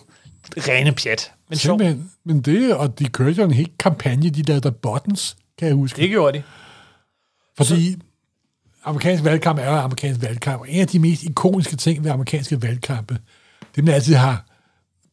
Rene 0.57 0.93
pjat. 0.93 1.33
Men. 1.49 1.59
Simpelthen. 1.59 2.11
Men 2.25 2.41
det, 2.41 2.75
og 2.75 2.99
de 2.99 3.09
kørte 3.09 3.33
jo 3.33 3.45
en 3.45 3.51
helt 3.51 3.79
kampagne, 3.79 4.31
de 4.31 4.43
lavede 4.43 4.61
der 4.61 4.71
buttons, 4.71 5.37
kan 5.59 5.69
jeg 5.69 5.75
huske. 5.75 6.03
Det 6.03 6.11
gjorde 6.11 6.39
de. 6.39 6.43
Fordi 7.57 7.97
amerikansk 8.85 9.25
valgkamp 9.25 9.59
er 9.59 9.71
jo 9.71 9.77
amerikansk 9.77 10.23
valgkamp, 10.23 10.61
og 10.61 10.71
en 10.71 10.81
af 10.81 10.87
de 10.87 10.99
mest 10.99 11.23
ikoniske 11.23 11.77
ting 11.77 12.05
ved 12.05 12.11
amerikanske 12.11 12.63
valgkampe, 12.63 13.15
det 13.15 13.21
er, 13.61 13.79
at 13.79 13.85
man 13.85 13.95
altid 13.95 14.15
har 14.15 14.45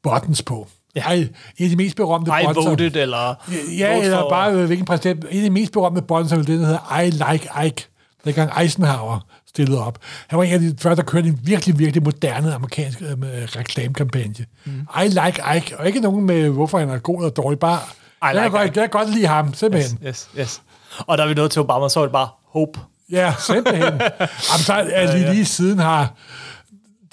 buttons 0.04 0.42
på. 0.42 0.68
Ja. 0.96 1.02
Ej, 1.02 1.14
en 1.16 1.30
af 1.60 1.70
de 1.70 1.76
mest 1.76 1.96
berømte 1.96 2.32
I 2.42 2.46
buttons... 2.46 2.68
voted, 2.68 2.96
eller... 2.96 3.36
Ja, 3.78 3.94
vote 3.94 4.06
eller 4.06 4.20
for- 4.20 4.30
bare 4.30 4.54
øh, 4.54 4.66
hvilken 4.66 4.86
præsident. 4.86 5.26
En 5.30 5.38
af 5.38 5.44
de 5.44 5.50
mest 5.50 5.72
berømte 5.72 6.02
buttons 6.02 6.32
er 6.32 6.36
vel 6.36 6.48
det, 6.48 6.60
der 6.60 6.66
hedder 6.66 7.00
I 7.00 7.10
like 7.10 7.50
Ike. 7.66 7.88
Dengang 8.26 8.62
Eisenhower 8.62 9.20
stillede 9.48 9.86
op. 9.86 10.00
Han 10.28 10.38
var 10.40 10.44
en 10.44 10.54
af 10.54 10.60
de 10.60 10.76
første, 10.80 11.04
der 11.04 11.10
kørte 11.10 11.28
en 11.28 11.40
virkelig, 11.44 11.80
virkelig 11.80 12.04
moderne 12.04 12.54
amerikansk 12.54 13.02
øh, 13.02 13.20
med 13.20 13.56
reklamekampagne. 13.56 14.46
Mm. 14.66 14.88
I 15.04 15.08
like 15.08 15.42
Ike. 15.58 15.78
Og 15.80 15.88
ikke 15.88 16.00
nogen 16.00 16.26
med, 16.26 16.50
hvorfor 16.50 16.80
han 16.80 16.90
er 16.90 16.98
god 16.98 17.18
eller 17.18 17.30
dårlig. 17.30 17.60
Bare, 17.60 17.78
I 17.78 18.26
jeg, 18.26 18.34
like 18.34 18.42
kan 18.44 18.52
godt, 18.52 18.68
Ike. 18.68 18.80
jeg 18.80 18.92
kan 18.92 19.00
godt 19.00 19.14
lide 19.16 19.28
ham, 19.28 19.54
simpelthen. 19.54 20.00
Yes, 20.08 20.30
yes. 20.40 20.62
Og 21.00 21.18
der 21.18 21.24
er 21.24 21.28
vi 21.28 21.34
nået 21.34 21.52
til 21.52 21.62
Obama, 21.62 21.90
så 21.90 22.00
er 22.00 22.04
det 22.04 22.12
bare 22.12 22.30
hope. 22.48 22.80
Ja, 23.12 23.34
simpelthen. 23.48 23.84
Jamen, 24.50 24.64
så 24.66 24.74
er 24.74 25.18
lige, 25.18 25.34
lige 25.34 25.46
siden 25.46 25.80
har 25.80 26.14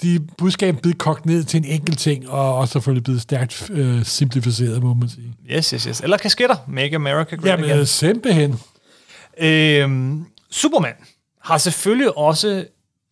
de 0.01 0.19
budskab 0.37 0.77
blevet 0.81 0.97
kogt 0.97 1.25
ned 1.25 1.43
til 1.43 1.57
en 1.57 1.65
enkelt 1.65 1.99
ting, 1.99 2.29
og 2.29 2.55
også 2.57 2.71
selvfølgelig 2.71 3.03
blevet 3.03 3.21
stærkt 3.21 3.69
øh, 3.73 4.05
simplificeret, 4.05 4.83
må 4.83 4.93
man 4.93 5.09
sige. 5.09 5.33
Yes, 5.51 5.69
yes, 5.69 5.83
yes. 5.83 5.99
Eller 6.01 6.17
kasketter. 6.17 6.55
Make 6.67 6.95
America 6.95 7.35
Great 7.35 7.45
Jamen, 7.45 7.69
Again. 7.69 7.85
simpelthen. 7.85 8.59
Øhm, 9.39 10.25
Superman 10.51 10.93
har 11.41 11.57
selvfølgelig 11.57 12.17
også, 12.17 12.65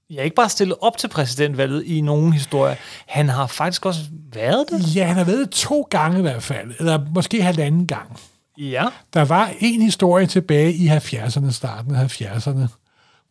ja, 0.09 0.21
ikke 0.21 0.35
bare 0.35 0.49
stillet 0.49 0.77
op 0.81 0.97
til 0.97 1.07
præsidentvalget 1.07 1.83
i 1.85 2.01
nogen 2.01 2.33
historie, 2.33 2.77
han 3.07 3.29
har 3.29 3.47
faktisk 3.47 3.85
også 3.85 4.01
været 4.33 4.65
det. 4.71 4.95
Ja, 4.95 5.05
han 5.05 5.15
har 5.15 5.23
været 5.23 5.49
to 5.49 5.87
gange 5.89 6.19
i 6.19 6.21
hvert 6.21 6.43
fald, 6.43 6.71
eller 6.79 6.99
måske 7.15 7.41
halvanden 7.43 7.87
gang. 7.87 8.19
Ja. 8.57 8.85
Der 9.13 9.25
var 9.25 9.51
en 9.59 9.81
historie 9.81 10.25
tilbage 10.27 10.73
i 10.73 10.87
70'erne, 10.87 11.51
starten 11.51 11.95
af 11.95 12.21
70'erne, 12.21 12.67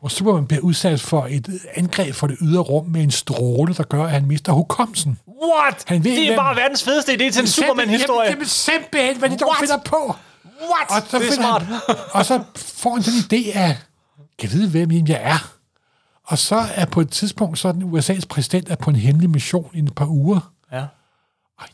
hvor 0.00 0.08
Superman 0.08 0.46
bliver 0.46 0.60
udsat 0.62 1.00
for 1.00 1.26
et 1.30 1.48
angreb 1.74 2.14
for 2.14 2.26
det 2.26 2.36
ydre 2.42 2.60
rum 2.62 2.86
med 2.86 3.02
en 3.02 3.10
stråle, 3.10 3.74
der 3.74 3.82
gør, 3.82 4.04
at 4.04 4.10
han 4.10 4.26
mister 4.26 4.52
hukommelsen. 4.52 5.18
What? 5.28 5.84
Han 5.86 6.04
ved, 6.04 6.10
det 6.10 6.22
er 6.22 6.26
hvem- 6.26 6.36
bare 6.36 6.56
verdens 6.56 6.82
fedeste 6.84 7.12
idé 7.12 7.30
til 7.30 7.40
en 7.40 7.46
Superman-historie. 7.46 8.20
Jamen, 8.28 8.32
jamen 8.34 8.46
simpelthen, 8.46 9.18
hvad 9.18 9.30
de 9.30 9.36
dog 9.36 9.54
finder 9.60 9.78
på. 9.84 10.14
What? 10.46 11.02
Og 11.04 11.10
så, 11.10 11.18
det 11.18 11.28
er 11.28 11.32
smart. 11.32 11.62
Han, 11.62 11.76
og 12.12 12.24
så 12.26 12.42
får 12.56 12.94
han 12.94 13.02
sådan 13.02 13.18
en 13.18 13.24
idé 13.44 13.58
af, 13.58 13.76
kan 14.38 14.50
jeg 14.50 14.52
vide, 14.52 14.68
hvem 14.70 15.06
jeg 15.06 15.20
er? 15.22 15.52
Og 16.24 16.38
så 16.38 16.56
er 16.74 16.84
på 16.84 17.00
et 17.00 17.10
tidspunkt 17.10 17.58
sådan, 17.58 17.82
USA's 17.82 18.20
præsident 18.28 18.68
er 18.68 18.76
på 18.76 18.90
en 18.90 18.96
hemmelig 18.96 19.30
mission 19.30 19.70
i 19.74 19.78
et 19.78 19.94
par 19.94 20.06
uger. 20.06 20.52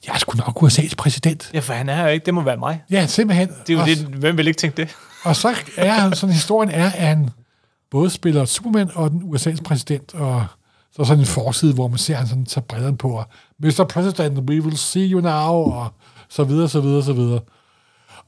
Jeg 0.07 0.15
er 0.15 0.19
sgu 0.19 0.37
nok 0.37 0.63
USA's 0.63 0.95
præsident. 0.99 1.51
ja, 1.55 1.59
for 1.59 1.73
han 1.73 1.89
er 1.89 2.03
jo 2.03 2.09
ikke. 2.09 2.27
Det 2.27 2.35
må 2.35 2.43
være 2.43 2.57
mig. 2.57 2.83
Ja, 2.91 3.07
simpelthen. 3.07 3.49
Det 3.49 3.71
er 3.71 3.75
jo 3.75 3.81
og, 3.81 3.87
det. 3.87 3.99
Hvem 3.99 4.37
vil 4.37 4.47
ikke 4.47 4.59
tænke 4.59 4.77
det? 4.77 4.97
og 5.25 5.37
så 5.37 5.55
er 5.77 6.11
sådan 6.15 6.35
historien 6.35 6.71
er, 6.71 6.87
at 6.87 7.07
han 7.07 7.31
både 7.91 8.11
spiller 8.11 8.45
Superman 8.45 8.91
og 8.95 9.11
den 9.11 9.23
USA's 9.23 9.63
præsident, 9.63 10.15
og 10.15 10.47
så 10.93 11.03
er 11.03 11.07
sådan 11.07 11.21
en 11.21 11.27
forside, 11.27 11.75
hvor 11.75 11.89
man 11.89 11.99
ser, 11.99 12.15
at 12.15 12.19
han 12.19 12.29
sådan 12.29 12.45
tager 12.47 12.65
brillerne 12.65 12.97
på, 12.97 13.11
og 13.11 13.25
Mr. 13.59 13.85
President, 13.89 14.39
we 14.39 14.63
will 14.63 14.77
see 14.77 15.11
you 15.11 15.21
now, 15.21 15.73
og 15.73 15.93
så 16.29 16.45
videre, 16.45 16.69
så 16.69 16.81
videre, 16.81 17.03
så 17.03 17.13
videre. 17.13 17.41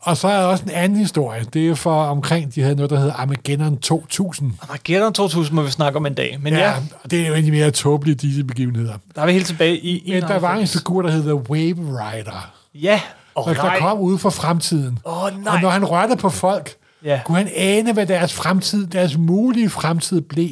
Og 0.05 0.17
så 0.17 0.29
er 0.29 0.39
der 0.41 0.47
også 0.47 0.65
en 0.65 0.71
anden 0.71 0.99
historie. 0.99 1.45
Det 1.55 1.69
er 1.69 1.75
for 1.75 2.05
omkring, 2.05 2.55
de 2.55 2.63
havde 2.63 2.75
noget, 2.77 2.91
der 2.91 2.99
hedder 2.99 3.13
Armageddon 3.15 3.77
2000. 3.79 4.53
Armageddon 4.63 5.13
2000 5.13 5.55
må 5.55 5.63
vi 5.63 5.71
snakke 5.71 5.97
om 5.97 6.07
en 6.07 6.15
dag. 6.15 6.39
Men 6.41 6.53
ja, 6.55 6.71
Ja, 6.71 6.75
det 7.11 7.21
er 7.21 7.29
jo 7.29 7.35
de 7.35 7.51
mere 7.51 7.71
tåbelige 7.71 8.15
disse 8.15 8.45
begivenheder. 8.45 8.95
der 9.15 9.23
er 9.23 9.27
vi 9.27 9.33
helt 9.33 9.47
tilbage 9.47 9.79
i 9.79 10.11
Men 10.13 10.23
der 10.23 10.39
var 10.39 10.51
en 10.51 10.57
91. 10.59 10.73
figur, 10.73 11.03
der 11.03 11.11
hedder 11.11 11.35
Wave 11.35 11.77
Rider, 11.77 12.53
Ja. 12.75 13.01
Og 13.35 13.55
der, 13.57 13.63
der 13.63 13.79
kom 13.79 13.99
ud 13.99 14.19
fra 14.19 14.31
fremtiden. 14.31 14.99
Åh, 15.07 15.45
nej. 15.45 15.55
Og 15.55 15.61
når 15.61 15.71
han 15.71 15.85
rørte 15.85 16.17
på 16.17 16.31
folk, 16.31 16.75
Ja. 17.05 17.21
kunne 17.25 17.39
han 17.39 17.49
ane, 17.57 17.93
hvad 17.93 18.07
deres 18.07 18.33
fremtid, 18.33 18.87
deres 18.87 19.17
mulige 19.19 19.71
fremtid 19.71 20.21
blev, 20.21 20.49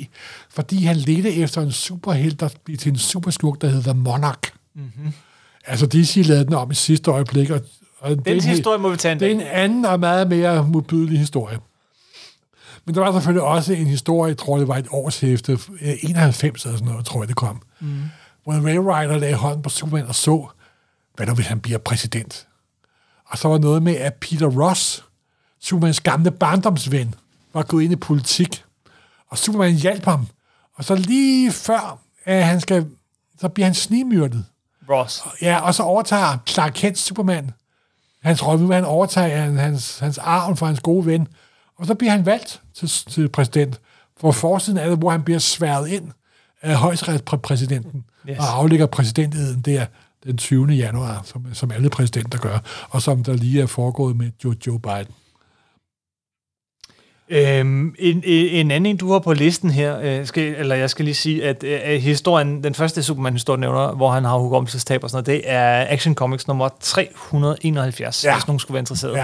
fordi 0.50 0.84
han 0.84 0.96
ledte 0.96 1.34
efter 1.34 1.61
en 1.62 1.72
superhelt, 1.72 2.40
der 2.40 2.48
blev 2.64 2.76
til 2.76 2.90
en 2.92 2.98
superskurk, 2.98 3.61
der 3.61 3.68
hedder 3.68 3.92
Monarch. 3.94 4.53
Mm-hmm. 4.74 5.12
Altså, 5.66 5.86
DC 5.86 6.22
lavede 6.26 6.44
den 6.44 6.55
om 6.55 6.70
i 6.70 6.74
sidste 6.74 7.11
øjeblik, 7.11 7.50
og, 7.50 7.61
og 8.03 8.11
det 8.11 8.24
Den 8.24 8.34
en 8.36 8.40
helt- 8.42 8.44
historie 8.57 8.78
må 8.78 8.90
vi 8.90 8.96
tage 8.96 9.12
en 9.12 9.20
det 9.20 9.28
er 9.28 9.34
en 9.34 9.40
anden 9.40 9.84
og 9.84 10.00
meget 10.00 10.28
mere 10.28 10.64
modbydelig 10.68 11.18
historie. 11.18 11.59
Men 12.84 12.94
der 12.94 13.00
var 13.00 13.12
selvfølgelig 13.12 13.42
også 13.42 13.72
en 13.72 13.86
historie, 13.86 14.28
jeg 14.28 14.38
tror 14.38 14.59
det 14.59 14.68
var 14.68 14.76
et 14.76 14.86
årshæfte, 14.90 15.53
øh, 15.82 15.94
91 16.03 16.64
eller 16.64 16.78
sådan 16.78 16.92
noget, 16.92 17.07
tror 17.07 17.20
jeg 17.22 17.28
det 17.28 17.36
kom, 17.36 17.62
mm. 17.80 18.03
hvor 18.44 18.53
Ray 18.53 18.76
Rider 19.03 19.18
lagde 19.18 19.34
hånden 19.34 19.62
på 19.62 19.68
Superman 19.70 20.07
og 20.07 20.14
så, 20.14 20.46
hvad 21.16 21.26
nu 21.26 21.34
hvis 21.34 21.46
han 21.46 21.61
bliver 21.61 21.78
præsident. 21.78 22.46
Og 23.28 23.38
så 23.38 23.48
var 23.48 23.59
noget 23.59 23.82
med, 23.82 23.96
at 23.96 24.14
Peter 24.14 24.46
Ross, 24.46 25.05
Supermans 25.61 26.00
gamle 26.00 26.30
barndomsven, 26.30 27.14
var 27.55 27.62
gået 27.62 27.82
ind 27.82 27.92
i 27.92 27.96
politik, 27.96 28.64
og 29.30 29.38
Superman 29.38 29.74
hjalp 29.74 30.05
ham. 30.05 30.26
Og 30.74 30.84
så 30.84 30.94
lige 30.94 31.53
før, 31.53 31.98
at 32.24 32.44
han 32.44 32.61
skal, 32.61 32.86
så 33.40 33.48
bliver 33.48 33.66
han 33.66 33.74
snimyrdet. 33.74 34.44
Ross. 34.90 35.22
Ja, 35.42 35.61
og 35.61 35.74
så 35.74 35.82
overtager 35.82 36.38
Clark 36.46 36.72
Kent 36.74 36.98
Superman 36.98 37.50
hans 38.22 38.46
rolle. 38.46 38.60
Nu 38.60 38.66
vil 38.66 38.74
han 38.74 38.84
hans, 38.84 39.14
hans, 39.58 39.98
hans 39.98 40.18
arv 40.18 40.56
fra 40.56 40.66
hans 40.66 40.80
gode 40.80 41.06
ven. 41.06 41.28
Og 41.78 41.86
så 41.86 41.94
bliver 41.94 42.10
han 42.10 42.26
valgt 42.26 42.62
til, 42.74 42.88
til 42.88 43.28
præsident. 43.28 43.80
For 44.20 44.32
forsiden 44.32 44.78
af 44.78 44.88
det, 44.90 44.98
hvor 44.98 45.10
han 45.10 45.22
bliver 45.22 45.38
sværet 45.38 45.88
ind 45.88 46.10
af 46.62 46.76
højesteretspræsidenten 46.76 48.04
Yes. 48.30 48.38
og 48.38 48.56
aflægger 48.58 48.86
præsidenteden 48.86 49.60
der 49.60 49.86
den 50.24 50.36
20. 50.38 50.66
januar, 50.66 51.22
som, 51.24 51.46
som 51.54 51.70
alle 51.70 51.90
præsidenter 51.90 52.38
gør, 52.38 52.58
og 52.90 53.02
som 53.02 53.24
der 53.24 53.32
lige 53.34 53.62
er 53.62 53.66
foregået 53.66 54.16
med 54.16 54.30
Joe, 54.44 54.54
Joe 54.66 54.80
Biden. 54.80 55.06
Øhm, 57.35 57.95
en, 57.99 58.22
en 58.26 58.49
en 58.66 58.70
anden 58.70 58.87
en, 58.91 58.97
du 58.97 59.12
har 59.12 59.18
på 59.18 59.33
listen 59.33 59.70
her, 59.70 59.99
øh, 60.03 60.26
skal, 60.26 60.55
eller 60.59 60.74
jeg 60.76 60.91
skal 60.91 61.05
lige 61.05 61.14
sige, 61.14 61.45
at 61.45 61.64
øh, 61.64 62.01
historien, 62.01 62.64
den 62.64 62.74
første 62.74 63.03
Superman-historie 63.03 63.61
nævner, 63.61 63.93
hvor 63.95 64.11
han 64.11 64.24
har 64.24 64.37
hukommelsestab 64.39 65.05
og 65.05 65.11
sådan 65.11 65.24
noget, 65.28 65.43
det 65.43 65.51
er 65.51 65.87
Action 65.89 66.14
Comics 66.14 66.49
nummer 66.49 66.68
371, 66.80 68.24
Ja. 68.24 68.35
hvis 68.35 68.47
nogen 68.47 68.59
skulle 68.59 68.74
være 68.74 68.80
interesseret. 68.80 69.16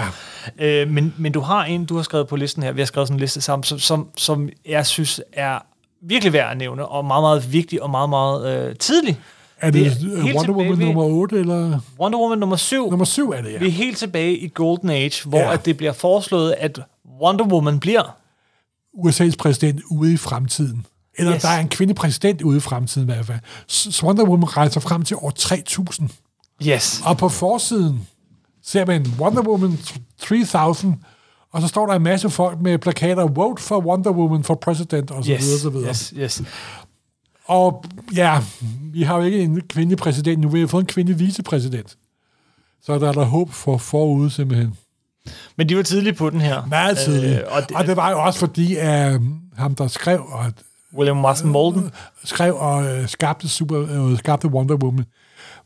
Ja. 0.59 0.65
Øh, 0.65 0.89
men, 0.89 1.13
men 1.17 1.31
du 1.31 1.39
har 1.39 1.63
en, 1.65 1.85
du 1.85 1.95
har 1.95 2.03
skrevet 2.03 2.27
på 2.27 2.35
listen 2.35 2.63
her, 2.63 2.71
vi 2.71 2.81
har 2.81 2.85
skrevet 2.85 3.07
sådan 3.07 3.15
en 3.15 3.19
liste 3.19 3.41
sammen, 3.41 3.63
som, 3.63 3.79
som, 3.79 4.07
som 4.17 4.49
jeg 4.67 4.85
synes 4.85 5.21
er 5.33 5.59
virkelig 6.01 6.33
værd 6.33 6.51
at 6.51 6.57
nævne, 6.57 6.85
og 6.85 7.05
meget, 7.05 7.21
meget 7.23 7.53
vigtig 7.53 7.83
og 7.83 7.89
meget, 7.89 8.09
meget 8.09 8.67
øh, 8.69 8.75
tidlig. 8.75 9.19
Er 9.61 9.71
det, 9.71 9.81
er 9.87 9.89
det 9.89 10.23
helt 10.23 10.35
Wonder 10.37 10.53
Woman 10.53 10.77
nummer 10.77 11.03
8, 11.03 11.39
eller 11.39 11.79
Wonder 11.99 12.19
Woman 12.19 12.37
nummer 12.37 12.55
7, 12.55 12.89
nummer 12.89 13.05
7 13.05 13.29
er 13.31 13.41
det, 13.41 13.51
ja. 13.53 13.57
vi 13.59 13.67
er 13.67 13.71
helt 13.71 13.97
tilbage 13.97 14.37
i 14.37 14.47
Golden 14.47 14.89
Age, 14.89 15.29
hvor 15.29 15.39
Ja. 15.39 15.53
at 15.53 15.65
det 15.65 15.77
bliver 15.77 15.91
foreslået, 15.91 16.55
at 16.59 16.79
Wonder 17.21 17.45
Woman 17.45 17.79
bliver 17.79 18.15
USA's 18.97 19.35
præsident 19.39 19.81
ude 19.91 20.13
i 20.13 20.17
fremtiden. 20.17 20.85
Eller 21.17 21.35
Yes. 21.35 21.41
der 21.41 21.49
er 21.49 21.59
en 21.59 21.69
kvindelig 21.69 21.95
præsident 21.95 22.41
ude 22.41 22.57
i 22.57 22.59
fremtiden 22.59 23.09
i 23.09 23.13
hvert 23.13 23.25
fald. 23.25 23.39
Så 23.67 24.05
Wonder 24.05 24.23
Woman 24.25 24.57
rejser 24.57 24.79
frem 24.79 25.03
til 25.03 25.17
år 25.17 25.29
3000. 25.29 26.09
Yes. 26.67 27.01
Og 27.05 27.17
på 27.17 27.29
forsiden 27.29 28.07
ser 28.63 28.85
man 28.85 29.05
Wonder 29.19 29.41
Woman 29.41 29.79
3000, 30.17 30.93
og 31.51 31.61
så 31.61 31.67
står 31.67 31.85
der 31.85 31.93
en 31.93 32.03
masse 32.03 32.29
folk 32.29 32.61
med 32.61 32.77
plakater, 32.77 33.27
vote 33.27 33.63
for 33.63 33.79
Wonder 33.81 34.11
Woman 34.11 34.43
for 34.43 34.55
president, 34.55 35.11
og 35.11 35.25
så 35.25 35.31
Yes. 35.31 35.41
videre, 35.41 35.59
så 35.59 35.69
videre. 35.69 35.89
Yes. 35.89 36.13
Yes. 36.17 36.41
Og 37.45 37.83
ja, 38.15 38.43
vi 38.93 39.03
har 39.03 39.17
jo 39.17 39.23
ikke 39.23 39.39
en 39.41 39.61
kvindelig 39.61 39.97
præsident 39.97 40.39
nu, 40.41 40.49
vi 40.49 40.59
har 40.59 40.67
fået 40.67 40.81
en 40.81 40.87
kvindelig 40.87 41.19
vicepræsident. 41.19 41.97
Så 42.81 42.99
der 42.99 43.07
er 43.07 43.11
der 43.11 43.23
håb 43.25 43.51
for 43.51 43.77
forude 43.77 44.29
simpelthen. 44.29 44.73
Men 45.55 45.69
de 45.69 45.77
var 45.77 45.83
tidlige 45.83 46.13
på 46.13 46.29
den 46.29 46.41
her. 46.41 46.65
Meget 46.65 46.97
tidligt. 46.97 47.33
Øh, 47.33 47.37
Øh, 47.39 47.43
og 47.49 47.61
det- 47.69 47.77
og 47.77 47.87
det 47.87 47.95
var 47.97 48.09
jo 48.11 48.21
også 48.23 48.39
fordi, 48.39 48.75
at 48.75 49.19
ham, 49.57 49.75
der 49.75 49.87
skrev 49.87 50.19
og, 50.31 50.45
William 50.97 51.17
Marston 51.17 51.49
Molden. 51.51 51.91
skrev 52.23 52.55
og 52.55 52.83
øh, 52.85 53.07
skabte, 53.07 53.49
super, 53.49 54.09
øh, 54.11 54.17
skabte 54.17 54.47
Wonder 54.47 54.75
Woman, 54.75 55.05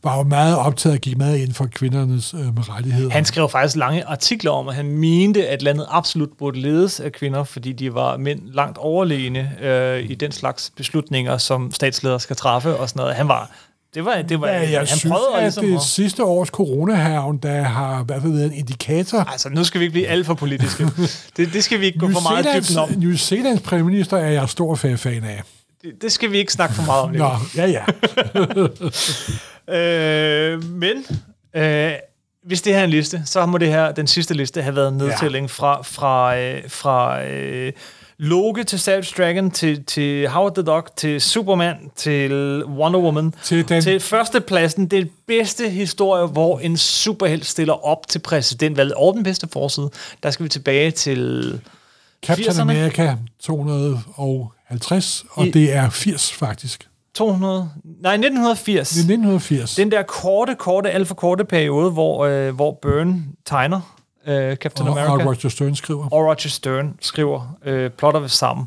var 0.03 0.18
jo 0.18 0.24
meget 0.24 0.57
optaget 0.57 0.95
og 0.97 1.01
gik 1.01 1.18
meget 1.18 1.38
ind 1.38 1.53
for 1.53 1.66
kvindernes 1.66 2.34
øh, 2.34 2.39
rettigheder. 2.39 3.09
Han 3.11 3.26
skrev 3.26 3.49
faktisk 3.49 3.76
lange 3.78 4.05
artikler 4.05 4.51
om, 4.51 4.68
at 4.68 4.76
han 4.76 4.86
mente, 4.97 5.47
at 5.47 5.61
landet 5.61 5.86
absolut 5.89 6.30
burde 6.39 6.59
ledes 6.61 6.99
af 6.99 7.11
kvinder, 7.11 7.43
fordi 7.43 7.72
de 7.74 7.93
var 7.93 8.18
mænd 8.18 8.39
langt 8.53 8.78
overlegne 8.78 9.51
øh, 9.61 10.03
i 10.09 10.16
den 10.16 10.32
slags 10.32 10.72
beslutninger, 10.78 11.38
som 11.38 11.72
statsledere 11.72 12.20
skal 12.20 12.36
træffe 12.36 12.76
og 12.78 12.89
sådan 12.89 12.99
noget. 12.99 13.16
Han 13.16 13.28
var... 13.28 13.51
Det 13.94 14.06
var, 14.06 14.22
det 14.22 14.41
var, 14.41 14.48
Ja, 14.48 14.70
jeg 14.72 14.80
han 14.80 14.88
synes, 14.88 15.12
prøvede 15.12 15.36
at 15.36 15.44
ligesom 15.44 15.66
det 15.66 15.76
at, 15.76 15.82
sidste 15.82 16.24
års 16.24 16.48
coronahavn, 16.48 17.38
der 17.38 17.62
har 17.62 18.02
i 18.02 18.06
hvert 18.06 18.22
fald 18.22 18.34
været 18.34 18.46
en 18.46 18.54
indikator. 18.54 19.20
Altså, 19.20 19.50
nu 19.50 19.64
skal 19.64 19.80
vi 19.80 19.86
ikke 19.86 19.94
blive 19.94 20.08
alt 20.08 20.26
for 20.26 20.34
politiske. 20.34 20.84
det, 21.38 21.54
det 21.54 21.64
skal 21.64 21.80
vi 21.80 21.86
ikke 21.86 22.00
gå 22.00 22.08
New 22.08 22.14
for 22.14 22.30
meget 22.30 22.46
Zealands, 22.46 22.68
dybden 22.68 22.84
om. 22.84 22.89
New 22.98 23.16
Zealands 23.16 23.62
premierminister 23.62 24.18
er 24.18 24.32
jeg 24.32 24.50
stor 24.50 24.76
fan 24.76 25.24
af. 25.24 25.44
Det, 25.82 26.02
det 26.02 26.12
skal 26.12 26.32
vi 26.32 26.38
ikke 26.38 26.54
snakke 26.54 26.76
for 26.76 26.84
meget 26.84 27.04
om. 27.04 27.12
Nå, 27.12 27.32
ja, 27.56 27.66
ja. 27.66 27.84
Øh, 29.70 30.64
men 30.64 31.06
øh, 31.56 31.91
hvis 32.46 32.62
det 32.62 32.74
her 32.74 32.80
er 32.80 32.84
en 32.84 32.89
liste, 32.89 33.22
så 33.26 33.46
må 33.46 33.58
det 33.58 33.68
her, 33.68 33.91
den 33.91 34.08
sidste 34.08 34.34
liste, 34.34 34.62
have 34.62 34.76
været 34.76 34.94
nedtælling 34.94 35.50
fra, 35.50 35.82
fra, 35.82 36.38
øh, 36.38 36.62
fra 36.70 37.24
øh, 37.24 37.72
Loke 38.18 38.64
til 38.64 38.80
Savage 38.80 39.14
Dragon, 39.18 39.51
til, 39.51 39.84
til 39.84 40.28
Howard 40.28 40.53
the 40.55 40.64
Duck, 40.64 40.89
til 40.97 41.22
Superman, 41.22 41.76
til 41.95 42.66
Wonder 42.66 42.99
Woman, 42.99 43.34
Til 43.43 43.70
den- 43.70 43.82
til 43.82 43.99
førstepladsen. 43.99 44.88
Det 44.88 45.09
bedste 45.28 45.70
historie, 45.70 46.26
hvor 46.28 46.59
en 46.59 46.78
superhelt 46.78 47.45
stiller 47.45 47.86
op 47.86 48.07
til 48.07 48.20
præsidentvalget, 48.20 48.93
og 48.93 49.14
den 49.14 49.24
bedste 49.24 49.47
forside. 49.53 49.89
Der 50.24 50.32
skal 50.32 50.43
vi 50.43 50.49
tilbage 50.49 50.91
til... 50.91 51.61
Captain 52.26 52.47
80'erne? 52.49 52.61
America 52.61 53.16
250, 53.41 55.26
og 55.32 55.47
I- 55.47 55.51
det 55.51 55.74
er 55.74 55.89
80 55.89 56.32
faktisk. 56.34 56.88
200, 57.16 57.70
nej, 58.01 58.14
1980. 58.14 58.89
Det 58.89 58.95
er 58.95 58.99
1980. 58.99 59.76
Den 59.76 59.91
der 59.91 60.03
korte, 60.03 60.55
korte, 60.55 60.91
alt 60.91 61.07
for 61.07 61.16
korte 61.16 61.45
periode, 61.45 61.91
hvor, 61.91 62.26
øh, 62.26 62.55
hvor 62.55 62.80
Byrne 62.82 63.24
tegner 63.45 63.95
øh, 64.28 64.55
Captain 64.55 64.89
og, 64.89 64.99
America, 64.99 65.24
og 65.24 65.26
Roger 65.26 65.49
Stern 65.49 65.76
skriver. 65.76 66.03
og 66.05 66.26
Roger 66.26 66.49
Stern 66.49 66.95
skriver, 67.01 67.57
øh, 67.65 67.91
plotter 67.91 68.19
ved 68.19 68.30
sammen. 68.30 68.65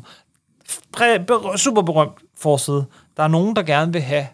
Præ, 0.93 1.17
ber, 1.17 1.57
super 1.57 1.81
berømt 1.81 2.13
forside. 2.39 2.85
Der 3.17 3.23
er 3.23 3.27
nogen, 3.27 3.55
der 3.55 3.63
gerne 3.63 3.93
vil 3.93 4.01
have 4.01 4.27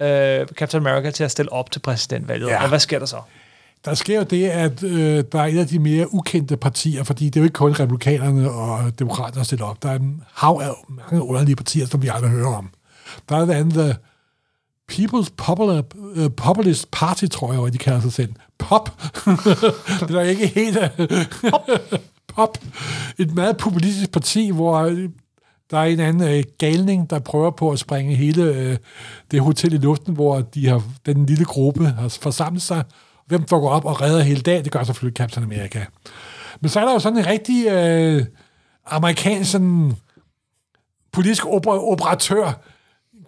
øh, 0.00 0.46
Captain 0.46 0.86
America 0.86 1.10
til 1.10 1.24
at 1.24 1.30
stille 1.30 1.52
op 1.52 1.70
til 1.70 1.80
præsidentvalget. 1.80 2.48
Ja. 2.48 2.62
Og 2.62 2.68
hvad 2.68 2.78
sker 2.78 2.98
der 2.98 3.06
så? 3.06 3.20
Der 3.84 3.94
sker 3.94 4.16
jo 4.16 4.22
det, 4.22 4.48
at 4.48 4.82
øh, 4.82 5.24
der 5.32 5.40
er 5.40 5.46
et 5.46 5.58
af 5.58 5.66
de 5.66 5.78
mere 5.78 6.14
ukendte 6.14 6.56
partier, 6.56 7.04
fordi 7.04 7.24
det 7.24 7.36
er 7.36 7.40
jo 7.40 7.44
ikke 7.44 7.54
kun 7.54 7.72
republikanerne 7.72 8.50
og 8.50 8.98
demokraterne, 8.98 9.38
der 9.38 9.42
stiller 9.42 9.66
op. 9.66 9.82
Der 9.82 9.90
er 9.90 9.94
en 9.94 10.22
hav 10.34 10.60
af 10.62 10.70
mange 10.88 11.22
underlige 11.22 11.56
partier, 11.56 11.86
som 11.86 12.02
vi 12.02 12.08
aldrig 12.08 12.30
hører 12.30 12.54
om. 12.54 12.70
Der 13.28 13.36
er 13.36 13.44
det 13.44 13.52
andet 13.52 13.74
The 13.74 13.94
People's 14.92 15.30
Popular, 15.36 15.82
uh, 15.94 16.28
Populist 16.36 16.90
Party, 16.90 17.26
tror 17.26 17.52
jeg, 17.52 17.72
de 17.72 17.78
kalder 17.78 18.00
sig 18.00 18.12
selv. 18.12 18.32
Pop. 18.58 19.02
det 20.08 20.16
er 20.16 20.20
ikke 20.20 20.46
helt... 20.46 20.78
Pop. 21.50 21.68
Pop. 22.36 22.58
Et 23.18 23.34
meget 23.34 23.56
populistisk 23.56 24.12
parti, 24.12 24.50
hvor 24.50 24.74
øh, 24.74 25.08
der 25.70 25.78
er 25.78 25.84
en 25.84 26.00
anden 26.00 26.28
øh, 26.28 26.44
galning, 26.58 27.10
der 27.10 27.18
prøver 27.18 27.50
på 27.50 27.70
at 27.70 27.78
springe 27.78 28.14
hele 28.14 28.42
øh, 28.42 28.76
det 29.30 29.40
hotel 29.40 29.72
i 29.72 29.76
luften, 29.76 30.14
hvor 30.14 30.40
de 30.40 30.68
har, 30.68 30.82
den 31.06 31.26
lille 31.26 31.44
gruppe 31.44 31.86
har 31.86 32.08
forsamlet 32.08 32.62
sig. 32.62 32.84
Hvem 33.26 33.46
får 33.46 33.60
gå 33.60 33.68
op 33.68 33.84
og 33.84 34.00
redder 34.00 34.22
hele 34.22 34.40
dagen? 34.40 34.64
Det 34.64 34.72
gør 34.72 34.82
selvfølgelig 34.82 35.16
Captain 35.16 35.44
America. 35.44 35.86
Men 36.60 36.68
så 36.68 36.80
er 36.80 36.84
der 36.84 36.92
jo 36.92 36.98
sådan 36.98 37.18
en 37.18 37.26
rigtig 37.26 37.66
øh, 37.66 38.24
amerikansk 38.86 39.50
sådan, 39.50 39.96
politisk 41.12 41.44
oper- 41.44 41.90
operatør, 41.92 42.60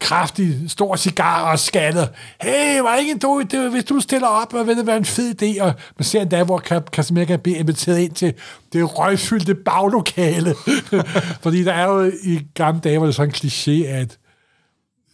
kraftig, 0.00 0.70
stor 0.70 0.96
cigar 0.96 1.50
og 1.50 1.58
skaldet. 1.58 2.08
Hey, 2.42 2.80
var 2.80 2.96
ikke 2.96 3.12
en 3.12 3.18
dårlig 3.18 3.54
idé, 3.54 3.70
hvis 3.70 3.84
du 3.84 4.00
stiller 4.00 4.28
op, 4.28 4.54
og 4.54 4.66
vil 4.66 4.76
det 4.76 4.86
være 4.86 4.96
en 4.96 5.04
fed 5.04 5.42
idé? 5.42 5.62
Og 5.62 5.72
man 5.98 6.04
ser 6.04 6.20
endda, 6.20 6.44
hvor 6.44 6.58
Captain 6.58 7.16
America 7.16 7.36
bliver 7.36 7.58
inviteret 7.58 7.98
ind 7.98 8.12
til 8.12 8.34
det 8.72 8.98
røgfyldte 8.98 9.54
baglokale. 9.54 10.54
Fordi 11.42 11.64
der 11.64 11.72
er 11.72 11.84
jo 11.84 12.12
i 12.22 12.40
gamle 12.54 12.80
dage, 12.80 12.98
hvor 12.98 13.06
det 13.06 13.12
er 13.12 13.16
sådan 13.16 13.28
en 13.28 13.34
kliché, 13.34 13.86
at 13.86 14.18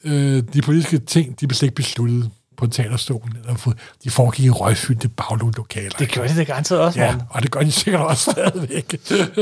øh, 0.04 0.42
de 0.54 0.62
politiske 0.62 0.98
ting, 0.98 1.40
de 1.40 1.46
blev 1.46 1.54
slet 1.54 1.66
ikke 1.66 1.76
besluttet 1.76 2.30
på 2.66 2.72
talerstolen. 2.72 3.36
Eller 3.42 3.56
for- 3.56 3.74
de 4.04 4.10
foregik 4.10 4.44
i 4.44 4.50
røgfyldte 4.50 5.08
baglokaler. 5.08 5.90
Det 5.98 6.12
gør 6.14 6.26
det 6.26 6.36
da 6.36 6.42
garanteret 6.42 6.80
også, 6.80 7.00
Ja, 7.00 7.06
Morten. 7.12 7.26
og 7.30 7.42
det 7.42 7.50
gør 7.50 7.60
de 7.60 7.72
sikkert 7.72 8.02
også 8.02 8.30
stadigvæk. 8.32 8.94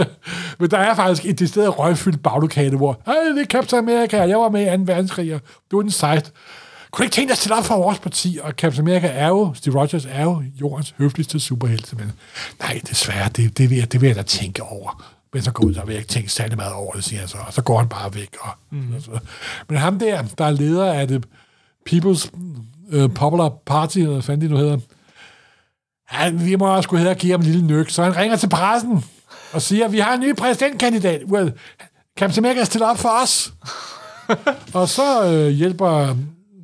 Men 0.59 0.71
der 0.71 0.79
er 0.79 0.95
faktisk 0.95 1.27
et 1.27 1.39
decideret 1.39 1.79
røgfyldt 1.79 2.23
baglokale, 2.23 2.77
hvor, 2.77 3.01
hey, 3.07 3.35
det 3.37 3.43
er 3.43 3.47
Captain 3.47 3.79
America, 3.89 4.17
jeg 4.23 4.39
var 4.39 4.49
med 4.49 4.75
i 4.75 4.77
2. 4.77 4.83
verdenskrig, 4.93 5.35
og 5.35 5.41
du 5.71 5.79
er 5.79 5.83
den 5.83 5.91
sejt. 5.91 6.33
Kunne 6.91 7.03
du 7.03 7.05
ikke 7.07 7.15
tænke 7.15 7.29
dig 7.29 7.33
at 7.33 7.39
stille 7.39 7.57
op 7.57 7.65
for 7.65 7.77
vores 7.77 7.99
parti? 7.99 8.39
Og 8.43 8.53
Captain 8.53 8.87
America 8.89 9.07
er 9.07 9.29
jo, 9.29 9.53
Steve 9.55 9.81
Rogers 9.81 10.07
er 10.11 10.23
jo 10.23 10.43
jordens 10.61 10.95
høfligste 10.99 11.41
superhelt. 11.41 11.99
Men 11.99 12.13
nej, 12.61 12.81
desværre, 12.91 13.29
det, 13.29 13.59
det, 13.59 13.71
vil 13.71 13.79
jeg, 13.79 13.93
det 13.93 14.01
vil 14.01 14.07
jeg 14.07 14.17
da 14.17 14.23
tænke 14.23 14.63
over. 14.63 15.03
Men 15.35 15.43
så 15.43 15.51
går 15.51 15.65
ud, 15.65 15.75
der 15.75 15.85
vil 15.85 15.93
jeg 15.93 16.01
ikke 16.01 16.13
tænke 16.13 16.33
særlig 16.33 16.57
meget 16.57 16.73
over 16.73 16.93
det, 16.93 17.05
siger 17.05 17.21
han 17.21 17.29
så. 17.29 17.37
Og 17.47 17.53
så 17.53 17.63
går 17.63 17.79
han 17.79 17.89
bare 17.89 18.15
væk. 18.15 18.29
Og, 18.41 18.51
mm. 18.71 18.95
og 18.97 19.03
så. 19.03 19.11
Men 19.69 19.79
ham 19.79 19.99
der, 19.99 20.23
der 20.39 20.45
er 20.45 20.51
leder 20.51 20.93
af 20.93 21.09
det 21.09 21.25
People's 21.91 22.31
uh, 22.93 23.15
Popular 23.15 23.49
Party, 23.67 23.99
eller 23.99 24.13
hvad 24.13 24.23
fanden 24.23 24.41
det 24.41 24.51
nu 24.51 24.57
hedder, 24.57 24.79
Ja, 26.13 26.31
vi 26.31 26.57
må 26.57 26.77
også 26.77 26.89
gå 26.89 26.97
hen 26.97 27.07
og 27.07 27.17
give 27.17 27.31
ham 27.33 27.41
en 27.41 27.47
lille 27.47 27.67
nyk. 27.67 27.91
Så 27.91 28.03
han 28.03 28.17
ringer 28.17 28.37
til 28.37 28.49
pressen 28.49 29.05
og 29.53 29.63
siger, 29.63 29.89
vi 29.89 29.99
har 29.99 30.15
en 30.15 30.21
ny 30.21 30.37
præsidentkandidat. 30.37 31.23
Well, 31.25 31.53
Captain 32.19 32.45
America 32.45 32.65
stiller 32.65 32.87
op 32.87 32.99
for 32.99 33.23
os. 33.23 33.53
og 34.75 34.89
så 34.89 35.33
øh, 35.33 35.49
hjælper 35.51 36.17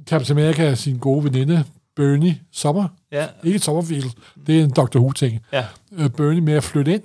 Captain 0.06 0.38
America 0.38 0.74
sin 0.74 0.98
gode 0.98 1.24
veninde, 1.24 1.64
Bernie 1.96 2.40
Sommer. 2.52 2.88
Ja, 3.12 3.26
Ikke 3.44 3.58
Sommerfield, 3.58 4.10
det 4.46 4.60
er 4.60 4.64
en 4.64 4.70
Dr. 4.70 4.98
Who-ting. 4.98 5.40
ja. 5.52 5.64
Øh, 5.92 6.10
Bernie 6.10 6.40
med 6.40 6.54
at 6.54 6.64
flytte 6.64 6.94
ind, 6.94 7.02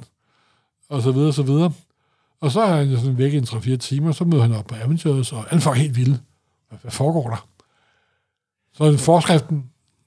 og 0.90 1.02
så 1.02 1.12
videre, 1.12 1.28
og 1.28 1.34
så 1.34 1.44
videre. 1.44 1.72
Og 2.42 2.52
så 2.52 2.62
er 2.62 2.76
han 2.76 2.98
sådan 2.98 3.18
væk 3.18 3.34
i 3.34 3.38
en 3.38 3.44
3-4 3.44 3.76
timer, 3.78 4.12
så 4.12 4.24
møder 4.24 4.42
han 4.42 4.56
op 4.56 4.66
på 4.68 4.76
Avengers, 4.76 5.32
og 5.32 5.46
folk 5.60 5.78
er 5.78 5.82
helt. 5.82 6.08
Hvad, 6.70 6.80
hvad 6.82 6.92
foregår 6.92 7.30
der? 7.30 7.48
Så 8.78 8.98
forskriften, 8.98 9.64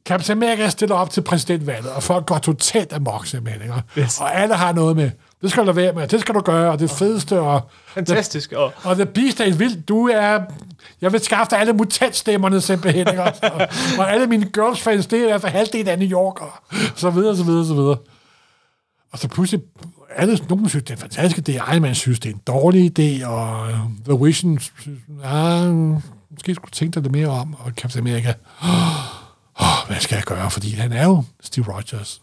Captain 0.06 0.42
America 0.42 0.68
stiller 0.68 0.94
op 0.94 1.10
til 1.10 1.20
præsidentvalget, 1.20 1.90
og 1.90 2.02
folk 2.02 2.26
går 2.26 2.38
totalt 2.38 2.92
amok 2.92 3.26
simpelthen. 3.26 3.62
Ikke? 3.62 3.82
Yes. 3.98 4.20
Og 4.20 4.34
alle 4.34 4.54
har 4.54 4.72
noget 4.72 4.96
med, 4.96 5.10
det 5.42 5.50
skal 5.50 5.66
du 5.66 5.72
være 5.72 5.92
med, 5.92 6.08
det 6.08 6.20
skal 6.20 6.34
du 6.34 6.40
gøre, 6.40 6.70
og 6.70 6.78
det 6.78 6.90
fedeste, 6.90 7.40
og, 7.40 7.60
Fantastisk. 7.86 8.52
Og, 8.52 8.72
og 8.82 8.96
The 8.96 9.06
Beast 9.06 9.40
er 9.40 9.54
vildt, 9.54 9.88
du 9.88 10.08
er, 10.08 10.40
jeg 11.00 11.12
vil 11.12 11.20
skaffe 11.20 11.50
dig 11.50 11.60
alle 11.60 11.72
mutantstemmerne 11.72 12.60
simpelthen, 12.60 13.08
ikke? 13.08 13.22
Og, 13.22 13.32
og, 13.42 13.68
og 13.98 14.12
alle 14.12 14.26
mine 14.26 14.46
girlfriends, 14.46 15.06
det 15.06 15.18
er 15.18 15.22
i 15.22 15.26
hvert 15.26 15.40
fald 15.40 15.52
halvdelen 15.52 15.88
af 15.88 15.98
New 15.98 16.08
York, 16.08 16.40
og 16.40 16.52
så 16.96 17.10
videre, 17.10 17.36
så 17.36 17.44
videre, 17.44 17.66
så 17.66 17.74
videre. 17.74 17.96
Og 19.12 19.18
så 19.18 19.28
pludselig, 19.28 19.64
alle, 20.16 20.38
nogen 20.48 20.68
synes, 20.68 20.84
det 20.84 20.90
er 20.90 20.94
en 20.94 21.00
fantastisk 21.00 21.48
idé, 21.48 21.52
Iron 21.52 21.82
Man 21.82 21.94
synes, 21.94 22.20
det 22.20 22.30
er 22.30 22.34
en 22.34 22.40
dårlig 22.46 22.98
idé, 22.98 23.26
og 23.26 23.68
The 24.08 24.24
Vision 24.24 24.58
synes, 24.58 24.98
ah, 25.24 25.74
måske 26.30 26.54
skulle 26.54 26.70
tænke 26.70 26.94
dig 26.94 27.02
lidt 27.02 27.12
mere 27.12 27.28
om, 27.28 27.54
og 27.54 27.72
Captain 27.72 28.06
America, 28.06 28.34
oh, 29.60 29.86
hvad 29.86 30.00
skal 30.00 30.16
jeg 30.16 30.24
gøre? 30.24 30.50
Fordi 30.50 30.70
han 30.70 30.92
er 30.92 31.04
jo 31.04 31.24
Steve 31.40 31.74
Rogers. 31.74 32.22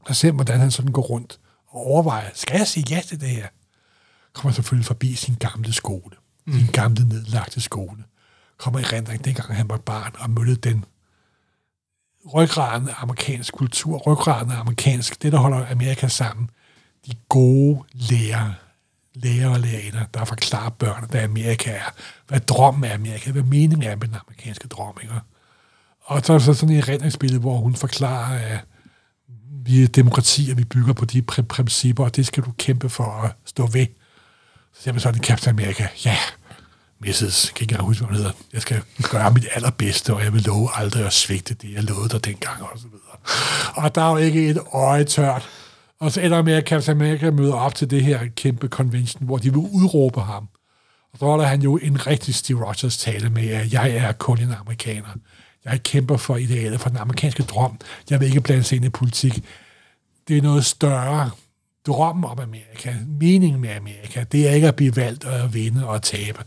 Og 0.00 0.16
ser, 0.16 0.32
hvordan 0.32 0.60
han 0.60 0.70
sådan 0.70 0.92
går 0.92 1.02
rundt 1.02 1.40
og 1.68 1.86
overvejer, 1.86 2.30
skal 2.34 2.56
jeg 2.58 2.66
sige 2.66 2.86
ja 2.90 3.00
til 3.06 3.20
det 3.20 3.28
her? 3.28 3.46
Kommer 4.32 4.52
selvfølgelig 4.52 4.86
forbi 4.86 5.14
sin 5.14 5.34
gamle 5.34 5.72
skole. 5.72 6.16
Mm. 6.46 6.52
Sin 6.52 6.66
gamle 6.66 7.08
nedlagte 7.08 7.60
skole. 7.60 8.04
Kommer 8.56 8.80
i 8.80 8.82
rendring, 8.82 9.24
dengang 9.24 9.54
han 9.54 9.68
var 9.68 9.76
barn, 9.76 10.12
og 10.18 10.30
mødte 10.30 10.54
den 10.54 10.84
ryggraden 12.34 12.88
af 12.88 12.94
amerikansk 13.02 13.54
kultur, 13.54 13.98
ryggraden 13.98 14.50
af 14.50 14.60
amerikansk, 14.60 15.22
det 15.22 15.32
der 15.32 15.38
holder 15.38 15.70
Amerika 15.70 16.08
sammen. 16.08 16.50
De 17.06 17.12
gode 17.28 17.84
lærer, 17.92 18.52
lærer 19.14 19.48
og 19.48 19.60
lærere, 19.60 20.06
der 20.14 20.24
forklarer 20.24 20.70
børn, 20.70 21.06
hvad 21.10 21.20
Amerika 21.20 21.70
er, 21.70 21.94
hvad 22.28 22.40
drømmen 22.40 22.84
er 22.84 22.94
Amerika, 22.94 23.30
hvad 23.30 23.42
meningen 23.42 23.82
er 23.82 23.96
med 23.96 24.08
den 24.08 24.16
amerikanske 24.26 24.68
drøm. 24.68 24.98
Ikke? 25.02 25.14
Og 26.04 26.24
så 26.24 26.32
er 26.32 26.38
der 26.38 26.44
så 26.44 26.54
sådan 26.54 26.76
et 26.76 26.88
redningsbillede, 26.88 27.40
hvor 27.40 27.56
hun 27.56 27.74
forklarer, 27.74 28.38
at 28.38 28.60
vi 29.64 29.82
er 29.82 29.88
demokrati, 29.88 30.48
og 30.50 30.58
vi 30.58 30.64
bygger 30.64 30.92
på 30.92 31.04
de 31.04 31.22
pr- 31.32 31.42
principper, 31.42 32.04
og 32.04 32.16
det 32.16 32.26
skal 32.26 32.42
du 32.42 32.52
kæmpe 32.58 32.88
for 32.88 33.22
at 33.22 33.32
stå 33.44 33.66
ved. 33.66 33.86
Så 34.74 34.82
siger 34.82 34.92
man 34.92 35.00
sådan, 35.00 35.22
Captain 35.24 35.58
America, 35.58 35.88
ja, 36.04 36.16
Mrs. 37.00 37.22
Jeg 37.22 37.54
kan 37.54 37.62
ikke 37.62 37.72
engang 37.72 37.82
huske, 37.82 38.04
hvad 38.04 38.08
hun 38.08 38.16
hedder. 38.16 38.32
Jeg 38.52 38.62
skal 38.62 38.82
gøre 39.10 39.30
mit 39.30 39.46
allerbedste, 39.54 40.14
og 40.14 40.24
jeg 40.24 40.32
vil 40.32 40.42
love 40.42 40.68
aldrig 40.74 41.06
at 41.06 41.12
svigte 41.12 41.54
det, 41.54 41.72
jeg 41.72 41.82
lovede 41.82 42.08
dig 42.08 42.24
dengang, 42.24 42.62
og 42.62 42.78
så 42.78 42.84
videre. 42.84 43.16
Og 43.74 43.94
der 43.94 44.02
er 44.02 44.10
jo 44.10 44.16
ikke 44.16 44.48
et 44.48 44.58
øje 44.72 45.04
tørt. 45.04 45.48
Og 46.00 46.12
så 46.12 46.20
ender 46.20 46.42
med, 46.42 46.52
at 46.52 46.68
Captain 46.68 46.96
America 46.96 47.30
møder 47.30 47.54
op 47.54 47.74
til 47.74 47.90
det 47.90 48.04
her 48.04 48.20
kæmpe 48.36 48.68
convention, 48.68 49.26
hvor 49.26 49.38
de 49.38 49.52
vil 49.52 49.68
udråbe 49.72 50.20
ham. 50.20 50.48
Og 51.12 51.18
så 51.18 51.24
holder 51.24 51.44
han 51.44 51.62
jo 51.62 51.76
en 51.76 52.06
rigtig 52.06 52.34
Steve 52.34 52.66
Rogers 52.66 52.96
tale 52.96 53.30
med, 53.30 53.48
at 53.48 53.72
jeg 53.72 53.90
er 53.90 54.12
kun 54.12 54.38
en 54.38 54.52
amerikaner. 54.60 55.08
Jeg 55.64 55.82
kæmper 55.82 56.16
for 56.16 56.36
idealet, 56.36 56.80
for 56.80 56.88
den 56.88 56.98
amerikanske 56.98 57.42
drøm. 57.42 57.78
Jeg 58.10 58.20
vil 58.20 58.26
ikke 58.26 58.40
blande 58.40 58.62
sig 58.62 58.76
ind 58.76 58.84
i 58.84 58.88
politik. 58.88 59.44
Det 60.28 60.38
er 60.38 60.42
noget 60.42 60.64
større. 60.64 61.30
drøm 61.86 62.24
om 62.24 62.38
Amerika, 62.38 62.94
meningen 63.06 63.60
med 63.60 63.70
Amerika, 63.70 64.24
det 64.32 64.48
er 64.48 64.52
ikke 64.52 64.68
at 64.68 64.76
blive 64.76 64.96
valgt 64.96 65.24
og 65.24 65.34
at 65.34 65.54
vinde 65.54 65.86
og 65.86 65.94
at 65.94 66.02
tabe. 66.02 66.44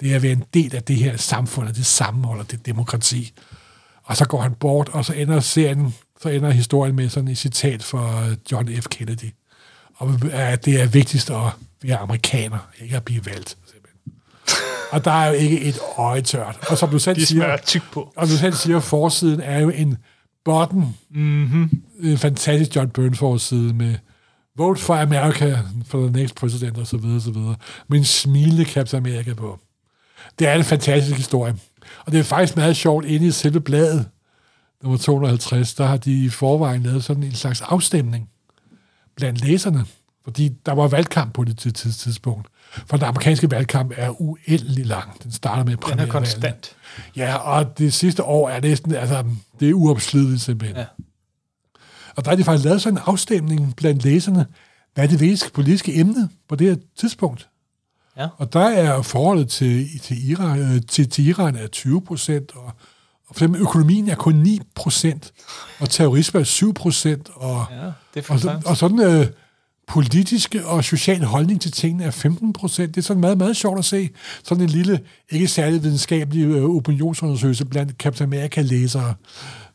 Det 0.00 0.10
er 0.12 0.16
at 0.16 0.22
være 0.22 0.32
en 0.32 0.44
del 0.54 0.76
af 0.76 0.82
det 0.82 0.96
her 0.96 1.16
samfund, 1.16 1.68
og 1.68 1.76
det 1.76 1.86
sammenhold 1.86 2.40
og 2.40 2.50
det 2.50 2.66
demokrati. 2.66 3.32
Og 4.02 4.16
så 4.16 4.24
går 4.24 4.40
han 4.40 4.54
bort, 4.54 4.88
og 4.88 5.04
så 5.04 5.12
ender 5.12 5.40
serien, 5.40 5.94
så 6.24 6.30
ender 6.30 6.50
historien 6.50 6.96
med 6.96 7.08
sådan 7.08 7.28
et 7.28 7.38
citat 7.38 7.82
fra 7.82 8.24
John 8.52 8.68
F. 8.82 8.86
Kennedy. 8.90 9.30
Og 9.94 10.14
at 10.32 10.64
det 10.64 10.80
er 10.80 10.86
vigtigst 10.86 11.30
at 11.30 11.36
være 11.82 11.96
amerikaner, 11.96 12.58
ikke 12.82 12.96
at 12.96 13.04
blive 13.04 13.26
valgt. 13.26 13.56
Og 14.92 15.04
der 15.04 15.10
er 15.10 15.26
jo 15.28 15.34
ikke 15.34 15.60
et 15.60 15.78
øje 15.98 16.20
tørt. 16.20 16.58
Og 16.68 16.78
som 16.78 16.90
du 16.90 16.98
selv 16.98 17.16
De 17.16 17.26
siger, 17.26 17.56
tyk 17.56 17.82
på. 17.92 18.12
og 18.16 18.26
du 18.26 18.36
selv 18.36 18.54
siger, 18.54 18.80
forsiden 18.80 19.40
er 19.40 19.58
jo 19.58 19.70
en 19.70 19.96
button. 20.44 20.96
Mm-hmm. 21.10 21.70
En 22.02 22.18
fantastisk 22.18 22.76
John 22.76 22.90
Byrne 22.90 23.16
forside 23.16 23.74
med 23.74 23.94
Vote 24.56 24.80
for 24.80 24.94
America 24.94 25.58
for 25.86 26.00
the 26.00 26.10
next 26.10 26.34
president, 26.34 26.78
og 26.78 26.86
så 26.86 26.96
videre, 26.96 27.16
og 27.16 27.22
så 27.22 27.30
videre. 27.30 27.56
Med 27.88 27.98
en 27.98 28.04
smilende 28.04 28.64
Captain 28.64 29.06
America 29.06 29.34
på. 29.34 29.58
Det 30.38 30.48
er 30.48 30.54
en 30.54 30.64
fantastisk 30.64 31.16
historie. 31.16 31.54
Og 32.06 32.12
det 32.12 32.20
er 32.20 32.24
faktisk 32.24 32.56
meget 32.56 32.76
sjovt, 32.76 33.04
inde 33.04 33.26
i 33.26 33.30
selve 33.30 33.60
bladet, 33.60 34.06
nummer 34.84 34.98
250, 34.98 35.74
der 35.74 35.86
har 35.86 35.96
de 35.96 36.24
i 36.24 36.28
forvejen 36.28 36.82
lavet 36.82 37.04
sådan 37.04 37.22
en 37.22 37.34
slags 37.34 37.60
afstemning 37.60 38.28
blandt 39.16 39.40
læserne. 39.40 39.84
Fordi 40.24 40.48
der 40.66 40.72
var 40.72 40.88
valgkamp 40.88 41.34
på 41.34 41.44
det 41.44 41.60
tids- 41.60 41.80
tids- 41.80 41.98
tidspunkt. 41.98 42.48
For 42.86 42.96
den 42.96 43.06
amerikanske 43.06 43.50
valgkamp 43.50 43.92
er 43.96 44.20
uendelig 44.20 44.86
lang. 44.86 45.22
Den 45.22 45.32
starter 45.32 45.64
med 45.64 45.76
Den 45.76 45.98
er 45.98 46.06
konstant. 46.06 46.76
Ja, 47.16 47.36
og 47.36 47.78
det 47.78 47.92
sidste 47.92 48.24
år 48.24 48.48
er 48.48 48.60
næsten, 48.60 48.94
altså, 48.94 49.24
det 49.60 49.70
er 49.70 49.74
uopslideligt 49.74 50.40
simpelthen. 50.40 50.76
Ja. 50.76 50.84
Og 52.16 52.24
der 52.24 52.30
har 52.30 52.36
de 52.36 52.44
faktisk 52.44 52.64
lavet 52.64 52.82
sådan 52.82 52.98
en 52.98 53.02
afstemning 53.06 53.76
blandt 53.76 54.04
læserne, 54.04 54.46
hvad 54.94 55.04
er 55.04 55.08
det 55.08 55.20
vigtigste 55.20 55.52
politiske 55.52 55.94
emne 56.00 56.28
på 56.48 56.56
det 56.56 56.66
her 56.68 56.76
tidspunkt? 56.96 57.48
Ja. 58.16 58.28
Og 58.36 58.52
der 58.52 58.68
er 58.68 59.02
forholdet 59.02 59.48
til, 59.48 60.00
til, 60.00 60.30
Iran, 60.30 60.58
øh, 60.58 60.80
til, 60.88 61.10
til 61.10 61.26
Iran 61.26 61.56
er 61.56 61.66
20 61.66 62.02
procent, 62.02 62.52
og 62.56 62.72
for 63.34 63.38
eksempel 63.38 63.60
økonomien 63.60 64.08
er 64.08 64.14
kun 64.14 64.34
9 64.34 64.60
procent, 64.74 65.32
og 65.80 65.90
terrorisme 65.90 66.40
er 66.40 66.44
7 66.44 66.74
procent, 66.74 67.30
og, 67.34 67.66
Ja, 67.70 67.76
det 68.14 68.28
er 68.28 68.48
og, 68.48 68.62
og 68.66 68.76
sådan 68.76 69.00
øh, 69.00 69.26
politiske 69.88 70.66
og 70.66 70.84
social 70.84 71.24
holdning 71.24 71.60
til 71.60 71.72
tingene 71.72 72.04
er 72.04 72.10
15 72.10 72.52
procent. 72.52 72.94
Det 72.94 73.00
er 73.00 73.04
sådan 73.04 73.20
meget, 73.20 73.38
meget 73.38 73.56
sjovt 73.56 73.78
at 73.78 73.84
se. 73.84 74.10
Sådan 74.42 74.64
en 74.64 74.70
lille, 74.70 75.00
ikke 75.30 75.48
særlig 75.48 75.82
videnskabelig 75.82 76.44
øh, 76.44 76.64
opinionsundersøgelse 76.64 77.64
blandt 77.64 77.92
Captain 77.98 78.32
America-læsere. 78.32 79.14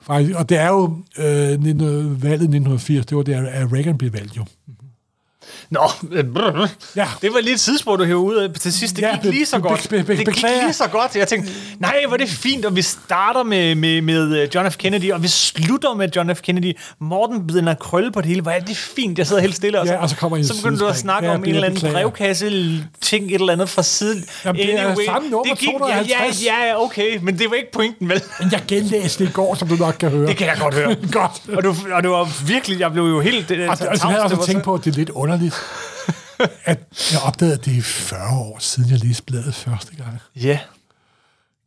Faktisk. 0.02 0.36
Og 0.36 0.49
det 0.49 0.57
er 0.57 0.68
jo 0.68 0.98
øh, 1.18 1.64
19, 1.64 1.80
valget 2.23 2.41
1980, 2.41 3.06
det 3.06 3.18
var 3.18 3.23
der, 3.23 3.49
at 3.49 3.73
Reagan 3.73 3.98
blev 3.98 4.14
valgt 4.14 4.38
jo. 4.38 4.45
Nå, 5.70 5.80
øh, 6.12 6.24
brr. 6.34 6.68
Ja. 6.96 7.08
det 7.22 7.34
var 7.34 7.40
lige 7.42 7.54
et 7.54 7.60
tidsspor, 7.60 7.96
du 7.96 8.04
hævde 8.04 8.18
ud 8.22 8.36
af 8.36 8.50
til 8.60 8.74
sidst. 8.74 8.96
Det 8.96 9.02
Ja, 9.02 9.16
gik 9.24 9.32
lige 9.32 9.46
så 9.46 9.60
godt. 9.60 9.88
be- 9.90 10.04
be- 10.04 10.18
Det 10.18 10.26
gik 10.34 10.44
lige 10.64 10.74
så 10.74 10.88
godt. 10.92 11.16
Jeg 11.16 11.28
tænkte, 11.28 11.52
nej, 11.80 11.96
hvor 12.08 12.14
er 12.14 12.18
det 12.18 12.30
fint, 12.30 12.66
og 12.66 12.76
vi 12.76 12.82
starter 12.82 13.44
med, 13.44 13.76
med, 13.76 14.02
med 14.02 14.38
øh, 14.42 14.48
John 14.56 14.72
F. 14.72 14.78
Kennedy, 14.78 15.12
og 15.12 15.24
vi 15.24 15.28
slutter 15.28 15.94
med 15.96 16.10
John 16.16 16.36
F. 16.36 16.42
Kennedy. 16.42 16.78
Morten 17.00 17.68
at 17.68 17.80
krølle 17.80 18.12
på 18.12 18.22
det 18.22 18.28
hele. 18.28 18.42
Hvor 18.42 18.52
er 18.52 18.60
det 18.60 18.78
fint, 18.78 19.18
jeg 19.18 19.28
sidder 19.28 19.42
helt 19.42 19.56
stille. 19.56 19.80
Og 19.82 19.88
så, 19.88 19.94
Ja, 19.94 20.00
og 20.02 20.10
så 20.10 20.16
kommer 20.16 20.44
så 20.44 20.56
begynder 20.56 20.78
du 20.80 20.86
at 20.86 20.98
snakke 20.98 21.28
Ja, 21.28 21.34
om 21.34 21.40
en 21.40 21.46
det 21.46 21.50
eller 21.56 21.64
anden 21.68 21.82
beklager. 21.82 21.94
brevkasse, 21.96 22.86
ting, 23.02 23.26
et 23.26 23.34
eller 23.34 23.54
andet 23.54 23.70
fra 23.70 23.84
siden. 23.84 24.24
Jamen, 24.46 24.62
det 24.62 24.74
er 24.80 24.96
samme 25.06 25.30
nummer, 25.30 25.44
det 25.54 25.60
gik, 25.60 25.68
ja, 25.70 25.74
250. 25.78 26.46
ja, 26.46 26.66
ja, 26.68 26.84
okay, 26.84 27.18
men 27.22 27.40
det 27.40 27.50
var 27.50 27.56
ikke 27.56 27.72
pointen, 27.72 28.10
vel? 28.10 28.22
Jeg 28.52 28.62
genlæste 28.68 29.24
det 29.24 29.30
i 29.30 29.34
går, 29.34 29.56
som 29.56 29.68
du 29.68 29.76
nok 29.76 29.96
kan 30.00 30.10
høre. 30.10 30.28
Det 30.28 30.38
kan 30.38 30.48
jeg 30.48 30.58
godt 30.60 30.74
høre. 30.76 30.96
godt. 31.12 31.32
Og, 31.58 31.64
du, 31.64 31.76
og 31.94 32.04
det 32.04 32.12
var 32.12 32.46
virkelig, 32.48 32.80
jeg 32.80 32.92
blev 32.92 33.04
jo 33.04 33.20
helt... 33.22 33.50
Det, 33.50 33.70
Og, 33.70 33.78
og 33.90 33.98
så 33.98 34.08
havde 34.08 34.22
jeg 34.24 34.32
også 34.38 34.46
tænkt 34.48 34.64
på, 34.64 34.74
at 34.74 34.86
det 34.86 34.92
er 34.92 34.96
lidt 34.96 35.10
underligt, 35.10 35.39
at 36.66 36.80
jeg 37.14 37.22
opdagede, 37.26 37.53
at 37.53 37.66
det 37.66 37.78
er 37.78 37.82
40 37.82 38.38
år 38.40 38.57
siden, 38.60 38.90
jeg 38.90 38.99
læste 38.99 39.24
bladet 39.24 39.56
første 39.56 39.95
gang. 39.95 40.20
Ja, 40.36 40.60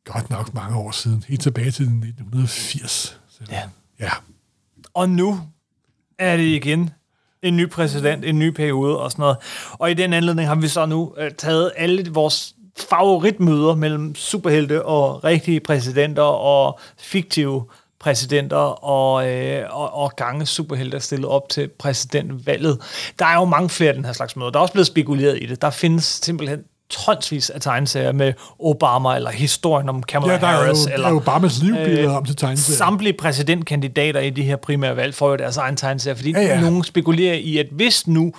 Godt 0.04 0.30
nok 0.30 0.54
mange 0.54 0.76
år 0.76 0.90
siden. 0.90 1.24
Helt 1.28 1.40
tilbage 1.40 1.70
til 1.70 1.82
1980. 1.82 3.18
Så, 3.28 3.40
Ja. 3.50 3.62
ja. 4.00 4.10
Og 4.94 5.08
nu 5.10 5.40
er 6.18 6.36
det 6.36 6.44
igen 6.44 6.90
en 7.42 7.56
ny 7.56 7.68
præsident, 7.70 8.24
en 8.24 8.38
ny 8.38 8.48
periode 8.48 9.00
og 9.00 9.10
sådan 9.10 9.22
noget. 9.22 9.36
Og 9.72 9.90
i 9.90 9.94
den 9.94 10.12
anledning 10.12 10.48
har 10.48 10.54
vi 10.54 10.68
så 10.68 10.86
nu 10.86 11.14
øh, 11.18 11.30
taget 11.30 11.72
alle 11.76 12.10
vores 12.10 12.54
favoritmøder 12.88 13.74
mellem 13.74 14.14
superhelte 14.14 14.84
og 14.84 15.24
rigtige 15.24 15.60
præsidenter 15.60 16.22
og 16.22 16.80
fiktive 16.98 17.64
præsidenter 18.02 18.84
og, 18.84 19.28
øh, 19.28 19.64
og, 19.70 19.94
og 19.94 20.16
gange 20.16 20.46
superhelte 20.46 20.96
er 20.96 21.00
stillet 21.00 21.28
op 21.28 21.48
til 21.48 21.68
præsidentvalget. 21.78 22.78
Der 23.18 23.26
er 23.26 23.34
jo 23.34 23.44
mange 23.44 23.68
flere 23.68 23.88
af 23.88 23.94
den 23.94 24.04
her 24.04 24.12
slags 24.12 24.36
møder. 24.36 24.50
Der 24.50 24.58
er 24.58 24.62
også 24.62 24.72
blevet 24.72 24.86
spekuleret 24.86 25.38
i 25.42 25.46
det. 25.46 25.62
Der 25.62 25.70
findes 25.70 26.04
simpelthen 26.04 26.60
tonsvis 26.90 27.50
af 27.50 27.60
tegneserier 27.60 28.12
med 28.12 28.32
Obama, 28.58 29.16
eller 29.16 29.30
historien 29.30 29.88
om 29.88 30.02
Kamala 30.02 30.32
ja, 30.32 30.38
der 30.38 30.46
er 30.46 30.52
jo, 30.52 30.64
Harris, 30.64 30.78
der 30.78 30.92
eller 30.92 31.08
er 31.08 31.12
Obamas 31.14 31.62
liv 31.62 31.74
blevet 31.74 31.98
øh, 31.98 32.16
om 32.16 32.24
til 32.24 32.36
tegneserier. 32.36 32.76
Samtlige 32.76 33.12
præsidentkandidater 33.12 34.20
i 34.20 34.30
de 34.30 34.42
her 34.42 34.56
primære 34.56 34.96
valg 34.96 35.14
får 35.14 35.30
jo 35.30 35.36
deres 35.36 35.56
egen 35.56 35.76
tegneserie, 35.76 36.16
fordi 36.16 36.32
Ja, 36.32 36.40
ja, 36.40 36.46
ja. 36.46 36.54
ja. 36.54 36.60
nogen 36.60 36.84
spekulerer 36.84 37.34
i, 37.34 37.58
at 37.58 37.66
hvis 37.70 38.06
nu 38.06 38.32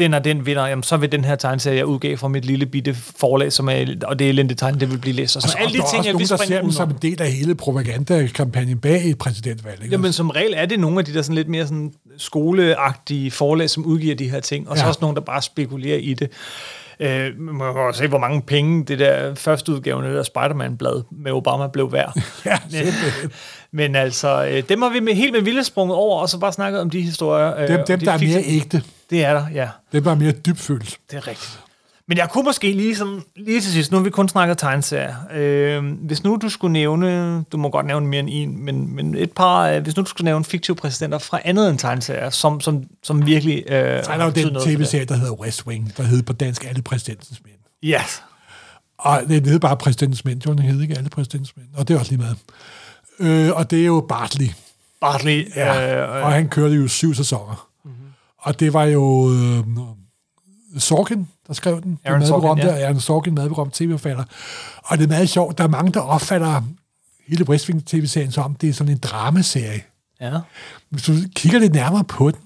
den 0.00 0.14
og 0.14 0.24
den 0.24 0.46
vinder, 0.46 0.66
jamen, 0.66 0.82
så 0.82 0.96
vil 0.96 1.12
den 1.12 1.24
her 1.24 1.36
tegneserie, 1.36 1.76
jeg 1.76 1.86
udgav 1.86 2.16
fra 2.16 2.28
mit 2.28 2.44
lille 2.44 2.66
bitte 2.66 2.94
forlag, 2.94 3.52
som 3.52 3.68
er, 3.68 3.86
og 4.04 4.18
det 4.18 4.24
er 4.24 4.28
elendigt 4.28 4.58
tegn, 4.60 4.80
det 4.80 4.90
vil 4.90 4.98
blive 4.98 5.14
læst. 5.16 5.36
Og 5.36 5.42
sådan, 5.42 5.56
Og 5.56 5.60
alle 5.62 5.72
de 5.78 5.78
er 5.78 5.86
ting, 5.92 6.04
jeg 6.04 6.12
nogen, 6.12 6.18
vil 6.18 6.28
ser 6.28 6.36
springe 6.36 6.62
dem 6.62 6.70
som 6.70 6.90
en 6.90 6.96
del 7.02 7.22
af 7.22 7.32
hele 7.32 7.54
propagandakampagnen 7.54 8.78
bag 8.78 9.10
et 9.10 9.18
præsidentvalg. 9.18 9.82
Ikke? 9.82 9.94
Jamen, 9.94 10.12
som 10.12 10.30
regel 10.30 10.54
er 10.56 10.66
det 10.66 10.80
nogle 10.80 10.98
af 10.98 11.04
de 11.04 11.14
der 11.14 11.22
sådan 11.22 11.34
lidt 11.34 11.48
mere 11.48 11.64
sådan 11.66 11.92
skoleagtige 12.18 13.30
forlag, 13.30 13.70
som 13.70 13.84
udgiver 13.84 14.14
de 14.14 14.30
her 14.30 14.40
ting, 14.40 14.68
og 14.68 14.76
så 14.78 14.84
Ja. 14.84 14.88
også 14.88 14.98
nogle, 15.02 15.14
der 15.14 15.20
bare 15.20 15.42
spekulerer 15.42 15.98
i 15.98 16.14
det. 16.14 16.30
Øh, 17.00 17.38
man 17.40 17.74
kan 17.74 17.94
se, 17.94 18.06
hvor 18.08 18.18
mange 18.18 18.42
penge 18.42 18.84
det 18.84 18.98
der 18.98 19.34
første 19.34 19.72
udgave 19.72 20.18
af 20.18 20.24
Spider-Man-blad 20.26 21.02
med 21.10 21.32
Obama 21.32 21.66
blev 21.66 21.92
værd. 21.92 22.12
Ja, 22.46 22.58
Men, 23.72 23.96
altså, 23.96 24.46
øh, 24.50 24.62
dem 24.68 24.82
har 24.82 24.88
vi 24.90 25.00
med, 25.00 25.14
helt 25.14 25.32
med 25.32 25.40
vilje 25.40 25.64
sprunget 25.64 25.96
over, 25.96 26.20
og 26.20 26.28
så 26.28 26.38
bare 26.38 26.52
snakket 26.52 26.80
om 26.80 26.90
de 26.90 27.00
historier. 27.00 27.56
Øh, 27.56 27.68
dem, 27.68 27.80
dem 27.86 27.98
de 27.98 28.06
der 28.06 28.12
er 28.12 28.18
mere 28.18 28.42
ægte. 28.44 28.82
Det 29.10 29.24
er 29.24 29.34
der, 29.34 29.46
ja. 29.54 29.68
Der 29.92 30.10
er 30.10 30.14
mere 30.14 30.32
dybfølt. 30.32 30.98
Det 31.10 31.16
er 31.16 31.26
rigtigt. 31.28 31.60
Men 32.08 32.18
jeg 32.18 32.28
kunne 32.30 32.44
måske 32.44 32.72
lige, 32.72 32.96
sådan, 32.96 33.22
lige 33.36 33.60
til 33.60 33.72
sidst, 33.72 33.90
nu 33.92 33.96
har 33.96 34.04
vi 34.04 34.10
kun 34.10 34.28
snakket 34.28 34.58
tegneserier. 34.58 35.14
Øh, 35.34 35.84
hvis 35.84 36.24
nu 36.24 36.36
du 36.42 36.48
skulle 36.48 36.72
nævne, 36.72 37.42
du 37.52 37.56
må 37.56 37.68
godt 37.70 37.86
nævne 37.86 38.06
mere 38.06 38.20
end 38.20 38.28
en, 38.32 38.64
men, 38.64 38.94
men 38.96 39.14
et 39.14 39.32
par, 39.32 39.68
øh, 39.68 39.82
hvis 39.82 39.96
nu 39.96 40.02
du 40.02 40.08
skulle 40.08 40.24
nævne 40.24 40.44
fiktive 40.44 40.76
præsidenter 40.76 41.18
fra 41.18 41.40
andet 41.44 41.70
end 41.70 41.78
tegneserier, 41.78 42.30
som, 42.30 42.60
som, 42.60 42.84
som 43.02 43.26
virkelig 43.26 43.64
øh, 43.68 44.04
Så 44.04 44.10
er 44.12 44.16
der 44.16 44.24
jo 44.24 44.30
den 44.30 44.54
det. 44.54 44.62
tv-serie, 44.62 45.04
der 45.04 45.14
hedder 45.16 45.32
West 45.32 45.66
Wing, 45.66 45.96
der 45.96 46.02
hedder 46.02 46.22
på 46.22 46.32
dansk 46.32 46.64
Alle 46.64 46.82
Præsidentens 46.82 47.40
Mænd. 47.44 47.56
Ja, 47.82 48.02
Og 48.98 49.22
det 49.28 49.44
hedder 49.44 49.58
bare 49.58 49.76
Præsidentens 49.76 50.24
Mænd, 50.24 50.42
jo, 50.46 50.52
den 50.52 50.58
hedder 50.58 50.82
ikke 50.82 50.96
Alle 50.96 51.10
Præsidentens 51.10 51.56
Mænd. 51.56 51.68
Og 51.76 51.88
det 51.88 51.94
er 51.94 51.98
også 51.98 52.12
lige 52.12 52.22
meget. 52.22 52.36
Øh, 53.48 53.56
og 53.56 53.70
det 53.70 53.80
er 53.80 53.86
jo 53.86 54.06
Bartley. 54.08 54.48
Bartley. 55.00 55.56
Ja, 55.56 56.00
Øh, 56.16 56.24
og 56.24 56.32
han 56.32 56.48
kørte 56.48 56.74
jo 56.74 56.88
syv 56.88 57.14
sæsoner. 57.14 57.66
Og 58.40 58.60
det 58.60 58.72
var 58.72 58.84
jo 58.84 59.32
øh, 59.32 59.64
Sorkin, 60.78 61.28
der 61.46 61.52
skrev 61.54 61.82
den. 61.82 61.98
Aaron 62.04 62.26
Sorkin, 62.26 62.64
ja. 62.66 62.84
Aaron 62.84 63.00
Sorkin, 63.00 63.34
madberømt 63.34 63.74
tv-forfatter. 63.74 64.24
Og 64.84 64.98
det 64.98 65.04
er 65.04 65.08
meget 65.08 65.28
sjovt. 65.28 65.58
Der 65.58 65.64
er 65.64 65.68
mange, 65.68 65.92
der 65.92 66.00
opfatter 66.00 66.62
hele 67.28 67.48
West 67.48 67.68
Wing 67.68 67.86
tv-serien 67.86 68.32
som, 68.32 68.54
det 68.54 68.68
er 68.68 68.72
sådan 68.72 68.92
en 68.92 68.98
dramaserie. 68.98 69.82
ja. 70.20 70.38
Hvis 70.90 71.02
du 71.02 71.12
kigger 71.36 71.58
lidt 71.58 71.72
nærmere 71.72 72.04
på 72.04 72.30
den, 72.30 72.40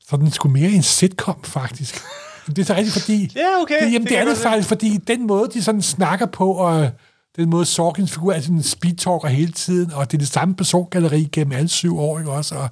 så 0.00 0.16
er 0.16 0.20
den 0.20 0.30
sgu 0.30 0.48
mere 0.48 0.70
en 0.70 0.82
sitcom, 0.82 1.42
faktisk. 1.44 2.00
det 2.46 2.58
er 2.58 2.64
så 2.64 2.74
rigtigt, 2.74 2.98
fordi... 3.00 3.32
Ja, 3.36 3.62
okay. 3.62 3.84
Det, 3.84 3.92
jamen, 3.92 4.02
Det 4.02 4.08
det, 4.10 4.18
er 4.18 4.24
det 4.24 4.36
faktisk, 4.36 4.68
fordi 4.68 4.96
den 4.96 5.26
måde, 5.26 5.48
de 5.54 5.62
sådan 5.62 5.82
snakker 5.82 6.26
på, 6.26 6.52
og 6.52 6.90
den 7.36 7.50
måde 7.50 7.64
Sorkins 7.64 8.12
figur 8.12 8.32
er 8.32 8.40
sådan 8.40 8.56
en 8.56 8.62
speedtalker 8.62 9.28
hele 9.28 9.52
tiden, 9.52 9.92
og 9.92 10.10
det 10.10 10.16
er 10.16 10.18
det 10.18 10.28
samme 10.28 10.54
persongalleri 10.54 11.28
gennem 11.32 11.52
alle 11.52 11.68
syv 11.68 11.98
år, 11.98 12.18
ikke 12.18 12.30
også? 12.30 12.54
Og, 12.54 12.68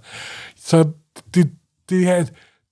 så 0.65 0.85
det, 1.35 1.51
det 1.90 2.05
her, 2.05 2.24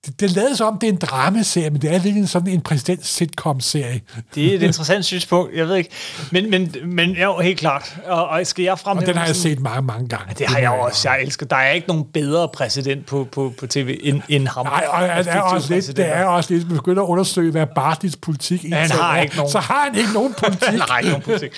det, 0.07 0.19
det 0.19 0.31
lader 0.35 0.55
som 0.55 0.67
om, 0.67 0.79
det 0.79 0.87
er 0.87 0.91
en 0.93 0.97
dramaserie, 0.99 1.69
men 1.69 1.81
det 1.81 1.95
er 1.95 1.99
virkelig 1.99 2.29
sådan 2.29 2.47
en 2.49 2.61
præsident-sitcom-serie. 2.61 4.01
Det 4.35 4.51
er 4.51 4.55
et 4.55 4.63
interessant 4.63 5.05
synspunkt, 5.05 5.55
jeg 5.55 5.67
ved 5.67 5.75
ikke. 5.75 5.89
Men, 6.31 6.49
men, 6.49 6.75
men 6.85 7.09
jo, 7.09 7.39
helt 7.39 7.59
klart. 7.59 7.95
Og, 8.05 8.27
og 8.27 8.47
skal 8.47 8.63
jeg 8.63 8.79
frem 8.79 8.97
Og 8.97 9.05
den 9.05 9.15
har 9.17 9.25
jeg 9.25 9.35
set 9.35 9.59
mange, 9.59 9.81
mange 9.81 10.07
gange. 10.09 10.33
Det 10.37 10.47
har 10.47 10.59
jeg 10.59 10.69
også. 10.69 11.09
Jeg 11.09 11.21
elsker. 11.21 11.45
Der 11.45 11.55
er 11.55 11.71
ikke 11.71 11.87
nogen 11.87 12.03
bedre 12.13 12.47
præsident 12.53 13.05
på, 13.05 13.27
på, 13.31 13.53
på 13.59 13.67
tv 13.67 13.99
end, 14.03 14.21
end 14.29 14.47
ham. 14.47 14.65
Nej, 14.65 14.85
og 14.91 15.01
det 15.25 15.33
er, 15.33 15.39
også 15.41 15.73
lidt, 15.73 15.97
det 15.97 16.07
er 16.07 16.25
også 16.25 16.53
lidt, 16.53 16.63
hvis 16.63 16.77
begynder 16.77 17.03
at 17.03 17.07
undersøge, 17.07 17.51
hvad 17.51 17.65
Bartlis 17.75 18.15
politik 18.15 18.63
Ja, 18.69 18.75
han 18.75 18.91
har 18.91 19.17
er, 19.17 19.21
ikke 19.21 19.35
nogen. 19.35 19.51
så 19.51 19.59
har 19.59 19.83
han 19.89 19.95
ikke 19.99 20.13
nogen 20.13 20.33
politik. 20.37 20.67
Han 20.77 20.79
har 20.89 20.97
ikke 20.99 21.09
nogen 21.09 21.23
politik. 21.23 21.51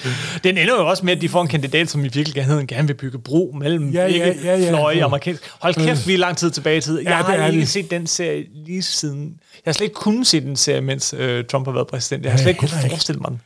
Den 0.43 0.57
ender 0.57 0.73
jo 0.75 0.87
også 0.87 1.05
med, 1.05 1.15
at 1.15 1.21
de 1.21 1.29
får 1.29 1.41
en 1.41 1.47
kandidat, 1.47 1.89
som 1.89 2.05
i 2.05 2.07
virkeligheden 2.07 2.67
gerne 2.67 2.87
vil 2.87 2.93
bygge 2.93 3.19
bro 3.19 3.55
mellem 3.59 3.89
Ja, 3.89 4.07
ja, 4.07 4.33
ja, 4.43 4.57
ja. 4.57 4.69
fløje 4.69 5.03
amerikansk. 5.03 5.51
Hold 5.59 5.73
kæft, 5.73 6.07
vi 6.07 6.13
er 6.13 6.17
lang 6.17 6.37
tid 6.37 6.51
tilbage 6.51 6.77
i 6.77 6.81
tid. 6.81 6.97
Jeg 6.99 7.05
Ja, 7.07 7.15
har 7.15 7.33
er 7.33 7.47
ikke 7.47 7.59
det. 7.59 7.69
set 7.69 7.91
den 7.91 8.07
serie 8.07 8.38
lige 8.53 8.81
siden... 8.81 9.25
Jeg 9.53 9.61
har 9.65 9.73
slet 9.73 9.85
ikke 9.85 9.95
kunnet 9.95 10.27
se 10.27 10.41
den 10.41 10.55
serie, 10.55 10.81
mens 10.81 11.13
øh, 11.17 11.45
Trump 11.45 11.67
har 11.67 11.71
været 11.73 11.87
præsident. 11.87 12.23
Jeg 12.23 12.31
har 12.31 12.37
Ja, 12.37 12.43
slet 12.43 12.49
ikke 12.49 12.59
kunnet 12.59 12.89
forestille 12.89 13.21
mig 13.21 13.31
den. 13.31 13.41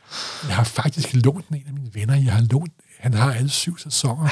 Jeg 0.48 0.56
har 0.56 0.64
faktisk 0.64 1.14
lånt 1.14 1.48
en 1.48 1.62
af 1.66 1.72
mine 1.72 1.90
venner. 1.94 2.14
Jeg 2.16 2.32
har 2.32 2.42
lånt, 2.52 2.72
han 2.98 3.14
har 3.14 3.34
alle 3.34 3.50
syv 3.50 3.78
sæsoner. 3.78 4.28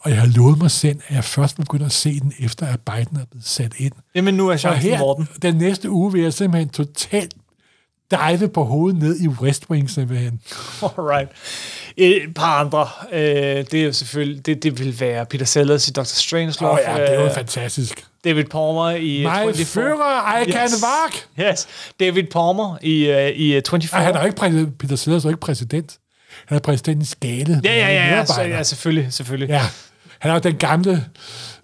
Og 0.00 0.10
jeg 0.10 0.20
har 0.20 0.26
lovet 0.26 0.58
mig 0.58 0.70
selv, 0.70 1.00
at 1.08 1.14
jeg 1.14 1.24
først 1.24 1.58
vil 1.58 1.64
begynde 1.64 1.84
at 1.84 1.92
se 1.92 2.20
den, 2.20 2.32
efter 2.38 2.66
at 2.66 2.80
Biden 2.80 3.16
er 3.20 3.24
blevet 3.30 3.46
sat 3.46 3.72
ind. 3.78 3.92
Jamen, 4.14 4.34
nu 4.34 4.48
er 4.48 4.56
chancen 4.56 4.90
her, 4.90 4.98
Morten. 4.98 5.28
den 5.42 5.54
næste 5.56 5.90
uge, 5.90 6.12
vil 6.12 6.22
jeg 6.22 6.32
simpelthen 6.32 6.68
totalt 6.68 7.34
dive 8.10 8.48
på 8.48 8.64
hovedet 8.64 8.98
ned 9.00 9.20
i 9.20 9.28
West 9.28 9.70
Wing, 9.70 9.90
simpelthen. 9.90 10.40
Alright. 10.82 11.28
Et 11.96 12.34
par 12.34 12.60
andre. 12.60 12.88
Øh, 13.12 13.20
det 13.70 13.74
er 13.74 13.84
jo 13.84 13.92
selvfølgelig... 13.92 14.46
Det, 14.46 14.62
det 14.62 14.78
vil 14.78 15.00
være 15.00 15.26
Peter 15.26 15.44
Sellers 15.46 15.88
i 15.88 15.92
Dr. 15.92 16.02
Strangelove. 16.02 16.72
Åh 16.72 16.78
ja, 16.86 16.94
det 17.02 17.10
er 17.14 17.20
jo 17.20 17.26
øh, 17.26 17.34
fantastisk. 17.34 18.06
David 18.24 18.44
Palmer 18.44 18.90
i 18.90 19.16
øh, 19.16 19.22
My 19.24 19.54
24. 19.54 19.84
Führer, 19.84 20.42
I 20.48 20.52
can 20.52 20.62
Yes. 20.64 20.82
walk! 20.82 21.48
Yes. 21.52 21.68
David 22.00 22.24
Palmer 22.24 22.78
i, 22.82 23.10
uh, 23.10 23.16
i 23.28 23.56
uh, 23.56 23.62
24. 23.70 23.98
Ej, 23.98 24.04
han 24.04 24.14
er 24.14 24.20
jo 24.20 24.26
ikke 24.26 24.36
præsident. 24.38 24.78
Peter 24.78 24.96
Sellers 24.96 25.24
er 25.24 25.28
ikke 25.28 25.40
præsident. 25.40 25.98
Han 26.46 26.56
er 26.56 26.60
præsidentens 26.60 27.08
skale. 27.08 27.60
Ja, 27.64 27.72
ja, 27.74 27.88
ja, 27.88 28.16
ja, 28.16 28.24
så, 28.24 28.42
ja, 28.42 28.62
selvfølgelig, 28.62 29.12
selvfølgelig. 29.12 29.48
Ja, 29.48 29.62
han 30.18 30.30
er 30.30 30.34
jo 30.34 30.40
den 30.40 30.56
gamle 30.56 31.04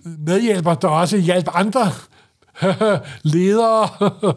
medhjælper, 0.04 0.74
der 0.74 0.88
også 0.88 1.16
hjalp 1.16 1.48
andre 1.54 1.92
ledere. 3.34 3.88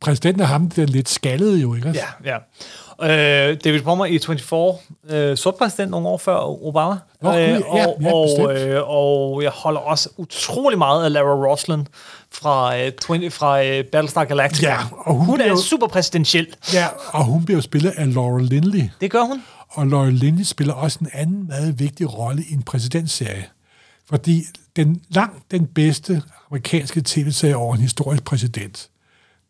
Præsidenten 0.00 0.42
er 0.42 0.46
ham, 0.46 0.70
den 0.70 0.88
lidt 0.88 1.08
skaldede 1.08 1.60
jo, 1.60 1.74
ikke? 1.74 1.88
Ja, 1.94 2.06
ja. 2.24 2.36
Øh, 3.02 3.08
David 3.64 3.80
Palmer 3.82 4.04
i 4.04 4.18
24, 4.18 4.74
øh, 5.10 5.36
sort 5.36 5.54
præsident 5.54 5.90
nogle 5.90 6.08
år 6.08 6.18
før 6.18 6.64
Obama. 6.66 6.94
Nå, 7.22 7.30
øh, 7.32 7.36
ja, 7.38 7.60
og, 7.86 7.98
ja, 8.02 8.12
og, 8.12 8.54
øh, 8.60 8.82
og 8.88 9.42
jeg 9.42 9.50
holder 9.50 9.80
også 9.80 10.08
utrolig 10.16 10.78
meget 10.78 11.04
af 11.04 11.12
Lara 11.12 11.34
Roslin 11.50 11.88
fra, 12.32 12.78
øh, 12.78 12.92
20, 12.92 13.30
fra 13.30 13.64
øh, 13.64 13.84
Battlestar 13.84 14.24
Galactica. 14.24 14.68
Ja, 14.70 14.78
og 15.06 15.14
hun 15.14 15.26
hun 15.26 15.40
er 15.40 15.48
jo- 15.48 15.56
super 15.56 15.86
præsidentiel. 15.86 16.46
ja, 16.72 16.86
og 17.12 17.24
hun 17.24 17.44
bliver 17.44 17.58
jo 17.58 17.62
spillet 17.62 17.90
af 17.96 18.14
Laura 18.14 18.40
Lindley. 18.42 18.82
Det 19.00 19.10
gør 19.10 19.22
hun. 19.22 19.42
Og 19.70 19.86
Laura 19.86 20.10
Lindley 20.10 20.44
spiller 20.44 20.74
også 20.74 20.98
en 21.00 21.08
anden 21.12 21.46
meget 21.46 21.78
vigtig 21.80 22.18
rolle 22.18 22.42
i 22.50 22.52
en 22.54 22.62
præsidentserie. 22.62 23.44
Fordi 24.08 24.42
den 24.76 25.02
langt 25.10 25.50
den 25.50 25.66
bedste 25.66 26.22
amerikanske 26.50 27.02
tv-serie 27.04 27.56
over 27.56 27.74
en 27.74 27.80
historisk 27.80 28.24
præsident, 28.24 28.88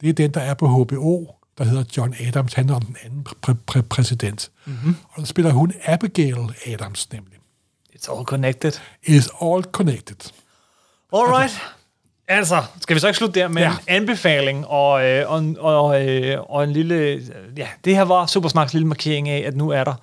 det 0.01 0.09
er 0.09 0.12
den, 0.12 0.31
der 0.31 0.41
er 0.41 0.55
på 0.55 0.66
HBO, 0.69 1.25
der 1.59 1.64
hedder 1.64 1.85
John 1.97 2.14
Adams. 2.20 2.55
Han 2.55 2.70
er 2.70 2.74
om 2.74 2.82
den 2.82 2.97
anden 3.05 3.26
præ- 3.47 3.76
præ- 3.76 3.82
præsident. 3.82 4.51
Mm-hmm. 4.64 4.97
Og 5.10 5.20
der 5.20 5.26
spiller 5.26 5.51
hun 5.52 5.72
Abigail 5.85 6.55
Adams 6.66 7.12
nemlig. 7.12 7.32
It's 7.97 8.16
all 8.16 8.24
connected. 8.24 8.72
Is 9.02 9.28
all 9.43 9.62
connected. 9.62 10.32
Alright. 11.12 11.60
Altså, 12.28 12.62
skal 12.81 12.94
vi 12.94 13.01
så 13.01 13.06
ikke 13.06 13.18
slutte 13.18 13.40
der 13.40 13.48
med 13.48 13.62
ja. 13.62 13.70
En 13.70 13.76
anbefaling 13.86 14.66
og, 14.66 15.05
øh, 15.05 15.31
og, 15.31 15.55
og, 15.59 16.09
øh, 16.09 16.40
og 16.40 16.64
en 16.64 16.72
lille... 16.72 17.22
Ja, 17.56 17.68
det 17.85 17.97
her 17.97 18.02
var 18.02 18.26
Supersnaks 18.26 18.72
lille 18.72 18.89
markering 18.89 19.28
af, 19.28 19.44
at 19.47 19.56
nu 19.56 19.70
er 19.70 19.85
der 19.85 19.94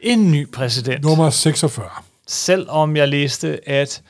en 0.00 0.32
ny 0.32 0.50
præsident. 0.50 1.04
Nummer 1.04 1.30
46. 1.30 1.86
Selvom 2.26 2.96
jeg 2.96 3.08
læste, 3.08 3.68
at 3.68 4.02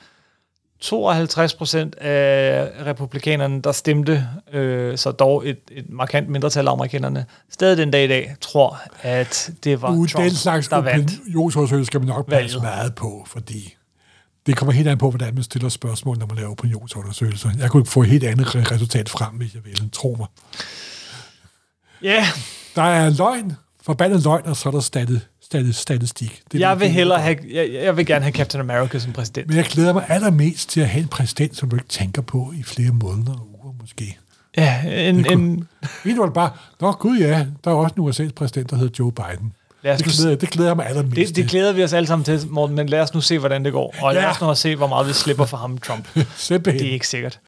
52 0.80 1.54
procent 1.54 1.94
af 1.94 2.70
republikanerne, 2.86 3.62
der 3.62 3.72
stemte, 3.72 4.28
øh, 4.52 4.98
så 4.98 5.10
dog 5.10 5.48
et, 5.48 5.58
et 5.70 5.90
markant 5.90 6.28
mindretal 6.28 6.68
af 6.68 6.72
amerikanerne, 6.72 7.26
stadig 7.50 7.76
den 7.76 7.90
dag 7.90 8.04
i 8.04 8.08
dag, 8.08 8.34
tror, 8.40 8.78
at 9.02 9.50
det 9.64 9.82
var 9.82 9.90
Uh, 9.90 10.08
Trump, 10.08 10.24
den 10.24 10.34
slags 10.34 10.68
der 10.68 10.76
vandt. 10.76 11.12
opinionsundersøgelser 11.20 11.86
skal 11.86 12.00
man 12.00 12.08
nok 12.08 12.28
passe 12.30 12.58
meget 12.60 12.94
på, 12.94 13.24
fordi 13.26 13.74
det 14.46 14.56
kommer 14.56 14.72
helt 14.72 14.88
an 14.88 14.98
på, 14.98 15.10
hvordan 15.10 15.34
man 15.34 15.42
stiller 15.42 15.68
spørgsmål, 15.68 16.18
når 16.18 16.26
man 16.26 16.36
laver 16.36 16.50
opinionsundersøgelser. 16.50 17.50
Jeg 17.58 17.70
kunne 17.70 17.86
få 17.86 18.02
et 18.02 18.08
helt 18.08 18.24
andet 18.24 18.46
re- 18.46 18.72
resultat 18.74 19.08
frem, 19.08 19.34
hvis 19.34 19.54
jeg 19.54 19.64
ville. 19.64 19.88
Tro 19.92 20.16
mig. 20.18 20.26
Ja, 22.02 22.26
Der 22.76 22.82
er 22.82 23.10
løgn, 23.10 23.52
forbandet 23.82 24.24
løgn, 24.24 24.46
og 24.46 24.56
så 24.56 24.68
er 24.68 24.72
der 24.72 24.80
stadig 24.80 25.20
statistik. 25.72 26.42
Det 26.52 26.60
jeg 26.60 26.80
vil 26.80 26.88
hellere 26.88 27.20
have, 27.20 27.36
jeg, 27.52 27.70
jeg 27.72 27.96
vil 27.96 28.06
gerne 28.06 28.22
have 28.24 28.32
Captain 28.32 28.60
America 28.60 28.98
som 28.98 29.12
præsident. 29.12 29.48
Men 29.48 29.56
jeg 29.56 29.64
glæder 29.64 29.92
mig 29.92 30.04
allermest 30.08 30.70
til 30.70 30.80
at 30.80 30.88
have 30.88 31.02
en 31.02 31.08
præsident, 31.08 31.56
som 31.56 31.68
du 31.70 31.76
ikke 31.76 31.88
tænker 31.88 32.22
på 32.22 32.52
i 32.56 32.62
flere 32.62 32.90
måneder 32.92 33.32
og 33.32 33.48
uger 33.64 33.74
måske. 33.80 34.18
Ja, 34.56 34.80
en, 35.08 35.24
kunne- 35.24 35.32
en, 35.32 35.68
Ved 36.04 36.14
du 36.16 36.30
bare, 36.30 36.50
nå 36.80 36.92
gud 36.92 37.18
ja, 37.18 37.46
der 37.64 37.70
er 37.70 37.74
også 37.74 37.94
en 37.98 38.08
USA's 38.28 38.32
præsident, 38.32 38.70
der 38.70 38.76
hedder 38.76 38.94
Joe 38.98 39.12
Biden. 39.12 39.52
Lad 39.82 39.92
os 39.94 40.02
Det 40.02 40.12
glæder, 40.12 40.36
det 40.36 40.50
glæder 40.50 40.74
mig 40.74 40.86
allermest 40.88 41.16
det, 41.28 41.36
det 41.36 41.50
glæder 41.50 41.72
vi 41.72 41.84
os 41.84 41.92
alle 41.92 42.06
sammen 42.06 42.24
til, 42.24 42.40
Morten, 42.50 42.76
men 42.76 42.88
lad 42.88 43.00
os 43.00 43.14
nu 43.14 43.20
se, 43.20 43.38
hvordan 43.38 43.64
det 43.64 43.72
går. 43.72 43.94
Og 44.02 44.14
lad 44.14 44.22
Ja. 44.22 44.30
os 44.30 44.40
nu 44.40 44.54
se, 44.54 44.76
hvor 44.76 44.86
meget 44.86 45.08
vi 45.08 45.12
slipper 45.12 45.44
for 45.44 45.56
ham, 45.56 45.78
Trump. 45.78 46.08
Det 46.48 46.66
er 46.68 46.92
ikke 46.92 47.08
sikkert. 47.08 47.40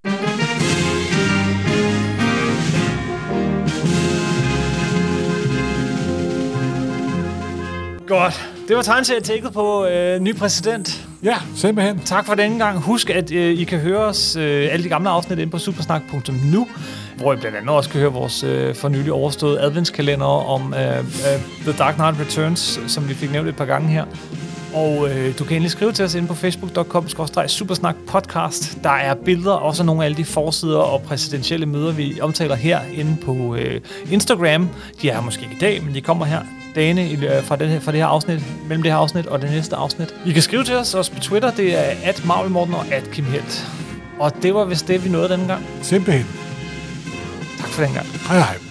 Godt. 8.11 8.51
Det 8.69 8.77
var 8.77 8.82
tegnserietaket 8.82 9.53
på 9.53 9.87
øh, 9.87 10.20
ny 10.20 10.37
præsident. 10.37 11.09
Ja, 11.23 11.37
simpelthen. 11.57 12.01
Tak 12.05 12.27
for 12.27 12.35
denne 12.35 12.59
gang. 12.65 12.78
Husk, 12.78 13.11
at 13.11 13.32
øh, 13.32 13.59
I 13.59 13.65
kan 13.65 13.78
høre 13.78 13.99
os 13.99 14.37
øh, 14.37 14.69
alle 14.73 14.85
de 14.85 14.89
gamle 14.89 15.11
afsnit 15.11 15.39
inde 15.39 15.51
på 15.51 15.59
supersnak.nu, 15.59 16.69
hvor 17.16 17.32
I 17.32 17.37
blandt 17.37 17.57
andet 17.57 17.70
også 17.70 17.91
kan 17.91 18.01
høre 18.01 18.12
vores 18.12 18.43
øh, 18.45 18.74
for 18.74 18.89
nylig 18.89 19.12
overståede 19.12 19.61
adventskalender 19.61 20.27
om 20.27 20.74
øh, 20.74 20.99
øh, 20.99 21.05
The 21.62 21.73
Dark 21.78 21.95
Knight 21.95 22.20
Returns, 22.20 22.81
som 22.87 23.09
vi 23.09 23.15
fik 23.15 23.32
nævnt 23.32 23.49
et 23.49 23.57
par 23.57 23.65
gange 23.65 23.89
her. 23.89 24.05
Og 24.74 25.10
øh, 25.10 25.38
du 25.38 25.44
kan 25.44 25.56
endelig 25.56 25.70
skrive 25.70 25.92
til 25.92 26.05
os 26.05 26.14
inde 26.14 26.28
på 26.28 26.34
facebook.com 26.34 27.09
supersnak 27.47 27.97
podcast. 28.09 28.78
Der 28.82 28.90
er 28.90 29.14
billeder, 29.14 29.52
også 29.52 29.82
af 29.82 29.86
nogle 29.86 30.02
af 30.02 30.05
alle 30.05 30.16
de 30.16 30.24
forsider 30.24 30.78
og 30.78 31.02
præsidentielle 31.02 31.66
møder, 31.66 31.92
vi 31.92 32.20
omtaler 32.20 32.55
her 32.55 32.80
inde 32.94 33.16
på 33.24 33.55
øh, 33.55 33.80
Instagram. 34.10 34.68
De 35.02 35.10
er 35.10 35.20
måske 35.20 35.42
ikke 35.42 35.55
i 35.55 35.59
dag, 35.59 35.84
men 35.84 35.94
de 35.94 36.01
kommer 36.01 36.24
her 36.24 36.40
dagene 36.74 37.10
øh, 37.10 37.44
fra, 37.44 37.56
den 37.56 37.68
her, 37.68 37.80
fra 37.80 37.92
det 37.92 38.01
her 38.01 38.06
afsnit, 38.06 38.44
mellem 38.68 38.82
det 38.82 38.92
her 38.92 38.98
afsnit 38.98 39.26
og 39.26 39.42
det 39.42 39.51
næste 39.51 39.76
afsnit. 39.76 40.14
I 40.26 40.32
kan 40.32 40.42
skrive 40.42 40.64
til 40.64 40.74
os 40.74 40.94
også 40.94 41.12
på 41.12 41.20
Twitter, 41.20 41.51
det 41.51 41.78
er 41.78 41.94
at 42.05 42.24
Marvelmorten 42.26 42.74
og 42.74 42.86
at 42.92 43.10
Kim 43.10 43.24
Helt. 43.24 43.68
Og 44.18 44.42
det 44.42 44.55
var 44.55 44.64
vist 44.64 44.88
det, 44.88 45.05
vi 45.05 45.09
nåede 45.09 45.28
denne 45.28 45.47
gang. 45.47 45.66
Simpelthen. 45.82 46.26
Tak 47.59 47.68
for 47.68 47.82
den 47.82 47.92
gang. 47.92 48.06
Hej 48.06 48.38
hej. 48.38 48.69